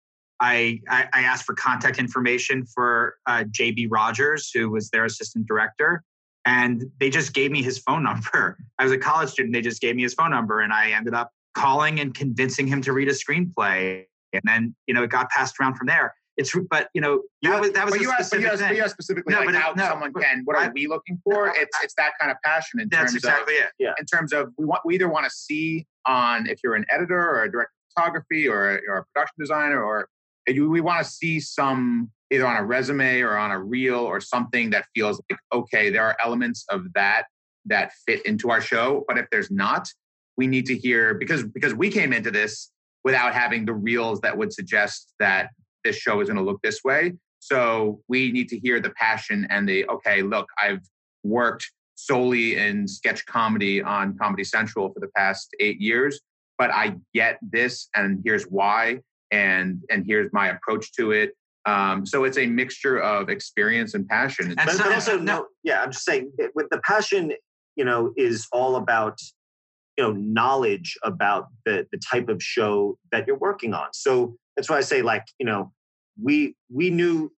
i 0.41 0.80
i, 0.89 1.09
I 1.12 1.20
asked 1.22 1.45
for 1.45 1.55
contact 1.55 1.99
information 1.99 2.64
for 2.66 3.16
uh, 3.26 3.45
jb 3.45 3.89
rogers 3.91 4.51
who 4.53 4.70
was 4.70 4.91
their 4.91 5.05
assistant 5.05 5.47
director 5.47 6.03
and 6.45 6.84
they 7.01 7.11
just 7.11 7.34
gave 7.34 7.51
me 7.51 7.61
his 7.61 7.80
phone 7.80 8.03
number. 8.05 8.57
I 8.78 8.84
was 8.84 8.93
a 8.93 8.99
college 8.99 9.30
student 9.30 9.53
they 9.53 9.61
just 9.61 9.80
gave 9.80 9.97
me 9.97 10.03
his 10.03 10.14
phone 10.14 10.30
number 10.30 10.61
and 10.61 10.72
i 10.72 10.91
ended 10.91 11.14
up 11.14 11.30
calling 11.55 12.01
and 12.01 12.14
convincing 12.14 12.66
him 12.66 12.82
to 12.82 12.93
read 12.93 13.09
a 13.09 13.12
screenplay 13.12 14.05
and 14.32 14.43
then 14.45 14.74
you 14.87 14.95
know 14.95 15.03
it 15.03 15.11
got 15.11 15.30
passed 15.30 15.57
around 15.59 15.74
from 15.74 15.87
there 15.87 16.14
it's 16.37 16.55
but 16.70 16.89
you 16.95 17.01
know 17.01 17.22
you, 17.41 17.51
that 17.51 17.61
was 17.61 17.72
that 17.72 17.84
was 17.84 17.95
but 17.95 18.01
you 18.01 18.11
asked, 18.11 18.32
you 18.34 18.47
asked, 18.47 18.74
you 18.74 18.82
asked 18.82 18.93
specifically 18.93 19.34
no, 19.34 19.41
like 19.41 19.55
how 19.55 19.72
no, 19.72 19.84
someone 19.84 20.12
can 20.12 20.43
what 20.45 20.57
are 20.57 20.70
we 20.74 20.87
looking 20.87 21.18
for 21.24 21.49
it's 21.49 21.76
it's 21.82 21.95
that 21.97 22.12
kind 22.20 22.30
of 22.30 22.37
passion 22.45 22.80
in 22.80 22.89
terms 22.91 23.14
exactly 23.14 23.57
of 23.57 23.64
it. 23.64 23.70
Yeah. 23.78 23.95
in 23.99 24.05
terms 24.05 24.32
of 24.32 24.53
we 24.59 24.64
want 24.64 24.82
we 24.84 24.95
either 24.95 25.09
want 25.09 25.24
to 25.24 25.30
see 25.30 25.87
on 26.07 26.47
if 26.47 26.61
you're 26.62 26.74
an 26.74 26.84
editor 26.91 27.18
or 27.18 27.45
a 27.45 27.51
director 27.51 27.72
of 27.72 28.03
photography 28.03 28.49
or 28.49 28.76
a, 28.76 28.80
or 28.89 28.99
a 28.99 29.05
production 29.12 29.34
designer 29.39 29.82
or 29.82 30.09
we 30.47 30.80
want 30.80 31.05
to 31.05 31.11
see 31.11 31.41
some 31.41 32.11
either 32.30 32.47
on 32.47 32.57
a 32.57 32.64
resume 32.64 33.20
or 33.20 33.37
on 33.37 33.51
a 33.51 33.59
reel 33.59 33.99
or 33.99 34.20
something 34.20 34.70
that 34.70 34.84
feels 34.95 35.20
like 35.30 35.39
okay 35.53 35.91
there 35.91 36.03
are 36.03 36.16
elements 36.24 36.64
of 36.70 36.93
that 36.95 37.24
that 37.64 37.93
fit 38.07 38.24
into 38.26 38.51
our 38.51 38.61
show 38.61 39.05
but 39.09 39.16
if 39.16 39.26
there's 39.30 39.51
not 39.51 39.89
we 40.37 40.47
need 40.47 40.66
to 40.66 40.76
hear 40.76 41.14
because 41.14 41.43
because 41.45 41.74
we 41.74 41.91
came 41.91 42.12
into 42.12 42.30
this 42.30 42.70
without 43.05 43.32
having 43.32 43.64
the 43.64 43.72
reels 43.72 44.20
that 44.20 44.37
would 44.37 44.53
suggest 44.53 45.14
that 45.18 45.51
this 45.87 45.97
show 45.97 46.20
is 46.20 46.28
going 46.28 46.37
to 46.37 46.43
look 46.43 46.61
this 46.62 46.82
way. 46.84 47.14
So 47.39 48.01
we 48.09 48.32
need 48.32 48.49
to 48.49 48.59
hear 48.59 48.80
the 48.80 48.91
passion 48.91 49.47
and 49.51 49.68
the, 49.68 49.89
okay, 49.89 50.22
look, 50.22 50.49
I've 50.61 50.80
worked 51.22 51.70
solely 51.95 52.57
in 52.57 52.89
sketch 52.89 53.24
comedy 53.26 53.82
on 53.82 54.16
Comedy 54.18 54.45
Central 54.45 54.93
for 54.93 55.01
the 55.01 55.09
past 55.16 55.55
eight 55.61 55.80
years, 55.80 56.20
but 56.59 56.70
I 56.70 56.97
get 57.14 57.39
this 57.41 57.89
and 57.95 58.20
here's 58.24 58.45
why. 58.45 59.01
And, 59.30 59.82
and 59.91 60.05
here's 60.07 60.32
my 60.32 60.49
approach 60.49 60.93
to 60.95 61.12
it. 61.12 61.32
Um, 61.66 62.07
so 62.07 62.24
it's 62.24 62.39
a 62.39 62.47
mixture 62.47 62.99
of 62.99 63.28
experience 63.28 63.95
and 63.95 64.07
passion. 64.07 64.47
And 64.47 64.57
but, 64.57 64.78
but 64.78 64.93
also, 64.93 65.18
no, 65.18 65.47
yeah, 65.64 65.82
I'm 65.82 65.91
just 65.91 66.05
saying 66.05 66.30
with 66.55 66.68
the 66.70 66.80
passion, 66.84 67.32
you 67.74 67.84
know, 67.84 68.12
is 68.16 68.47
all 68.53 68.76
about 68.76 69.18
you 69.97 70.05
know 70.05 70.12
knowledge 70.12 70.97
about 71.03 71.47
the 71.64 71.87
the 71.91 71.99
type 71.99 72.28
of 72.28 72.43
show 72.43 72.99
that 73.12 73.26
you're 73.26 73.39
working 73.39 73.72
on 73.72 73.89
so 73.93 74.37
that's 74.55 74.68
why 74.68 74.76
i 74.76 74.80
say 74.80 75.03
like 75.03 75.24
you 75.39 75.47
know 75.47 75.72
we 76.20 76.54
we 76.72 76.90
knew 76.90 77.32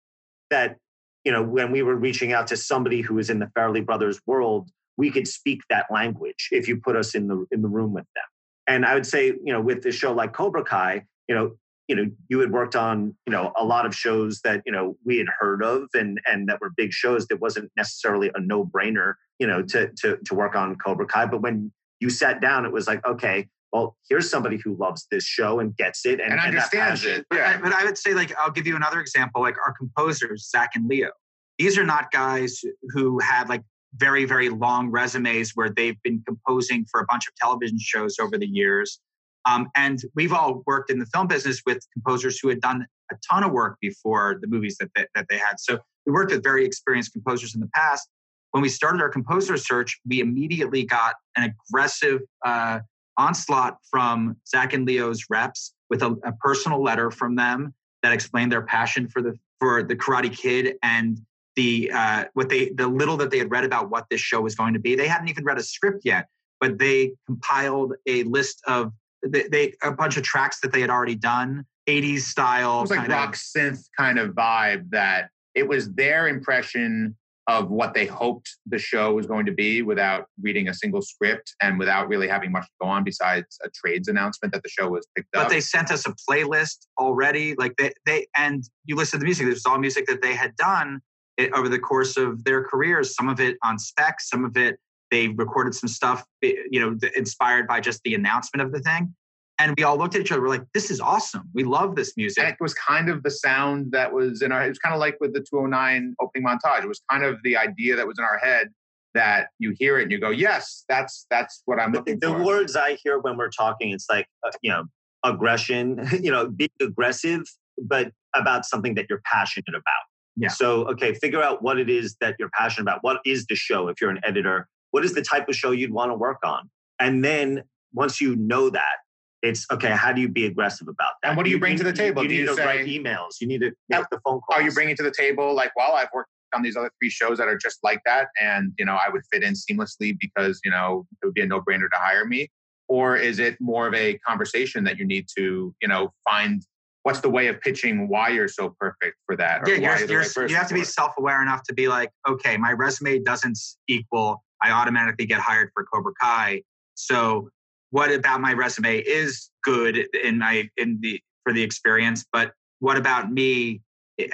that 0.51 0.77
you 1.25 1.33
know 1.33 1.43
when 1.43 1.73
we 1.73 1.83
were 1.83 1.97
reaching 1.97 2.33
out 2.33 2.47
to 2.49 2.57
somebody 2.57 3.01
who 3.01 3.15
was 3.15 3.31
in 3.31 3.39
the 3.39 3.51
Farrelly 3.57 3.85
Brothers 3.85 4.21
world, 4.27 4.71
we 4.97 5.11
could 5.11 5.29
speak 5.29 5.61
that 5.71 5.87
language 5.91 6.49
if 6.51 6.69
you 6.69 6.79
put 6.79 6.97
us 6.97 7.15
in 7.15 7.29
the 7.29 7.47
in 7.51 7.63
the 7.63 7.69
room 7.69 7.93
with 7.93 8.07
them. 8.15 8.25
And 8.67 8.85
I 8.85 8.95
would 8.95 9.07
say, 9.07 9.27
you 9.27 9.53
know, 9.53 9.61
with 9.61 9.85
a 9.87 9.93
show 9.93 10.13
like 10.13 10.33
Cobra 10.33 10.65
Kai, 10.65 11.05
you 11.29 11.35
know, 11.35 11.53
you 11.89 11.95
know, 11.95 12.11
you 12.29 12.41
had 12.41 12.51
worked 12.51 12.75
on, 12.75 13.15
you 13.27 13.33
know, 13.33 13.53
a 13.57 13.65
lot 13.65 13.87
of 13.87 13.95
shows 13.95 14.41
that, 14.41 14.63
you 14.67 14.73
know, 14.73 14.97
we 15.05 15.19
had 15.19 15.29
heard 15.39 15.63
of 15.63 15.89
and 15.95 16.21
and 16.27 16.49
that 16.49 16.61
were 16.61 16.71
big 16.77 16.93
shows 16.93 17.27
that 17.29 17.41
wasn't 17.41 17.71
necessarily 17.77 18.31
a 18.35 18.41
no-brainer, 18.41 19.15
you 19.39 19.47
know, 19.47 19.63
to 19.63 19.91
to 19.99 20.17
to 20.25 20.35
work 20.35 20.57
on 20.57 20.77
Cobra 20.77 21.07
Kai. 21.07 21.27
But 21.27 21.43
when 21.43 21.73
you 22.01 22.11
sat 22.11 22.41
down, 22.41 22.67
it 22.67 22.73
was 22.73 22.87
like, 22.87 23.07
okay, 23.07 23.49
well, 23.77 23.97
here's 24.09 24.31
somebody 24.31 24.59
who 24.65 24.75
loves 24.77 25.07
this 25.11 25.25
show 25.25 25.61
and 25.61 25.77
gets 25.77 26.07
it 26.07 26.19
and, 26.19 26.33
and 26.33 26.41
understands 26.41 27.05
and 27.05 27.19
it. 27.19 27.27
Yeah. 27.33 27.59
But 27.59 27.67
I, 27.67 27.71
but 27.71 27.73
I 27.75 27.85
would 27.85 27.99
say, 27.99 28.15
like, 28.15 28.35
I'll 28.39 28.51
give 28.51 28.67
you 28.67 28.75
another 28.75 29.01
example. 29.01 29.43
Like 29.43 29.57
our 29.67 29.75
composers, 29.75 30.49
Zach 30.49 30.71
and 30.75 30.89
Leo. 30.89 31.11
These 31.59 31.77
are 31.77 31.85
not 31.85 32.11
guys 32.11 32.61
who 32.91 33.19
have 33.21 33.49
like 33.49 33.63
very, 33.97 34.25
very 34.25 34.49
long 34.49 34.91
resumes 34.91 35.53
where 35.55 35.71
they've 35.71 36.01
been 36.03 36.23
composing 36.27 36.87
for 36.91 37.01
a 37.01 37.07
bunch 37.07 37.27
of 37.27 37.35
television 37.37 37.79
shows 37.79 38.17
over 38.19 38.39
the 38.39 38.47
years. 38.47 38.99
Um, 39.45 39.69
and 39.77 40.01
we've 40.15 40.33
all 40.33 40.63
worked 40.67 40.91
in 40.91 40.99
the 40.99 41.07
film 41.07 41.27
business 41.27 41.61
with 41.67 41.79
composers 41.93 42.39
who 42.39 42.49
had 42.49 42.61
done 42.61 42.87
a 43.13 43.15
ton 43.31 43.45
of 43.45 43.53
work 43.53 43.77
before 43.81 44.39
the 44.41 44.49
movies 44.49 44.77
that 44.81 44.91
they, 44.97 45.07
that 45.15 45.27
they 45.29 45.39
had. 45.39 45.59
So 45.59 45.79
we 46.05 46.13
worked 46.13 46.33
with 46.33 46.43
very 46.43 46.65
experienced 46.65 47.13
composers 47.13 47.55
in 47.55 47.61
the 47.61 47.71
past. 47.75 48.09
When 48.51 48.63
we 48.63 48.69
started 48.69 49.01
our 49.03 49.09
composer 49.09 49.57
search, 49.57 49.99
we 50.09 50.21
immediately 50.21 50.85
got 50.85 51.15
an 51.37 51.55
aggressive 51.71 52.21
uh, 52.45 52.81
onslaught 53.19 53.79
from 53.91 54.37
Zach 54.47 54.73
and 54.73 54.87
Leo's 54.87 55.27
reps 55.31 55.75
with 55.91 56.03
a, 56.03 56.17
a, 56.25 56.33
personal 56.33 56.83
letter 56.83 57.11
from 57.11 57.37
them 57.37 57.75
that 58.03 58.13
explained 58.13 58.53
their 58.53 58.63
passion 58.63 59.09
for 59.09 59.23
the 59.23 59.35
for 59.61 59.83
the 59.83 59.97
Karate 59.97 60.37
Kid 60.37 60.77
and 60.83 61.21
the 61.55 61.91
uh, 61.93 62.25
what 62.35 62.49
they 62.49 62.71
the 62.71 62.87
little 62.87 63.17
that 63.17 63.31
they 63.31 63.39
had 63.39 63.51
read 63.51 63.65
about 63.65 63.91
what 63.91 64.07
this 64.11 64.21
show 64.21 64.41
was 64.41 64.55
going 64.55 64.75
to 64.75 64.81
be. 64.81 64.95
They 64.95 65.09
hadn't 65.09 65.29
even 65.29 65.45
read 65.45 65.59
a 65.59 65.63
script 65.63 66.03
yet, 66.05 66.29
but 66.61 66.79
they 66.79 67.13
compiled 67.27 67.95
a 68.07 68.25
list 68.25 68.63
of 68.67 68.93
they, 69.27 69.49
they 69.49 69.73
a 69.83 69.93
bunch 69.93 70.17
of 70.17 70.23
tracks 70.23 70.61
that 70.61 70.73
they 70.73 70.81
had 70.81 70.91
already 70.91 71.15
done, 71.15 71.65
80s 71.89 72.21
style. 72.21 72.79
It 72.79 72.83
was 72.83 72.91
like 72.91 73.09
rock 73.09 73.35
of, 73.35 73.41
synth 73.41 73.85
kind 73.97 74.19
of 74.19 74.33
vibe 74.33 74.91
that 74.91 75.31
it 75.55 75.67
was 75.67 75.93
their 75.95 76.29
impression 76.29 77.17
of 77.47 77.71
what 77.71 77.95
they 77.95 78.07
hoped 78.07 78.57
the 78.67 78.79
show 78.79 79.15
was 79.15 79.27
going 79.27 79.47
to 79.47 79.53
be 79.53 79.83
without 79.83 80.27
reading 80.41 80.69
a 80.69 80.75
single 80.75 81.01
script 81.01 81.55
and 81.63 81.79
without 81.79 82.09
really 82.09 82.27
having 82.27 82.51
much 82.51 82.65
to 82.65 82.73
go 82.81 82.89
on 82.89 83.05
besides 83.05 83.59
a 83.65 83.69
trades 83.71 84.09
announcement 84.09 84.53
that 84.53 84.63
the 84.63 84.69
show 84.69 84.89
was 84.89 85.07
picked 85.15 85.31
but 85.33 85.43
up. 85.43 85.45
But 85.47 85.55
they 85.55 85.61
sent 85.61 85.91
us 85.91 86.07
a 86.07 86.15
playlist 86.29 86.87
already. 86.99 87.55
Like 87.55 87.77
they, 87.77 87.93
they 88.05 88.27
and 88.37 88.65
you 88.85 88.97
listen 88.97 89.19
to 89.19 89.23
the 89.23 89.27
music. 89.27 89.47
This 89.47 89.59
is 89.59 89.67
all 89.67 89.79
music 89.79 90.07
that 90.07 90.23
they 90.23 90.35
had 90.35 90.57
done 90.57 91.01
it, 91.37 91.53
over 91.53 91.69
the 91.69 91.79
course 91.79 92.17
of 92.17 92.43
their 92.45 92.65
careers. 92.65 93.15
Some 93.15 93.29
of 93.29 93.39
it 93.39 93.57
on 93.63 93.79
spec, 93.79 94.21
some 94.21 94.45
of 94.45 94.57
it 94.57 94.79
they 95.11 95.29
recorded 95.29 95.75
some 95.75 95.89
stuff, 95.89 96.25
eh, 96.43 96.53
you 96.71 96.81
know, 96.81 96.99
inspired 97.17 97.67
by 97.67 97.81
just 97.81 98.01
the 98.05 98.15
announcement 98.15 98.67
of 98.67 98.73
the 98.73 98.81
thing. 98.81 99.15
And 99.59 99.75
we 99.79 99.85
all 99.85 99.97
looked 99.97 100.15
at 100.15 100.21
each 100.21 100.33
other. 100.33 100.43
We're 100.43 100.49
like, 100.49 100.67
"This 100.75 100.91
is 100.91 101.01
awesome. 101.01 101.49
We 101.55 101.65
love 101.65 101.97
this 101.97 102.17
music." 102.17 102.45
And 102.45 102.53
it 102.53 102.61
was 102.61 102.75
kind 102.75 103.09
of 103.09 103.23
the 103.23 103.31
sound 103.31 103.93
that 103.93 104.13
was 104.13 104.43
in 104.43 104.53
our. 104.53 104.65
It 104.65 104.69
was 104.69 104.79
kind 104.79 104.95
of 104.95 105.01
like 105.01 105.17
with 105.21 105.33
the 105.33 105.41
209 105.41 106.15
opening 106.21 106.47
montage. 106.47 106.83
It 106.83 106.89
was 106.89 107.01
kind 107.11 107.25
of 107.25 107.39
the 107.43 107.57
idea 107.57 107.97
that 107.97 108.07
was 108.07 108.19
in 108.19 108.25
our 108.25 108.39
head 108.39 108.69
that 109.15 109.49
you 109.59 109.75
hear 109.79 109.99
it 109.99 110.05
and 110.05 110.13
you 110.13 110.21
go, 110.21 110.31
"Yes, 110.31 110.85
that's 110.89 111.27
that's 111.31 111.63
what 111.65 111.81
I'm 111.81 111.93
looking 111.93 112.19
the, 112.21 112.29
for." 112.29 112.39
The 112.39 112.45
words 112.45 112.77
I 112.77 112.99
hear 113.03 113.19
when 113.19 113.37
we're 113.37 113.51
talking, 113.51 113.91
it's 113.91 114.07
like 114.11 114.27
uh, 114.47 114.51
you 114.63 114.71
know, 114.71 114.85
aggression. 115.25 116.07
You 116.23 116.31
know, 116.31 116.49
being 116.49 116.71
aggressive, 116.81 117.43
but 117.83 118.13
about 118.35 118.65
something 118.65 118.95
that 118.95 119.07
you're 119.09 119.23
passionate 119.25 119.69
about. 119.69 120.05
Yeah. 120.37 120.49
So, 120.49 120.87
okay, 120.89 121.15
figure 121.15 121.43
out 121.43 121.63
what 121.63 121.79
it 121.79 121.89
is 121.89 122.17
that 122.21 122.37
you're 122.39 122.51
passionate 122.51 122.83
about. 122.83 122.99
What 123.03 123.21
is 123.25 123.47
the 123.47 123.55
show? 123.55 123.89
If 123.89 124.01
you're 124.01 124.11
an 124.11 124.21
editor, 124.23 124.69
what 124.91 125.05
is 125.05 125.15
the 125.15 125.23
type 125.23 125.49
of 125.49 125.57
show 125.57 125.71
you'd 125.71 125.93
want 125.93 126.11
to 126.11 126.15
work 126.15 126.39
on? 126.45 126.69
And 126.99 127.25
then 127.25 127.63
once 127.95 128.21
you 128.21 128.37
know 128.37 128.69
that, 128.71 128.97
It's 129.43 129.67
okay. 129.71 129.91
How 129.91 130.13
do 130.13 130.21
you 130.21 130.29
be 130.29 130.47
aggressive 130.47 130.89
about 130.89 131.13
that? 131.23 131.29
And 131.29 131.37
what 131.37 131.45
do 131.45 131.51
you 131.51 131.59
bring 131.59 131.77
to 131.77 131.85
the 131.85 131.93
table? 131.93 132.23
You, 132.23 132.29
Do 132.29 132.35
need 132.35 132.41
you 132.41 132.47
to 132.49 132.55
say- 132.55 132.65
write 132.65 132.87
emails. 132.87 133.41
You 133.41 133.47
need 133.47 133.61
to 133.61 133.73
make 133.89 134.05
the 134.11 134.21
phone 134.25 134.41
calls. 134.41 134.59
Are 134.59 134.63
you 134.63 134.73
bringing 134.73 134.97
to 134.97 135.03
the 135.03 135.13
table 135.17 135.55
like, 135.55 135.73
well, 135.77 135.93
I've 135.93 136.09
worked 136.15 136.31
on 136.55 136.63
these 136.63 136.77
other 136.77 136.91
three 137.01 137.11
shows 137.11 137.39
that 137.39 137.49
are 137.49 137.59
just 137.59 137.79
like 137.83 138.01
that, 138.07 138.29
and 138.41 138.73
you 138.79 138.85
know, 138.85 138.95
I 138.95 139.11
would 139.11 139.23
fit 139.33 139.43
in 139.43 139.55
seamlessly 139.55 140.17
because 140.19 140.61
you 140.65 140.71
know 140.71 141.07
it 141.23 141.27
would 141.27 141.35
be 141.35 141.43
a 141.43 141.47
no-brainer 141.47 141.91
to 141.93 141.99
hire 141.99 142.25
me? 142.25 142.49
Or 142.89 143.17
is 143.17 143.39
it 143.41 143.57
more 143.61 143.89
of 143.89 143.95
a 143.95 144.17
conversation 144.19 144.85
that 144.85 144.97
you 144.97 145.05
need 145.05 145.27
to, 145.37 145.75
you 145.83 145.89
know, 145.89 146.13
find 146.29 146.63
what's 147.03 147.21
the 147.21 147.31
way 147.31 147.49
of 147.49 147.61
pitching 147.61 148.09
why 148.09 148.29
you're 148.29 148.49
so 148.49 148.75
perfect 148.81 149.17
for 149.27 149.37
that? 149.37 149.63
or 149.63 149.71
Yeah, 149.71 149.75
why 149.77 149.99
you're, 149.99 150.09
you're 150.11 150.25
the 150.25 150.41
right 150.41 150.51
you 150.51 150.57
have 150.57 150.69
to 150.69 150.75
be 150.75 150.85
self-aware 150.85 151.43
enough 151.43 151.63
to 151.65 151.75
be 151.75 151.89
like, 151.89 152.11
okay, 152.29 152.57
my 152.57 152.73
resume 152.73 153.21
doesn't 153.21 153.59
equal 153.89 154.43
I 154.63 154.71
automatically 154.71 155.27
get 155.27 155.41
hired 155.41 155.71
for 155.75 155.85
Cobra 155.85 156.13
Kai. 156.21 156.63
So 156.95 157.51
what 157.97 158.13
about 158.13 158.43
my 158.43 158.53
resume 158.53 158.99
is 158.99 159.49
good 159.65 159.97
in 160.23 160.39
my 160.39 160.69
in 160.77 160.99
the 161.01 161.19
for 161.45 161.55
the 161.55 161.63
experience, 161.63 162.27
but 162.31 162.53
what 162.81 162.99
about 162.99 163.33
me 163.33 163.81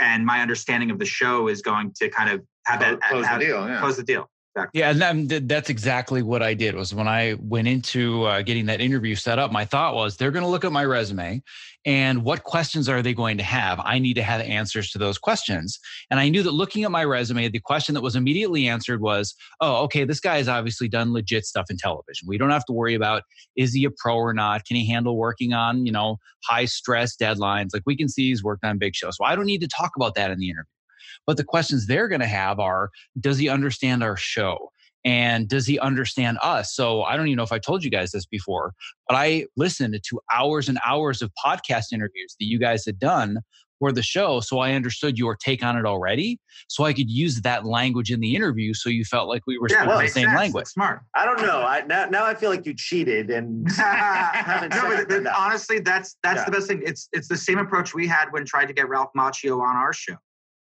and 0.00 0.26
my 0.26 0.40
understanding 0.40 0.90
of 0.90 0.98
the 0.98 1.04
show 1.04 1.46
is 1.46 1.62
going 1.62 1.92
to 2.00 2.08
kind 2.08 2.28
of 2.28 2.42
have 2.66 2.80
Close, 2.80 2.90
that 2.90 3.08
close 3.08 3.26
have- 3.26 3.38
the 3.38 3.46
deal. 3.46 3.68
Yeah. 3.68 3.78
Close 3.78 3.96
the 3.96 4.02
deal. 4.02 4.28
Yeah, 4.74 4.90
and 4.90 5.28
that- 5.30 5.48
that's 5.48 5.70
exactly 5.70 6.22
what 6.22 6.42
I 6.42 6.52
did. 6.54 6.74
Was 6.74 6.94
when 6.94 7.08
I 7.08 7.34
went 7.40 7.68
into 7.68 8.24
uh, 8.24 8.42
getting 8.42 8.66
that 8.66 8.80
interview 8.82 9.14
set 9.14 9.38
up, 9.38 9.50
my 9.50 9.64
thought 9.64 9.94
was 9.94 10.16
they're 10.16 10.30
going 10.30 10.44
to 10.44 10.48
look 10.50 10.64
at 10.64 10.72
my 10.72 10.84
resume, 10.84 11.42
and 11.86 12.22
what 12.22 12.44
questions 12.44 12.88
are 12.88 13.00
they 13.02 13.14
going 13.14 13.38
to 13.38 13.42
have? 13.44 13.80
I 13.82 13.98
need 13.98 14.14
to 14.14 14.22
have 14.22 14.40
answers 14.42 14.90
to 14.90 14.98
those 14.98 15.16
questions. 15.18 15.78
And 16.10 16.20
I 16.20 16.28
knew 16.28 16.42
that 16.42 16.52
looking 16.52 16.84
at 16.84 16.90
my 16.90 17.04
resume, 17.04 17.48
the 17.48 17.60
question 17.60 17.94
that 17.94 18.02
was 18.02 18.14
immediately 18.14 18.68
answered 18.68 19.00
was, 19.00 19.34
"Oh, 19.60 19.76
okay, 19.84 20.04
this 20.04 20.20
guy 20.20 20.36
has 20.36 20.48
obviously 20.48 20.88
done 20.88 21.12
legit 21.14 21.46
stuff 21.46 21.66
in 21.70 21.78
television. 21.78 22.28
We 22.28 22.36
don't 22.38 22.50
have 22.50 22.64
to 22.66 22.72
worry 22.72 22.94
about 22.94 23.22
is 23.56 23.72
he 23.72 23.84
a 23.86 23.90
pro 23.90 24.16
or 24.16 24.34
not? 24.34 24.64
Can 24.66 24.76
he 24.76 24.86
handle 24.86 25.16
working 25.16 25.54
on 25.54 25.86
you 25.86 25.92
know 25.92 26.18
high 26.44 26.66
stress 26.66 27.16
deadlines? 27.16 27.70
Like 27.72 27.82
we 27.86 27.96
can 27.96 28.08
see 28.08 28.28
he's 28.28 28.44
worked 28.44 28.64
on 28.64 28.76
big 28.78 28.94
shows. 28.94 29.16
So 29.16 29.24
I 29.24 29.34
don't 29.34 29.46
need 29.46 29.62
to 29.62 29.68
talk 29.68 29.92
about 29.96 30.14
that 30.16 30.30
in 30.30 30.38
the 30.38 30.50
interview." 30.50 30.81
But 31.26 31.36
the 31.36 31.44
questions 31.44 31.86
they're 31.86 32.08
going 32.08 32.20
to 32.20 32.26
have 32.26 32.58
are 32.60 32.90
Does 33.18 33.38
he 33.38 33.48
understand 33.48 34.02
our 34.02 34.16
show? 34.16 34.70
And 35.04 35.48
does 35.48 35.66
he 35.66 35.78
understand 35.80 36.38
us? 36.42 36.74
So 36.76 37.02
I 37.02 37.16
don't 37.16 37.26
even 37.26 37.36
know 37.36 37.42
if 37.42 37.50
I 37.50 37.58
told 37.58 37.82
you 37.82 37.90
guys 37.90 38.12
this 38.12 38.24
before, 38.24 38.72
but 39.08 39.16
I 39.16 39.46
listened 39.56 39.98
to 40.00 40.20
hours 40.32 40.68
and 40.68 40.78
hours 40.86 41.22
of 41.22 41.32
podcast 41.44 41.86
interviews 41.92 42.36
that 42.38 42.46
you 42.46 42.58
guys 42.58 42.84
had 42.86 43.00
done 43.00 43.38
for 43.80 43.90
the 43.90 44.00
show. 44.02 44.38
So 44.38 44.60
I 44.60 44.74
understood 44.74 45.18
your 45.18 45.34
take 45.34 45.64
on 45.64 45.76
it 45.76 45.84
already. 45.84 46.38
So 46.68 46.84
I 46.84 46.92
could 46.92 47.10
use 47.10 47.40
that 47.40 47.64
language 47.66 48.12
in 48.12 48.20
the 48.20 48.36
interview 48.36 48.74
so 48.74 48.88
you 48.88 49.04
felt 49.04 49.28
like 49.28 49.42
we 49.44 49.58
were 49.58 49.66
Yeah, 49.68 49.78
speaking 49.78 49.88
that 49.88 50.02
the 50.02 50.08
same 50.08 50.24
sense. 50.28 50.36
language. 50.38 50.62
That's 50.62 50.72
smart. 50.74 51.00
I 51.16 51.24
don't 51.24 51.42
know. 51.42 51.62
I 51.62 51.80
now, 51.80 52.04
now 52.04 52.24
I 52.24 52.34
feel 52.34 52.50
like 52.50 52.64
you 52.64 52.74
cheated 52.74 53.30
and 53.30 53.64
no, 53.64 53.72
but, 53.72 55.08
but 55.08 55.24
that. 55.24 55.34
honestly, 55.36 55.80
that's 55.80 56.16
that's 56.22 56.42
Yeah. 56.42 56.44
the 56.44 56.50
best 56.52 56.68
thing. 56.68 56.80
It's 56.86 57.08
it's 57.12 57.26
the 57.26 57.36
same 57.36 57.58
approach 57.58 57.92
we 57.92 58.06
had 58.06 58.26
when 58.30 58.44
trying 58.44 58.68
to 58.68 58.72
get 58.72 58.88
Ralph 58.88 59.10
Macchio 59.16 59.60
on 59.60 59.74
our 59.74 59.92
show. 59.92 60.14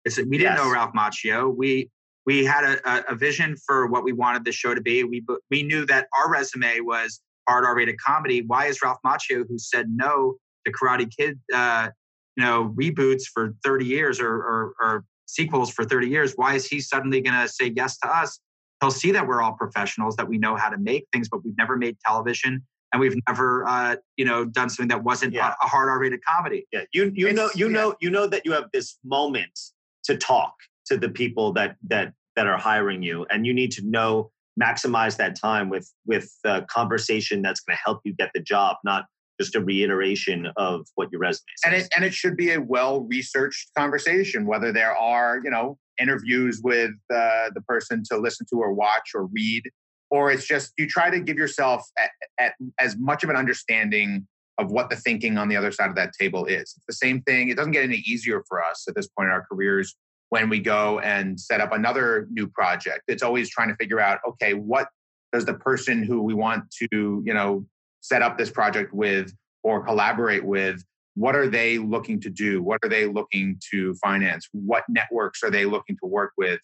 It's 0.04 0.18
we 0.18 0.38
didn't 0.38 0.56
know 0.56 0.70
Ralph 0.70 0.92
Macchio. 0.94 1.54
We 1.54 1.90
we 2.26 2.44
had 2.44 2.64
a, 2.64 3.12
a, 3.12 3.14
vision 3.14 3.56
for 3.66 3.86
what 3.86 4.04
we 4.04 4.12
wanted 4.12 4.44
the 4.44 4.52
show 4.52 4.74
to 4.74 4.80
be. 4.80 5.04
We 5.04 5.24
we 5.50 5.62
knew 5.62 5.86
that 5.86 6.06
our 6.18 6.30
resume 6.30 6.80
was 6.80 7.20
hard 7.48 7.64
R-rated 7.64 7.98
comedy. 7.98 8.42
Why 8.42 8.66
is 8.66 8.80
Ralph 8.82 8.98
Macchio, 9.04 9.44
who 9.48 9.58
said 9.58 9.88
no 9.90 10.36
to 10.64 10.72
Karate 10.72 11.10
Kid, 11.14 11.40
uh, 11.52 11.88
you 12.36 12.44
know, 12.44 12.74
reboots 12.76 13.24
for 13.32 13.54
thirty 13.64 13.86
years 13.86 14.20
or, 14.20 14.32
or 14.32 14.74
or 14.80 15.04
sequels 15.26 15.70
for 15.70 15.84
thirty 15.84 16.08
years? 16.08 16.32
Why 16.36 16.54
is 16.54 16.66
he 16.66 16.80
suddenly 16.80 17.20
going 17.20 17.40
to 17.40 17.48
say 17.48 17.72
yes 17.74 17.98
to 17.98 18.08
us? 18.08 18.38
He'll 18.80 18.90
see 18.90 19.12
that 19.12 19.26
we're 19.26 19.42
all 19.42 19.52
professionals, 19.52 20.16
that 20.16 20.28
we 20.28 20.38
know 20.38 20.56
how 20.56 20.70
to 20.70 20.78
make 20.78 21.06
things, 21.12 21.28
but 21.28 21.44
we've 21.44 21.56
never 21.58 21.76
made 21.76 21.98
television 22.06 22.62
and 22.92 23.00
we've 23.00 23.14
never, 23.28 23.68
uh, 23.68 23.96
you 24.16 24.24
know, 24.24 24.44
done 24.44 24.70
something 24.70 24.88
that 24.88 25.04
wasn't 25.04 25.34
Yeah. 25.34 25.54
a, 25.62 25.66
a 25.66 25.68
hard 25.68 25.88
R-rated 25.88 26.24
comedy. 26.24 26.66
Yeah, 26.72 26.84
you 26.92 27.12
you 27.14 27.32
know 27.32 27.50
you 27.54 27.66
yeah. 27.66 27.72
know 27.72 27.94
you 28.00 28.10
know 28.10 28.26
that 28.26 28.44
you 28.44 28.52
have 28.52 28.70
this 28.72 28.98
moment 29.04 29.58
to 30.04 30.16
talk 30.16 30.54
to 30.86 30.96
the 30.96 31.08
people 31.08 31.52
that 31.52 31.76
that 31.88 32.12
that 32.36 32.46
are 32.46 32.58
hiring 32.58 33.02
you, 33.02 33.26
and 33.30 33.46
you 33.46 33.52
need 33.52 33.72
to 33.72 33.82
know 33.84 34.30
maximize 34.60 35.16
that 35.16 35.38
time 35.38 35.68
with 35.68 35.90
with 36.06 36.30
uh, 36.44 36.62
conversation 36.70 37.42
that's 37.42 37.60
going 37.60 37.76
to 37.76 37.82
help 37.84 38.00
you 38.04 38.14
get 38.14 38.30
the 38.34 38.40
job, 38.40 38.76
not 38.84 39.06
just 39.40 39.54
a 39.54 39.60
reiteration 39.60 40.48
of 40.56 40.86
what 40.96 41.08
your 41.10 41.20
resume 41.20 41.44
says. 41.56 41.72
and 41.72 41.82
it 41.82 41.88
and 41.96 42.04
it 42.04 42.12
should 42.12 42.36
be 42.36 42.52
a 42.52 42.60
well 42.60 43.02
researched 43.02 43.70
conversation. 43.76 44.46
Whether 44.46 44.72
there 44.72 44.96
are 44.96 45.40
you 45.42 45.50
know 45.50 45.78
interviews 46.00 46.60
with 46.62 46.90
uh, 47.12 47.50
the 47.54 47.62
person 47.66 48.02
to 48.10 48.18
listen 48.18 48.46
to 48.52 48.56
or 48.56 48.72
watch 48.72 49.10
or 49.14 49.26
read, 49.26 49.62
or 50.10 50.30
it's 50.30 50.46
just 50.46 50.72
you 50.78 50.86
try 50.86 51.10
to 51.10 51.20
give 51.20 51.36
yourself 51.36 51.86
at, 51.98 52.10
at 52.38 52.54
as 52.78 52.96
much 52.98 53.24
of 53.24 53.30
an 53.30 53.36
understanding 53.36 54.26
of 54.60 54.70
what 54.70 54.90
the 54.90 54.96
thinking 54.96 55.38
on 55.38 55.48
the 55.48 55.56
other 55.56 55.72
side 55.72 55.88
of 55.88 55.96
that 55.96 56.12
table 56.12 56.44
is. 56.44 56.74
It's 56.76 56.84
the 56.86 56.92
same 56.92 57.22
thing. 57.22 57.48
It 57.48 57.56
doesn't 57.56 57.72
get 57.72 57.82
any 57.82 57.96
easier 58.06 58.44
for 58.46 58.62
us 58.62 58.84
at 58.86 58.94
this 58.94 59.08
point 59.08 59.28
in 59.28 59.32
our 59.32 59.46
careers 59.50 59.96
when 60.28 60.48
we 60.48 60.60
go 60.60 61.00
and 61.00 61.40
set 61.40 61.60
up 61.60 61.72
another 61.72 62.28
new 62.30 62.46
project. 62.46 63.02
It's 63.08 63.22
always 63.22 63.48
trying 63.48 63.68
to 63.68 63.76
figure 63.76 63.98
out, 63.98 64.20
okay, 64.28 64.54
what 64.54 64.88
does 65.32 65.44
the 65.46 65.54
person 65.54 66.02
who 66.02 66.22
we 66.22 66.34
want 66.34 66.70
to, 66.82 67.22
you 67.24 67.34
know, 67.34 67.64
set 68.00 68.22
up 68.22 68.36
this 68.36 68.50
project 68.50 68.92
with 68.92 69.32
or 69.62 69.84
collaborate 69.84 70.44
with, 70.44 70.84
what 71.14 71.34
are 71.34 71.48
they 71.48 71.78
looking 71.78 72.20
to 72.20 72.30
do? 72.30 72.62
What 72.62 72.78
are 72.82 72.88
they 72.88 73.06
looking 73.06 73.60
to 73.72 73.94
finance? 73.94 74.48
What 74.52 74.84
networks 74.88 75.42
are 75.42 75.50
they 75.50 75.64
looking 75.64 75.96
to 76.02 76.06
work 76.06 76.32
with? 76.36 76.60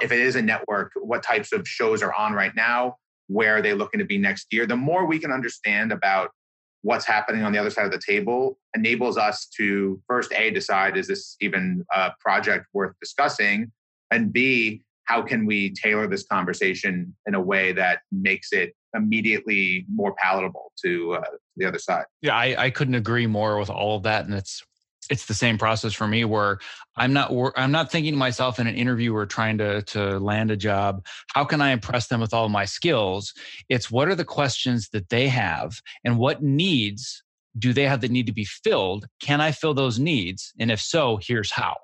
If 0.00 0.12
it 0.12 0.20
is 0.20 0.36
a 0.36 0.42
network, 0.42 0.92
what 0.96 1.22
types 1.22 1.52
of 1.52 1.68
shows 1.68 2.02
are 2.02 2.14
on 2.14 2.32
right 2.32 2.54
now? 2.54 2.96
Where 3.26 3.56
are 3.56 3.62
they 3.62 3.74
looking 3.74 3.98
to 3.98 4.06
be 4.06 4.18
next 4.18 4.46
year? 4.52 4.66
The 4.66 4.76
more 4.76 5.06
we 5.06 5.18
can 5.18 5.30
understand 5.30 5.92
about 5.92 6.30
what's 6.82 7.04
happening 7.04 7.42
on 7.42 7.52
the 7.52 7.58
other 7.58 7.70
side 7.70 7.86
of 7.86 7.92
the 7.92 8.02
table 8.04 8.58
enables 8.74 9.16
us 9.16 9.46
to 9.56 10.00
first 10.06 10.32
a 10.32 10.50
decide 10.50 10.96
is 10.96 11.08
this 11.08 11.36
even 11.40 11.84
a 11.92 12.10
project 12.20 12.66
worth 12.72 12.94
discussing? 13.00 13.72
And 14.10 14.32
b 14.32 14.82
how 15.04 15.22
can 15.22 15.46
we 15.46 15.72
tailor 15.72 16.06
this 16.06 16.24
conversation 16.24 17.14
in 17.26 17.34
a 17.34 17.40
way 17.40 17.72
that 17.72 18.00
makes 18.12 18.52
it 18.52 18.74
immediately 18.94 19.84
more 19.92 20.14
palatable 20.14 20.72
to 20.84 21.14
uh, 21.14 21.22
the 21.56 21.64
other 21.64 21.78
side? 21.78 22.04
Yeah, 22.20 22.36
I, 22.36 22.64
I 22.66 22.70
couldn't 22.70 22.94
agree 22.94 23.26
more 23.26 23.58
with 23.58 23.70
all 23.70 23.96
of 23.96 24.04
that, 24.04 24.24
and 24.24 24.34
it's 24.34 24.62
it's 25.10 25.26
the 25.26 25.34
same 25.34 25.58
process 25.58 25.92
for 25.92 26.06
me 26.06 26.24
where 26.24 26.58
I'm 26.96 27.12
not 27.12 27.32
I'm 27.56 27.72
not 27.72 27.90
thinking 27.90 28.12
to 28.12 28.18
myself 28.18 28.58
in 28.58 28.66
an 28.66 28.74
interview 28.74 29.14
or 29.14 29.26
trying 29.26 29.58
to 29.58 29.82
to 29.82 30.18
land 30.18 30.50
a 30.50 30.56
job. 30.56 31.04
How 31.34 31.44
can 31.44 31.60
I 31.60 31.70
impress 31.70 32.08
them 32.08 32.20
with 32.20 32.34
all 32.34 32.48
my 32.48 32.64
skills? 32.64 33.32
It's 33.68 33.90
what 33.90 34.08
are 34.08 34.14
the 34.14 34.24
questions 34.24 34.88
that 34.90 35.08
they 35.08 35.28
have, 35.28 35.80
and 36.04 36.18
what 36.18 36.42
needs 36.42 37.22
do 37.58 37.72
they 37.72 37.86
have 37.86 38.00
that 38.00 38.10
need 38.10 38.26
to 38.26 38.32
be 38.32 38.44
filled? 38.44 39.06
Can 39.20 39.40
I 39.40 39.52
fill 39.52 39.74
those 39.74 39.98
needs? 39.98 40.52
And 40.58 40.70
if 40.70 40.80
so, 40.80 41.18
here's 41.20 41.52
how. 41.52 41.76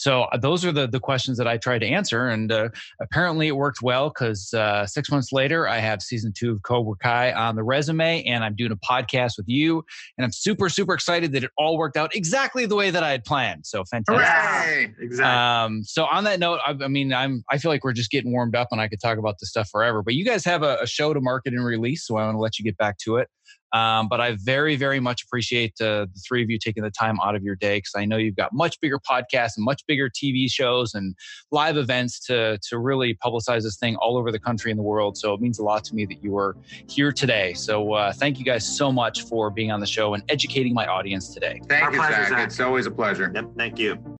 So 0.00 0.22
uh, 0.22 0.38
those 0.38 0.64
are 0.64 0.72
the 0.72 0.86
the 0.86 0.98
questions 0.98 1.36
that 1.36 1.46
I 1.46 1.58
tried 1.58 1.80
to 1.80 1.86
answer, 1.86 2.28
and 2.28 2.50
uh, 2.50 2.70
apparently 3.02 3.48
it 3.48 3.56
worked 3.56 3.82
well 3.82 4.08
because 4.08 4.52
uh, 4.54 4.86
six 4.86 5.10
months 5.10 5.30
later 5.30 5.68
I 5.68 5.78
have 5.78 6.00
season 6.00 6.32
two 6.34 6.52
of 6.52 6.62
Cobra 6.62 6.94
Kai 7.02 7.32
on 7.32 7.54
the 7.54 7.62
resume, 7.62 8.24
and 8.24 8.42
I'm 8.42 8.56
doing 8.56 8.72
a 8.72 8.76
podcast 8.76 9.36
with 9.36 9.46
you, 9.46 9.84
and 10.16 10.24
I'm 10.24 10.32
super 10.32 10.70
super 10.70 10.94
excited 10.94 11.32
that 11.32 11.44
it 11.44 11.50
all 11.58 11.76
worked 11.76 11.98
out 11.98 12.16
exactly 12.16 12.64
the 12.64 12.76
way 12.76 12.90
that 12.90 13.02
I 13.02 13.10
had 13.10 13.24
planned. 13.24 13.66
So 13.66 13.84
fantastic. 13.84 14.26
Hooray! 14.26 14.94
Exactly. 15.00 15.24
Um, 15.24 15.84
so 15.84 16.06
on 16.06 16.24
that 16.24 16.40
note, 16.40 16.60
I, 16.66 16.74
I 16.82 16.88
mean, 16.88 17.12
I'm 17.12 17.44
I 17.50 17.58
feel 17.58 17.70
like 17.70 17.84
we're 17.84 17.92
just 17.92 18.10
getting 18.10 18.32
warmed 18.32 18.56
up, 18.56 18.68
and 18.70 18.80
I 18.80 18.88
could 18.88 19.00
talk 19.00 19.18
about 19.18 19.36
this 19.38 19.50
stuff 19.50 19.68
forever. 19.68 20.02
But 20.02 20.14
you 20.14 20.24
guys 20.24 20.46
have 20.46 20.62
a, 20.62 20.78
a 20.80 20.86
show 20.86 21.12
to 21.12 21.20
market 21.20 21.52
and 21.52 21.62
release, 21.62 22.06
so 22.06 22.16
I 22.16 22.24
want 22.24 22.36
to 22.36 22.40
let 22.40 22.58
you 22.58 22.64
get 22.64 22.78
back 22.78 22.96
to 23.04 23.16
it. 23.16 23.28
Um, 23.72 24.08
but 24.08 24.20
I 24.20 24.36
very, 24.40 24.76
very 24.76 25.00
much 25.00 25.22
appreciate 25.22 25.80
uh, 25.80 26.06
the 26.12 26.20
three 26.26 26.42
of 26.42 26.50
you 26.50 26.58
taking 26.58 26.82
the 26.82 26.90
time 26.90 27.18
out 27.24 27.34
of 27.36 27.42
your 27.42 27.56
day 27.56 27.78
because 27.78 27.92
I 27.96 28.04
know 28.04 28.16
you've 28.16 28.36
got 28.36 28.52
much 28.52 28.80
bigger 28.80 28.98
podcasts 28.98 29.56
and 29.56 29.64
much 29.64 29.82
bigger 29.86 30.08
TV 30.10 30.50
shows 30.50 30.94
and 30.94 31.14
live 31.50 31.76
events 31.76 32.20
to 32.26 32.58
to 32.68 32.78
really 32.78 33.14
publicize 33.24 33.62
this 33.62 33.76
thing 33.76 33.96
all 33.96 34.16
over 34.16 34.32
the 34.32 34.40
country 34.40 34.70
and 34.70 34.78
the 34.78 34.82
world. 34.84 35.16
So 35.16 35.34
it 35.34 35.40
means 35.40 35.58
a 35.58 35.62
lot 35.62 35.84
to 35.84 35.94
me 35.94 36.06
that 36.06 36.22
you 36.22 36.32
were 36.32 36.56
here 36.88 37.12
today. 37.12 37.54
So 37.54 37.92
uh, 37.92 38.12
thank 38.12 38.38
you 38.38 38.44
guys 38.44 38.66
so 38.66 38.90
much 38.92 39.22
for 39.22 39.50
being 39.50 39.70
on 39.70 39.80
the 39.80 39.86
show 39.86 40.14
and 40.14 40.22
educating 40.28 40.74
my 40.74 40.86
audience 40.86 41.32
today. 41.32 41.60
thank 41.68 41.84
Our 41.84 41.92
you 41.92 41.98
pleasure, 41.98 42.14
zack. 42.14 42.28
Zack. 42.30 42.46
it's 42.46 42.60
always 42.60 42.86
a 42.86 42.90
pleasure 42.90 43.30
Yep, 43.34 43.50
thank 43.56 43.78
you. 43.78 44.19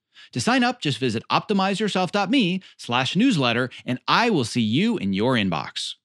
To 0.33 0.41
sign 0.41 0.63
up, 0.63 0.81
just 0.81 0.97
visit 0.97 1.23
optimizeyourself.me 1.31 2.61
slash 2.77 3.15
newsletter, 3.15 3.69
and 3.85 3.99
I 4.07 4.29
will 4.29 4.45
see 4.45 4.61
you 4.61 4.97
in 4.97 5.13
your 5.13 5.35
inbox. 5.35 5.95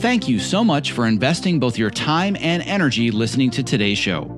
Thank 0.00 0.28
you 0.28 0.38
so 0.38 0.62
much 0.62 0.92
for 0.92 1.06
investing 1.06 1.58
both 1.58 1.78
your 1.78 1.90
time 1.90 2.36
and 2.40 2.62
energy 2.62 3.10
listening 3.10 3.50
to 3.50 3.62
today's 3.62 3.98
show. 3.98 4.37